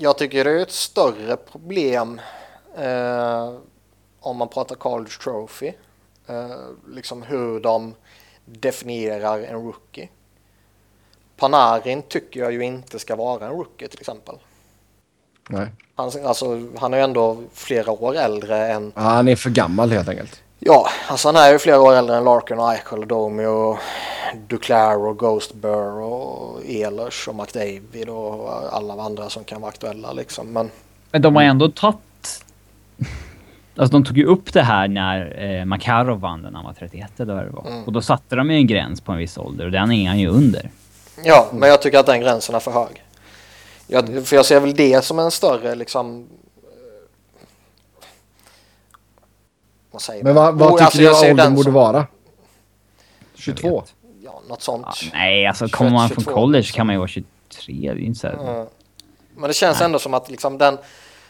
jag 0.02 0.18
tycker 0.18 0.44
det 0.44 0.50
är 0.50 0.62
ett 0.62 0.72
större 0.72 1.36
problem 1.36 2.20
eh, 2.78 3.52
om 4.20 4.36
man 4.36 4.48
pratar 4.48 4.76
College 4.76 5.10
Trophy. 5.24 5.72
Eh, 6.26 6.56
liksom 6.94 7.22
hur 7.22 7.60
de 7.60 7.94
definierar 8.44 9.38
en 9.38 9.62
rookie. 9.62 10.08
Panarin 11.36 12.02
tycker 12.02 12.40
jag 12.40 12.52
ju 12.52 12.64
inte 12.64 12.98
ska 12.98 13.16
vara 13.16 13.46
en 13.46 13.52
rookie 13.52 13.88
till 13.88 14.00
exempel. 14.00 14.34
Nej. 15.48 15.68
Han, 15.94 16.10
alltså, 16.24 16.62
han 16.78 16.94
är 16.94 16.98
ju 16.98 17.04
ändå 17.04 17.42
flera 17.52 17.92
år 17.92 18.16
äldre 18.16 18.66
än... 18.72 18.92
Ja, 18.94 19.00
han 19.02 19.28
är 19.28 19.36
för 19.36 19.50
gammal 19.50 19.90
helt 19.90 20.08
enkelt. 20.08 20.41
Ja, 20.64 20.88
alltså 21.08 21.28
han 21.28 21.36
är 21.36 21.52
ju 21.52 21.58
flera 21.58 21.80
år 21.80 21.92
äldre 21.94 22.16
än 22.16 22.24
Larkin 22.24 22.58
och 22.58 22.72
Eichel 22.72 22.98
och 22.98 23.06
Domi 23.06 23.46
och 23.46 23.78
Duclair 24.48 24.98
och 24.98 25.18
Ghost 25.18 25.54
Burr 25.54 26.00
och 26.00 26.64
Ehlers 26.64 27.28
och 27.28 27.34
McDavid 27.34 28.08
och 28.08 28.74
alla 28.76 29.02
andra 29.02 29.30
som 29.30 29.44
kan 29.44 29.60
vara 29.60 29.68
aktuella 29.68 30.12
liksom. 30.12 30.52
Men 30.52 30.70
Men 31.10 31.22
de 31.22 31.36
har 31.36 31.42
ändå 31.42 31.68
tagit... 31.68 32.44
Alltså 33.76 33.92
de 33.92 34.04
tog 34.04 34.18
ju 34.18 34.24
upp 34.24 34.52
det 34.52 34.62
här 34.62 34.88
när 34.88 35.42
eh, 35.42 35.64
Makarov 35.64 36.20
vann 36.20 36.40
när 36.40 36.50
han 36.50 36.64
var 36.64 36.72
31 36.72 37.20
eller 37.20 37.34
vad 37.34 37.44
det 37.44 37.50
var. 37.50 37.66
Mm. 37.66 37.84
Och 37.84 37.92
då 37.92 38.00
satte 38.02 38.36
de 38.36 38.50
ju 38.50 38.56
en 38.56 38.66
gräns 38.66 39.00
på 39.00 39.12
en 39.12 39.18
viss 39.18 39.38
ålder 39.38 39.64
och 39.64 39.72
den 39.72 39.92
är 39.92 40.08
han 40.08 40.18
ju 40.18 40.28
under. 40.28 40.70
ja, 41.24 41.46
men 41.52 41.68
jag 41.68 41.82
tycker 41.82 41.98
att 41.98 42.06
den 42.06 42.20
gränsen 42.20 42.54
är 42.54 42.60
för 42.60 42.70
hög. 42.70 43.02
Jag, 43.86 44.26
för 44.26 44.36
jag 44.36 44.46
ser 44.46 44.60
väl 44.60 44.74
det 44.74 45.04
som 45.04 45.18
en 45.18 45.30
större 45.30 45.74
liksom... 45.74 46.28
eh, 46.62 46.68
Vad 49.92 50.02
säger 50.02 50.24
Men 50.24 50.34
vad, 50.34 50.54
vad 50.54 50.68
Oh, 50.68 50.72
tycker 50.74 50.84
alltså, 50.84 50.98
du 50.98 51.04
jag 51.04 51.16
ser 51.16 51.30
åldern 51.30 51.54
borde 51.54 51.64
som- 51.64 51.72
vara? 51.72 51.96
Jag 51.96 52.06
22? 53.42 53.80
vet. 53.80 53.94
Ja, 54.24 54.42
något 54.48 54.62
sånt. 54.62 54.86
Ja, 55.02 55.08
nej, 55.12 55.46
alltså 55.46 55.68
kommer 55.68 55.90
21, 55.90 55.94
man 56.00 56.08
från 56.08 56.24
22, 56.24 56.34
college 56.34 56.58
liksom. 56.58 56.76
kan 56.76 56.86
man 56.86 56.94
ju 56.94 56.98
vara 56.98 57.08
23. 57.08 57.24
Det 57.68 57.88
är 57.88 57.96
inte 57.98 58.20
så 58.20 58.26
här... 58.26 58.34
Mm. 58.54 58.66
Men 59.36 59.48
det 59.48 59.54
känns 59.54 59.80
ändå 59.80 59.98
som 59.98 60.14
att 60.14 60.30
liksom 60.30 60.58
den 60.58 60.78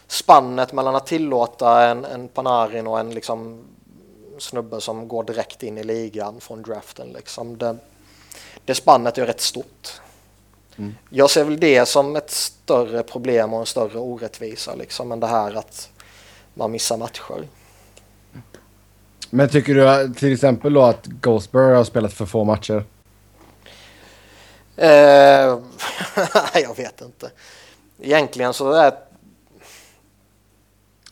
spannet 0.06 0.72
mellan 0.72 0.94
att 0.96 1.06
tillåta 1.06 1.82
en, 1.84 2.04
en 2.04 2.28
Panarin 2.28 2.86
och 2.86 3.00
en 3.00 3.10
liksom 3.10 3.64
snubbe 4.38 4.80
som 4.80 5.08
går 5.08 5.24
direkt 5.24 5.62
in 5.62 5.78
i 5.78 5.84
ligan 5.84 6.40
från 6.40 6.62
draften. 6.62 7.08
Liksom, 7.08 7.58
det, 7.58 7.76
det 8.64 8.74
spannet 8.74 9.18
är 9.18 9.26
rätt 9.26 9.40
stort. 9.40 10.00
Mm. 10.76 10.94
Jag 11.10 11.30
ser 11.30 11.44
väl 11.44 11.60
det 11.60 11.86
som 11.86 12.16
ett 12.16 12.30
större 12.30 13.02
problem 13.02 13.54
och 13.54 13.60
en 13.60 13.66
större 13.66 13.98
orättvisa 13.98 14.74
liksom, 14.74 15.12
än 15.12 15.20
det 15.20 15.26
här 15.26 15.54
att 15.54 15.90
man 16.54 16.70
missar 16.70 16.96
matcher. 16.96 17.46
Men 19.34 19.48
tycker 19.48 19.74
du 19.74 20.14
till 20.14 20.32
exempel 20.32 20.72
då 20.72 20.82
att 20.82 21.06
Ghostburg 21.06 21.76
har 21.76 21.84
spelat 21.84 22.12
för 22.12 22.26
få 22.26 22.44
matcher? 22.44 22.84
Eh, 24.76 24.88
jag 26.54 26.76
vet 26.76 27.00
inte. 27.00 27.30
Egentligen 28.00 28.52
så 28.52 28.72
är 28.72 28.92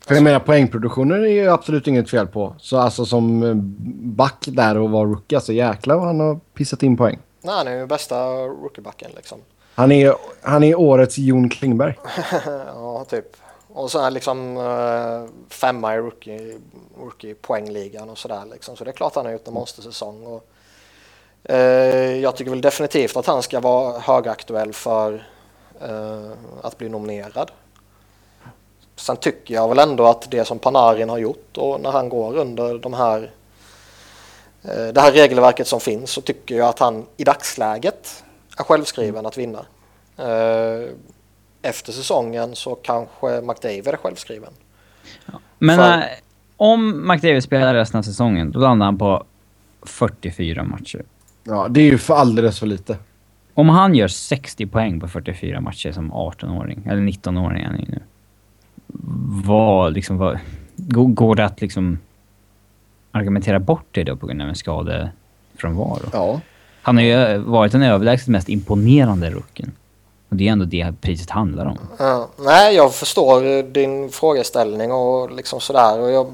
För 0.06 0.14
jag 0.14 0.24
menar 0.24 0.40
poängproduktionen 0.40 1.24
är 1.24 1.28
ju 1.28 1.48
absolut 1.48 1.86
inget 1.86 2.10
fel 2.10 2.26
på. 2.26 2.54
Så 2.58 2.78
alltså 2.78 3.06
som 3.06 3.42
eh, 3.42 3.54
back 4.16 4.44
där 4.46 4.78
och 4.78 4.90
var 4.90 5.06
rookie, 5.06 5.38
alltså 5.38 5.52
jäklar 5.52 5.96
vad 5.96 6.06
han 6.06 6.20
har 6.20 6.40
pissat 6.54 6.82
in 6.82 6.96
poäng. 6.96 7.18
nej, 7.42 7.54
han 7.54 7.68
är 7.68 7.76
ju 7.76 7.86
bästa 7.86 8.24
rookiebacken 8.36 9.10
liksom. 9.16 9.38
Han 9.74 9.92
är, 9.92 10.14
han 10.42 10.64
är 10.64 10.78
årets 10.78 11.18
Jon 11.18 11.48
Klingberg. 11.48 11.98
ja, 12.66 13.04
typ. 13.10 13.36
Och 13.72 13.90
sen 13.90 14.14
liksom 14.14 14.56
uh, 14.56 15.28
femma 15.48 15.94
i 15.94 15.98
rookie, 15.98 16.60
rookie 16.98 17.34
poängligan 17.34 18.10
och 18.10 18.18
sådär 18.18 18.44
liksom. 18.52 18.76
Så 18.76 18.84
det 18.84 18.90
är 18.90 18.92
klart 18.92 19.14
han 19.14 19.24
har 19.24 19.32
gjort 19.32 19.48
en 19.48 19.54
monstersäsong. 19.54 20.26
Och, 20.26 20.44
eh, 21.52 22.16
jag 22.16 22.36
tycker 22.36 22.50
väl 22.50 22.60
definitivt 22.60 23.16
att 23.16 23.26
han 23.26 23.42
ska 23.42 23.60
vara 23.60 23.98
högaktuell 23.98 24.72
för 24.72 25.28
eh, 25.80 26.30
att 26.62 26.78
bli 26.78 26.88
nominerad. 26.88 27.50
Sen 28.96 29.16
tycker 29.16 29.54
jag 29.54 29.68
väl 29.68 29.78
ändå 29.78 30.06
att 30.06 30.30
det 30.30 30.44
som 30.44 30.58
Panarin 30.58 31.08
har 31.08 31.18
gjort 31.18 31.56
och 31.56 31.80
när 31.80 31.90
han 31.90 32.08
går 32.08 32.36
under 32.36 32.78
de 32.78 32.94
här 32.94 33.32
eh, 34.62 34.86
det 34.86 35.00
här 35.00 35.12
regelverket 35.12 35.66
som 35.66 35.80
finns 35.80 36.10
så 36.10 36.20
tycker 36.20 36.54
jag 36.54 36.68
att 36.68 36.78
han 36.78 37.06
i 37.16 37.24
dagsläget 37.24 38.24
är 38.58 38.64
självskriven 38.64 39.26
att 39.26 39.38
vinna. 39.38 39.66
Efter 41.70 41.92
säsongen 41.92 42.56
så 42.56 42.74
kanske 42.74 43.40
McDavid 43.40 43.86
är 43.86 43.96
självskriven. 43.96 44.52
Men 45.58 45.76
För- 45.76 45.98
äh, 45.98 46.04
om 46.56 47.08
McDavid 47.08 47.42
spelar 47.42 47.74
resten 47.74 47.98
av 47.98 48.02
säsongen, 48.02 48.50
då 48.50 48.58
landar 48.58 48.86
han 48.86 48.98
på 48.98 49.24
44 49.82 50.64
matcher. 50.64 51.02
Ja, 51.44 51.66
det 51.70 51.80
är 51.80 51.84
ju 51.84 51.98
för 51.98 52.14
alldeles 52.14 52.58
för 52.58 52.66
lite. 52.66 52.96
Om 53.54 53.68
han 53.68 53.94
gör 53.94 54.08
60 54.08 54.66
poäng 54.66 55.00
på 55.00 55.08
44 55.08 55.60
matcher 55.60 55.92
som 55.92 56.12
18-åring, 56.12 56.82
eller 56.86 57.02
19-åring 57.02 57.62
är 57.62 57.66
han 57.66 57.78
ju 57.78 57.86
nu. 57.88 58.00
Vad 59.44 59.92
liksom, 59.92 60.18
vad, 60.18 60.38
går, 60.76 61.34
det 61.34 61.44
att 61.44 61.60
liksom 61.60 61.98
argumentera 63.10 63.58
bort 63.60 63.86
det 63.90 64.04
då 64.04 64.16
på 64.16 64.26
grund 64.26 64.42
av 64.42 64.48
en 64.48 64.54
skadefrånvaro? 64.54 66.08
Ja. 66.12 66.40
Han 66.82 66.96
har 66.96 67.04
ju 67.04 67.38
varit 67.38 67.72
den 67.72 67.82
överlägset 67.82 68.28
mest 68.28 68.48
imponerande 68.48 69.30
rookien. 69.30 69.72
Och 70.30 70.36
det 70.36 70.48
är 70.48 70.52
ändå 70.52 70.64
det 70.64 70.92
priset 71.00 71.30
handlar 71.30 71.66
om. 71.66 71.78
Ja, 71.98 72.28
nej, 72.38 72.74
jag 72.74 72.94
förstår 72.94 73.62
din 73.62 74.10
frågeställning 74.10 74.92
och 74.92 75.30
liksom 75.30 75.60
sådär. 75.60 76.00
Och 76.00 76.10
jag, 76.10 76.32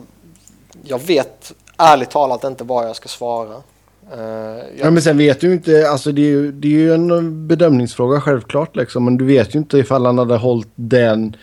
jag 0.83 0.99
vet 1.07 1.53
ärligt 1.77 2.11
talat 2.11 2.45
inte 2.45 2.65
vad 2.65 2.89
jag 2.89 2.97
ska 2.97 3.09
svara. 3.09 3.55
Ja, 4.11 4.59
jag, 4.79 4.93
men 4.93 5.03
sen 5.03 5.19
vet 5.19 5.41
du 5.41 5.53
inte, 5.53 5.91
alltså 5.91 6.13
det 6.13 6.23
är 6.23 6.27
ju, 6.27 6.53
det 6.53 6.69
är 6.69 6.73
ju 6.73 6.95
en 6.95 7.47
bedömningsfråga 7.49 8.21
självklart 8.21 8.77
liksom. 8.77 9.05
Men 9.05 9.17
du 9.17 9.25
vet 9.25 9.55
ju 9.55 9.59
inte 9.59 9.79
ifall 9.79 10.07
han 10.07 10.19
hade 10.19 10.37
hållit 10.37 10.69
den, 10.75 11.37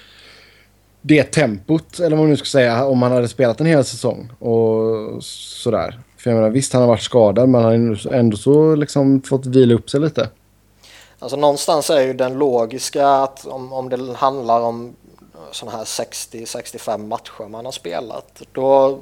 det 1.01 1.23
tempot, 1.23 1.99
eller 1.99 2.09
vad 2.09 2.19
man 2.19 2.29
nu 2.29 2.37
ska 2.37 2.45
säga, 2.45 2.85
om 2.85 3.01
han 3.01 3.11
hade 3.11 3.27
spelat 3.27 3.59
en 3.59 3.65
hel 3.65 3.85
säsong. 3.85 4.31
Och 4.39 5.23
sådär. 5.23 5.99
För 6.17 6.29
jag 6.29 6.37
menar 6.37 6.49
visst 6.49 6.73
han 6.73 6.81
har 6.81 6.89
varit 6.89 7.01
skadad 7.01 7.49
men 7.49 7.63
han 7.63 7.87
har 7.87 8.13
ändå 8.13 8.37
så 8.37 8.75
liksom 8.75 9.21
fått 9.21 9.45
vila 9.45 9.73
upp 9.73 9.89
sig 9.89 9.99
lite. 9.99 10.29
Alltså 11.23 11.37
någonstans 11.37 11.89
är 11.89 12.01
ju 12.01 12.13
den 12.13 12.33
logiska 12.33 13.07
att 13.07 13.45
om, 13.45 13.73
om 13.73 13.89
det 13.89 14.13
handlar 14.13 14.61
om 14.61 14.95
sådana 15.51 15.77
här 15.77 15.83
60-65 15.83 17.07
matcher 17.07 17.49
man 17.49 17.65
har 17.65 17.71
spelat. 17.71 18.41
Då, 18.51 18.99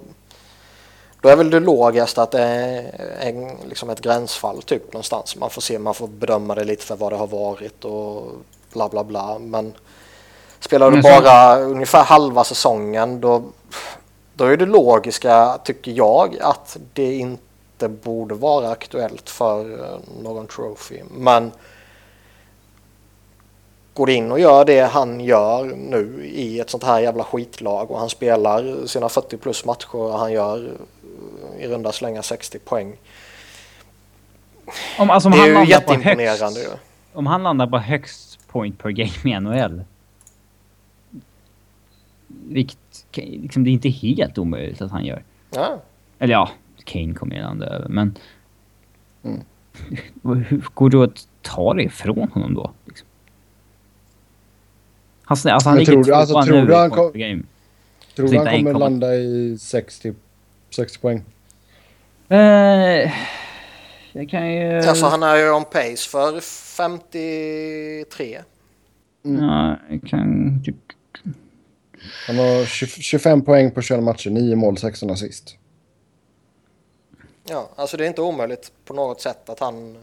då 1.22 1.30
är 1.30 1.36
väl 1.36 1.50
det 1.50 1.60
logiskt 1.60 2.18
att 2.18 2.32
det 2.32 2.42
är 2.42 2.92
en, 3.20 3.58
liksom 3.70 3.90
ett 3.90 4.02
gränsfall 4.02 4.62
typ 4.62 4.94
någonstans. 4.94 5.36
Man 5.36 5.50
får 5.50 5.62
se, 5.62 5.80
man 5.80 5.94
får 5.94 6.08
bedöma 6.08 6.56
det 6.56 6.64
lite 6.64 6.86
för 6.86 6.96
vad 6.96 7.12
det 7.12 7.16
har 7.16 7.28
varit 7.28 7.86
och 7.86 8.24
bla 8.74 8.90
bla 8.90 9.04
bla. 9.04 9.40
Men 9.40 9.74
spelar 10.60 10.92
du 10.92 11.02
bara 11.02 11.60
ungefär 11.60 12.04
halva 12.04 12.44
säsongen 12.44 13.22
då, 13.22 13.44
då 14.34 14.46
är 14.46 14.58
det 14.58 14.66
logiska, 14.66 15.60
tycker 15.64 15.92
jag, 15.92 16.38
att 16.42 16.78
det 16.94 17.14
inte 17.14 17.90
borde 17.90 18.36
vara 18.36 18.70
aktuellt 18.70 19.30
för 19.30 19.84
eh, 19.84 20.00
någon 20.24 20.48
trophy. 20.48 21.02
Men 21.12 21.52
går 23.94 24.10
in 24.10 24.32
och 24.32 24.40
gör 24.40 24.66
det 24.66 24.82
han 24.82 25.20
gör 25.20 25.66
nu 25.66 26.26
i 26.26 26.60
ett 26.60 26.70
sånt 26.70 26.84
här 26.84 27.00
jävla 27.00 27.24
skitlag 27.24 27.92
och 27.92 28.00
han 28.00 28.10
spelar 28.10 28.86
sina 28.88 29.10
40 29.10 29.38
plus 29.38 29.66
matcher 29.66 29.96
och 29.96 30.20
han 30.20 30.32
gör 30.32 30.72
eh, 31.58 31.64
i 31.66 31.68
runda 31.68 31.92
slänga 31.92 32.22
60 32.22 32.60
poäng. 32.60 32.96
Om, 35.00 35.10
alltså, 35.10 35.30
om 35.30 35.32
Det 35.32 35.50
är 35.50 35.56
han 35.56 35.66
ju 35.66 35.72
jätteimponerande 35.72 36.60
högst, 36.60 36.78
Om 37.14 37.28
han 37.28 37.44
landar 37.44 37.68
på 37.68 37.78
högst 37.78 38.48
point 38.48 38.78
per 38.78 38.90
game 38.90 39.38
i 39.38 39.40
NHL. 39.40 39.84
Vilket, 42.28 42.78
liksom, 43.16 43.64
det 43.64 43.70
är 43.70 43.72
inte 43.72 43.90
helt 43.90 44.38
omöjligt 44.38 44.82
att 44.82 44.92
han 44.92 45.06
gör. 45.06 45.24
Ja. 45.50 45.82
Eller 46.20 46.34
ja, 46.34 46.50
Kane 46.84 47.14
kommer 47.14 47.36
ju 47.36 47.42
landa 47.42 47.66
över, 47.66 47.90
men... 47.90 48.18
Mm. 49.24 49.42
Hur 50.48 50.66
går 50.74 50.90
det 50.90 51.04
att 51.04 51.28
ta 51.42 51.74
det 51.74 51.84
ifrån 51.84 52.32
honom 52.34 52.54
då? 52.54 52.72
Han, 55.32 55.54
alltså, 55.54 55.70
han 55.70 55.78
ligger 55.78 55.94
tror 55.94 56.04
tvåa 56.04 56.16
alltså, 56.16 56.44
tror 56.44 56.62
nu 56.62 56.74
han 56.74 56.90
kom- 56.90 57.12
game. 57.14 57.44
Tror 58.16 58.28
du 58.28 58.38
han 58.38 58.48
kommer 58.48 58.74
landa 58.74 59.16
i 59.16 59.58
60, 59.60 60.14
60 60.70 61.00
poäng? 61.00 61.24
Eh, 62.30 63.12
jag 64.12 64.30
kan 64.30 64.54
ju... 64.54 64.78
Alltså 64.78 65.06
han 65.06 65.24
är 65.24 65.36
ju 65.36 65.52
on 65.52 65.66
pace 65.66 66.10
för 66.10 66.40
53. 66.40 68.42
Ja, 69.22 69.78
jag 69.90 70.02
kan... 70.08 70.64
Han 72.28 72.38
har 72.38 72.66
20, 72.66 72.88
25 72.88 73.42
poäng 73.42 73.72
på 73.72 73.82
21 73.82 74.04
matcher, 74.04 74.30
9 74.30 74.56
mål, 74.56 74.78
16 74.78 75.10
assist. 75.10 75.56
Ja, 77.50 77.70
alltså 77.76 77.98
det 77.98 78.06
är 78.06 78.08
inte 78.08 78.22
omöjligt 78.22 78.72
på 78.86 78.94
något 78.94 79.22
sätt 79.22 79.50
att 79.50 79.60
han 79.60 79.98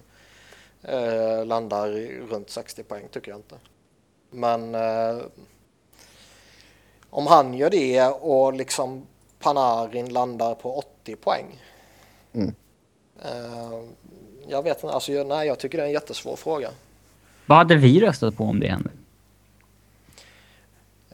eh, 0.83 1.47
landar 1.47 1.97
i 1.97 2.21
runt 2.31 2.51
60 2.51 2.83
poäng 2.83 3.05
tycker 3.11 3.31
jag 3.31 3.39
inte. 3.39 3.55
Men 4.31 4.75
eh, 4.75 5.19
om 7.11 7.27
han 7.27 7.55
gör 7.55 7.71
det 7.71 8.03
och 8.05 8.53
liksom 8.53 9.07
Panarin 9.39 10.13
landar 10.13 10.55
på 10.55 10.79
80 10.79 11.17
poäng. 11.17 11.47
Mm. 12.33 12.55
Eh, 13.23 13.81
jag 14.49 14.63
vet 14.63 14.83
inte, 14.83 14.95
alltså 14.95 15.13
jag, 15.13 15.27
nej 15.27 15.47
jag 15.47 15.59
tycker 15.59 15.79
det 15.79 15.85
är 15.85 15.89
en 15.89 15.93
jättesvår 15.93 16.37
fråga. 16.37 16.71
Vad 17.47 17.59
hade 17.59 17.77
vi 17.77 18.01
röstat 18.01 18.37
på 18.37 18.45
om 18.45 18.61
det 18.61 18.69
hände? 18.69 18.91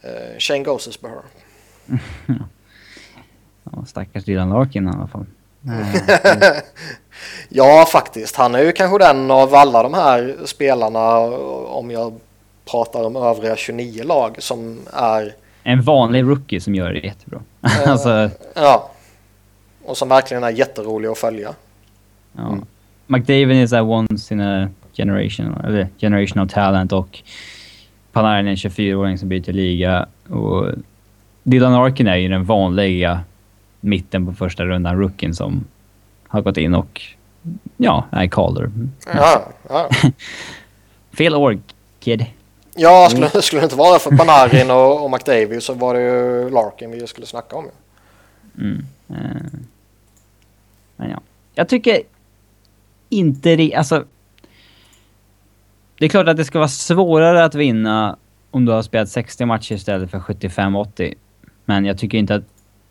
Eh, 0.03 0.39
Shane 0.39 0.63
Gosesbeher. 0.63 1.21
Ja, 3.71 3.85
stackars 3.85 4.23
Dylan 4.23 4.49
Larkin 4.49 4.87
i 4.87 4.91
alla 4.91 5.07
fall. 5.07 5.25
Ja, 7.49 7.85
faktiskt. 7.91 8.35
Han 8.35 8.55
är 8.55 8.59
ju 8.59 8.71
kanske 8.71 8.97
den 8.97 9.31
av 9.31 9.55
alla 9.55 9.83
de 9.83 9.93
här 9.93 10.37
spelarna, 10.45 11.19
om 11.67 11.91
jag 11.91 12.19
pratar 12.65 13.03
om 13.03 13.15
övriga 13.15 13.55
29 13.55 14.03
lag, 14.03 14.35
som 14.39 14.79
är 14.93 15.35
En 15.63 15.81
vanlig 15.81 16.23
rookie 16.23 16.61
som 16.61 16.75
gör 16.75 16.93
det 16.93 16.99
jättebra. 16.99 17.39
alltså, 17.85 18.29
Ja. 18.55 18.91
Och 19.85 19.97
som 19.97 20.09
verkligen 20.09 20.43
är 20.43 20.49
jätterolig 20.49 21.09
att 21.09 21.17
följa. 21.17 21.53
ja. 22.37 22.57
McDavid 23.07 23.51
är 23.51 23.67
såhär 23.67 23.83
once 23.83 24.33
in 24.33 24.41
a 24.41 24.69
generation, 24.93 25.61
eller 25.63 25.87
generational 25.99 26.49
talent 26.49 26.91
och 26.93 27.23
Panarin 28.11 28.47
är 28.47 28.51
en 28.51 28.55
24-åring 28.55 29.17
som 29.17 29.29
byter 29.29 29.53
liga 29.53 30.07
och 30.29 30.71
Dylan 31.43 31.73
Larkin 31.73 32.07
är 32.07 32.15
ju 32.15 32.27
den 32.29 32.43
vanliga 32.43 33.19
mitten 33.79 34.25
på 34.25 34.33
första 34.33 34.65
rundan 34.65 34.99
rookien 34.99 35.33
som 35.33 35.65
har 36.27 36.41
gått 36.41 36.57
in 36.57 36.75
och 36.75 37.01
ja, 37.77 38.05
är 38.11 38.27
caller. 38.27 38.71
Ja, 39.13 39.43
ja. 39.69 39.89
Fel 41.17 41.35
år, 41.35 41.59
kid. 41.99 42.25
Ja 42.75 43.07
skulle, 43.09 43.29
skulle 43.41 43.61
det 43.61 43.63
inte 43.63 43.75
vara 43.75 43.99
för 43.99 44.17
Panarin 44.17 44.71
och, 44.71 45.03
och 45.03 45.11
McDavid 45.11 45.63
så 45.63 45.73
var 45.73 45.93
det 45.93 46.01
ju 46.01 46.49
Larkin 46.49 46.91
vi 46.91 47.07
skulle 47.07 47.27
snacka 47.27 47.55
om. 47.55 47.65
Mm. 48.57 48.85
Eh, 49.09 49.59
Men 50.95 51.09
ja. 51.09 51.21
Jag 51.55 51.69
tycker 51.69 52.01
inte 53.09 53.55
det... 53.55 53.75
Alltså... 53.75 54.05
Det 55.99 56.05
är 56.05 56.09
klart 56.09 56.27
att 56.27 56.37
det 56.37 56.45
ska 56.45 56.59
vara 56.59 56.67
svårare 56.67 57.43
att 57.43 57.55
vinna 57.55 58.17
om 58.51 58.65
du 58.65 58.71
har 58.71 58.81
spelat 58.81 59.09
60 59.09 59.45
matcher 59.45 59.75
istället 59.75 60.11
för 60.11 60.19
75-80. 60.19 61.13
Men 61.65 61.85
jag 61.85 61.97
tycker 61.97 62.17
inte 62.17 62.35
att... 62.35 62.43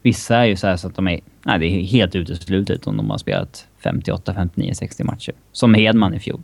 Vissa 0.02 0.36
är 0.36 0.44
ju 0.44 0.56
så 0.56 0.66
här 0.66 0.77
så 0.77 0.89
att 0.89 0.97
de 0.97 1.09
är... 1.09 1.20
Nej, 1.43 1.59
det 1.59 1.66
är 1.66 1.82
helt 1.82 2.15
uteslutet 2.15 2.86
om 2.86 2.97
de 2.97 3.11
har 3.11 3.19
spelat 3.19 3.66
58, 3.78 4.35
59, 4.35 4.74
60 4.74 5.05
matcher. 5.05 5.32
Som 5.52 5.74
Hedman 5.74 6.15
i 6.15 6.19
fjol. 6.19 6.43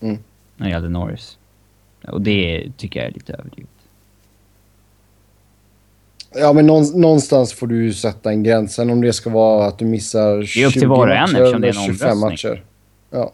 Mm. 0.00 0.18
När 0.56 0.66
det 0.66 0.72
gällde 0.72 0.88
Norris. 0.88 1.38
Och 2.12 2.20
det 2.20 2.72
tycker 2.76 3.00
jag 3.00 3.08
är 3.08 3.12
lite 3.12 3.32
överdrivet. 3.32 3.70
Ja, 6.34 6.52
men 6.52 6.66
någon, 6.66 7.00
någonstans 7.00 7.52
får 7.52 7.66
du 7.66 7.84
ju 7.84 7.92
sätta 7.92 8.30
en 8.30 8.42
gräns. 8.42 8.74
Sen 8.74 8.90
om 8.90 9.00
det 9.00 9.12
ska 9.12 9.30
vara 9.30 9.66
att 9.66 9.78
du 9.78 9.84
missar 9.84 10.42
20 10.42 10.62
är 10.62 10.66
upp 10.66 10.72
till 10.72 10.88
var 10.88 11.08
och 11.08 11.14
en 11.14 11.20
matcher 11.20 11.42
eftersom 11.42 11.60
det 11.60 11.68
är 11.68 11.70
en 11.70 11.76
eller 11.76 11.86
25 11.86 12.22
omröstning. 12.22 12.30
matcher. 12.30 12.64
Ja. 13.10 13.32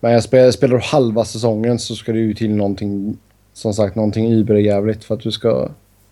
Men 0.00 0.12
jag 0.12 0.22
spelar, 0.22 0.50
spelar 0.50 0.76
du 0.76 0.82
halva 0.82 1.24
säsongen 1.24 1.78
så 1.78 1.94
ska 1.94 2.12
det 2.12 2.18
ju 2.18 2.34
till 2.34 2.54
någonting, 2.54 3.18
som 3.52 3.74
sagt, 3.74 3.96
någonting 3.96 4.32
überjävligt 4.32 5.04
för 5.04 5.14
att 5.14 5.20
du 5.20 5.32
ska... 5.32 5.68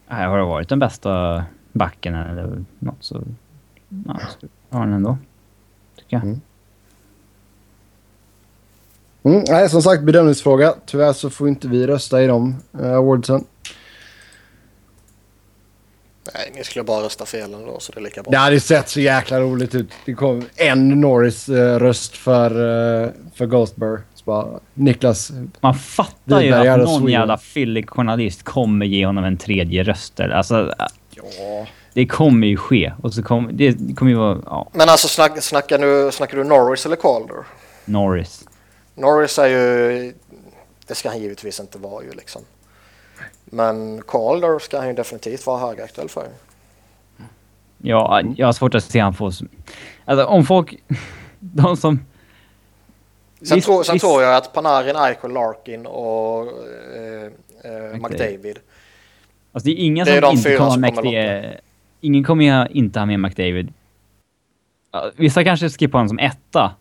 Här 0.06 0.28
har 0.28 0.38
det 0.38 0.44
varit 0.44 0.68
den 0.68 0.78
bästa 0.78 1.44
backen 1.72 2.14
eller 2.14 2.64
något 2.78 2.96
så... 3.00 3.22
Ja, 4.06 4.20
så 4.40 4.76
har 4.76 4.84
den 4.84 4.94
ändå. 4.94 5.18
Tycker 5.96 6.16
jag. 6.16 6.24
Mm. 6.24 6.40
Mm, 9.22 9.44
nej, 9.48 9.68
som 9.68 9.82
sagt, 9.82 10.02
bedömningsfråga. 10.02 10.74
Tyvärr 10.86 11.12
så 11.12 11.30
får 11.30 11.48
inte 11.48 11.68
vi 11.68 11.86
rösta 11.86 12.22
i 12.22 12.26
de 12.26 12.56
uh, 12.80 12.92
awardsen. 12.94 13.44
Nej, 16.34 16.52
ni 16.56 16.64
skulle 16.64 16.84
bara 16.84 17.04
rösta 17.04 17.26
fel 17.26 17.54
ändå 17.54 17.76
så 17.80 17.92
det 17.92 17.98
är 18.00 18.02
lika 18.02 18.22
bra. 18.22 18.30
Det 18.30 18.36
hade 18.36 18.60
sett 18.60 18.88
så 18.88 19.00
jäkla 19.00 19.40
roligt 19.40 19.74
ut. 19.74 19.90
Det 20.04 20.14
kom 20.14 20.44
en 20.56 20.88
Norris-röst 21.00 22.16
för, 22.16 22.50
uh, 23.04 23.10
för 23.34 23.46
Ghostbur. 23.46 24.00
Så 24.14 24.24
bara, 24.24 24.46
Niklas, 24.74 25.32
Man 25.60 25.74
fattar 25.74 26.40
ju 26.40 26.52
att 26.52 26.78
någon 26.78 26.86
Sweden. 27.00 27.12
jävla 27.20 27.38
fyllig 27.38 27.90
journalist 27.90 28.42
kommer 28.42 28.86
ge 28.86 29.06
honom 29.06 29.24
en 29.24 29.36
tredje 29.36 29.82
röst. 29.82 30.20
eller- 30.20 30.34
Alltså, 30.34 30.74
ja. 31.16 31.66
det 31.94 32.06
kommer 32.06 32.46
ju 32.46 32.56
ske. 32.56 32.92
Och 33.02 33.14
så 33.14 33.22
kommer... 33.22 33.52
Det, 33.52 33.70
det 33.70 33.94
kommer 33.94 34.10
ju 34.10 34.16
vara... 34.18 34.38
Ja, 34.46 34.68
Men 34.72 34.88
alltså 34.88 35.08
snack, 35.08 35.42
snackar, 35.42 35.78
du, 35.78 36.12
snackar 36.12 36.36
du 36.36 36.44
Norris 36.44 36.86
eller 36.86 36.96
Calder? 36.96 37.36
Norris. 37.84 38.44
Norris 38.94 39.38
är 39.38 39.46
ju... 39.46 40.14
Det 40.86 40.94
ska 40.94 41.08
han 41.08 41.18
givetvis 41.18 41.60
inte 41.60 41.78
vara 41.78 42.04
ju 42.04 42.10
liksom. 42.12 42.42
Men 43.44 44.02
Calder 44.02 44.58
ska 44.58 44.78
han 44.78 44.86
ju 44.88 44.92
definitivt 44.94 45.46
vara 45.46 45.58
högaktuell 45.58 46.08
för. 46.08 46.28
Ja, 47.78 48.22
jag 48.36 48.46
har 48.46 48.52
svårt 48.52 48.74
att 48.74 48.84
se 48.84 48.98
han 49.00 49.14
få... 49.14 49.30
Alltså 50.04 50.24
om 50.26 50.44
folk... 50.44 50.76
De 51.40 51.76
som... 51.76 52.00
Sen, 53.42 53.56
Visst- 53.56 53.66
tror, 53.66 53.82
sen 53.82 53.92
visst- 53.92 54.04
tror 54.04 54.22
jag 54.22 54.36
att 54.36 54.52
Panarin, 54.52 54.96
Eichel, 54.96 55.30
Larkin 55.32 55.86
och 55.86 56.46
eh, 56.46 57.24
eh, 57.64 57.92
McDavid. 57.92 58.02
McDavid. 58.02 58.58
Alltså 59.52 59.66
det 59.66 59.72
är 59.72 59.84
ingen 59.84 60.04
Det 60.04 60.12
är 60.16 60.20
som 60.22 60.30
inte 60.36 60.56
kommer 60.56 60.70
ha 60.70 60.76
mäktige... 60.76 61.60
Ingen 62.00 62.24
kommer 62.24 62.44
ju 62.44 62.66
inte 62.78 62.98
ha 62.98 63.06
med 63.06 63.20
McDavid. 63.20 63.72
Vissa 65.16 65.44
kanske 65.44 65.68
skippar 65.68 65.98
honom 65.98 66.08
som 66.08 66.18
etta. 66.18 66.74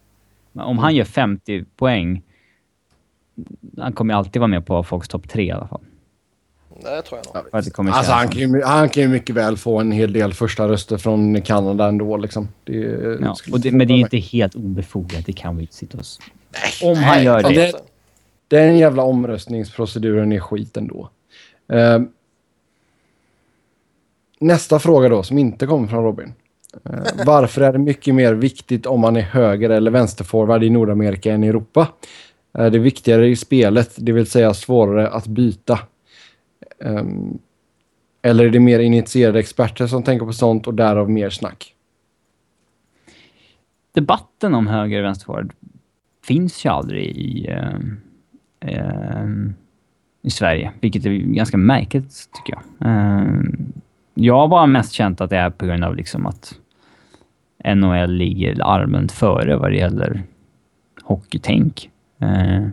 Men 0.52 0.66
om 0.66 0.78
han 0.78 0.96
gör 0.96 1.06
50 1.06 1.66
poäng... 1.76 2.22
Han 3.78 3.94
kommer 3.94 4.14
ju 4.14 4.18
alltid 4.18 4.40
vara 4.40 4.48
med 4.48 4.66
på 4.66 4.84
folks 4.84 5.08
topp 5.08 5.30
tre 5.30 5.44
i 5.44 5.52
alla 5.52 5.68
fall. 5.68 5.82
Det 6.82 7.02
tror 7.02 7.20
jag 7.34 7.46
nog. 7.54 7.74
Kommer 7.74 7.92
Alltså 7.92 8.12
han 8.12 8.28
kan, 8.28 8.42
ju, 8.42 8.64
han 8.64 8.90
kan 8.90 9.04
ju 9.04 9.10
mycket 9.10 9.36
väl 9.36 9.58
få 9.58 9.80
en 9.80 9.92
hel 9.92 10.14
del 10.14 10.34
första 10.34 10.68
röster 10.68 10.98
från 10.98 11.42
Kanada 11.42 11.88
ändå 11.88 12.18
liksom. 12.18 12.48
Det, 12.64 12.74
Ja, 13.22 13.36
det, 13.58 13.72
men 13.72 13.80
det 13.80 13.84
är 13.84 13.88
förvåna 13.88 13.94
inte 13.96 14.18
helt 14.18 14.56
obefogat. 14.56 15.26
Det 15.26 15.34
kan 15.34 15.56
vi 15.58 15.62
inte 15.64 15.76
sitta 15.76 15.98
oss... 15.98 16.20
Om 16.84 16.96
han 16.98 17.24
gör 17.24 17.42
fan, 17.42 17.54
det. 17.54 17.72
det- 17.72 17.82
Den 18.48 18.78
jävla 18.78 19.04
omröstningsproceduren 19.04 20.32
är 20.32 20.40
skit 20.40 20.78
ändå. 20.78 21.10
Eh, 21.68 22.00
nästa 24.40 24.80
fråga 24.80 25.10
då, 25.10 25.24
som 25.24 25.38
inte 25.38 25.68
kommer 25.68 25.88
från 25.88 26.04
Robin. 26.04 26.34
Eh, 26.86 27.26
varför 27.26 27.62
är 27.62 27.74
det 27.74 27.80
mycket 27.80 28.16
mer 28.16 28.34
viktigt 28.34 28.86
om 28.86 29.00
man 29.00 29.16
är 29.16 29.22
höger 29.22 29.70
eller 29.70 29.92
vänsterforward 29.92 30.64
i 30.64 30.70
Nordamerika 30.70 31.34
än 31.34 31.44
i 31.44 31.48
Europa? 31.48 31.88
Är 32.54 32.70
det 32.70 32.80
viktigare 32.80 33.28
i 33.28 33.36
spelet, 33.36 33.96
det 33.98 34.12
vill 34.12 34.26
säga 34.26 34.54
svårare 34.54 35.10
att 35.10 35.28
byta? 35.28 35.80
Ehm, 36.84 37.38
eller 38.22 38.46
är 38.46 38.50
det 38.50 38.60
mer 38.60 38.80
initierade 38.80 39.40
experter 39.40 39.88
som 39.88 40.04
tänker 40.04 40.26
på 40.26 40.34
sånt 40.34 40.68
och 40.68 40.74
därav 40.74 41.10
mer 41.10 41.30
snack? 41.30 41.76
Debatten 43.92 44.54
om 44.54 44.68
höger 44.68 45.00
och 45.00 45.06
vänsterforward 45.06 45.54
finns 46.24 46.66
ju 46.66 46.70
aldrig 46.70 47.06
i, 47.06 47.48
eh, 47.48 47.80
eh, 48.60 49.28
i 50.22 50.30
Sverige, 50.30 50.72
vilket 50.80 51.06
är 51.06 51.10
ganska 51.12 51.58
märkligt 51.58 52.30
tycker 52.34 52.54
jag. 52.54 52.90
Eh, 52.90 53.34
jag 54.24 54.36
har 54.36 54.48
bara 54.48 54.66
mest 54.68 54.92
känt 54.92 55.22
att 55.22 55.30
det 55.30 55.38
är 55.38 55.50
på 55.50 55.66
grund 55.66 55.84
av 55.84 55.96
liksom 55.96 56.26
att 56.26 56.54
NHL 57.76 58.12
ligger 58.12 58.62
allmänt 58.62 59.12
före 59.12 59.58
vad 59.58 59.72
det 59.72 59.78
gäller 59.78 60.24
hockeytänk. 61.04 61.90
Eh, 62.22 62.68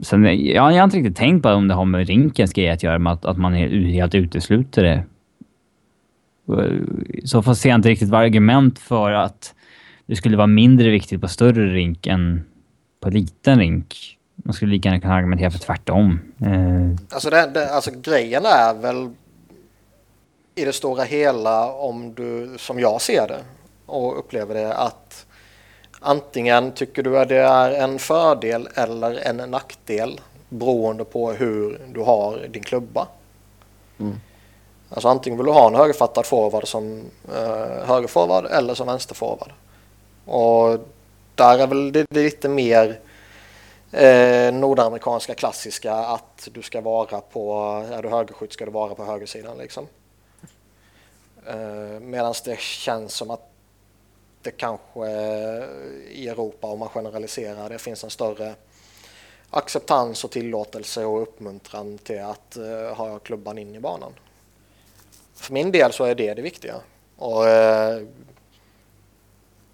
sen, 0.00 0.24
jag, 0.24 0.36
jag 0.44 0.62
har 0.62 0.84
inte 0.84 0.96
riktigt 0.96 1.16
tänkt 1.16 1.42
på 1.42 1.48
om 1.48 1.68
det 1.68 1.74
har 1.74 1.84
med 1.84 2.06
rinkens 2.06 2.52
grej 2.52 2.70
att 2.70 2.82
göra, 2.82 2.98
med 2.98 3.12
att, 3.12 3.24
att 3.24 3.38
man 3.38 3.52
helt, 3.54 3.94
helt 3.94 4.14
utesluter 4.14 4.82
det. 4.82 5.04
Eh, 6.58 6.72
I 7.08 7.26
så 7.26 7.42
fall 7.42 7.56
ser 7.56 7.68
jag 7.68 7.78
inte 7.78 7.88
riktigt 7.88 8.08
vad 8.08 8.20
argument 8.20 8.78
för 8.78 9.12
att 9.12 9.54
det 10.06 10.16
skulle 10.16 10.36
vara 10.36 10.46
mindre 10.46 10.90
viktigt 10.90 11.20
på 11.20 11.28
större 11.28 11.74
rink 11.74 12.06
än 12.06 12.44
på 13.00 13.10
liten 13.10 13.58
rink. 13.58 14.18
Man 14.34 14.54
skulle 14.54 14.70
lika 14.72 14.88
gärna 14.88 15.00
kunna 15.00 15.14
argumentera 15.14 15.50
för 15.50 15.58
tvärtom. 15.58 16.20
Eh, 16.40 17.14
Alltså, 17.14 17.30
det, 17.30 17.50
det, 17.54 17.74
alltså 17.74 17.90
grejen 18.02 18.42
är 18.44 18.82
väl 18.82 19.10
i 20.54 20.64
det 20.64 20.72
stora 20.72 21.02
hela 21.02 21.72
om 21.72 22.14
du, 22.14 22.58
som 22.58 22.80
jag 22.80 23.00
ser 23.00 23.28
det 23.28 23.44
och 23.86 24.18
upplever 24.18 24.54
det, 24.54 24.74
att 24.74 25.26
antingen 26.00 26.72
tycker 26.72 27.02
du 27.02 27.18
att 27.18 27.28
det 27.28 27.40
är 27.40 27.70
en 27.70 27.98
fördel 27.98 28.68
eller 28.74 29.14
en 29.14 29.36
nackdel 29.36 30.20
beroende 30.48 31.04
på 31.04 31.32
hur 31.32 31.80
du 31.92 32.00
har 32.00 32.46
din 32.48 32.62
klubba. 32.62 33.08
Mm. 34.00 34.20
Alltså 34.88 35.08
antingen 35.08 35.36
vill 35.36 35.46
du 35.46 35.52
ha 35.52 35.66
en 35.66 35.74
högerfattad 35.74 36.26
forward 36.26 36.68
som 36.68 37.04
eh, 37.34 37.86
högerforward 37.86 38.46
eller 38.46 38.74
som 38.74 38.86
vänsterforward. 38.86 39.52
Och 40.24 40.78
där 41.34 41.58
är 41.58 41.66
väl 41.66 41.92
det, 41.92 42.06
det 42.10 42.22
lite 42.22 42.48
mer 42.48 43.00
eh, 43.92 44.54
nordamerikanska 44.54 45.34
klassiska 45.34 45.94
att 45.94 46.48
du 46.52 46.62
ska 46.62 46.80
vara 46.80 47.20
på, 47.20 47.64
är 47.92 48.02
du 48.02 48.08
högerskytt 48.08 48.52
ska 48.52 48.64
du 48.64 48.70
vara 48.70 48.94
på 48.94 49.04
högersidan 49.04 49.58
liksom. 49.58 49.86
Eh, 51.46 52.00
Medan 52.00 52.34
det 52.44 52.60
känns 52.60 53.14
som 53.14 53.30
att 53.30 53.48
det 54.42 54.50
kanske 54.50 55.10
i 56.10 56.28
Europa, 56.28 56.66
om 56.66 56.78
man 56.78 56.88
generaliserar, 56.88 57.68
det 57.68 57.78
finns 57.78 58.04
en 58.04 58.10
större 58.10 58.54
acceptans 59.50 60.24
och 60.24 60.30
tillåtelse 60.30 61.04
och 61.04 61.22
uppmuntran 61.22 61.98
till 61.98 62.20
att 62.20 62.56
uh, 62.58 62.96
ha 62.96 63.18
klubban 63.18 63.58
in 63.58 63.74
i 63.74 63.80
banan. 63.80 64.12
För 65.34 65.52
min 65.52 65.72
del 65.72 65.92
så 65.92 66.04
är 66.04 66.14
det 66.14 66.34
det 66.34 66.42
viktiga. 66.42 66.74
Och, 67.16 67.42
uh, 67.42 68.06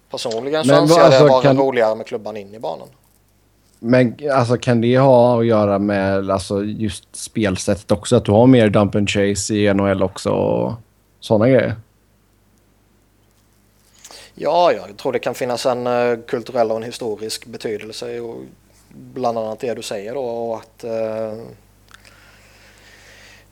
personligen 0.09 0.65
så 0.65 0.73
anser 0.73 0.95
jag 0.95 1.05
alltså, 1.05 1.23
det 1.23 1.29
vara 1.29 1.41
kan... 1.41 1.57
roligare 1.57 1.95
med 1.95 2.05
klubban 2.05 2.37
in 2.37 2.55
i 2.55 2.59
banan. 2.59 2.87
Men 3.79 4.17
alltså, 4.31 4.57
kan 4.57 4.81
det 4.81 4.97
ha 4.97 5.39
att 5.39 5.45
göra 5.45 5.79
med 5.79 6.29
alltså, 6.29 6.63
just 6.63 7.15
spelsättet 7.15 7.91
också? 7.91 8.15
Att 8.15 8.25
du 8.25 8.31
har 8.31 8.47
mer 8.47 8.69
dump 8.69 8.95
and 8.95 9.09
chase 9.09 9.53
i 9.53 9.73
NHL 9.73 10.03
också 10.03 10.29
och 10.29 10.73
sådana 11.19 11.47
grejer? 11.49 11.75
Ja, 14.41 14.73
jag 14.73 14.97
tror 14.97 15.11
det 15.13 15.19
kan 15.19 15.35
finnas 15.35 15.65
en 15.65 15.87
eh, 15.87 16.17
kulturell 16.27 16.71
och 16.71 16.77
en 16.77 16.83
historisk 16.83 17.45
betydelse. 17.45 18.19
Och 18.19 18.37
bland 18.89 19.37
annat 19.37 19.59
det 19.59 19.73
du 19.73 19.81
säger 19.81 20.13
då. 20.13 20.23
Och 20.23 20.57
att, 20.57 20.83
eh, 20.83 21.33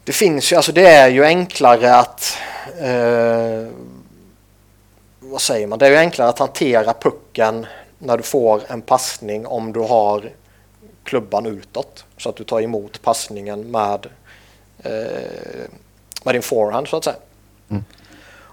det 0.04 0.12
finns 0.12 0.52
ju, 0.52 0.56
alltså 0.56 0.72
det 0.72 0.88
är 0.88 1.08
ju 1.10 1.26
enklare 1.26 1.96
att 1.96 2.38
eh, 2.80 3.68
vad 5.20 5.42
säger 5.42 5.68
man? 5.68 5.80
Det 5.80 5.86
är 5.86 5.92
ju 5.92 5.98
enklare 5.98 6.30
att 6.30 6.40
hantera 6.40 6.94
pucken 6.94 7.66
när 8.00 8.18
du 8.18 8.24
får 8.24 8.62
en 8.68 8.82
passning 8.82 9.48
om 9.48 9.74
du 9.74 9.80
har 9.80 10.32
klubban 11.04 11.46
utåt. 11.46 12.06
Så 12.18 12.30
att 12.30 12.36
du 12.36 12.44
tar 12.44 12.62
emot 12.62 13.02
passningen 13.02 13.72
med, 13.72 14.08
eh, 14.84 15.70
med 16.24 16.36
din 16.36 16.42
forehand 16.42 16.88
så 16.88 16.98
att 16.98 17.04
säga. 17.04 17.16
Mm. 17.70 17.84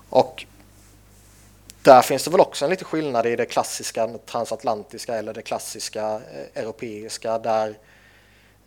Och 0.08 0.46
där 1.82 2.02
finns 2.02 2.24
det 2.24 2.30
väl 2.30 2.40
också 2.40 2.64
en 2.64 2.70
liten 2.70 2.84
skillnad 2.84 3.26
i 3.26 3.36
det 3.36 3.46
klassiska 3.46 4.08
transatlantiska 4.26 5.14
eller 5.14 5.34
det 5.34 5.42
klassiska 5.42 6.14
eh, 6.14 6.62
europeiska 6.62 7.38
där 7.38 7.78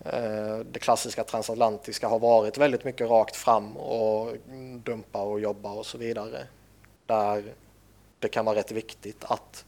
eh, 0.05 0.57
det 0.71 0.79
klassiska 0.79 1.23
transatlantiska 1.23 2.07
har 2.07 2.19
varit 2.19 2.57
väldigt 2.57 2.83
mycket 2.83 3.09
rakt 3.09 3.35
fram 3.35 3.77
och 3.77 4.35
dumpa 4.83 5.21
och 5.21 5.39
jobba 5.39 5.71
och 5.71 5.85
så 5.85 5.97
vidare. 5.97 6.47
Där 7.05 7.43
det 8.19 8.27
kan 8.27 8.45
vara 8.45 8.55
rätt 8.55 8.71
viktigt 8.71 9.23
att 9.23 9.65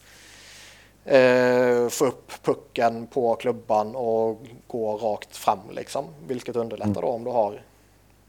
eh, 1.05 1.89
få 1.89 2.05
upp 2.05 2.31
pucken 2.43 3.07
på 3.07 3.35
klubban 3.35 3.95
och 3.95 4.41
gå 4.67 4.97
rakt 4.97 5.37
fram 5.37 5.59
liksom. 5.71 6.05
Vilket 6.27 6.55
underlättar 6.55 6.91
mm. 6.91 7.01
då 7.01 7.07
om 7.07 7.23
du 7.23 7.31
har 7.31 7.61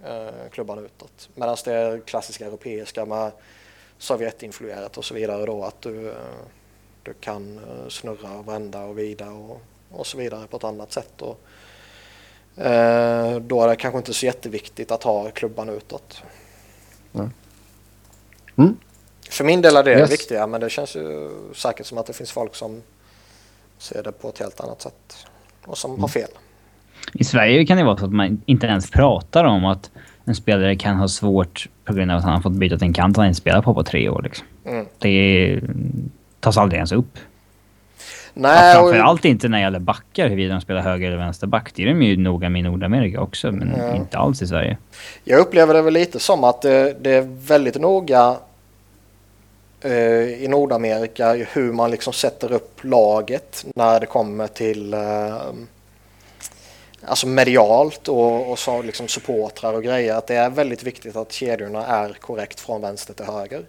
eh, 0.05 0.51
klubban 0.51 0.79
utåt. 0.79 1.29
Medan 1.35 1.57
det 1.65 2.01
klassiska 2.07 2.47
europeiska 2.47 3.05
med 3.05 3.33
Sovjetinfluerat 3.99 4.99
och 4.99 5.05
så 5.05 5.15
vidare 5.15 5.47
då 5.47 5.65
att 5.65 5.81
du, 5.81 6.09
eh, 6.09 6.15
du 7.03 7.13
kan 7.13 7.59
eh, 7.59 7.89
snurra 7.89 8.39
och 8.39 8.49
vända 8.49 8.85
och 8.85 8.99
vida 8.99 9.31
och, 9.31 9.61
och 9.91 10.07
så 10.07 10.19
vidare 10.19 10.47
på 10.47 10.57
ett 10.57 10.65
annat 10.65 10.93
sätt. 10.93 11.23
Och, 11.23 11.41
eh, 12.65 13.37
då 13.37 13.63
är 13.63 13.69
det 13.69 13.77
kanske 13.77 13.99
inte 13.99 14.15
så 14.15 14.27
jätteviktigt 14.27 14.91
att 14.91 15.03
ha 15.03 15.31
klubban 15.31 15.69
utåt. 15.69 16.23
Mm. 17.15 17.31
Mm. 18.57 18.77
För 19.31 19.45
min 19.45 19.63
del 19.63 19.77
är 19.77 19.83
det 19.83 19.99
yes. 19.99 20.11
viktiga 20.11 20.47
men 20.47 20.61
det 20.61 20.71
känns 20.71 20.97
ju 20.97 21.31
säkert 21.55 21.87
som 21.87 21.99
att 21.99 22.07
det 22.07 22.13
finns 22.13 22.33
folk 22.33 22.55
som 22.55 22.83
ser 23.79 24.03
det 24.03 24.13
på 24.13 24.29
ett 24.29 24.39
helt 24.39 24.61
annat 24.61 24.83
sätt 24.83 25.27
och 25.67 25.79
som 25.79 25.91
mm. 25.91 26.01
har 26.01 26.09
fel. 26.09 26.31
I 27.13 27.25
Sverige 27.25 27.67
kan 27.67 27.77
det 27.77 27.85
vara 27.85 27.97
så 27.97 28.05
att 28.05 28.13
man 28.13 28.43
inte 28.47 28.67
ens 28.67 28.91
pratar 28.91 29.45
om 29.45 29.65
att 29.65 29.91
en 30.25 30.35
spelare 30.35 30.77
kan 30.77 30.97
ha 30.97 31.09
svårt 31.09 31.69
på 31.85 31.93
grund 31.93 32.11
av 32.11 32.19
att 32.19 32.25
han 32.25 32.33
har 32.33 32.41
fått 32.41 32.53
byta 32.53 32.79
till 32.79 32.87
en 32.87 32.93
kant 32.93 33.17
han 33.17 33.27
inte 33.27 33.41
spelat 33.41 33.65
på 33.65 33.75
på 33.75 33.83
tre 33.83 34.09
år. 34.09 34.23
Liksom. 34.23 34.47
Mm. 34.67 34.87
Det 34.99 35.61
tas 36.41 36.57
aldrig 36.57 36.79
ens 36.79 36.93
upp. 36.93 37.19
Nej, 38.35 38.75
ja, 38.75 38.81
framförallt 38.81 39.21
och... 39.21 39.27
inte 39.27 39.49
när 39.49 39.59
det 39.59 39.63
gäller 39.63 39.79
backar, 39.79 40.29
huruvida 40.29 40.55
de 40.55 40.61
spelar 40.61 40.81
höger 40.81 41.07
eller 41.07 41.17
vänsterback. 41.17 41.73
Det 41.75 41.83
är 41.83 41.87
de 41.87 42.03
ju 42.03 42.17
noga 42.17 42.49
med 42.49 42.61
i 42.61 42.63
Nordamerika 42.63 43.21
också, 43.21 43.53
men 43.53 43.75
mm. 43.75 43.97
inte 43.97 44.19
alls 44.19 44.43
i 44.43 44.47
Sverige. 44.47 44.77
Jag 45.25 45.41
upplever 45.41 45.75
det 45.75 45.83
väl 45.83 45.95
lite 45.95 46.19
som 46.19 46.45
att 46.45 46.63
det, 46.63 46.97
det 47.01 47.15
är 47.15 47.29
väldigt 47.47 47.81
noga 47.81 48.37
eh, 49.81 50.45
i 50.45 50.47
Nordamerika 50.49 51.33
hur 51.33 51.73
man 51.73 51.91
liksom 51.91 52.13
sätter 52.13 52.53
upp 52.53 52.85
laget 52.85 53.65
när 53.75 54.01
det 54.01 54.07
kommer 54.07 54.47
till 54.47 54.95
eh, 54.95 55.01
alltså 57.05 57.27
medialt 57.27 58.09
och, 58.09 58.51
och 58.51 58.59
så 58.59 58.83
liksom 58.83 59.09
supportrar 59.09 59.75
och 59.75 59.83
grejer 59.83 60.15
att 60.15 60.27
det 60.27 60.35
är 60.35 60.51
väldigt 60.51 60.83
viktigt 60.83 61.17
att 61.17 61.33
kedjorna 61.33 61.87
är 61.87 62.13
korrekt 62.13 62.61
från 62.61 62.81
vänster 62.81 63.15
till 63.15 63.27
höger 63.27 63.65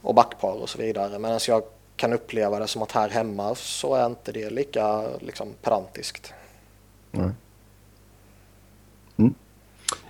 och 0.00 0.14
backpar 0.14 0.62
och 0.62 0.68
så 0.68 0.78
vidare. 0.78 1.18
Medan 1.18 1.40
jag 1.48 1.62
kan 1.96 2.12
uppleva 2.12 2.58
det 2.58 2.66
som 2.66 2.82
att 2.82 2.92
här 2.92 3.08
hemma 3.08 3.54
så 3.54 3.94
är 3.94 4.06
inte 4.06 4.32
det 4.32 4.50
lika 4.50 5.02
liksom, 5.20 5.48
pedantiskt. 5.62 6.32
Mm. 7.12 7.32
Mm. 9.16 9.34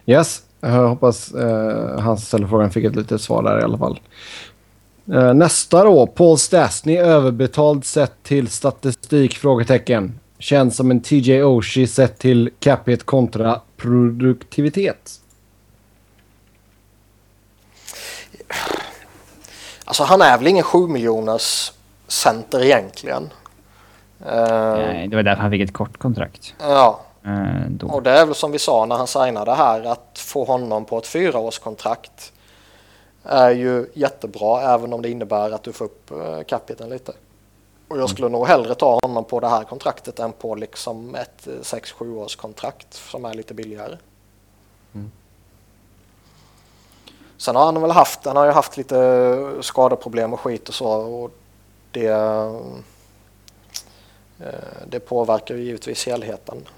Yes, 0.07 0.43
jag 0.61 0.89
hoppas 0.89 1.35
eh, 1.35 1.99
han 1.99 2.17
som 2.17 2.27
ställde 2.27 2.49
frågan 2.49 2.71
fick 2.71 2.85
ett 2.85 2.97
litet 2.97 3.21
svar 3.21 3.43
där 3.43 3.61
i 3.61 3.63
alla 3.63 3.79
fall. 3.79 4.01
Eh, 5.13 5.35
nästa 5.35 5.85
då, 5.85 6.07
Paul 6.07 6.39
Stastny 6.39 6.97
överbetald 6.97 7.85
sett 7.85 8.23
till 8.23 8.49
statistik? 8.49 9.35
Frågetecken. 9.35 10.19
Känns 10.43 10.77
som 10.77 10.91
en 10.91 11.01
TJ 11.01 11.43
Oshie 11.43 11.87
sett 11.87 12.19
till 12.19 12.51
capita 12.61 13.05
kontra 13.05 13.61
produktivitet. 13.77 15.21
Alltså 19.85 20.05
han 20.05 20.23
är 20.23 20.39
väl 20.39 20.47
ingen 20.47 20.65
7 20.65 20.87
miljoners 20.87 21.73
center 22.09 22.65
egentligen. 22.65 23.31
Nej, 24.19 25.09
det 25.09 25.17
var 25.17 25.23
därför 25.23 25.43
han 25.43 25.51
fick 25.51 25.61
ett 25.61 25.73
kort 25.73 25.99
kontrakt. 25.99 26.55
Ja. 26.61 27.01
Uh, 27.27 27.85
och 27.85 28.03
det 28.03 28.11
är 28.11 28.27
väl 28.27 28.35
som 28.35 28.53
vi 28.53 28.59
sa 28.59 28.87
när 28.87 28.97
han 28.97 29.07
signade 29.07 29.55
här 29.55 29.83
att 29.83 30.19
få 30.19 30.45
honom 30.45 30.85
på 30.85 30.99
ett 30.99 31.07
fyraårskontrakt 31.07 32.33
är 33.25 33.51
ju 33.51 33.87
jättebra 33.95 34.75
även 34.75 34.93
om 34.93 35.03
det 35.03 35.11
innebär 35.11 35.51
att 35.51 35.63
du 35.63 35.73
får 35.73 35.85
upp 35.85 36.13
uh, 36.13 36.43
capiten 36.43 36.89
lite. 36.89 37.13
Och 37.93 37.99
jag 37.99 38.11
skulle 38.11 38.29
nog 38.29 38.47
hellre 38.47 38.75
ta 38.75 38.99
honom 39.03 39.25
på 39.25 39.41
det 39.41 39.49
här 39.49 39.65
kontraktet 39.65 40.19
än 40.19 40.33
på 40.33 40.55
liksom 40.55 41.15
ett 41.15 41.47
6-7 41.47 42.17
års 42.17 42.37
kontrakt 42.37 42.95
som 42.95 43.25
är 43.25 43.35
lite 43.35 43.55
billigare. 43.55 43.99
Mm. 44.95 45.11
Sen 47.37 47.57
har 47.57 47.65
han 47.65 47.81
väl 47.81 47.91
haft, 47.91 48.25
han 48.25 48.37
har 48.37 48.45
ju 48.45 48.51
haft 48.51 48.77
lite 48.77 49.39
skadeproblem 49.61 50.33
och 50.33 50.41
skit 50.41 50.69
och 50.69 50.75
så 50.75 50.89
och 50.89 51.31
det, 51.91 52.07
eh, 52.07 52.61
det 54.87 55.01
påverkar 55.01 55.55
ju 55.55 55.63
givetvis 55.63 56.07
helheten. 56.07 56.69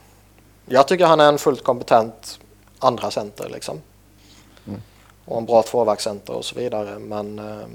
Jag 0.67 0.89
tycker 0.89 1.07
han 1.07 1.21
är 1.21 1.29
en 1.29 1.39
fullt 1.39 1.65
kompetent 1.65 2.39
andra 2.79 3.11
center 3.11 3.49
liksom. 3.49 3.81
Mm. 4.67 4.83
Och 5.25 5.39
en 5.39 5.47
bra 5.47 5.63
tvåvägscenter 5.63 6.33
och 6.33 6.45
så 6.45 6.55
vidare 6.55 6.99
men 6.99 7.39
eh, 7.39 7.67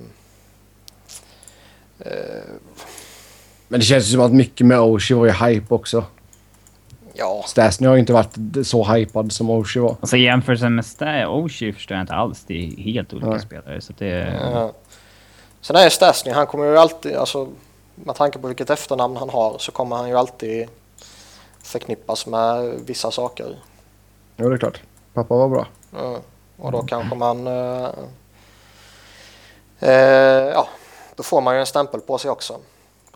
eh 1.99 2.43
men 3.69 3.79
det 3.79 3.85
känns 3.85 4.07
ju 4.07 4.11
som 4.11 4.21
att 4.21 4.31
mycket 4.31 4.67
med 4.67 4.79
Oshie 4.79 5.17
var 5.17 5.25
ju 5.25 5.31
hype 5.31 5.73
också. 5.73 6.03
Ja. 7.13 7.43
Stasny 7.47 7.87
har 7.87 7.93
ju 7.93 7.99
inte 7.99 8.13
varit 8.13 8.37
så 8.63 8.83
hypad 8.83 9.31
som 9.31 9.49
Oshie 9.49 9.81
var. 9.81 9.95
Alltså 10.01 10.17
jämförelsen 10.17 10.75
med 10.75 10.85
Stasny 10.85 11.25
Oshie 11.25 11.73
förstår 11.73 11.97
jag 11.97 12.03
inte 12.03 12.13
alls. 12.13 12.43
Det 12.47 12.53
är 12.53 12.83
helt 12.83 13.13
olika 13.13 13.29
Nej. 13.29 13.39
spelare. 13.39 13.81
Så 13.81 13.93
det... 13.97 14.39
Ja. 14.53 14.71
Sen 15.61 15.75
är 15.75 15.89
Stasny, 15.89 16.31
han 16.31 16.47
kommer 16.47 16.65
ju 16.65 16.77
alltid, 16.77 17.15
alltså 17.15 17.47
med 17.95 18.15
tanke 18.15 18.39
på 18.39 18.47
vilket 18.47 18.69
efternamn 18.69 19.17
han 19.17 19.29
har 19.29 19.57
så 19.57 19.71
kommer 19.71 19.95
han 19.95 20.09
ju 20.09 20.15
alltid 20.15 20.67
förknippas 21.63 22.27
med 22.27 22.79
vissa 22.85 23.11
saker. 23.11 23.59
Jo, 24.37 24.49
det 24.49 24.55
är 24.55 24.57
klart. 24.57 24.81
Pappa 25.13 25.35
var 25.35 25.49
bra. 25.49 25.67
Ja. 25.93 26.19
Och 26.57 26.71
då 26.71 26.81
kanske 26.81 27.15
man... 27.15 27.47
Eh, 27.47 27.89
eh, 29.79 30.49
ja, 30.53 30.67
då 31.15 31.23
får 31.23 31.41
man 31.41 31.53
ju 31.53 31.59
en 31.59 31.65
stämpel 31.65 31.99
på 31.99 32.17
sig 32.17 32.31
också. 32.31 32.59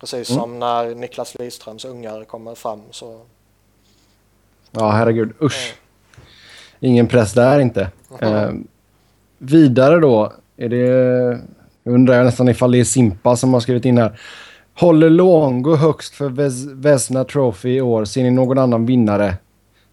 Precis 0.04 0.30
mm. 0.30 0.42
som 0.42 0.60
när 0.60 0.96
Niklas 0.96 1.36
Lidströms 1.40 1.86
ungar 1.86 2.24
kommer 2.24 2.56
fram 2.56 2.82
så... 2.92 3.22
Ja, 4.72 4.90
herregud. 4.90 5.34
Usch. 5.42 5.74
Mm. 5.74 6.92
Ingen 6.92 7.08
press 7.08 7.34
där 7.34 7.60
inte. 7.60 7.92
Mm. 8.20 8.34
Eh, 8.34 8.54
vidare 9.38 10.00
då. 10.00 10.34
Är 10.58 10.70
det... 10.70 11.40
undrar 11.84 12.16
jag 12.16 12.26
nästan 12.26 12.50
ifall 12.50 12.72
det 12.72 12.80
är 12.80 12.84
Simpa 12.84 13.36
som 13.36 13.54
har 13.54 13.60
skrivit 13.60 13.86
in 13.86 13.98
här. 13.98 14.20
Håller 14.74 15.10
Luongo 15.10 15.76
högst 15.76 16.16
för 16.16 16.30
Ves 16.30 16.66
Vesna 16.66 17.24
Trophy 17.24 17.76
i 17.76 17.82
år? 17.82 18.06
Ser 18.06 18.24
ni 18.24 18.32
någon 18.32 18.58
annan 18.58 18.86
vinnare? 18.86 19.38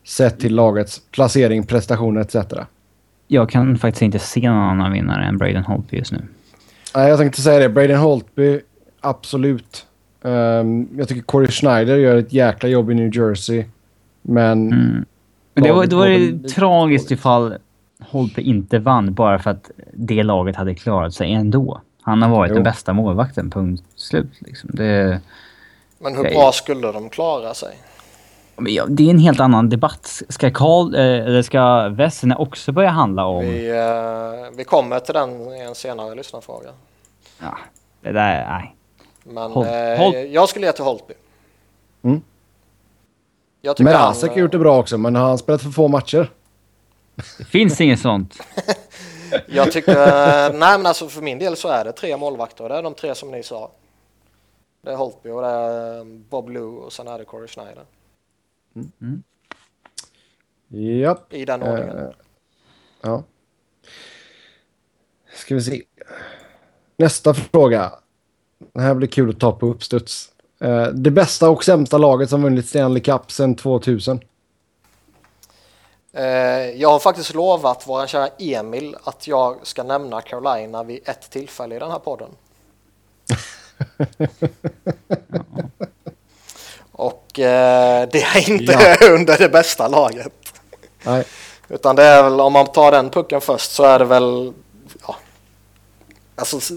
Sett 0.05 0.41
till 0.41 0.55
lagets 0.55 1.03
placering, 1.11 1.67
prestationer 1.67 2.21
etc. 2.21 2.37
Jag 3.27 3.51
kan 3.51 3.79
faktiskt 3.79 4.03
inte 4.03 4.19
se 4.19 4.51
någon 4.51 4.71
annan 4.71 4.93
vinnare 4.93 5.25
än 5.25 5.39
Braden 5.39 5.65
Holtby 5.65 5.97
just 5.97 6.13
nu. 6.13 6.23
Nej, 6.95 7.09
jag 7.09 7.19
tänkte 7.19 7.43
säga 7.43 7.59
det. 7.59 7.69
Braden 7.69 7.99
Holtby, 7.99 8.61
absolut. 9.01 9.87
Ehm, 10.23 10.89
jag 10.99 11.09
tycker 11.09 11.23
Corey 11.23 11.49
Schneider 11.49 11.97
gör 11.97 12.17
ett 12.17 12.33
jäkla 12.33 12.69
jobb 12.69 12.91
i 12.91 12.95
New 12.95 13.17
Jersey. 13.17 13.65
Men... 14.23 14.73
Mm. 14.73 15.05
Men 15.55 15.65
det 15.65 15.73
var, 15.73 15.87
det 15.87 15.97
var 15.97 16.09
lite 16.09 16.49
tragiskt 16.49 17.11
ifall 17.11 17.55
Holtby 18.01 18.43
inte 18.43 18.79
vann 18.79 19.15
bara 19.15 19.39
för 19.39 19.51
att 19.51 19.71
det 19.93 20.23
laget 20.23 20.57
hade 20.57 20.75
klarat 20.75 21.15
sig 21.15 21.33
ändå. 21.33 21.81
Han 22.03 22.23
har 22.23 22.31
varit 22.31 22.49
Jo. 22.49 22.55
den 22.55 22.63
bästa 22.63 22.93
målvakten, 22.93 23.51
punkt 23.51 23.85
slut. 23.97 24.31
Liksom. 24.39 24.71
Det, 24.73 25.21
Men 25.99 26.17
hur 26.17 26.23
bra 26.23 26.53
skulle 26.53 26.93
de 26.93 27.09
klara 27.09 27.55
sig? 27.55 27.77
det 28.89 29.07
är 29.07 29.11
en 29.11 29.19
helt 29.19 29.41
annan 29.41 29.69
debatt. 29.69 30.23
Ska 30.29 30.51
Karl, 30.51 30.95
eh, 30.95 31.01
eller 31.01 31.43
ska 31.43 31.89
Vesene 31.89 32.35
också 32.35 32.73
börja 32.73 32.91
handla 32.91 33.27
om... 33.27 33.45
Vi, 33.45 33.71
eh, 33.71 34.57
vi 34.57 34.65
kommer 34.65 34.99
till 34.99 35.15
den 35.15 35.31
i 35.31 35.61
en 35.61 35.75
senare 35.75 36.15
lyssnarfråga. 36.15 36.69
Ja, 37.43 37.59
det 38.01 38.13
där, 38.13 38.47
nej. 38.49 38.75
Men 39.25 39.51
Holt- 39.53 39.67
eh, 39.69 39.99
Holt- 39.99 40.31
jag 40.31 40.49
skulle 40.49 40.67
ge 40.67 40.73
till 40.73 40.85
Holtby. 40.85 41.15
Mm. 42.03 42.23
Jag 43.61 43.77
tycker 43.77 43.93
han, 43.93 44.01
Merasek 44.03 44.31
har 44.31 44.39
gjort 44.39 44.53
det 44.53 44.59
bra 44.59 44.79
också, 44.79 44.99
men 44.99 45.15
har 45.17 45.29
han 45.29 45.39
spelat 45.39 45.63
för 45.63 45.71
få 45.71 45.89
matcher? 45.89 46.33
Det 47.39 47.45
finns 47.49 47.81
inget 47.81 48.01
sånt. 48.01 48.39
Jag 49.47 49.73
tycker, 49.73 49.93
eh, 49.93 50.53
nej 50.59 50.79
men 50.79 50.87
alltså 50.87 51.09
för 51.09 51.23
min 51.23 51.39
del 51.39 51.57
så 51.57 51.69
är 51.69 51.85
det 51.85 51.93
tre 51.93 52.17
målvakter 52.17 52.69
det 52.69 52.75
är 52.75 52.83
de 52.83 52.95
tre 52.95 53.15
som 53.15 53.31
ni 53.31 53.43
sa. 53.43 53.71
Det 54.83 54.91
är 54.91 54.97
Holtby 54.97 55.31
och 55.31 55.43
det 55.43 55.49
är 55.49 55.99
eh, 55.99 56.05
Bob 56.05 56.49
Lou 56.51 56.77
och 56.77 56.93
sen 56.93 57.09
är 57.09 57.19
det 57.19 57.25
Corey 57.25 57.49
Schneider. 57.49 57.85
Japp. 60.69 61.33
I 61.33 61.45
den 61.45 61.63
ordningen. 61.63 61.99
Eh, 61.99 62.11
ja. 63.01 63.23
Ska 65.35 65.55
vi 65.55 65.61
se. 65.61 65.83
Nästa 66.97 67.35
fråga. 67.35 67.93
Det 68.73 68.81
här 68.81 68.95
blir 68.95 69.09
kul 69.09 69.31
att 69.31 69.41
ta 69.41 69.53
på 69.53 69.67
uppstuds. 69.67 70.29
Eh, 70.61 70.87
det 70.87 71.11
bästa 71.11 71.51
och 71.51 71.65
sämsta 71.65 71.99
laget 71.99 72.31
som 72.31 72.43
vunnit 72.43 72.69
Stanley 72.69 73.03
Cup 73.03 73.33
sedan 73.33 73.55
2000. 73.55 74.21
Eh, 76.13 76.25
jag 76.81 76.91
har 76.91 76.99
faktiskt 76.99 77.35
lovat 77.35 77.89
våran 77.89 78.09
kära 78.09 78.29
Emil 78.39 78.97
att 79.05 79.27
jag 79.27 79.67
ska 79.67 79.83
nämna 79.83 80.21
Carolina 80.21 80.83
vid 80.83 81.01
ett 81.05 81.31
tillfälle 81.31 81.77
i 81.77 81.79
den 81.79 81.91
här 81.91 81.99
podden. 81.99 82.31
Och 86.93 87.39
eh, 87.39 88.09
det 88.13 88.23
är 88.23 88.51
inte 88.51 88.99
under 89.11 89.39
det 89.39 89.49
bästa 89.49 89.89
laget. 89.89 90.33
Nej. 91.03 91.25
Utan 91.69 91.97
det 91.97 92.03
är 92.03 92.23
väl, 92.23 92.41
om 92.41 92.53
man 92.53 92.67
tar 92.67 92.93
den 92.93 93.11
pucken 93.11 93.41
först 93.41 93.71
så 93.71 93.85
är 93.85 93.99
det 93.99 94.05
väl, 94.05 94.53
ja. 95.07 95.17
Alltså 96.37 96.75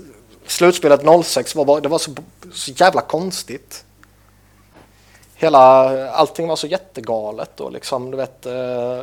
slutspelet 0.48 1.26
06 1.26 1.56
var 1.56 1.82
det 1.82 1.90
var 1.90 1.98
så, 1.98 2.12
så 2.54 2.72
jävla 2.72 3.02
konstigt. 3.02 3.86
Hela, 5.36 5.60
allting 6.10 6.48
var 6.48 6.56
så 6.56 6.68
jättegalet 6.68 7.60
och 7.60 7.72
liksom 7.72 8.12
du 8.12 8.18
vet 8.18 8.46
eh, 8.46 9.02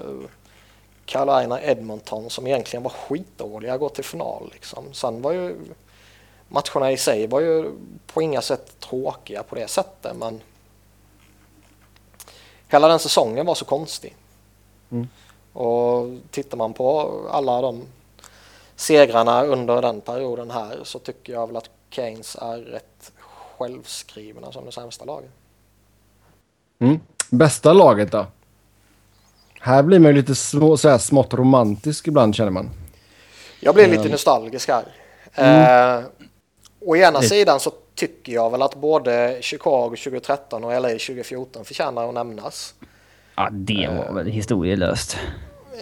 Carolina 1.04 1.62
Edmonton 1.62 2.30
som 2.30 2.46
egentligen 2.46 2.82
var 2.82 2.90
skitdåliga 2.90 3.78
går 3.78 3.88
till 3.88 4.04
final 4.04 4.50
liksom. 4.52 4.84
Sen 4.92 5.22
var 5.22 5.32
ju 5.32 5.56
matcherna 6.48 6.92
i 6.92 6.96
sig 6.96 7.26
var 7.26 7.40
ju 7.40 7.70
på 8.06 8.22
inga 8.22 8.42
sätt 8.42 8.80
tråkiga 8.80 9.42
på 9.42 9.54
det 9.54 9.68
sättet 9.68 10.16
men 10.16 10.40
hela 12.68 12.88
den 12.88 12.98
säsongen 12.98 13.46
var 13.46 13.54
så 13.54 13.64
konstig. 13.64 14.16
Och 15.52 16.18
tittar 16.30 16.56
man 16.56 16.72
på 16.72 17.12
alla 17.30 17.60
de 17.60 17.86
segrarna 18.80 19.44
under 19.44 19.82
den 19.82 20.00
perioden 20.00 20.50
här 20.50 20.80
så 20.84 20.98
tycker 20.98 21.32
jag 21.32 21.46
väl 21.46 21.56
att 21.56 21.70
Keynes 21.90 22.36
är 22.40 22.58
rätt 22.58 23.12
självskrivna 23.58 24.52
som 24.52 24.64
det 24.64 24.72
sämsta 24.72 25.04
laget. 25.04 25.30
Mm. 26.78 27.00
Bästa 27.30 27.72
laget 27.72 28.12
då? 28.12 28.26
Här 29.60 29.82
blir 29.82 29.98
man 29.98 30.10
ju 30.10 30.16
lite 30.16 30.34
små, 30.34 30.76
så 30.76 30.88
här 30.88 30.98
smått 30.98 31.34
romantisk 31.34 32.08
ibland 32.08 32.34
känner 32.34 32.50
man. 32.50 32.70
Jag 33.60 33.74
blir 33.74 33.86
lite 33.86 34.00
Mm. 34.00 34.10
nostalgisk 34.12 34.68
här. 34.68 34.84
Eh, 35.34 36.04
å 36.80 36.96
ena 36.96 37.22
sidan 37.22 37.60
så 37.60 37.72
tycker 37.94 38.32
jag 38.32 38.50
väl 38.50 38.62
att 38.62 38.74
både 38.74 39.38
Chicago 39.40 39.96
2013 39.96 40.64
och 40.64 40.72
LA 40.72 40.88
2014 40.88 41.64
förtjänar 41.64 42.08
att 42.08 42.14
nämnas. 42.14 42.74
Ja, 43.36 43.48
det 43.52 43.88
var 43.88 44.14
väl 44.14 44.26
historielöst. 44.26 45.16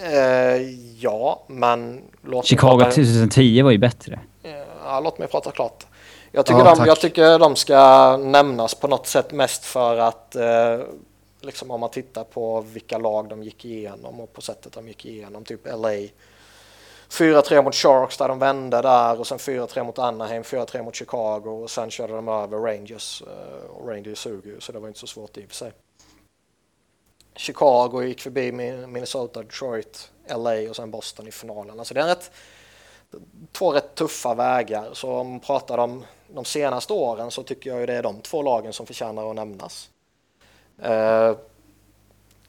Eh, 0.03 0.71
ja, 1.01 1.43
men 1.47 2.03
låt 2.23 2.47
Chicago 2.47 2.79
prata, 2.79 2.91
2010 2.91 3.63
var 3.63 3.71
ju 3.71 3.79
bättre. 3.79 4.21
eh, 4.43 4.53
ja, 4.85 5.01
låt 5.01 5.19
mig 5.19 5.29
prata 5.29 5.51
klart. 5.51 5.87
Jag 6.33 6.47
tycker, 6.47 6.59
Ja, 6.59 6.75
de, 6.75 6.87
jag 6.87 7.01
tycker 7.01 7.39
de 7.39 7.57
ska 7.57 8.17
nämnas 8.17 8.75
på 8.75 8.89
något 8.89 9.07
sätt 9.07 9.33
mest 9.33 9.65
för 9.65 9.97
att 9.97 10.37
eh, 10.37 10.79
liksom 11.41 11.71
om 11.71 11.81
man 11.81 11.91
tittar 11.91 12.25
på 12.25 12.61
vilka 12.61 12.99
lag 12.99 13.29
de 13.29 13.43
gick 13.43 13.65
igenom 13.65 14.21
och 14.21 14.33
på 14.33 14.41
sättet 14.41 14.73
de 14.73 14.89
gick 14.89 15.07
igenom, 15.07 15.45
typ 15.45 15.67
LA 15.67 15.91
4-3 17.11 17.63
mot 17.63 17.75
Sharks 17.75 18.17
där 18.17 18.29
de 18.29 18.39
vände 18.39 18.83
där 18.83 19.21
och 19.21 19.27
sen 19.27 19.39
4-3 19.39 19.85
mot 19.85 19.99
Anaheim, 19.99 20.43
4-3 20.43 20.83
mot 20.83 20.95
Chicago 20.95 21.63
och 21.63 21.71
sen 21.71 21.91
körde 21.91 22.13
de 22.13 22.29
över 22.29 22.59
Rangers 22.59 23.23
eh, 23.23 23.71
och 23.71 23.89
Rangers 23.89 24.19
suger 24.19 24.51
ju 24.51 24.61
så 24.61 24.73
det 24.73 24.79
var 24.79 24.89
inte 24.89 25.01
så 25.01 25.07
svårt 25.07 25.37
i 25.37 25.45
och 25.45 25.49
för 25.49 25.55
sig. 25.55 25.73
Chicago 27.39 28.03
gick 28.03 28.21
förbi 28.21 28.53
Min- 28.53 28.93
Minnesota, 28.93 29.43
Detroit, 29.43 30.11
LA 30.29 30.71
och 30.71 30.77
sen 30.77 30.91
Boston 30.91 31.29
i 31.29 31.31
finalen. 31.33 31.79
Alltså 31.79 31.95
det 31.95 32.01
är 32.01 32.07
rätt, 32.07 32.31
två 33.53 33.73
rätt 33.73 33.95
tuffa 33.95 34.35
vägar. 34.35 34.89
Så 34.93 35.13
om 35.15 35.31
man 35.31 35.41
pratar 35.41 35.79
om 35.79 36.05
de 36.35 36.45
senaste 36.45 36.93
åren 36.93 37.31
så 37.31 37.43
tycker 37.43 37.71
jag 37.71 37.81
ju 37.81 37.87
det 37.87 37.95
är 37.95 38.03
de 38.03 38.21
två 38.21 38.43
lagen 38.43 38.73
som 38.73 38.87
förtjänar 38.87 39.31
att 39.31 39.37
nämnas. 39.37 39.89
Eh, 40.83 41.37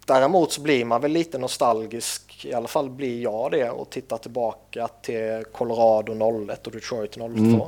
däremot 0.06 0.52
så 0.52 0.61
blir 0.61 0.86
man 0.86 1.02
väl 1.02 1.11
lite 1.11 1.38
nostalgisk, 1.38 2.45
i 2.45 2.53
alla 2.53 2.68
fall 2.68 2.90
blir 2.90 3.22
jag 3.22 3.52
det, 3.52 3.70
och 3.70 3.90
tittar 3.90 4.18
tillbaka 4.18 4.88
till 5.02 5.44
Colorado 5.53 6.14
01 6.52 6.68
och 6.68 6.74
Detroit 6.74 7.11
02. 7.14 7.26
Mm. 7.26 7.60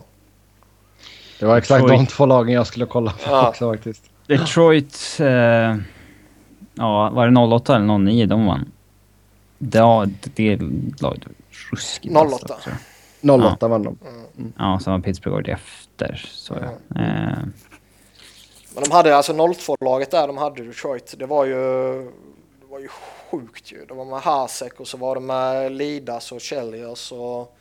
Det 1.39 1.45
var 1.45 1.57
exakt 1.57 1.83
Detroit. 1.83 1.99
de 2.09 2.13
två 2.13 2.25
lagen 2.25 2.53
jag 2.55 2.67
skulle 2.67 2.85
kolla 2.85 3.11
på 3.11 3.17
Ja. 3.25 3.49
också 3.49 3.71
faktiskt. 3.73 4.03
Detroit... 4.27 5.17
Eh, 5.19 5.75
ja, 6.73 7.09
var 7.09 7.27
det 7.27 7.39
08 7.39 7.75
eller 7.75 7.97
09 7.97 8.25
de 8.25 8.45
vann? 8.45 8.71
Ja, 9.57 10.05
det 10.35 10.57
laget 11.01 11.25
var 11.25 11.33
ruskigt. 11.71 12.15
08. 12.15 12.29
vasst 12.29 12.49
också. 12.49 12.69
08 13.21 13.67
vann 13.67 13.83
de. 13.83 13.97
Ja, 14.57 14.79
sen 14.83 14.93
var 14.93 14.99
Pittsburgh 14.99 15.35
året 15.35 15.47
efter. 15.47 16.25
Så 16.31 16.53
ja. 16.53 17.01
Eh, 17.01 17.37
Men 18.75 18.83
de 18.83 18.91
hade 18.91 19.15
alltså 19.15 19.33
02-laget 19.33 20.11
där 20.11 20.27
de 20.27 20.37
hade 20.37 20.63
Detroit. 20.63 21.15
Det 21.17 21.25
var 21.25 21.45
ju, 21.45 21.55
det 22.61 22.67
var 22.69 22.79
ju 22.79 22.87
sjukt 22.87 23.71
ju. 23.71 23.85
Det 23.85 23.93
var 23.93 24.05
med 24.05 24.19
Hasek 24.21 24.79
och 24.79 24.87
så 24.87 24.97
var 24.97 25.15
det 25.15 25.21
med 25.21 25.71
Lidas 25.71 26.31
och 26.31 26.41
Chelios 26.41 27.11
och 27.11 27.57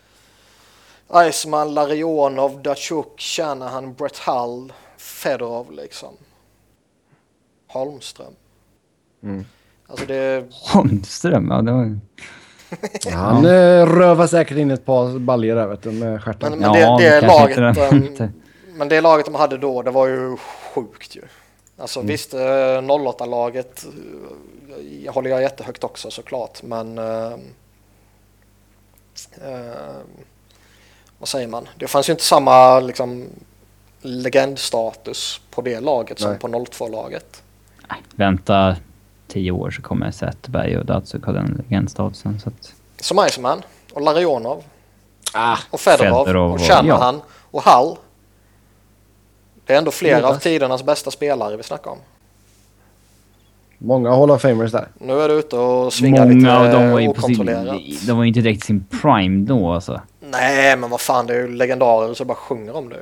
Iceman, 1.28 1.74
Larionov, 1.74 2.62
Datsjuk, 2.62 3.20
Shanahan, 3.20 3.95
Brett 3.95 4.19
Hull, 4.19 4.73
Fedorov 4.97 5.73
liksom. 5.73 6.15
Holmström. 7.66 8.32
Mm. 9.22 9.44
Alltså 9.86 10.06
det, 10.06 10.44
Holmström, 10.51 11.48
ja 11.51 11.62
det 11.62 11.72
var... 11.72 11.98
Han 13.12 13.44
eh, 13.44 13.86
rövar 13.86 14.26
säkert 14.26 14.59
in 14.59 14.70
ett 14.70 14.84
par 14.84 15.18
baljor 15.18 15.56
där 15.56 15.66
vet 15.66 15.82
du, 15.82 15.90
med 15.90 16.22
stjärten. 16.22 16.59
Men- 16.59 16.72
det- 16.72 16.78
det 16.98 17.20
kanske 17.20 17.26
laget, 17.26 17.59
inte 17.78 17.86
ehm, 17.97 18.05
inte. 18.05 18.32
men 18.74 18.88
det 18.88 19.01
laget 19.01 19.26
de 19.26 19.34
hade 19.34 19.59
då, 19.59 19.82
det 19.82 19.90
var 19.90 20.06
ju 20.06 20.36
sjukt 20.74 21.16
ju. 21.16 21.22
Alltså 21.78 22.01
visst, 22.02 22.34
eh, 22.34 22.38
08-laget 22.38 23.86
eh, 25.06 25.12
håller 25.14 25.30
jag 25.30 25.42
jättehögt 25.42 25.84
också 25.84 26.10
såklart, 26.10 26.62
men 26.62 26.98
eh, 26.98 27.32
eh, 29.42 29.97
vad 31.18 31.28
säger 31.28 31.48
man? 31.48 31.68
Det 31.76 31.86
fanns 31.86 32.09
ju 32.09 32.12
inte 32.12 32.24
samma 32.24 32.80
liksom, 32.80 33.26
legendstatus 34.02 35.40
på 35.51 35.62
det 35.62 35.80
laget 35.80 36.18
som 36.20 36.30
Nej. 36.30 36.38
på 36.40 36.48
02-laget. 36.48 37.42
Nej, 37.90 37.98
vänta 38.14 38.76
tio 39.31 39.51
år 39.51 39.70
så 39.70 39.82
kommer 39.82 40.11
Zetterberg 40.11 40.78
och 40.78 40.85
Datsuk 40.86 41.24
ha 41.24 41.32
den 41.32 41.65
legendstatusen. 41.69 42.40
Så 42.40 42.48
att... 42.48 42.74
Som 43.01 43.27
Iceman 43.28 43.62
och 43.93 44.01
Larionov 44.01 44.62
Ah, 45.35 45.59
och 45.70 45.81
Fedorov, 45.81 46.24
Fedorov 46.24 46.52
och 46.52 46.61
Shanahan 46.61 47.20
och 47.51 47.62
Hall. 47.62 47.97
Det 49.66 49.73
är 49.74 49.78
ändå 49.78 49.90
flera 49.90 50.28
av 50.28 50.35
tidernas 50.35 50.82
bästa 50.82 51.11
spelare 51.11 51.57
vi 51.57 51.62
snackar 51.62 51.90
om. 51.90 51.98
många 53.78 54.11
Hall 54.11 54.31
of 54.31 54.43
Famers 54.43 54.73
där. 54.73 54.89
Nu 54.98 55.20
är 55.20 55.28
du 55.28 55.35
ute 55.35 55.57
och 55.57 55.93
svingar 55.93 56.27
Många 56.27 56.35
lite 56.35 56.57
av 56.57 56.73
dem 56.73 56.90
var 56.90 57.01
ju 57.01 57.09
på 57.12 57.23
sin, 57.23 57.24
okontrollerat. 57.24 57.81
De 58.07 58.12
var 58.12 58.23
ju 58.23 58.28
inte 58.28 58.40
direkt 58.40 58.65
sin 58.65 58.85
prime 59.02 59.47
då 59.47 59.73
alltså. 59.73 60.01
Nej, 60.20 60.77
men 60.77 60.90
vad 60.90 61.01
fan, 61.01 61.27
det 61.27 61.35
är 61.35 61.39
ju 61.39 61.48
legendarer 61.48 62.15
så 62.15 62.24
bara 62.24 62.35
sjunger 62.35 62.77
om 62.77 62.89
det. 62.89 63.01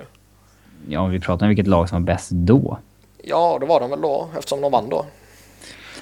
Ja, 0.88 1.06
vi 1.06 1.20
pratar 1.20 1.46
om 1.46 1.48
vilket 1.48 1.66
lag 1.66 1.88
som 1.88 2.02
var 2.02 2.06
bäst 2.14 2.30
då. 2.30 2.78
Ja, 3.22 3.56
det 3.60 3.66
var 3.66 3.80
de 3.80 3.90
väl 3.90 4.00
då, 4.00 4.28
eftersom 4.38 4.60
de 4.60 4.72
vann 4.72 4.88
då. 4.88 5.06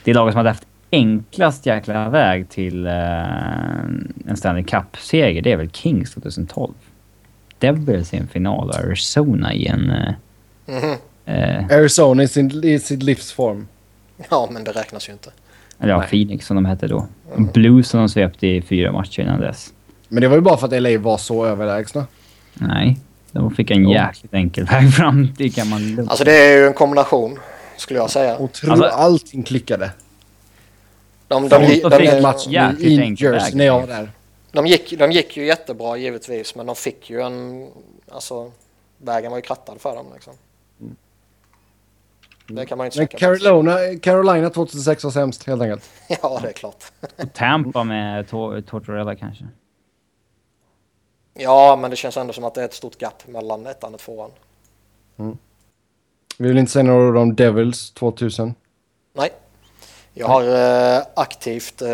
Det 0.07 0.15
laget 0.15 0.33
som 0.33 0.37
hade 0.39 0.51
haft 0.51 0.67
enklast 0.91 1.67
jäkla 1.67 2.09
väg 2.09 2.49
till 2.49 2.87
uh, 2.87 2.93
en 4.27 4.37
Stanley 4.37 4.65
Cup-seger, 4.65 5.43
det 5.43 5.53
är 5.53 5.57
väl 5.57 5.71
Kings 5.71 6.15
2012. 6.15 6.73
Devils 7.59 8.15
i 8.15 8.17
en 8.17 8.29
final 8.29 8.69
och 8.69 8.77
Arizona 8.77 9.55
i 9.55 9.67
en... 9.67 9.91
Uh, 9.91 10.11
Mhm. 10.69 10.91
uh, 11.29 11.65
Arizona 11.77 12.23
i 12.23 12.29
sin, 12.29 12.65
i 12.65 12.79
sin 12.79 12.99
livsform. 12.99 13.67
Ja, 14.31 14.49
men 14.53 14.65
det 14.65 14.71
räknas 14.73 15.09
ju 15.09 15.13
inte. 15.13 15.31
eller 15.81 15.93
ja, 15.93 15.99
Nej. 15.99 16.09
Phoenix 16.09 16.47
som 16.47 16.57
de 16.57 16.65
hette 16.65 16.87
då. 16.87 17.07
Blues 17.37 17.89
som 17.89 18.01
de 18.01 18.09
svepte 18.09 18.47
i 18.47 18.63
fyra 18.63 18.93
matcher 18.93 19.21
innan 19.23 19.41
dess. 19.41 19.73
Men 20.09 20.21
det 20.21 20.29
var 20.29 20.37
ju 20.37 20.41
bara 20.43 20.57
för 20.57 20.67
att 20.67 20.83
LA 20.83 20.99
var 20.99 21.19
så 21.19 21.47
överlägsna. 21.47 22.07
Nej, 22.55 22.99
de 23.33 23.51
fick 23.55 23.71
en 23.71 23.89
jäkligt 23.89 24.35
enkel 24.35 24.65
väg 24.65 24.95
fram. 24.95 25.29
Det 25.39 25.49
kan 25.49 25.69
man 25.69 25.95
lugnt 25.95 26.11
Alltså 26.11 26.25
det 26.25 26.33
är 26.33 26.59
ju 26.59 26.67
en 26.67 26.75
kombination, 26.75 27.39
skulle 27.77 27.99
jag 27.99 28.11
säga. 28.11 28.37
Och 28.37 28.53
tro 28.53 28.73
Alltså- 28.73 28.87
allting 28.89 29.43
klickade. 29.43 29.91
De, 31.29 31.49
de, 31.49 31.63
de, 31.67 31.81
de, 31.89 32.07
en 32.09 32.23
match 32.23 32.47
jäkligt 32.47 33.55
när 33.55 33.65
jag 33.65 33.81
var 33.81 33.87
där. 33.87 34.11
de, 34.53 34.67
gick, 34.67 34.99
de 34.99 35.13
gick 35.13 35.37
ju 35.37 35.47
jättebra 35.47 35.97
givetvis, 35.97 36.55
men 36.55 36.67
de 36.67 36.77
fick 36.77 37.11
ju 37.11 37.21
en... 37.21 37.69
Alltså, 38.11 38.53
vägen 38.99 39.31
var 39.31 39.39
ju 39.39 39.43
krattad 39.43 39.81
för 39.81 39.97
dem 39.97 40.07
liksom. 40.15 40.35
Det 42.49 42.67
kan 42.67 42.79
man 42.79 42.85
ju 42.85 42.89
inte 42.89 42.99
Men. 42.99 43.21
Carolina, 43.39 43.99
Carolina 44.03 44.51
2006 44.51 45.05
var 45.05 45.11
sämst 45.11 45.45
helt 45.47 45.63
enkelt. 45.63 45.91
Ja, 46.23 46.39
det 46.43 46.49
är 46.49 46.53
klart. 46.53 46.85
Och 47.17 47.33
Tampa 47.33 47.85
med 47.85 48.29
Tor- 48.29 48.61
Tortorella 48.61 49.15
kanske. 49.15 49.45
Ja, 51.35 51.77
men 51.81 51.91
det 51.91 51.97
känns 51.97 52.17
ändå 52.17 52.33
som 52.33 52.45
att 52.45 52.55
det 52.55 52.61
är 52.61 52.65
ett 52.65 52.75
stort 52.75 53.03
gap 53.03 53.27
mellan 53.27 53.67
ettan 53.67 53.95
och 53.95 54.01
tvåan. 54.01 54.31
Vi 56.39 56.49
vill 56.49 56.59
inte 56.59 56.73
säga 56.73 56.83
några 56.83 57.09
ord 57.09 57.17
om 57.17 57.35
Devils 57.35 57.91
2000. 57.91 58.55
Nej. 59.13 59.33
Jag 60.15 60.27
har 60.27 60.43
eh, 60.43 61.03
aktivt 61.15 61.83
eh, 61.83 61.89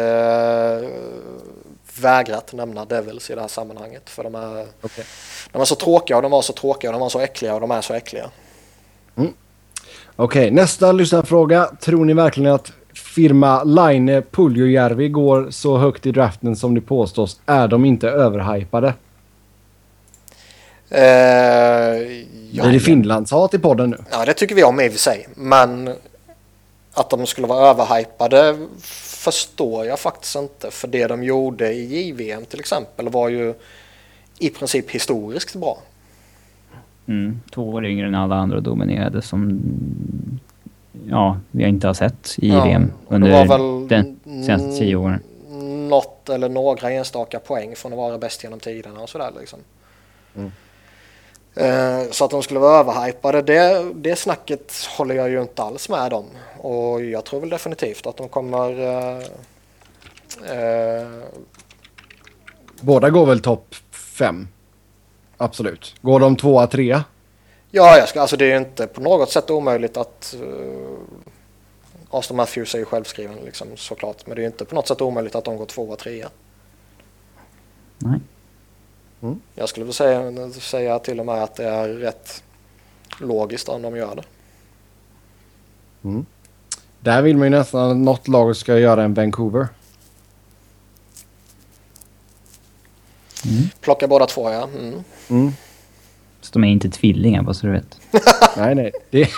vägrat 2.01 2.53
nämna 2.53 2.85
Devils 2.85 3.31
i 3.31 3.35
det 3.35 3.41
här 3.41 3.49
sammanhanget. 3.49 4.11
För 4.11 4.25
de 4.25 4.35
är, 4.35 4.67
Okej. 4.81 5.05
de 5.53 5.63
är 5.63 5.65
så 5.65 5.75
tråkiga 5.75 6.17
och 6.17 6.23
de 6.23 6.31
var 6.31 6.43
så 6.43 6.53
tråkiga 6.53 6.91
och 6.91 6.93
de 6.93 7.01
var 7.01 7.09
så 7.09 7.21
äckliga 7.21 7.55
och 7.55 7.61
de 7.61 7.71
är 7.71 7.81
så 7.81 7.95
äckliga. 7.95 8.31
Okej, 10.17 10.51
nästa 10.51 10.93
lyssnarfråga. 10.93 11.71
Tror 11.81 12.05
ni 12.05 12.15
verkligen 12.15 12.53
att 12.53 12.73
firma 12.95 13.65
Line 13.65 14.23
Puljujärvi 14.31 15.09
går 15.09 15.51
så 15.51 15.79
högt 15.79 16.07
i 16.07 16.13
draften 16.13 16.57
som 16.57 16.75
det 16.75 16.81
påstås? 16.81 17.41
Är 17.47 17.69
de 17.69 17.85
inte 17.85 18.09
överhypade? 18.09 18.95
Eh, 20.91 21.03
ja, 22.53 22.63
Blir 22.63 22.73
det 22.73 22.81
Finlandshat 22.81 23.55
i 23.55 23.59
podden 23.59 23.91
nu? 23.91 23.97
ja, 24.11 24.25
det 24.25 24.35
tycker 24.35 24.55
vi 24.55 24.65
om 24.65 24.81
i 24.81 24.89
och 24.89 24.93
för 24.93 24.99
sig. 24.99 25.29
Men 25.35 25.95
att 26.95 27.11
de 27.11 27.27
skulle 27.27 27.47
vara 27.47 27.71
överhypade 27.71 28.67
förstår 29.23 29.87
jag 29.87 30.01
faktiskt 30.01 30.37
inte. 30.37 30.71
För 30.71 30.89
det 30.89 31.07
de 31.07 31.23
gjorde 31.23 31.73
i 31.73 32.09
JVM 32.09 32.45
till 32.45 32.61
exempel 32.61 33.09
var 33.09 33.29
ju 33.29 33.55
i 34.39 34.51
princip 34.51 34.91
historiskt 34.91 35.57
bra. 35.57 35.79
Mm, 37.07 37.41
två 37.55 37.69
år 37.69 37.87
yngre 37.87 38.07
än 38.07 38.15
alla 38.15 38.37
andra 38.37 38.57
och 38.57 38.63
dominerade 38.63 39.23
som... 39.23 39.61
Ja, 41.09 41.39
vi 41.51 41.63
har 41.63 41.69
inte 41.69 41.87
har 41.87 41.95
sett 41.95 42.35
i 42.39 42.49
Ja, 42.49 42.65
VM 42.65 42.91
under 43.09 43.31
var 43.31 43.47
väl 43.47 43.89
de 43.89 44.45
senaste 44.45 44.79
tio 44.79 44.97
åren. 44.97 45.21
Något 45.89 46.29
eller 46.29 46.49
några 46.49 46.91
enstaka 46.91 47.39
poäng 47.39 47.77
från 47.77 47.93
att 47.93 47.99
vara 47.99 48.19
bäst 48.19 48.45
genom 48.45 48.61
tiderna 48.61 49.01
och 49.01 49.09
sådär 49.09 49.31
liksom. 49.41 49.59
Mm. 50.37 50.53
Eh, 51.55 52.11
Så 52.11 52.25
att 52.25 52.31
de 52.31 52.43
skulle 52.43 52.61
vara 52.61 52.79
överhypade, 52.81 53.43
det, 53.43 53.93
det 53.95 54.17
snacket 54.17 54.73
håller 54.97 55.15
jag 55.15 55.31
ju 55.31 55.43
inte 55.43 55.63
alls 55.63 55.89
med 55.89 56.13
om. 56.13 56.25
Och 56.59 57.05
jag 57.05 57.25
tror 57.25 57.41
väl 57.41 57.51
definitivt 57.51 58.07
att 58.07 58.17
de 58.17 58.29
kommer... 58.29 58.81
eh, 58.81 59.19
eh, 60.51 61.07
Båda 62.81 63.11
går 63.11 63.27
väl 63.27 63.41
topp 63.41 63.75
fem? 63.91 64.49
Absolut. 65.37 65.95
Går 66.03 66.21
de 66.21 66.37
tvåa, 66.37 66.67
trea? 66.67 67.05
ja, 67.71 67.99
jag 67.99 68.09
ska, 68.09 68.21
alltså 68.21 68.37
det 68.37 68.45
är 68.45 68.51
ju 68.51 68.57
inte 68.57 68.87
på 68.87 69.01
något 69.01 69.31
sätt 69.31 69.51
omöjligt 69.51 69.97
att... 69.97 70.35
Uh, 70.43 70.99
Aston 72.11 72.37
Matthews 72.37 72.75
är 72.75 72.79
ju 72.79 72.85
självskriven 72.85 73.37
liksom, 73.45 73.69
såklart. 73.77 74.27
Men 74.27 74.37
det 74.37 74.41
är 74.41 74.43
ju 74.43 74.47
inte 74.47 74.65
på 74.65 74.75
något 74.75 74.89
sätt 74.89 75.01
omöjligt 75.01 75.35
att 75.35 75.45
de 75.45 75.57
går 75.57 75.67
tvåa, 75.67 75.97
trea. 75.97 76.29
Nej. 77.99 78.21
Jag 79.55 79.69
skulle 79.69 79.85
väl 79.85 79.95
säga, 79.95 80.51
säga 80.51 80.99
till 80.99 81.21
och 81.21 81.27
med 81.27 81.43
att 81.43 81.55
det 81.55 81.65
är 81.65 81.89
rätt 81.89 82.43
logiskt 83.21 83.69
om 83.69 83.83
de 83.83 83.97
gör 83.97 84.15
det. 84.17 84.25
Där 87.01 87.23
vill 87.23 87.37
man 87.37 87.47
ju 87.47 87.51
nästan 87.51 87.91
att 87.91 87.97
något 87.97 88.29
lag 88.29 88.57
ska 88.57 88.79
göra 88.79 89.03
en 89.03 89.15
Vancouver. 89.15 89.69
Plocka 93.81 94.09
båda 94.09 94.27
två 94.27 94.51
ja. 94.51 94.69
Mm. 94.79 95.05
Mm. 95.31 95.53
Så 96.41 96.53
de 96.53 96.65
är 96.65 96.69
inte 96.69 96.91
tvillingar 96.91 97.43
bara 97.43 97.55
så 97.55 97.67
du 97.67 97.73
vet. 97.73 98.01
nej, 98.57 98.75
nej. 98.75 98.93
Det, 99.11 99.29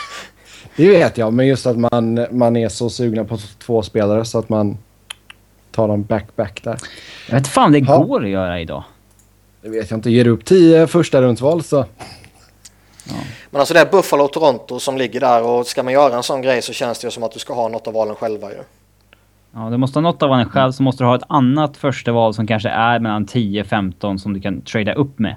det 0.76 0.88
vet 0.88 1.18
jag. 1.18 1.32
Men 1.32 1.46
just 1.46 1.66
att 1.66 1.76
man, 1.78 2.26
man 2.30 2.56
är 2.56 2.68
så 2.68 2.90
sugna 2.90 3.24
på 3.24 3.38
två 3.58 3.82
spelare 3.82 4.24
så 4.24 4.38
att 4.38 4.48
man 4.48 4.78
tar 5.70 5.88
dem 5.88 6.02
back-back 6.02 6.60
där. 6.64 6.78
Jag 7.28 7.34
vet 7.36 7.48
fan 7.48 7.72
det 7.72 7.78
Ja. 7.78 7.98
går 7.98 8.24
att 8.24 8.30
göra 8.30 8.60
idag. 8.60 8.84
Det 9.64 9.70
vet 9.70 9.90
jag 9.90 9.98
inte. 9.98 10.10
Ger 10.10 10.24
du 10.24 10.30
upp 10.30 10.44
tio 10.44 10.86
första 10.86 11.22
rundsval 11.22 11.62
så... 11.62 11.86
Men 13.50 13.60
alltså 13.60 13.74
det 13.74 13.80
är 13.80 13.90
Buffalo 13.90 14.24
och 14.24 14.32
Toronto 14.32 14.80
som 14.80 14.96
ligger 14.96 15.20
där 15.20 15.42
och 15.42 15.66
ska 15.66 15.82
man 15.82 15.92
göra 15.92 16.16
en 16.16 16.22
sån 16.22 16.42
grej 16.42 16.62
så 16.62 16.72
känns 16.72 16.98
det 16.98 17.06
ju 17.06 17.10
som 17.10 17.22
att 17.22 17.32
du 17.32 17.38
ska 17.38 17.54
ha 17.54 17.68
något 17.68 17.86
av 17.86 17.94
valen 17.94 18.16
själva 18.16 18.50
ju. 18.50 18.58
Ja, 19.54 19.70
du 19.70 19.76
måste 19.76 19.98
ha 19.98 20.02
något 20.02 20.22
av 20.22 20.28
valen 20.28 20.48
själv, 20.48 20.72
så 20.72 20.82
måste 20.82 21.04
du 21.04 21.08
ha 21.08 21.16
ett 21.16 21.22
annat 21.28 21.76
första 21.76 22.12
val 22.12 22.34
som 22.34 22.46
kanske 22.46 22.68
är 22.68 22.98
mellan 22.98 23.26
10-15 23.26 24.18
som 24.18 24.32
du 24.32 24.40
kan 24.40 24.62
trada 24.62 24.94
upp 24.94 25.18
med. 25.18 25.36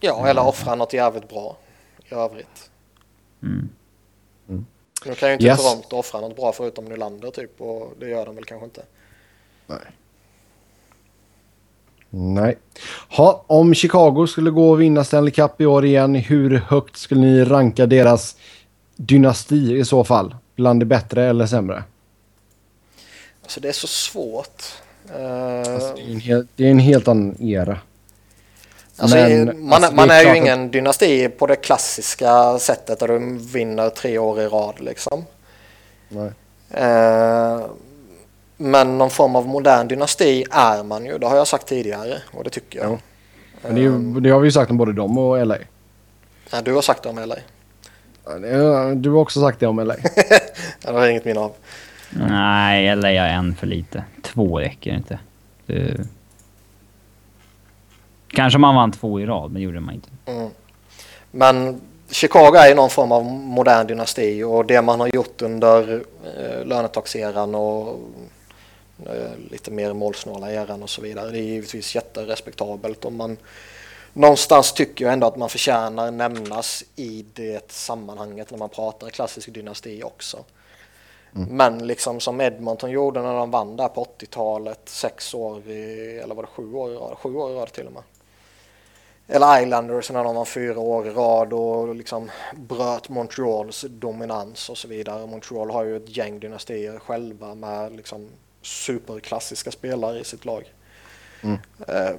Ja, 0.00 0.28
eller 0.28 0.46
offra 0.46 0.74
något 0.74 0.92
jävligt 0.92 1.28
bra 1.28 1.56
i 2.10 2.14
övrigt. 2.14 2.70
Mm. 3.42 3.68
Nu 5.06 5.14
kan 5.14 5.28
ju 5.28 5.32
inte 5.32 5.44
Yes. 5.46 5.62
Toronto 5.62 5.96
offra 5.96 6.20
något 6.20 6.36
bra 6.36 6.52
förutom 6.52 6.84
Nylander 6.84 7.30
typ 7.30 7.60
och 7.60 7.92
det 8.00 8.08
gör 8.08 8.26
de 8.26 8.34
väl 8.34 8.44
kanske 8.44 8.64
inte. 8.64 8.82
Nej. 9.66 9.78
Ha, 13.08 13.44
om 13.46 13.74
Chicago 13.74 14.26
skulle 14.26 14.50
gå 14.50 14.70
och 14.70 14.80
vinna 14.80 15.04
Stanley 15.04 15.30
Cup 15.30 15.60
i 15.60 15.66
år 15.66 15.84
igen, 15.84 16.14
hur 16.14 16.56
högt 16.58 16.96
skulle 16.96 17.20
ni 17.20 17.44
ranka 17.44 17.86
deras 17.86 18.36
dynasti 18.96 19.76
i 19.76 19.84
så 19.84 20.04
fall? 20.04 20.34
Bland 20.56 20.80
det 20.80 20.86
bättre 20.86 21.24
eller 21.24 21.46
sämre? 21.46 21.82
Alltså 23.42 23.60
det 23.60 23.68
är 23.68 23.72
så 23.72 23.86
svårt. 23.86 24.62
Eh, 25.16 25.74
Alltså, 25.74 25.94
det, 25.94 26.02
är 26.02 26.12
en 26.12 26.20
hel, 26.20 26.46
det 26.56 26.66
är 26.66 26.70
en 26.70 26.78
helt 26.78 27.08
annan 27.08 27.42
era. 27.42 27.78
Alltså, 28.96 29.16
Men, 29.16 29.44
man, 29.68 29.72
alltså, 29.72 29.94
man 29.94 30.10
är 30.10 30.24
är, 30.24 30.34
ju 30.34 30.36
ingen 30.36 30.70
dynasti 30.70 31.28
på 31.28 31.46
det 31.46 31.56
klassiska 31.56 32.58
sättet 32.58 32.98
där 32.98 33.08
du 33.08 33.38
vinner 33.38 33.90
tre 33.90 34.18
år 34.18 34.40
i 34.40 34.46
rad 34.46 34.80
liksom. 34.80 35.24
Nej. 36.08 36.30
Eh, 36.70 37.60
men 38.64 38.98
någon 38.98 39.10
form 39.10 39.36
av 39.36 39.46
modern 39.46 39.88
dynasti 39.88 40.44
är 40.50 40.82
man 40.82 41.04
ju, 41.04 41.18
det 41.18 41.26
har 41.26 41.36
jag 41.36 41.46
sagt 41.46 41.66
tidigare 41.66 42.22
och 42.32 42.44
det 42.44 42.50
tycker 42.50 42.78
jag. 42.78 42.92
Ja. 42.92 42.98
Men 43.62 43.74
det, 43.74 43.80
är 43.80 43.82
ju, 43.82 44.20
det 44.20 44.30
har 44.30 44.40
vi 44.40 44.46
ju 44.46 44.52
sagt 44.52 44.70
om 44.70 44.76
både 44.76 44.92
dem 44.92 45.18
och 45.18 45.46
LA. 45.46 45.56
Ja, 46.50 46.60
du 46.62 46.74
har 46.74 46.82
sagt 46.82 47.02
det 47.02 47.08
om 47.08 47.18
LA. 47.18 47.36
Ja, 48.24 48.94
Du 48.94 49.10
har 49.10 49.20
också 49.20 49.40
sagt 49.40 49.60
det 49.60 49.66
om 49.66 49.80
LA. 49.80 49.94
Det 50.82 50.90
har 50.90 51.00
jag 51.00 51.10
inget 51.10 51.24
minne 51.24 51.40
av. 51.40 51.52
Nej, 52.10 52.88
eller 52.88 53.10
jag 53.10 53.30
en 53.30 53.54
för 53.54 53.66
lite. 53.66 54.04
Två 54.22 54.58
räcker 54.58 54.94
inte. 54.94 55.18
Det... 55.66 56.06
Kanske 58.28 58.58
man 58.58 58.74
vann 58.74 58.92
två 58.92 59.20
i 59.20 59.26
rad, 59.26 59.50
men 59.52 59.62
gjorde 59.62 59.80
man 59.80 59.94
inte. 59.94 60.08
Mm. 60.26 60.50
Men 61.30 61.80
Chicago 62.10 62.54
är 62.54 62.68
ju 62.68 62.74
någon 62.74 62.90
form 62.90 63.12
av 63.12 63.24
modern 63.24 63.86
dynasti 63.86 64.42
och 64.42 64.66
det 64.66 64.82
man 64.82 65.00
har 65.00 65.08
gjort 65.14 65.42
under 65.42 65.92
eh, 66.38 66.66
lönetaxeran 66.66 67.54
och 67.54 68.00
lite 69.50 69.70
mer 69.70 69.92
målsnåla 69.92 70.52
eran 70.52 70.82
och 70.82 70.90
så 70.90 71.02
vidare. 71.02 71.30
Det 71.30 71.38
är 71.38 71.42
givetvis 71.42 71.94
jätterespektabelt 71.94 73.04
och 73.04 73.12
man 73.12 73.36
någonstans 74.12 74.72
tycker 74.72 75.04
jag 75.04 75.12
ändå 75.12 75.26
att 75.26 75.36
man 75.36 75.48
förtjänar 75.48 76.10
nämnas 76.10 76.84
i 76.96 77.24
det 77.34 77.72
sammanhanget 77.72 78.50
när 78.50 78.58
man 78.58 78.68
pratar 78.68 79.10
klassisk 79.10 79.52
dynasti 79.52 80.02
också. 80.02 80.44
Men 81.36 81.86
liksom 81.86 82.20
som 82.20 82.40
Edmonton 82.40 82.90
gjorde 82.90 83.22
när 83.22 83.34
de 83.34 83.50
vann 83.50 83.76
där 83.76 83.88
på 83.88 84.04
80-talet, 84.04 84.80
sex 84.84 85.34
år 85.34 85.70
i, 85.70 86.18
eller 86.22 86.34
var 86.34 86.42
det 86.42 86.48
sju 86.48 86.74
år 86.74 86.92
i 86.92 86.94
rad? 86.94 87.18
Sju 87.18 87.34
år 87.34 87.50
i 87.50 87.54
rad 87.54 87.72
till 87.72 87.86
och 87.86 87.92
med. 87.92 88.02
Eller 89.26 89.62
Islanders 89.62 90.10
när 90.10 90.24
de 90.24 90.34
var 90.34 90.44
fyra 90.44 90.80
år 90.80 91.06
i 91.06 91.10
rad 91.10 91.52
och 91.52 91.94
liksom 91.94 92.30
bröt 92.54 93.08
Montreals 93.08 93.84
dominans 93.88 94.68
och 94.68 94.78
så 94.78 94.88
vidare. 94.88 95.26
Montreal 95.26 95.70
har 95.70 95.84
ju 95.84 95.96
ett 95.96 96.16
gäng 96.16 96.40
dynastier 96.40 96.98
själva 96.98 97.54
med 97.54 97.96
liksom 97.96 98.28
superklassiska 98.64 99.70
spelare 99.70 100.18
i 100.20 100.24
sitt 100.24 100.44
lag. 100.44 100.72
Mm. 101.42 101.58
Eh, 101.88 102.10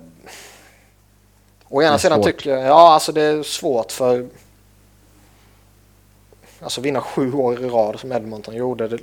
å 1.69 1.81
ena 1.81 1.97
sidan 1.97 2.23
tycker 2.23 2.49
jag, 2.49 2.65
ja 2.65 2.93
alltså 2.93 3.11
det 3.11 3.21
är 3.21 3.43
svårt 3.43 3.91
för 3.91 4.27
Alltså 6.61 6.81
vinna 6.81 7.01
sju 7.01 7.33
år 7.33 7.61
i 7.65 7.69
rad 7.69 7.99
som 7.99 8.11
Edmonton 8.11 8.55
gjorde. 8.55 8.87
Det, 8.87 8.97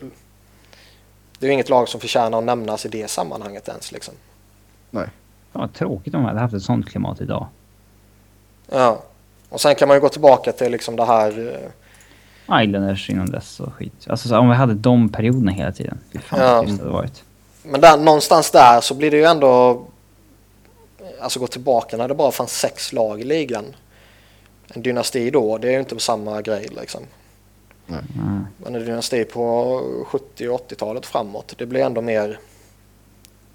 Det 1.39 1.47
är 1.47 1.49
ju 1.49 1.53
inget 1.53 1.69
lag 1.69 1.89
som 1.89 2.01
förtjänar 2.01 2.39
att 2.39 2.45
nämnas 2.45 2.87
i 2.87 2.89
det 2.89 3.11
sammanhanget 3.11 3.69
ens 3.69 3.93
liksom. 3.93 4.15
Nej. 4.91 5.07
Fan 5.53 5.61
vad 5.61 5.73
tråkigt 5.75 6.15
om 6.15 6.21
de 6.21 6.27
hade 6.27 6.41
haft 6.41 6.55
ett 6.55 6.63
sånt 6.63 6.89
klimat 6.91 7.21
idag. 7.21 7.47
Ja. 8.71 9.03
Och 9.49 9.61
sen 9.61 9.75
kan 9.75 9.89
man 9.89 9.97
ju 9.97 10.01
gå 10.01 10.09
tillbaka 10.09 10.53
till 10.53 10.73
liksom 10.73 10.97
det 10.97 11.05
här... 11.05 11.61
eh, 12.49 12.63
Islanders 12.65 13.11
innan 13.11 13.31
dess 13.31 13.61
och 13.61 13.75
skit. 13.75 14.07
Alltså 14.09 14.29
så, 14.29 14.39
om 14.39 14.49
vi 14.49 14.55
hade 14.55 14.75
de 14.75 15.09
perioderna 15.09 15.53
hela 15.53 15.73
tiden. 15.73 15.99
Fy 16.13 16.19
fan 16.19 16.41
Ja. 16.41 16.63
det 16.63 16.71
hade 16.71 16.91
varit. 16.91 17.25
Men 17.63 17.81
där, 17.81 17.97
någonstans 17.97 18.51
där 18.51 18.81
så 18.81 18.95
blir 18.95 19.11
det 19.11 19.17
ju 19.17 19.25
ändå... 19.25 19.83
Alltså 21.21 21.41
gå 21.41 21.47
tillbaka 21.47 21.97
när 21.97 22.09
det 22.09 22.15
bara 22.15 22.33
fanns 22.33 22.59
sex 22.59 22.93
lag 22.93 23.21
i 23.21 23.25
ligan. 23.25 23.65
En 24.75 24.83
dynasti 24.83 25.31
då, 25.31 25.59
det 25.59 25.69
är 25.69 25.73
ju 25.73 25.79
inte 25.79 25.99
samma 25.99 26.43
grej 26.43 26.69
liksom. 26.81 27.03
Mm. 27.89 28.47
Men 28.57 28.75
en 28.75 28.85
dynasti 28.85 29.25
på 29.25 30.05
70 30.07 30.49
och 30.49 30.71
80-talet 30.71 31.07
framåt, 31.07 31.55
det 31.59 31.67
blir 31.67 31.81
ändå 31.81 32.01
mer 32.01 32.39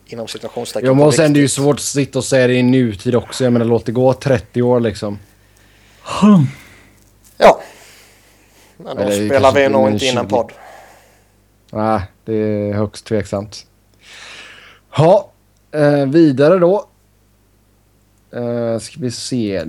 inom 0.05 0.27
situationstecken 0.27 0.87
Ja, 0.87 0.93
på 0.93 1.03
men 1.03 1.11
sen 1.11 1.33
det 1.33 1.39
är 1.39 1.41
ju 1.41 1.47
svårt 1.47 1.75
att 1.75 1.81
sitta 1.81 2.19
och 2.19 2.25
säga 2.25 2.47
det 2.47 2.53
i 2.53 2.63
nutid 2.63 3.15
också. 3.15 3.43
Jag 3.43 3.53
menar 3.53 3.65
låt 3.65 3.85
det 3.85 3.91
gå 3.91 4.13
30 4.13 4.61
år 4.61 4.79
liksom. 4.79 5.19
Ja. 7.37 7.61
Men 8.77 8.95
då 8.95 9.01
Eller 9.01 9.27
spelar 9.27 9.51
vi 9.51 9.69
nog 9.69 9.89
inte 9.89 10.05
in 10.05 10.17
en 10.17 10.23
20. 10.23 10.29
podd. 10.29 10.51
Nej, 11.71 12.01
det 12.25 12.33
är 12.33 12.73
högst 12.73 13.05
tveksamt. 13.05 13.65
Ja, 14.95 15.31
eh, 15.71 16.05
vidare 16.05 16.59
då. 16.59 16.85
Eh, 18.31 18.79
ska 18.79 18.99
vi 18.99 19.11
se. 19.11 19.63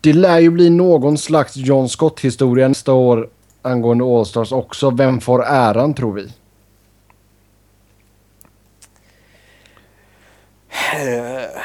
Det 0.00 0.12
lär 0.12 0.38
ju 0.38 0.50
bli 0.50 0.70
någon 0.70 1.18
slags 1.18 1.56
John 1.56 1.88
Scott-historia 1.88 2.68
nästa 2.68 2.92
år 2.92 3.28
angående 3.62 4.04
Allstars 4.04 4.52
också. 4.52 4.90
Vem 4.90 5.20
får 5.20 5.44
äran 5.44 5.94
tror 5.94 6.12
vi? 6.12 6.28
Eh, 10.92 11.60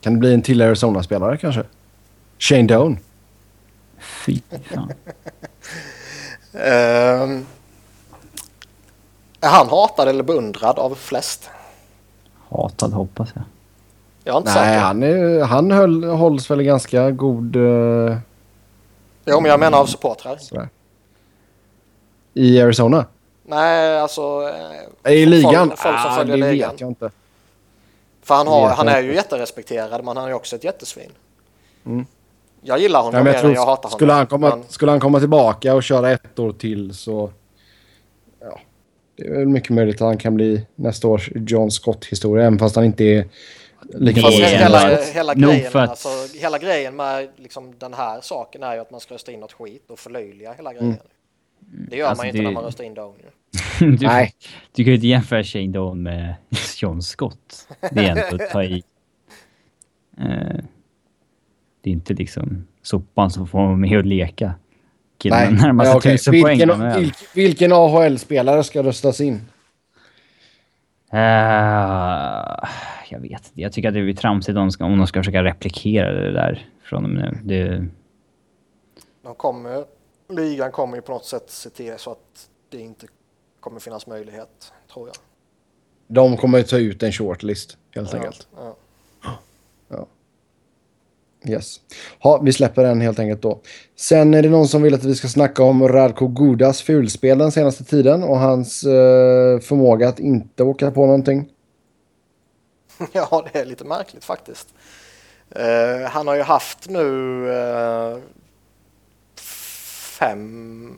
Kan 0.00 0.12
det 0.12 0.18
bli 0.18 0.34
en 0.34 0.42
till 0.42 0.62
Arizona-spelare 0.62 1.36
kanske? 1.36 1.62
Shane 2.38 2.62
Doan? 2.62 2.98
Fy 3.98 4.40
fan. 4.64 4.92
ehm, 6.52 7.46
är 9.40 9.48
han 9.48 9.68
hatad 9.68 10.08
eller 10.08 10.22
beundrad 10.22 10.78
av 10.78 10.94
flest? 10.94 11.50
Hatad 12.50 12.92
hoppas 12.92 13.28
jag. 13.34 13.44
Jag 14.24 14.34
är 14.34 14.38
inte 14.38 14.54
Nej, 14.54 14.64
säker. 14.68 14.78
han, 14.80 15.02
är, 15.02 15.44
han 15.44 15.70
höll, 15.70 16.04
hålls 16.04 16.50
väl 16.50 16.60
i 16.60 16.64
ganska 16.64 17.10
god... 17.10 17.56
eh, 17.56 18.16
Jo, 19.24 19.40
men 19.40 19.50
jag 19.50 19.60
menar 19.60 19.78
av 19.80 19.86
supportrar. 19.86 20.36
sådär. 20.36 20.68
I 22.34 22.60
Arizona? 22.60 23.04
Nej, 23.44 23.98
alltså... 24.00 24.52
eh, 25.04 25.12
I 25.12 25.26
ligan? 25.26 25.68
Folk, 25.68 25.78
folk 25.80 26.00
som 26.00 26.10
Ah, 26.10 26.16
följer 26.16 26.36
det 26.36 26.50
ligan. 26.52 26.70
vet 26.70 26.80
jag 26.80 26.90
inte. 26.90 27.10
För 28.22 28.34
han, 28.34 28.46
har, 28.46 28.68
han 28.68 28.88
är 28.88 29.00
ju 29.02 29.14
jätterespekterad, 29.14 30.04
men 30.04 30.16
han 30.16 30.24
är 30.24 30.28
ju 30.28 30.34
också 30.34 30.56
ett 30.56 30.64
jättesvin. 30.64 31.10
Mm. 31.86 32.06
Jag 32.60 32.78
gillar 32.78 33.02
honom 33.02 33.14
Ja, 33.14 33.18
men 33.18 33.24
mer 33.24 33.32
jag 33.32 33.40
tror, 33.40 33.50
än 33.50 33.54
jag 33.54 33.66
hatar 33.66 33.82
honom. 33.82 33.96
skulle, 33.98 34.12
han 34.12 34.26
komma, 34.26 34.48
Men, 34.48 34.64
skulle 34.68 34.90
han 34.92 35.00
komma 35.00 35.18
tillbaka 35.20 35.74
och 35.74 35.82
köra 35.82 36.10
ett 36.10 36.38
år 36.38 36.52
till 36.52 36.94
så... 36.94 37.30
Det 39.18 39.26
är 39.26 39.38
väl 39.38 39.48
mycket 39.48 39.70
möjligt 39.70 39.94
att 39.96 40.06
han 40.06 40.18
kan 40.18 40.34
bli 40.34 40.66
nästa 40.76 41.08
års 41.08 41.30
John 41.34 41.70
Scott-historia, 41.70 42.46
även 42.46 42.58
fast 42.58 42.76
han 42.76 42.84
inte 42.84 43.04
är 43.04 43.24
lika 43.94 44.20
dålig 44.20 44.36
hela, 44.36 44.80
som 44.80 45.14
hela, 45.14 45.34
grejen, 45.34 45.70
för 45.70 45.78
att- 45.78 45.90
alltså, 45.90 46.08
hela 46.38 46.58
grejen 46.58 46.96
med 46.96 47.28
liksom, 47.36 47.74
den 47.78 47.94
här 47.94 48.20
saken 48.22 48.62
är 48.62 48.74
ju 48.74 48.80
att 48.80 48.90
man 48.90 49.00
ska 49.00 49.14
rösta 49.14 49.32
in 49.32 49.40
något 49.40 49.52
skit 49.52 49.90
och 49.90 49.98
förlöjliga 49.98 50.52
hela 50.52 50.72
grejen. 50.72 50.96
Det 51.60 51.96
gör 51.96 52.06
Alltså, 52.06 52.20
man 52.24 52.26
ju 52.26 52.30
inte 52.30 52.38
det- 52.40 52.44
när 52.44 52.52
man 52.54 52.64
röstar 52.64 52.84
in 52.84 52.94
Down. 52.94 53.14
du, 53.78 53.98
Nej. 54.06 54.32
du 54.74 54.84
kan 54.84 54.90
ju 54.90 54.94
inte 54.94 55.06
jämföra 55.06 55.44
Shane 55.44 55.68
Doan 55.68 56.02
med 56.02 56.34
John 56.82 57.02
Scott. 57.02 57.68
Det 57.92 58.00
är 58.04 58.10
ändå 58.30 58.44
att 58.44 58.50
ta 58.50 58.64
i. 58.64 58.82
Eh, 60.18 60.24
det 61.80 61.90
är 61.90 61.92
inte 61.92 62.14
liksom 62.14 62.66
sopan 62.82 63.30
som 63.30 63.46
får 63.48 63.58
vara 63.58 63.76
med 63.76 63.98
och 63.98 64.04
leka. 64.06 64.54
Killen 65.18 65.38
Nej, 65.54 65.62
närmar 65.62 65.84
sig 65.84 65.94
okej. 65.94 66.18
tusen 66.18 66.42
poäng. 66.42 66.58
vilken, 66.58 67.12
vilken, 67.34 67.72
AHL-spelare 67.72 68.64
ska 68.64 68.82
röstas 68.82 69.20
in? 69.20 69.40
Eh, 71.12 71.18
jag 73.08 73.20
vet 73.20 73.30
inte. 73.30 73.50
Jag 73.60 73.72
tycker 73.72 73.88
att 73.88 73.94
det 73.94 74.02
blir 74.02 74.14
tramsigt 74.14 74.56
om 74.58 74.64
de 74.64 74.70
ska, 74.70 74.84
om 74.84 74.98
de 74.98 75.06
ska 75.06 75.20
försöka 75.20 75.44
replikera 75.44 76.12
det 76.12 76.32
där 76.32 76.68
från 76.82 77.04
och 77.04 77.10
med 77.10 77.22
nu. 77.22 77.38
Det, 77.44 77.86
De 79.22 79.34
kommer, 79.34 79.84
ligan 80.28 80.72
kommer 80.72 80.96
ju 80.96 81.02
på 81.02 81.12
något 81.12 81.24
sätt 81.24 81.50
se 81.50 81.70
till 81.70 81.94
så 81.98 82.12
att 82.12 82.48
det 82.70 82.80
inte 82.80 83.06
kommer 83.60 83.80
finnas 83.80 84.06
möjlighet, 84.06 84.72
tror 84.92 85.08
jag. 85.08 85.16
De 86.06 86.36
kommer 86.36 86.62
ta 86.62 86.78
ut 86.78 87.02
en 87.02 87.12
shortlist, 87.12 87.76
helt 87.94 88.14
enkelt. 88.14 88.48
Ja, 89.88 90.06
Yes. 91.46 91.80
Ha, 92.20 92.38
vi 92.38 92.52
släpper 92.52 92.84
den 92.84 93.00
helt 93.00 93.18
enkelt 93.18 93.42
då. 93.42 93.60
Sen 93.96 94.34
är 94.34 94.42
det 94.42 94.48
någon 94.48 94.68
som 94.68 94.82
vill 94.82 94.94
att 94.94 95.04
vi 95.04 95.14
ska 95.14 95.28
snacka 95.28 95.62
om 95.62 95.88
Radko 95.88 96.28
Gudas 96.28 96.82
fulspel 96.82 97.38
den 97.38 97.52
senaste 97.52 97.84
tiden 97.84 98.22
och 98.22 98.38
hans 98.38 98.84
eh, 98.84 99.60
förmåga 99.60 100.08
att 100.08 100.18
inte 100.18 100.62
åka 100.62 100.90
på 100.90 101.06
någonting. 101.06 101.48
ja, 103.12 103.44
det 103.52 103.58
är 103.58 103.64
lite 103.64 103.84
märkligt 103.84 104.24
faktiskt. 104.24 104.68
Uh, 105.56 106.06
han 106.06 106.26
har 106.26 106.34
ju 106.34 106.42
haft 106.42 106.88
nu 106.88 107.02
uh, 107.48 108.18
fem 110.18 110.94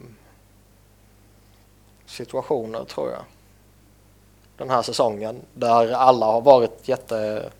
situationer 2.06 2.84
tror 2.84 3.10
jag. 3.10 3.22
Den 4.56 4.70
här 4.70 4.82
säsongen 4.82 5.40
där 5.54 5.92
alla 5.92 6.26
har 6.26 6.40
varit 6.40 6.88
jätte 6.88 7.50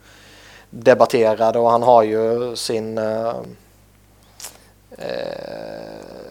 jättedebatterade 0.71 1.59
och 1.59 1.71
han 1.71 1.83
har 1.83 2.03
ju 2.03 2.55
sin 2.55 2.97
eh, 2.97 3.35
eh, 4.97 5.05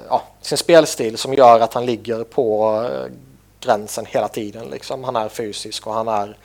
ja, 0.09 0.23
sin 0.41 0.59
spelstil 0.59 1.19
som 1.19 1.35
gör 1.35 1.61
att 1.61 1.75
han 1.75 1.87
ligger 1.87 2.25
på 2.25 2.75
eh, 2.85 3.12
gränsen 3.61 4.07
hela 4.07 4.29
tiden. 4.29 4.67
Liksom. 4.71 5.05
Han 5.05 5.17
är 5.17 5.29
fysisk 5.29 5.87
och 5.87 5.95
han 5.95 6.09
är 6.09 6.37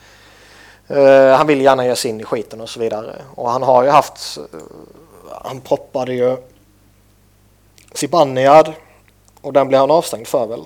Eh, 0.88 1.36
han 1.36 1.46
vill 1.46 1.60
gärna 1.60 1.86
ge 1.86 1.96
sig 1.96 2.10
in 2.10 2.20
i 2.20 2.24
skiten 2.24 2.60
och 2.60 2.68
så 2.68 2.80
vidare. 2.80 3.22
Och 3.34 3.50
han 3.50 3.62
har 3.62 3.84
ju 3.84 3.90
haft... 3.90 4.38
eh, 4.38 4.60
han 5.42 5.60
proppade 5.60 6.14
ju 6.14 6.36
Zibanejad 7.94 8.72
och 9.40 9.52
den 9.52 9.68
blev 9.68 9.80
han 9.80 9.90
avstängd 9.90 10.26
för 10.26 10.46
väl? 10.46 10.62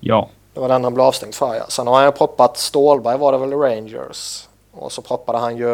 ja. 0.00 0.28
Det 0.54 0.60
var 0.60 0.68
den 0.68 0.84
han 0.84 0.94
blev 0.94 1.06
avstängd 1.06 1.34
för 1.34 1.54
ja. 1.54 1.64
Sen 1.68 1.86
har 1.86 1.94
han 1.94 2.04
ju 2.04 2.12
proppat 2.12 2.56
Stålberg 2.56 3.18
var 3.18 3.32
det 3.32 3.38
väl 3.38 3.52
Rangers. 3.52 4.48
Och 4.76 4.92
så 4.92 5.02
proppade 5.02 5.38
han 5.38 5.56
ju 5.56 5.68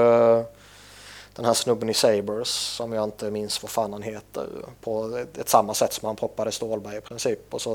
den 1.36 1.44
här 1.44 1.55
snubben 1.55 1.89
i 1.89 1.94
Sabres 1.94 2.48
som 2.48 2.93
jag 2.93 3.05
inte 3.05 3.31
minns 3.31 3.62
vad 3.62 3.70
fan 3.70 3.93
han 3.93 4.02
heter. 4.02 4.48
På 4.81 5.16
ett, 5.16 5.39
ett 5.39 5.48
samma 5.48 5.74
sätt 5.74 5.93
som 5.93 6.06
han 6.06 6.16
proppade 6.16 6.52
Stålberg 6.52 6.97
i 6.97 7.01
princip. 7.01 7.55
Och 7.55 7.60
så 7.60 7.74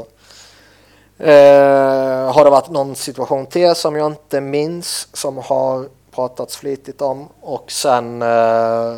eh, 1.17 2.33
har 2.33 2.43
det 2.43 2.49
varit 2.49 2.69
någon 2.69 2.95
situation 2.95 3.45
till 3.45 3.75
som 3.75 3.95
jag 3.95 4.11
inte 4.11 4.41
minns 4.41 5.07
som 5.13 5.37
har 5.37 5.89
pratats 6.11 6.57
flitigt 6.57 7.01
om. 7.01 7.27
Och 7.41 7.71
sen 7.71 8.21
eh, 8.21 8.95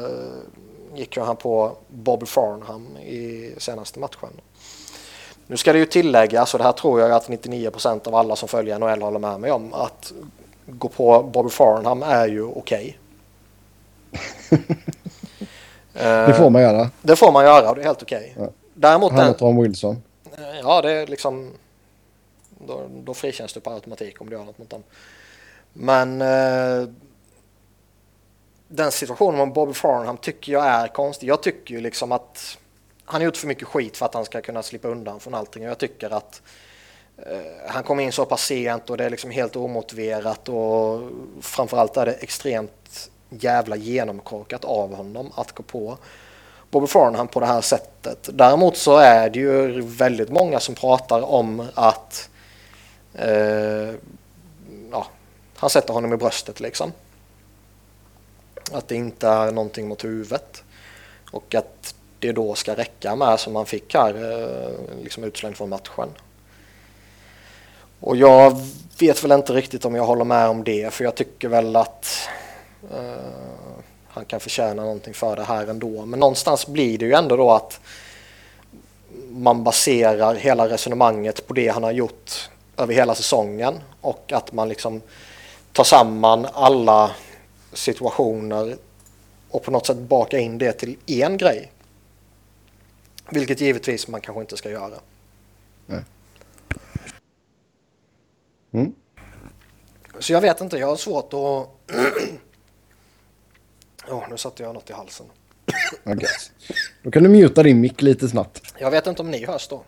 gick 0.95 1.17
ju 1.17 1.23
han 1.23 1.35
på 1.35 1.71
Bobby 1.87 2.25
Farnham 2.25 2.97
i 2.97 3.53
senaste 3.57 3.99
matchen. 3.99 4.29
Nu 5.47 5.57
ska 5.57 5.73
det 5.73 5.79
ju 5.79 5.85
tilläggas, 5.85 6.53
och 6.53 6.57
det 6.57 6.63
här 6.63 6.71
tror 6.71 7.01
jag 7.01 7.11
att 7.11 7.29
99% 7.29 8.07
av 8.07 8.15
alla 8.15 8.35
som 8.35 8.47
följer 8.47 8.79
NHL 8.79 9.01
håller 9.01 9.19
med 9.19 9.39
mig 9.39 9.51
om, 9.51 9.73
att 9.73 10.13
gå 10.67 10.89
på 10.89 11.23
Bobby 11.23 11.49
Farnham 11.49 12.03
är 12.03 12.27
ju 12.27 12.43
okej. 12.43 12.99
Det 15.93 16.33
får 16.37 16.49
man 16.49 16.61
göra. 16.61 16.89
Det 17.01 17.15
får 17.15 17.31
man 17.31 17.45
göra 17.45 17.69
och 17.69 17.75
det 17.75 17.81
är 17.81 17.85
helt 17.85 18.01
okej. 18.01 18.35
Ja. 18.37 18.49
Däremot, 18.73 19.11
Han 19.11 19.29
och 19.29 19.37
Tom 19.37 19.61
Wilson. 19.63 20.03
ja 20.61 20.81
det 20.81 20.91
är 20.91 21.07
liksom, 21.07 21.51
då, 22.67 22.81
då 23.03 23.13
frikänns 23.13 23.53
du 23.53 23.59
på 23.59 23.69
automatik 23.69 24.21
om 24.21 24.29
du 24.29 24.35
gör 24.35 24.43
något 24.43 24.57
mot 24.57 24.69
dem. 24.69 24.83
Men 25.73 26.21
eh, 26.21 26.89
den 28.67 28.91
situationen 28.91 29.37
med 29.37 29.53
Bobby 29.53 29.73
Farnham 29.73 30.17
tycker 30.17 30.51
jag 30.53 30.65
är 30.65 30.87
konstig. 30.87 31.27
Jag 31.27 31.43
tycker 31.43 31.73
ju 31.75 31.81
liksom 31.81 32.11
att 32.11 32.57
han 33.05 33.21
har 33.21 33.25
gjort 33.25 33.37
för 33.37 33.47
mycket 33.47 33.67
skit 33.67 33.97
för 33.97 34.05
att 34.05 34.13
han 34.13 34.25
ska 34.25 34.41
kunna 34.41 34.63
slippa 34.63 34.87
undan 34.87 35.19
från 35.19 35.33
allting. 35.33 35.63
Och 35.63 35.69
jag 35.69 35.77
tycker 35.77 36.09
att 36.09 36.41
eh, 36.41 36.41
Eh, 37.17 37.71
han 37.71 37.83
kom 37.83 37.99
in 37.99 38.11
så 38.11 38.25
pass 38.25 38.45
sent 38.45 38.89
och 38.89 38.97
det 38.97 39.05
är 39.05 39.09
liksom 39.09 39.31
helt 39.31 39.55
omotiverat 39.55 40.49
och 40.49 41.01
framförallt 41.41 41.97
är 41.97 42.05
det 42.05 42.13
extremt 42.13 43.09
jävla 43.29 43.75
genomkorkat 43.75 44.65
av 44.65 44.95
honom 44.95 45.31
att 45.35 45.51
gå 45.51 45.63
på 45.63 45.97
Bobby 46.71 46.87
Farnham 46.87 47.27
på 47.27 47.39
det 47.39 47.45
här 47.45 47.61
sättet. 47.61 48.29
Däremot 48.33 48.77
så 48.77 48.97
är 48.97 49.29
det 49.29 49.39
ju 49.39 49.81
väldigt 49.81 50.29
många 50.29 50.59
som 50.59 50.75
pratar 50.75 51.21
om 51.21 51.67
att 51.73 52.29
eh, 53.13 53.93
ja, 54.91 55.07
han 55.55 55.69
sätter 55.69 55.93
honom 55.93 56.13
i 56.13 56.17
bröstet 56.17 56.59
liksom. 56.59 56.91
Att 58.71 58.87
det 58.87 58.95
inte 58.95 59.27
är 59.27 59.51
någonting 59.51 59.87
mot 59.87 60.03
huvudet. 60.03 60.63
Och 61.31 61.55
att 61.55 61.95
det 62.19 62.31
då 62.31 62.55
ska 62.55 62.75
räcka 62.75 63.15
med 63.15 63.39
som 63.39 63.53
man 63.53 63.65
fick 63.65 63.93
här, 63.93 64.13
eh, 64.31 65.03
liksom 65.03 65.23
utslängd 65.23 65.57
från 65.57 65.69
matchen. 65.69 66.09
Och 67.99 68.17
jag 68.17 68.61
vet 68.99 69.23
väl 69.23 69.31
inte 69.31 69.53
riktigt 69.53 69.85
om 69.85 69.95
jag 69.95 70.05
håller 70.05 70.25
med 70.25 70.49
om 70.49 70.63
det 70.63 70.93
för 70.93 71.03
jag 71.03 71.15
tycker 71.15 71.47
väl 71.47 71.75
att 71.75 72.29
uh, 72.93 73.17
han 74.07 74.25
kan 74.25 74.39
förtjäna 74.39 74.83
någonting 74.83 75.13
för 75.13 75.35
det 75.35 75.43
här 75.43 75.67
ändå. 75.67 76.05
Men 76.05 76.19
någonstans 76.19 76.67
blir 76.67 76.97
det 76.97 77.05
ju 77.05 77.13
ändå 77.13 77.35
då 77.35 77.51
att 77.51 77.79
man 79.29 79.63
baserar 79.63 80.35
hela 80.35 80.69
resonemanget 80.69 81.47
på 81.47 81.53
det 81.53 81.67
han 81.67 81.83
har 81.83 81.91
gjort 81.91 82.49
över 82.77 82.93
hela 82.93 83.15
säsongen 83.15 83.79
och 84.01 84.31
att 84.31 84.53
man 84.53 84.69
liksom 84.69 85.01
tar 85.71 85.83
samman 85.83 86.47
alla 86.53 87.11
situationer 87.73 88.77
och 89.49 89.63
på 89.63 89.71
något 89.71 89.85
sätt 89.85 89.97
baka 89.97 90.39
in 90.39 90.57
det 90.57 90.71
till 90.71 90.97
en 91.05 91.37
grej. 91.37 91.71
Vilket 93.29 93.61
givetvis 93.61 94.07
man 94.07 94.21
kanske 94.21 94.41
inte 94.41 94.57
ska 94.57 94.69
göra. 94.69 94.99
Nej. 95.85 96.01
Mm. 98.77 98.91
Så 100.19 100.33
jag 100.33 100.41
vet 100.41 100.61
inte, 100.61 100.77
jag 100.77 100.87
har 100.87 100.95
svårt 100.95 101.33
att... 101.33 101.37
oh, 104.09 104.29
nu 104.29 104.37
satte 104.37 104.63
jag 104.63 104.73
något 104.73 104.89
i 104.89 104.93
halsen. 104.93 105.25
Okay. 106.05 106.27
Då 107.03 107.11
kan 107.11 107.23
du 107.23 107.29
muta 107.29 107.63
din 107.63 107.81
mick 107.81 108.01
lite 108.01 108.27
snabbt. 108.27 108.73
Jag 108.79 108.91
vet 108.91 109.07
inte 109.07 109.21
om 109.21 109.31
ni 109.31 109.45
hörs 109.45 109.67
då. 109.67 109.75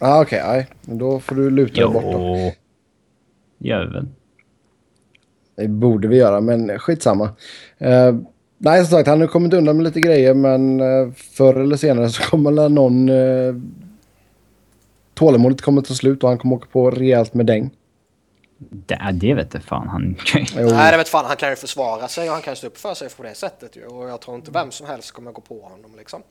ah, 0.00 0.22
Okej, 0.22 0.40
okay, 0.42 0.52
nej. 0.52 0.66
Då 0.98 1.20
får 1.20 1.34
du 1.34 1.50
luta 1.50 1.74
dig 1.74 1.92
bort 1.92 2.02
då. 2.02 2.52
Väl. 3.58 4.08
Det 5.56 5.68
borde 5.68 6.08
vi 6.08 6.16
göra, 6.16 6.40
men 6.40 6.78
skitsamma. 6.78 7.24
Uh, 7.24 8.20
nej, 8.58 8.84
som 8.84 8.90
sagt, 8.90 9.08
han 9.08 9.20
har 9.20 9.28
kommit 9.28 9.54
undan 9.54 9.76
med 9.76 9.84
lite 9.84 10.00
grejer, 10.00 10.34
men 10.34 10.80
uh, 10.80 11.12
förr 11.12 11.54
eller 11.54 11.76
senare 11.76 12.08
så 12.08 12.22
kommer 12.22 12.68
någon... 12.68 13.08
Uh, 13.08 13.60
tålamodet 15.14 15.60
kommer 15.60 15.82
ta 15.82 15.94
slut 15.94 16.22
och 16.22 16.28
han 16.28 16.38
kommer 16.38 16.56
åka 16.56 16.66
på 16.72 16.90
rejält 16.90 17.34
med 17.34 17.46
däng. 17.46 17.70
Det, 18.58 19.10
det 19.12 19.34
vet 19.34 19.54
inte 19.54 19.66
fan 19.66 19.88
han 19.88 20.02
Nej, 20.54 20.90
det 20.90 20.96
vet 20.96 21.08
fan. 21.08 21.24
Han 21.24 21.36
kan 21.36 21.50
ju 21.50 21.56
försvara 21.56 22.08
sig 22.08 22.28
och 22.28 22.34
han 22.34 22.42
kan 22.42 22.56
stå 22.56 22.66
upp 22.66 22.78
för 22.78 22.94
sig 22.94 23.10
på 23.10 23.22
det 23.22 23.34
sättet 23.34 23.76
ju. 23.76 23.86
Och 23.86 24.08
jag 24.08 24.20
tror 24.20 24.36
inte 24.36 24.50
vem 24.50 24.70
som 24.70 24.86
helst 24.86 25.10
kommer 25.10 25.32
gå 25.32 25.40
på 25.40 25.62
honom 25.62 25.96
liksom. 25.96 26.22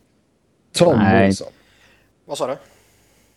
Tom 0.72 0.98
Nej. 0.98 1.26
Wilson. 1.26 1.52
Vad 2.26 2.38
sa 2.38 2.48
du? 2.48 2.58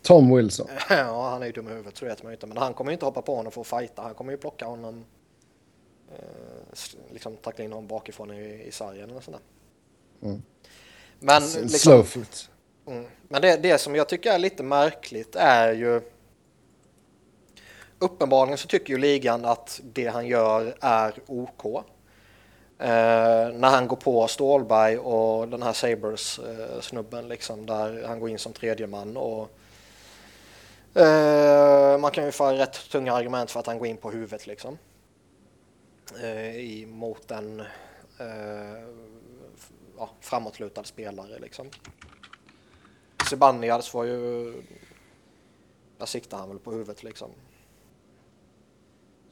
Tom 0.02 0.36
Wilson. 0.36 0.68
ja, 0.90 1.30
han 1.30 1.42
är 1.42 1.46
ju 1.46 1.52
dum 1.52 1.68
i 1.68 1.70
huvudet 1.70 1.96
så 1.96 2.04
vet 2.04 2.22
man 2.22 2.32
ju 2.32 2.34
inte. 2.34 2.46
Men 2.46 2.56
han 2.56 2.74
kommer 2.74 2.90
ju 2.90 2.92
inte 2.92 3.04
hoppa 3.04 3.22
på 3.22 3.36
honom 3.36 3.52
för 3.52 3.60
att 3.60 3.66
fighta. 3.66 4.02
Han 4.02 4.14
kommer 4.14 4.32
ju 4.32 4.38
plocka 4.38 4.66
honom. 4.66 5.04
Eh, 6.12 7.12
liksom 7.12 7.36
tackla 7.36 7.64
in 7.64 7.72
honom 7.72 7.86
bakifrån 7.86 8.32
i, 8.32 8.64
i 8.66 8.72
sargen 8.72 9.10
eller 9.10 9.20
sådär. 9.20 9.40
Mm. 10.22 10.42
Men 11.20 11.42
liksom, 11.42 11.68
Slowfoot. 11.68 12.50
Mm, 12.86 13.06
men 13.28 13.42
det, 13.42 13.56
det 13.56 13.78
som 13.78 13.94
jag 13.94 14.08
tycker 14.08 14.32
är 14.32 14.38
lite 14.38 14.62
märkligt 14.62 15.36
är 15.36 15.72
ju 15.72 16.00
uppenbarligen 17.98 18.58
så 18.58 18.68
tycker 18.68 18.92
ju 18.92 18.98
ligan 18.98 19.44
att 19.44 19.80
det 19.84 20.06
han 20.06 20.26
gör 20.26 20.76
är 20.80 21.14
OK. 21.26 21.64
Eh, 22.78 23.52
när 23.52 23.68
han 23.68 23.88
går 23.88 23.96
på 23.96 24.28
Stålberg 24.28 24.98
och 24.98 25.48
den 25.48 25.62
här 25.62 25.72
Sabres-snubben 25.72 27.24
eh, 27.24 27.28
liksom, 27.28 27.66
där 27.66 28.04
han 28.06 28.20
går 28.20 28.30
in 28.30 28.38
som 28.38 28.52
tredje 28.52 28.86
man 28.86 29.16
och 29.16 29.50
eh, 31.00 31.98
man 31.98 32.10
kan 32.10 32.24
ju 32.24 32.32
få 32.32 32.52
rätt 32.52 32.90
tunga 32.90 33.12
argument 33.12 33.50
för 33.50 33.60
att 33.60 33.66
han 33.66 33.78
går 33.78 33.86
in 33.88 33.96
på 33.96 34.10
huvudet 34.10 34.46
liksom. 34.46 34.78
Eh, 36.22 36.56
i, 36.56 36.86
mot 36.86 37.30
en 37.30 37.60
eh, 38.20 38.84
ja, 39.98 40.10
framåtlutad 40.20 40.84
spelare 40.84 41.38
liksom. 41.38 41.70
Sebanias 43.30 43.94
var 43.94 44.04
ju 44.04 44.52
där 45.98 46.06
siktade 46.06 46.42
han 46.42 46.48
väl 46.48 46.58
på 46.58 46.72
huvudet 46.72 47.02
liksom. 47.02 47.30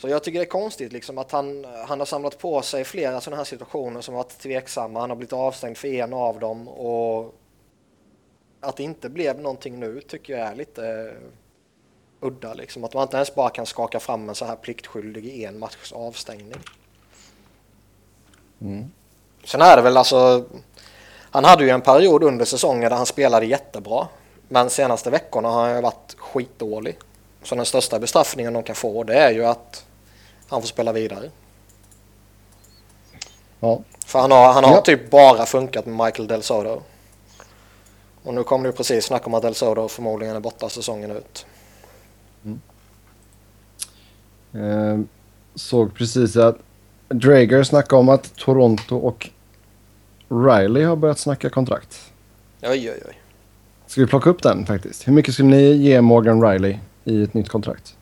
Så 0.04 0.10
jag 0.10 0.22
tycker 0.22 0.38
det 0.38 0.44
är 0.44 0.48
konstigt 0.48 0.92
liksom 0.92 1.18
att 1.18 1.30
han, 1.30 1.66
han 1.88 1.98
har 1.98 2.06
samlat 2.06 2.38
på 2.38 2.62
sig 2.62 2.84
flera 2.84 3.20
sådana 3.20 3.36
här 3.36 3.44
situationer 3.44 4.00
som 4.00 4.14
varit 4.14 4.38
tveksamma. 4.38 5.00
Han 5.00 5.10
har 5.10 5.16
blivit 5.16 5.32
avstängd 5.32 5.76
för 5.76 5.88
en 5.88 6.12
av 6.12 6.38
dem 6.38 6.68
och 6.68 7.34
att 8.60 8.76
det 8.76 8.82
inte 8.82 9.08
blev 9.08 9.40
någonting 9.40 9.80
nu 9.80 10.00
tycker 10.00 10.38
jag 10.38 10.48
är 10.48 10.54
lite 10.54 11.14
udda 12.20 12.54
liksom. 12.54 12.84
Att 12.84 12.94
man 12.94 13.02
inte 13.02 13.16
ens 13.16 13.34
bara 13.34 13.50
kan 13.50 13.66
skaka 13.66 14.00
fram 14.00 14.28
en 14.28 14.34
så 14.34 14.44
här 14.44 14.56
pliktskyldig 14.56 15.24
i 15.24 15.44
en 15.44 15.58
matchs 15.58 15.92
avstängning. 15.92 16.60
Mm. 18.60 18.90
Sen 19.44 19.60
är 19.60 19.76
det 19.76 19.82
väl 19.82 19.96
alltså, 19.96 20.44
han 21.30 21.44
hade 21.44 21.64
ju 21.64 21.70
en 21.70 21.80
period 21.80 22.22
under 22.22 22.44
säsongen 22.44 22.90
där 22.90 22.96
han 22.96 23.06
spelade 23.06 23.46
jättebra. 23.46 24.08
Men 24.48 24.70
senaste 24.70 25.10
veckorna 25.10 25.48
har 25.48 25.68
han 25.68 25.82
varit 25.82 26.16
skitdålig. 26.18 26.98
Så 27.42 27.54
den 27.54 27.66
största 27.66 27.98
bestraffningen 27.98 28.52
de 28.52 28.62
kan 28.62 28.76
få 28.76 29.04
det 29.04 29.14
är 29.14 29.30
ju 29.30 29.44
att 29.44 29.86
han 30.54 30.62
får 30.62 30.68
spela 30.68 30.92
vidare. 30.92 31.30
Ja. 33.60 33.80
För 34.06 34.18
han 34.18 34.30
har, 34.30 34.52
han 34.52 34.64
har 34.64 34.74
ja. 34.74 34.80
typ 34.80 35.10
bara 35.10 35.46
funkat 35.46 35.86
med 35.86 36.06
Michael 36.06 36.28
Del 36.28 36.42
Soto. 36.42 36.82
Och 38.22 38.34
nu 38.34 38.44
kom 38.44 38.62
det 38.62 38.72
precis 38.72 39.04
snack 39.04 39.26
om 39.26 39.34
att 39.34 39.42
Del 39.42 39.54
Soto 39.54 39.88
förmodligen 39.88 40.36
är 40.36 40.40
borta 40.40 40.68
säsongen 40.68 41.10
ut. 41.10 41.46
Mm. 42.44 42.60
Eh, 44.54 45.04
såg 45.54 45.94
precis 45.94 46.36
att 46.36 46.56
Drager 47.08 47.62
snackade 47.62 48.00
om 48.00 48.08
att 48.08 48.36
Toronto 48.36 48.96
och 48.96 49.30
Riley 50.28 50.84
har 50.84 50.96
börjat 50.96 51.18
snacka 51.18 51.50
kontrakt. 51.50 52.12
Oj, 52.62 52.90
oj, 52.90 53.02
oj. 53.08 53.20
Ska 53.86 54.00
vi 54.00 54.06
plocka 54.06 54.30
upp 54.30 54.42
den 54.42 54.66
faktiskt? 54.66 55.08
Hur 55.08 55.12
mycket 55.12 55.34
skulle 55.34 55.48
ni 55.48 55.72
ge 55.72 56.00
Morgan 56.00 56.42
Riley 56.42 56.78
i 57.04 57.22
ett 57.22 57.34
nytt 57.34 57.48
kontrakt? 57.48 57.96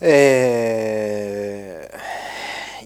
Eh, 0.00 1.86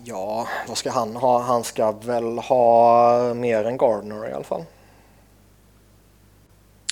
ja, 0.04 0.48
vad 0.68 0.78
ska 0.78 0.90
han 0.90 1.16
ha? 1.16 1.42
Han 1.42 1.64
ska 1.64 1.92
väl 1.92 2.38
ha 2.38 3.34
mer 3.34 3.64
än 3.64 3.76
Gardner 3.76 4.28
i 4.28 4.32
alla 4.32 4.44
fall. 4.44 4.64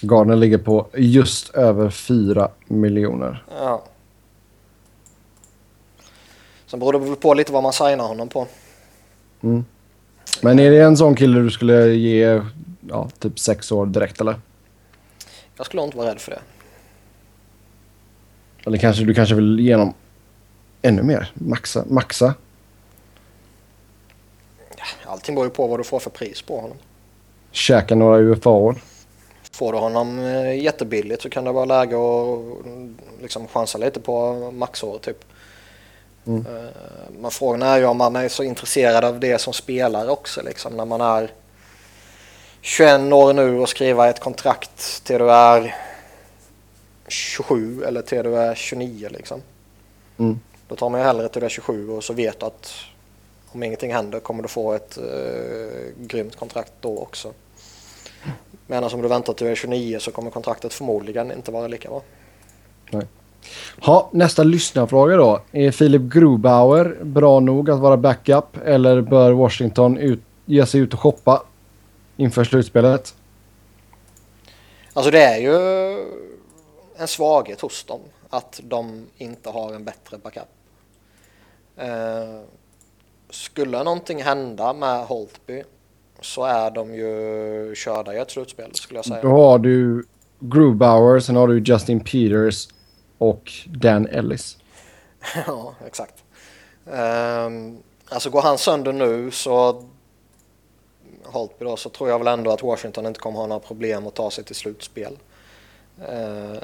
Gardner 0.02 0.36
ligger 0.36 0.58
på 0.58 0.86
just 0.94 1.54
över 1.54 1.90
4 1.90 2.50
miljoner. 2.66 3.44
Ja. 3.60 3.82
Sen 6.66 6.80
beror 6.80 6.92
det 6.92 6.98
väl 6.98 7.16
på 7.16 7.34
lite 7.34 7.52
vad 7.52 7.62
man 7.62 7.72
signar 7.72 8.08
honom 8.08 8.28
på. 8.28 8.46
Mm. 9.42 9.64
Men 10.42 10.58
är 10.58 10.70
det 10.70 10.82
en 10.82 10.96
sån 10.96 11.14
kille 11.14 11.40
du 11.40 11.50
skulle 11.50 11.86
ge 11.86 12.42
ja, 12.88 13.08
typ 13.18 13.38
sex 13.38 13.72
år 13.72 13.86
direkt 13.86 14.20
eller? 14.20 14.34
Jag 15.56 15.66
skulle 15.66 15.82
inte 15.82 15.96
vara 15.96 16.10
rädd 16.10 16.20
för 16.20 16.30
det. 16.30 16.40
Eller 18.66 18.78
kanske 18.78 19.04
du 19.04 19.14
kanske 19.14 19.34
vill 19.34 19.60
ge 19.60 19.74
honom 19.74 19.94
ännu 20.82 21.02
mer? 21.02 21.32
Maxa? 21.34 21.84
maxa? 21.88 22.34
Allting 25.04 25.34
beror 25.34 25.46
ju 25.46 25.50
på 25.50 25.66
vad 25.66 25.80
du 25.80 25.84
får 25.84 26.00
för 26.00 26.10
pris 26.10 26.42
på 26.42 26.60
honom. 26.60 26.76
Käka 27.50 27.94
några 27.94 28.18
UFA-år? 28.18 28.80
Får 29.52 29.72
du 29.72 29.78
honom 29.78 30.18
eh, 30.18 30.62
jättebilligt 30.62 31.22
så 31.22 31.30
kan 31.30 31.44
det 31.44 31.52
vara 31.52 31.64
läge 31.64 31.96
att 31.96 32.40
liksom 33.22 33.48
chansa 33.48 33.78
lite 33.78 34.00
på 34.00 34.34
maxår 34.50 34.98
typ. 34.98 35.24
Mm. 36.26 36.46
Eh, 36.46 36.70
men 37.20 37.30
frågan 37.30 37.62
är 37.62 37.78
ju 37.78 37.84
om 37.84 37.96
man 37.96 38.16
är 38.16 38.28
så 38.28 38.42
intresserad 38.42 39.04
av 39.04 39.20
det 39.20 39.38
som 39.38 39.52
spelare 39.52 40.10
också 40.10 40.42
liksom 40.42 40.76
när 40.76 40.84
man 40.84 41.00
är 41.00 41.30
21 42.60 43.12
år 43.12 43.32
nu 43.32 43.58
och 43.58 43.68
skriva 43.68 44.08
ett 44.08 44.20
kontrakt 44.20 45.04
till 45.04 45.18
du 45.18 45.30
är 45.30 45.76
27 47.08 47.84
eller 47.84 48.02
till 48.02 48.22
du 48.22 48.36
är 48.36 48.54
29 48.54 49.08
liksom. 49.12 49.42
Mm. 50.18 50.40
Då 50.68 50.76
tar 50.76 50.88
man 50.88 51.00
ju 51.00 51.06
hellre 51.06 51.28
till 51.28 51.40
du 51.40 51.46
är 51.46 51.50
27 51.50 51.90
och 51.90 52.04
så 52.04 52.12
vet 52.12 52.42
att 52.42 52.74
om 53.52 53.62
ingenting 53.62 53.92
händer 53.92 54.20
kommer 54.20 54.42
du 54.42 54.48
få 54.48 54.72
ett 54.72 54.98
uh, 54.98 56.06
grymt 56.06 56.36
kontrakt 56.36 56.72
då 56.80 56.98
också. 56.98 57.32
Medan 58.66 58.90
om 58.94 59.02
du 59.02 59.08
väntar 59.08 59.32
till 59.32 59.46
du 59.46 59.52
är 59.52 59.56
29 59.56 59.98
så 59.98 60.10
kommer 60.10 60.30
kontraktet 60.30 60.72
förmodligen 60.72 61.32
inte 61.32 61.50
vara 61.50 61.68
lika 61.68 61.88
bra. 61.88 62.02
Nej. 62.90 63.06
Ha, 63.80 64.08
nästa 64.12 64.44
lyssnarfråga 64.44 65.16
då. 65.16 65.40
Är 65.52 65.70
Filip 65.70 66.02
Grubauer 66.02 66.98
bra 67.02 67.40
nog 67.40 67.70
att 67.70 67.80
vara 67.80 67.96
backup 67.96 68.56
eller 68.64 69.00
bör 69.00 69.32
Washington 69.32 69.98
ut, 69.98 70.20
ge 70.44 70.66
sig 70.66 70.80
ut 70.80 70.94
och 70.94 71.00
shoppa 71.00 71.42
inför 72.16 72.44
slutspelet? 72.44 73.14
Alltså 74.92 75.10
det 75.10 75.22
är 75.22 75.38
ju 75.38 75.54
en 76.96 77.08
svaghet 77.08 77.60
hos 77.60 77.84
dem 77.84 78.00
att 78.30 78.60
de 78.64 79.06
inte 79.16 79.50
har 79.50 79.74
en 79.74 79.84
bättre 79.84 80.18
backup. 80.18 80.48
Eh, 81.78 82.40
skulle 83.30 83.82
någonting 83.82 84.22
hända 84.22 84.72
med 84.72 85.06
Holtby 85.06 85.62
så 86.20 86.44
är 86.44 86.70
de 86.70 86.94
ju 86.94 87.74
körda 87.74 88.14
i 88.14 88.18
ett 88.18 88.30
slutspel 88.30 88.74
skulle 88.74 88.98
jag 88.98 89.04
säga. 89.04 89.22
Då 89.22 89.28
har 89.28 89.58
du 89.58 90.04
Grubauer, 90.40 91.20
sen 91.20 91.36
har 91.36 91.48
du 91.48 91.58
Justin 91.58 92.00
Peters 92.00 92.68
och 93.18 93.52
Dan 93.66 94.06
Ellis. 94.06 94.56
ja, 95.46 95.74
exakt. 95.86 96.24
Um, 96.84 97.78
alltså 98.08 98.30
går 98.30 98.42
han 98.42 98.58
sönder 98.58 98.92
nu 98.92 99.30
så 99.30 99.84
Holtby 101.24 101.64
då, 101.64 101.76
så 101.76 101.88
tror 101.88 102.08
jag 102.10 102.18
väl 102.18 102.28
ändå 102.28 102.50
att 102.50 102.62
Washington 102.62 103.06
inte 103.06 103.20
kommer 103.20 103.38
ha 103.38 103.46
några 103.46 103.60
problem 103.60 104.06
att 104.06 104.14
ta 104.14 104.30
sig 104.30 104.44
till 104.44 104.56
slutspel. 104.56 105.18
Eh, 106.08 106.62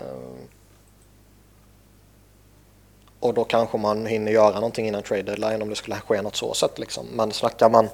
och 3.25 3.35
då 3.35 3.45
kanske 3.45 3.79
man 3.79 4.07
hinner 4.07 4.33
göra 4.33 4.55
någonting 4.55 4.87
innan 4.87 5.03
trade 5.03 5.23
deadline 5.23 5.63
om 5.63 5.69
det 5.69 5.77
skulle 5.77 5.97
ske 5.97 6.23
något 6.23 6.37
så 6.37 6.55
sätt 6.55 6.79
liksom. 6.79 7.07
Men 7.07 7.33
snackar 7.33 7.71
man 7.71 7.89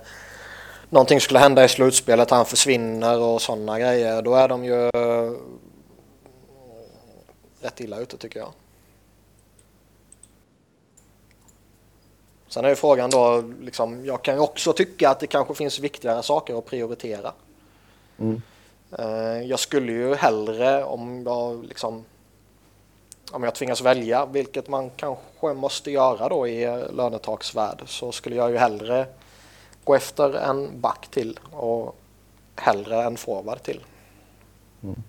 någonting 0.88 1.20
skulle 1.20 1.38
hända 1.38 1.64
i 1.64 1.68
slutspelet, 1.68 2.30
han 2.30 2.46
försvinner 2.46 3.18
och 3.18 3.42
sådana 3.42 3.78
grejer, 3.78 4.22
då 4.22 4.34
är 4.34 4.48
de 4.48 4.64
ju 4.64 4.90
rätt 7.60 7.80
illa 7.80 7.98
ute 7.98 8.16
tycker 8.16 8.40
jag. 8.40 8.52
Sen 12.48 12.64
är 12.64 12.68
ju 12.68 12.76
frågan 12.76 13.10
då, 13.10 13.44
liksom, 13.60 14.04
jag 14.04 14.22
kan 14.22 14.34
ju 14.34 14.40
också 14.40 14.72
tycka 14.72 15.10
att 15.10 15.20
det 15.20 15.26
kanske 15.26 15.54
finns 15.54 15.78
viktigare 15.78 16.22
saker 16.22 16.58
att 16.58 16.66
prioritera. 16.66 17.32
Mm. 18.18 18.42
Eh, 18.98 19.42
jag 19.42 19.58
skulle 19.58 19.92
ju 19.92 20.14
hellre 20.14 20.84
om 20.84 21.22
jag 21.26 21.64
liksom 21.64 22.04
om 23.30 23.42
jag 23.42 23.54
tvingas 23.54 23.80
välja, 23.80 24.26
vilket 24.26 24.68
man 24.68 24.90
kanske 24.96 25.54
måste 25.54 25.90
göra 25.90 26.28
då 26.28 26.48
i 26.48 26.84
lönetaksvärld, 26.92 27.82
så 27.86 28.12
skulle 28.12 28.36
jag 28.36 28.50
ju 28.50 28.56
hellre 28.56 29.06
gå 29.84 29.94
efter 29.94 30.34
en 30.34 30.80
back 30.80 31.08
till 31.10 31.38
och 31.50 31.96
hellre 32.56 33.02
en 33.04 33.16
forward 33.16 33.62
till. 33.62 33.80
Mm. 34.82 35.02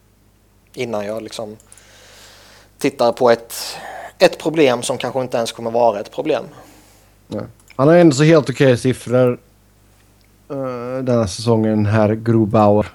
Innan 0.74 1.06
jag 1.06 1.22
liksom 1.22 1.58
tittar 2.78 3.12
på 3.12 3.30
ett, 3.30 3.54
ett 4.18 4.40
problem 4.40 4.82
som 4.82 4.98
kanske 4.98 5.22
inte 5.22 5.38
ens 5.38 5.52
kommer 5.52 5.72
vara 5.72 6.00
ett 6.00 6.12
problem. 6.12 6.46
Ja. 7.28 7.42
Han 7.76 7.88
har 7.88 7.96
ändå 7.96 8.16
så 8.16 8.24
helt 8.24 8.50
okej 8.50 8.66
okay 8.66 8.78
siffror 8.78 9.40
uh, 10.52 10.98
denna 10.98 11.28
säsongen, 11.28 11.86
herr 11.86 12.14
Grobauer. 12.14 12.92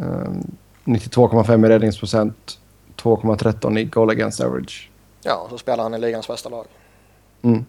Uh, 0.00 0.28
92,5 0.84 1.66
i 1.66 1.68
räddningsprocent, 1.68 2.58
2,13 3.02 3.78
i 3.78 3.84
goal 3.84 4.10
against 4.10 4.40
average. 4.40 4.90
Ja, 5.22 5.46
så 5.50 5.58
spelar 5.58 5.82
han 5.82 5.94
i 5.94 5.98
ligans 5.98 6.28
bästa 6.28 6.48
lag. 6.48 6.66
Mm. 7.42 7.64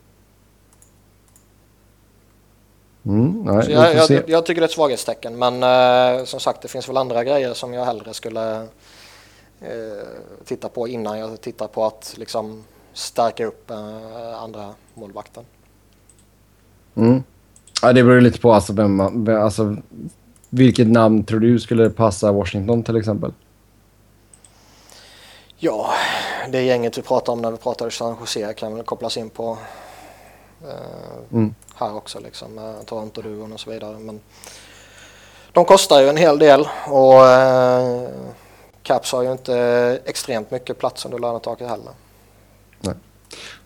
Mm, 3.05 3.41
nej, 3.45 3.65
så 3.65 3.71
jag, 3.71 3.95
jag, 3.95 4.29
jag, 4.29 4.45
tycker 4.45 4.61
det 4.61 4.65
är 4.65 4.67
ett 4.67 4.73
svaghetstecken, 4.73 5.39
men 5.39 5.63
uh, 5.63 6.25
som 6.25 6.39
sagt 6.39 6.61
det 6.61 6.67
finns 6.67 6.89
väl 6.89 6.97
andra 6.97 7.23
grejer 7.23 7.53
som 7.53 7.73
jag 7.73 7.85
hellre 7.85 8.13
skulle 8.13 8.61
uh, 8.61 8.67
titta 10.45 10.69
på 10.69 10.87
innan 10.87 11.19
jag 11.19 11.41
tittar 11.41 11.67
på 11.67 11.85
att 11.85 12.15
liksom 12.17 12.63
stärka 12.93 13.45
upp 13.45 13.71
uh, 13.71 14.43
andra 14.43 14.73
målvakten. 14.93 15.43
Mm. 16.95 17.23
Ja, 17.81 17.93
det 17.93 18.03
beror 18.03 18.21
lite 18.21 18.39
på 18.39 18.53
alltså, 18.53 18.73
vem 18.73 18.95
man, 18.95 19.29
alltså, 19.29 19.75
vilket 20.49 20.87
namn 20.87 21.23
tror 21.23 21.39
du 21.39 21.59
skulle 21.59 21.89
passa 21.89 22.31
Washington 22.31 22.83
till 22.83 22.97
exempel? 22.97 23.31
Ja, 25.61 25.93
det 26.51 26.61
gänget 26.61 26.97
vi 26.97 27.01
pratade 27.01 27.31
om 27.31 27.41
när 27.41 27.51
vi 27.51 27.57
pratade 27.57 27.91
San 27.91 28.15
Jose 28.19 28.53
kan 28.53 28.75
väl 28.75 28.83
kopplas 28.83 29.17
in 29.17 29.29
på 29.29 29.57
eh, 30.63 31.33
mm. 31.33 31.55
här 31.75 31.95
också 31.95 32.19
liksom 32.19 32.55
med 32.55 32.85
Toronto-duon 32.85 33.53
och 33.53 33.59
så 33.59 33.71
vidare. 33.71 33.99
Men 33.99 34.19
de 35.51 35.65
kostar 35.65 36.01
ju 36.01 36.09
en 36.09 36.17
hel 36.17 36.39
del 36.39 36.67
och 36.87 37.27
eh, 37.27 38.09
Caps 38.83 39.11
har 39.11 39.23
ju 39.23 39.31
inte 39.31 39.55
extremt 40.05 40.51
mycket 40.51 40.77
plats 40.77 41.05
under 41.05 41.19
lönetaket 41.19 41.69
heller. 41.69 41.93
Nej. 42.79 42.95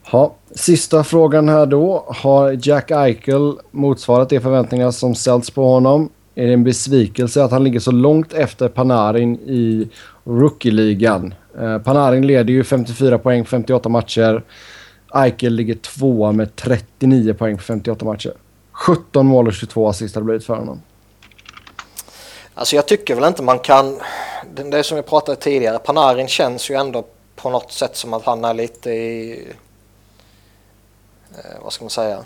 Ha, 0.04 0.34
sista 0.52 1.04
frågan 1.04 1.50
här 1.50 1.66
då. 1.66 2.06
Har 2.08 2.68
Jack 2.68 2.92
Eichel 2.92 3.60
motsvarat 3.72 4.30
de 4.30 4.40
förväntningar 4.40 4.92
som 4.92 5.16
ställts 5.16 5.52
på 5.52 5.68
honom? 5.68 6.10
Är 6.36 6.48
det 6.48 6.54
en 6.54 6.64
besvikelse 6.64 7.44
att 7.44 7.52
han 7.52 7.64
ligger 7.64 7.80
så 7.80 7.92
långt 7.92 8.34
efter 8.34 8.70
Panarin 8.70 9.36
i 9.36 9.90
rookie-ligan? 10.24 11.34
Eh, 11.60 11.78
Panarin 11.78 12.28
leder 12.28 12.54
ju 12.54 12.64
54 12.64 13.18
poäng 13.18 13.44
på 13.44 13.50
58 13.50 13.90
matcher. 13.90 14.44
Eichel 15.14 15.54
ligger 15.54 15.76
tvåa 15.76 16.32
med 16.32 16.56
39 16.56 17.34
poäng 17.34 17.58
på 17.58 17.64
58 17.64 18.06
matcher. 18.06 18.34
17 18.72 19.26
mål 19.26 19.48
och 19.48 19.54
22 19.54 19.90
assist 19.90 20.16
har 20.16 20.22
det 20.22 20.26
blivit 20.26 20.46
för 20.46 20.56
honom. 20.56 20.82
Alltså 22.54 22.76
jag 22.76 22.88
tycker 22.88 23.16
väl 23.16 23.24
inte 23.24 23.44
man 23.44 23.60
kan... 23.60 24.00
Det 24.56 24.78
är 24.78 24.84
som 24.84 24.98
vi 24.98 25.04
pratade 25.04 25.42
tidigare. 25.42 25.80
Panarin 25.80 26.28
känns 26.28 26.72
ju 26.72 26.76
ändå 26.76 27.06
på 27.36 27.50
något 27.50 27.72
sätt 27.72 27.96
som 27.96 28.14
att 28.14 28.26
han 28.26 28.46
är 28.46 28.54
lite 28.54 28.90
i 28.90 29.48
eh, 31.32 31.64
vad 31.64 31.74
ska 31.74 31.84
man 31.84 31.90
säga? 31.90 32.20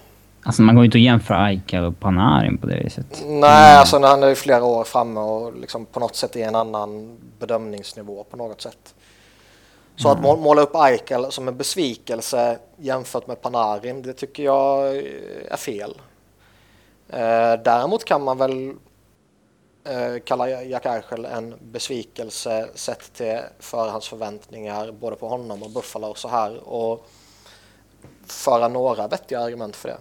Alltså 0.43 0.61
man 0.61 0.75
går 0.75 0.83
ju 0.83 0.85
inte 0.85 0.97
att 0.97 1.01
jämföra 1.01 1.47
Eichel 1.47 1.83
och 1.83 1.99
Panarin 1.99 2.57
på 2.57 2.67
det 2.67 2.83
viset. 2.83 3.05
Nej, 3.25 3.27
mm. 3.29 3.79
alltså 3.79 3.99
han 3.99 4.23
är 4.23 4.27
ju 4.27 4.35
flera 4.35 4.63
år 4.63 4.83
framme 4.83 5.19
och 5.19 5.57
liksom 5.57 5.85
på 5.85 5.99
något 5.99 6.15
sätt 6.15 6.35
i 6.35 6.41
en 6.41 6.55
annan 6.55 7.17
bedömningsnivå 7.39 8.23
på 8.23 8.37
något 8.37 8.61
sätt. 8.61 8.93
Så 9.97 10.09
mm. 10.09 10.25
att 10.25 10.39
måla 10.39 10.61
upp 10.61 10.75
Eichel 10.75 11.31
som 11.31 11.47
en 11.47 11.57
besvikelse 11.57 12.59
jämfört 12.77 13.27
med 13.27 13.41
Panarin, 13.41 14.01
det 14.01 14.13
tycker 14.13 14.43
jag 14.43 14.95
är 15.47 15.57
fel. 15.57 16.01
Eh, 17.09 17.53
däremot 17.63 18.05
kan 18.05 18.23
man 18.23 18.37
väl 18.37 18.73
eh, 19.83 20.21
kalla 20.25 20.49
Jack 20.63 20.85
Eichel 20.85 21.25
en 21.25 21.55
besvikelse 21.61 22.69
sett 22.75 23.13
till 23.13 23.39
förhandsförväntningar 23.59 24.91
både 24.91 25.15
på 25.15 25.27
honom 25.27 25.63
och 25.63 25.71
Buffalo 25.71 26.07
och 26.07 26.17
så 26.17 26.27
här. 26.27 26.69
Och 26.69 27.09
föra 28.25 28.67
några 28.67 29.07
vettiga 29.07 29.39
argument 29.39 29.75
för 29.75 29.89
det. 29.89 29.97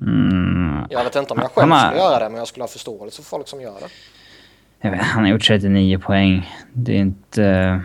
Mm. 0.00 0.86
Jag 0.90 1.04
vet 1.04 1.16
inte 1.16 1.34
om 1.34 1.40
jag 1.40 1.50
själv 1.50 1.72
har... 1.72 1.86
skulle 1.86 2.02
göra 2.02 2.18
det, 2.18 2.28
men 2.28 2.38
jag 2.38 2.48
skulle 2.48 2.62
ha 2.62 2.68
förståelse 2.68 3.22
för 3.22 3.28
folk 3.28 3.48
som 3.48 3.60
gör 3.60 3.80
det. 3.80 4.90
Vet, 4.90 5.00
han 5.00 5.24
har 5.24 5.30
gjort 5.30 5.46
39 5.46 5.98
poäng. 5.98 6.50
Det 6.72 6.92
är 6.92 6.96
inte... 7.00 7.80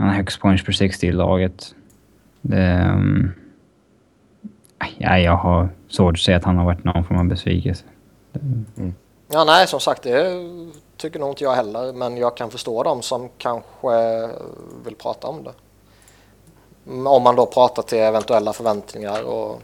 Han 0.00 0.08
har 0.08 0.16
högst 0.16 0.40
points 0.40 0.64
per 0.64 0.72
60 0.72 1.06
i 1.06 1.12
laget. 1.12 1.74
Det, 2.40 2.90
um, 2.94 3.32
ja, 4.98 5.18
jag 5.18 5.36
har 5.36 5.68
svårt 5.88 6.14
att 6.14 6.20
säga 6.20 6.36
att 6.36 6.44
han 6.44 6.56
har 6.56 6.64
varit 6.64 6.84
någon 6.84 7.04
form 7.04 7.18
av 7.18 7.24
besvikelse. 7.24 7.84
Mm. 8.34 8.94
Ja, 9.28 9.44
nej, 9.44 9.66
som 9.66 9.80
sagt, 9.80 10.02
det 10.02 10.48
tycker 10.96 11.18
nog 11.18 11.30
inte 11.30 11.44
jag 11.44 11.54
heller. 11.54 11.92
Men 11.92 12.16
jag 12.16 12.36
kan 12.36 12.50
förstå 12.50 12.82
dem 12.82 13.02
som 13.02 13.28
kanske 13.38 14.28
vill 14.84 14.94
prata 14.94 15.26
om 15.26 15.44
det. 15.44 15.52
Om 17.08 17.22
man 17.22 17.36
då 17.36 17.46
pratar 17.46 17.82
till 17.82 17.98
eventuella 17.98 18.52
förväntningar 18.52 19.22
och, 19.22 19.62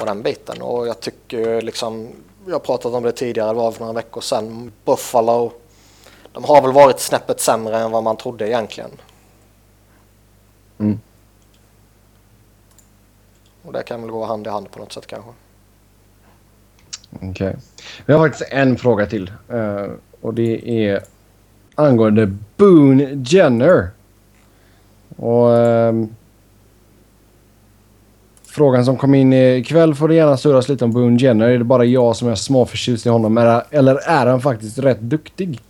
och 0.00 0.06
den 0.06 0.22
biten. 0.22 0.62
Och 0.62 0.88
jag 0.88 1.00
tycker 1.00 1.62
liksom, 1.62 2.08
jag 2.46 2.54
har 2.54 2.60
pratat 2.60 2.92
om 2.94 3.02
det 3.02 3.12
tidigare, 3.12 3.48
det 3.48 3.54
var 3.54 3.72
för 3.72 3.80
några 3.80 3.92
veckor 3.92 4.20
sedan, 4.20 4.72
Buffalo, 4.84 5.52
de 6.32 6.44
har 6.44 6.62
väl 6.62 6.72
varit 6.72 7.00
snäppet 7.00 7.40
sämre 7.40 7.78
än 7.78 7.90
vad 7.90 8.02
man 8.02 8.16
trodde 8.16 8.48
egentligen. 8.48 8.90
Mm. 10.78 11.00
Och 13.62 13.72
det 13.72 13.82
kan 13.82 14.02
väl 14.02 14.10
gå 14.10 14.24
hand 14.24 14.46
i 14.46 14.50
hand 14.50 14.70
på 14.70 14.78
något 14.78 14.92
sätt 14.92 15.06
kanske. 15.06 15.30
Okej. 17.10 17.30
Okay. 17.30 17.54
Vi 18.06 18.12
har 18.12 18.28
faktiskt 18.28 18.52
en 18.52 18.76
fråga 18.76 19.06
till. 19.06 19.32
Uh, 19.52 19.86
och 20.20 20.34
det 20.34 20.86
är 20.86 21.02
angående 21.74 22.36
Boone 22.56 23.24
Jenner. 23.26 23.88
Och 25.16 25.48
um, 25.48 26.14
Frågan 28.58 28.84
som 28.84 28.96
kom 28.96 29.14
in 29.14 29.32
ikväll 29.32 29.94
får 29.94 30.08
det 30.08 30.14
gärna 30.14 30.36
surras 30.36 30.68
lite 30.68 30.84
om 30.84 30.92
Boone 30.92 31.18
Jenner. 31.20 31.48
Är 31.48 31.58
det 31.58 31.64
bara 31.64 31.84
jag 31.84 32.16
som 32.16 32.28
är 32.28 32.34
småförtjust 32.34 33.06
i 33.06 33.08
honom 33.08 33.38
eller 33.70 33.96
är 33.96 34.26
han 34.26 34.40
faktiskt 34.40 34.78
rätt 34.78 35.00
duktig? 35.00 35.60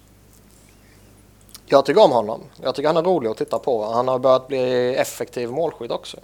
Jag 1.71 1.85
tycker 1.85 2.05
om 2.05 2.11
honom. 2.11 2.41
Jag 2.63 2.75
tycker 2.75 2.87
han 2.87 2.97
är 2.97 3.03
rolig 3.03 3.31
att 3.31 3.37
titta 3.37 3.59
på. 3.59 3.85
Han 3.85 4.09
har 4.09 4.19
börjat 4.19 4.49
bli 4.49 4.95
effektiv 4.95 5.51
målskytt 5.51 5.91
också. 5.91 6.17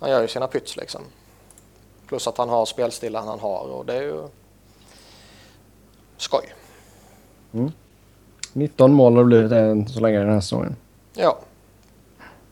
Han 0.00 0.10
gör 0.10 0.22
ju 0.22 0.28
sina 0.28 0.46
pyts 0.46 0.76
liksom. 0.76 1.00
Plus 2.06 2.26
att 2.26 2.38
han 2.38 2.48
har 2.48 2.66
spelstilen 2.66 3.28
han 3.28 3.40
har 3.40 3.60
och 3.60 3.86
det 3.86 3.94
är 3.94 4.02
ju 4.02 4.28
skoj. 6.16 6.54
Mm. 7.52 7.72
19 8.52 8.92
mål 8.92 9.12
har 9.12 9.22
det 9.22 9.26
blivit 9.26 9.52
än 9.52 9.88
så 9.88 10.00
länge 10.00 10.18
den 10.18 10.32
här 10.32 10.40
säsongen. 10.40 10.76
Ja. 11.14 11.38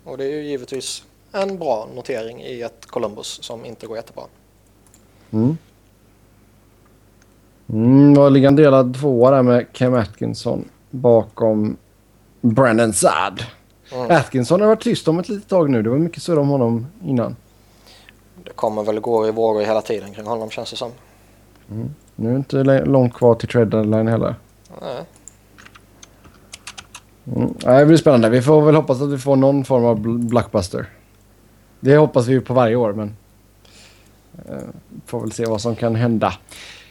Och 0.04 0.18
det 0.18 0.24
är 0.24 0.30
ju 0.30 0.42
givetvis 0.42 1.04
en 1.32 1.58
bra 1.58 1.88
notering 1.94 2.42
i 2.42 2.62
ett 2.62 2.86
Columbus 2.86 3.42
som 3.42 3.64
inte 3.64 3.86
går 3.86 3.96
jättebra. 3.96 4.24
Mm. 5.30 5.58
Mm, 7.68 8.32
ligger 8.32 8.48
en 8.48 8.56
delad 8.56 8.94
tvåa 9.00 9.30
där 9.30 9.42
med 9.42 9.72
Cam 9.72 9.94
Atkinson 9.94 10.68
bakom 10.94 11.76
Brandon 12.40 12.92
Saad. 12.92 13.44
Mm. 13.92 14.10
Atkinson 14.10 14.60
har 14.60 14.68
varit 14.68 14.82
tyst 14.82 15.08
om 15.08 15.18
ett 15.18 15.28
litet 15.28 15.48
tag 15.48 15.70
nu. 15.70 15.82
Det 15.82 15.90
var 15.90 15.98
mycket 15.98 16.22
surr 16.22 16.38
om 16.38 16.48
honom 16.48 16.86
innan. 17.04 17.36
Det 18.44 18.50
kommer 18.50 18.82
väl 18.82 19.00
gå 19.00 19.28
i 19.28 19.30
vågor 19.30 19.62
hela 19.62 19.82
tiden 19.82 20.14
kring 20.14 20.26
honom 20.26 20.50
känns 20.50 20.70
det 20.70 20.76
som. 20.76 20.90
Mm. 21.70 21.94
Nu 22.16 22.28
är 22.28 22.32
det 22.32 22.38
inte 22.38 22.84
långt 22.84 23.14
kvar 23.14 23.34
till 23.34 23.48
trade 23.48 23.70
deadline 23.70 24.08
heller. 24.08 24.34
Nej. 24.80 25.04
Mm. 27.36 27.54
Det 27.78 27.86
blir 27.86 27.96
spännande. 27.96 28.28
Vi 28.28 28.42
får 28.42 28.62
väl 28.62 28.74
hoppas 28.74 29.00
att 29.00 29.10
vi 29.10 29.18
får 29.18 29.36
någon 29.36 29.64
form 29.64 29.84
av 29.84 29.98
blockbuster. 30.18 30.86
Det 31.80 31.96
hoppas 31.96 32.26
vi 32.26 32.40
på 32.40 32.54
varje 32.54 32.76
år, 32.76 32.92
men... 32.92 33.16
Uh, 34.50 34.58
får 35.06 35.20
väl 35.20 35.32
se 35.32 35.44
vad 35.44 35.60
som 35.60 35.76
kan 35.76 35.94
hända. 35.94 36.34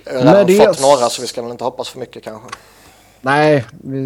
Jag 0.06 0.14
har 0.14 0.24
redan 0.24 0.48
det... 0.48 0.58
fått 0.58 0.82
några, 0.82 1.10
så 1.10 1.22
vi 1.22 1.28
ska 1.28 1.42
väl 1.42 1.52
inte 1.52 1.64
hoppas 1.64 1.90
för 1.90 2.00
mycket 2.00 2.24
kanske. 2.24 2.50
Nej, 3.26 3.66
vi 3.70 3.98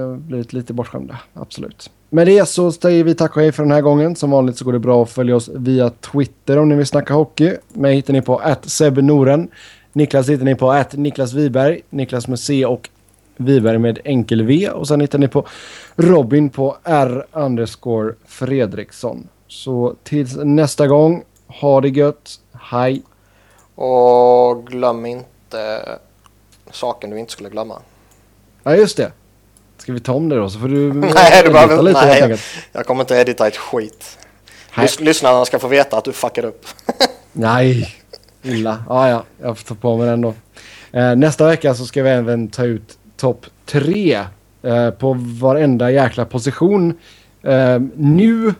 har 0.00 0.16
blivit 0.16 0.52
lite 0.52 0.72
bortskämda. 0.72 1.18
Absolut. 1.34 1.90
Med 2.10 2.26
det 2.26 2.48
så 2.48 2.72
säger 2.72 3.04
vi 3.04 3.14
tack 3.14 3.36
och 3.36 3.42
hej 3.42 3.52
för 3.52 3.62
den 3.62 3.72
här 3.72 3.80
gången. 3.80 4.16
Som 4.16 4.30
vanligt 4.30 4.56
så 4.56 4.64
går 4.64 4.72
det 4.72 4.78
bra 4.78 5.02
att 5.02 5.10
följa 5.10 5.36
oss 5.36 5.50
via 5.54 5.90
Twitter 5.90 6.58
om 6.58 6.68
ni 6.68 6.74
vill 6.74 6.86
snacka 6.86 7.14
hockey. 7.14 7.56
Mig 7.72 7.94
hittar 7.94 8.12
ni 8.12 8.22
på 8.22 8.42
@sebnoren. 8.62 9.48
Niklas 9.92 10.28
hittar 10.28 10.44
ni 10.44 10.54
på 10.54 10.84
Niklas 10.92 11.32
Wiberg. 11.32 11.80
Niklas 11.90 12.28
med 12.28 12.38
C 12.38 12.66
och 12.66 12.90
Wiberg 13.36 13.78
med 13.78 13.98
enkel 14.04 14.42
V. 14.42 14.68
Och 14.68 14.88
sen 14.88 15.00
hittar 15.00 15.18
ni 15.18 15.28
på 15.28 15.46
Robin 15.96 16.50
på 16.50 16.76
R 16.84 17.26
underscore 17.32 18.14
Fredriksson. 18.26 19.28
Så 19.48 19.94
tills 20.02 20.36
nästa 20.36 20.86
gång, 20.86 21.24
ha 21.46 21.80
det 21.80 21.88
gött. 21.88 22.40
Hej! 22.52 23.02
Och 23.74 24.66
glöm 24.66 25.06
inte 25.06 25.82
saken 26.70 27.10
du 27.10 27.18
inte 27.18 27.32
skulle 27.32 27.50
glömma. 27.50 27.78
Ja, 28.62 28.76
just 28.76 28.96
det. 28.96 29.12
Ska 29.78 29.92
vi 29.92 30.00
ta 30.00 30.12
om 30.12 30.28
det 30.28 30.36
då? 30.36 30.50
Så 30.50 30.58
får 30.58 30.68
du 30.68 30.92
Nej, 31.14 31.42
du 31.44 31.50
behöver, 31.52 31.82
lite, 31.82 32.06
nej 32.06 32.22
enkelt. 32.22 32.42
jag 32.72 32.86
kommer 32.86 33.00
inte 33.00 33.14
edita 33.14 33.46
ett 33.46 33.56
skit. 33.56 34.18
Lys, 34.76 35.00
lyssnarna 35.00 35.44
ska 35.44 35.58
få 35.58 35.68
veta 35.68 35.96
att 35.96 36.04
du 36.04 36.12
fuckade 36.12 36.48
upp. 36.48 36.66
Nej, 37.32 37.94
illa. 38.42 38.84
Ja, 38.88 39.08
ja, 39.08 39.24
jag 39.42 39.58
får 39.58 39.64
ta 39.64 39.74
på 39.74 39.96
mig 39.96 40.06
den 40.06 40.20
då. 40.20 40.34
Eh, 40.92 41.16
nästa 41.16 41.46
vecka 41.46 41.74
så 41.74 41.86
ska 41.86 42.02
vi 42.02 42.10
även 42.10 42.48
ta 42.48 42.64
ut 42.64 42.98
topp 43.16 43.46
tre 43.66 44.24
eh, 44.62 44.90
på 44.90 45.16
varenda 45.18 45.90
jäkla 45.90 46.24
position. 46.24 46.98
Eh, 47.42 47.80
nu, 47.96 48.54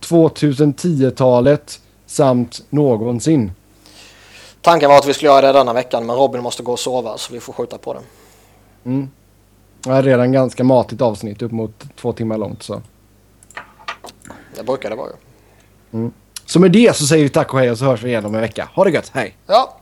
2010-talet 0.00 1.80
samt 2.06 2.62
någonsin. 2.70 3.52
Tanken 4.60 4.90
var 4.90 4.98
att 4.98 5.06
vi 5.06 5.14
skulle 5.14 5.30
göra 5.30 5.46
det 5.46 5.58
denna 5.58 5.72
veckan 5.72 6.06
men 6.06 6.16
Robin 6.16 6.42
måste 6.42 6.62
gå 6.62 6.72
och 6.72 6.78
sova 6.78 7.18
så 7.18 7.32
vi 7.32 7.40
får 7.40 7.52
skjuta 7.52 7.78
på 7.78 7.94
det. 7.94 8.00
Mm. 8.84 9.10
Det 9.84 9.90
är 9.90 10.02
redan 10.02 10.32
ganska 10.32 10.64
matigt 10.64 11.00
avsnitt, 11.00 11.42
upp 11.42 11.52
mot 11.52 11.84
två 11.96 12.12
timmar 12.12 12.38
långt. 12.38 12.62
Så. 12.62 12.82
Det 14.56 14.62
brukar 14.62 14.90
det 14.90 14.96
vara 14.96 15.08
ju. 15.92 16.10
så 16.46 16.60
med 16.60 16.72
det 16.72 16.96
så 16.96 17.06
säger 17.06 17.24
vi 17.24 17.28
tack 17.28 17.54
och 17.54 17.58
hej 17.58 17.70
och 17.70 17.78
så 17.78 17.84
hörs 17.84 18.02
vi 18.02 18.08
igen 18.08 18.24
om 18.26 18.34
en 18.34 18.40
vecka. 18.40 18.68
Ha 18.74 18.84
det 18.84 18.90
gött, 18.90 19.10
hej! 19.14 19.36
Ja, 19.46 19.80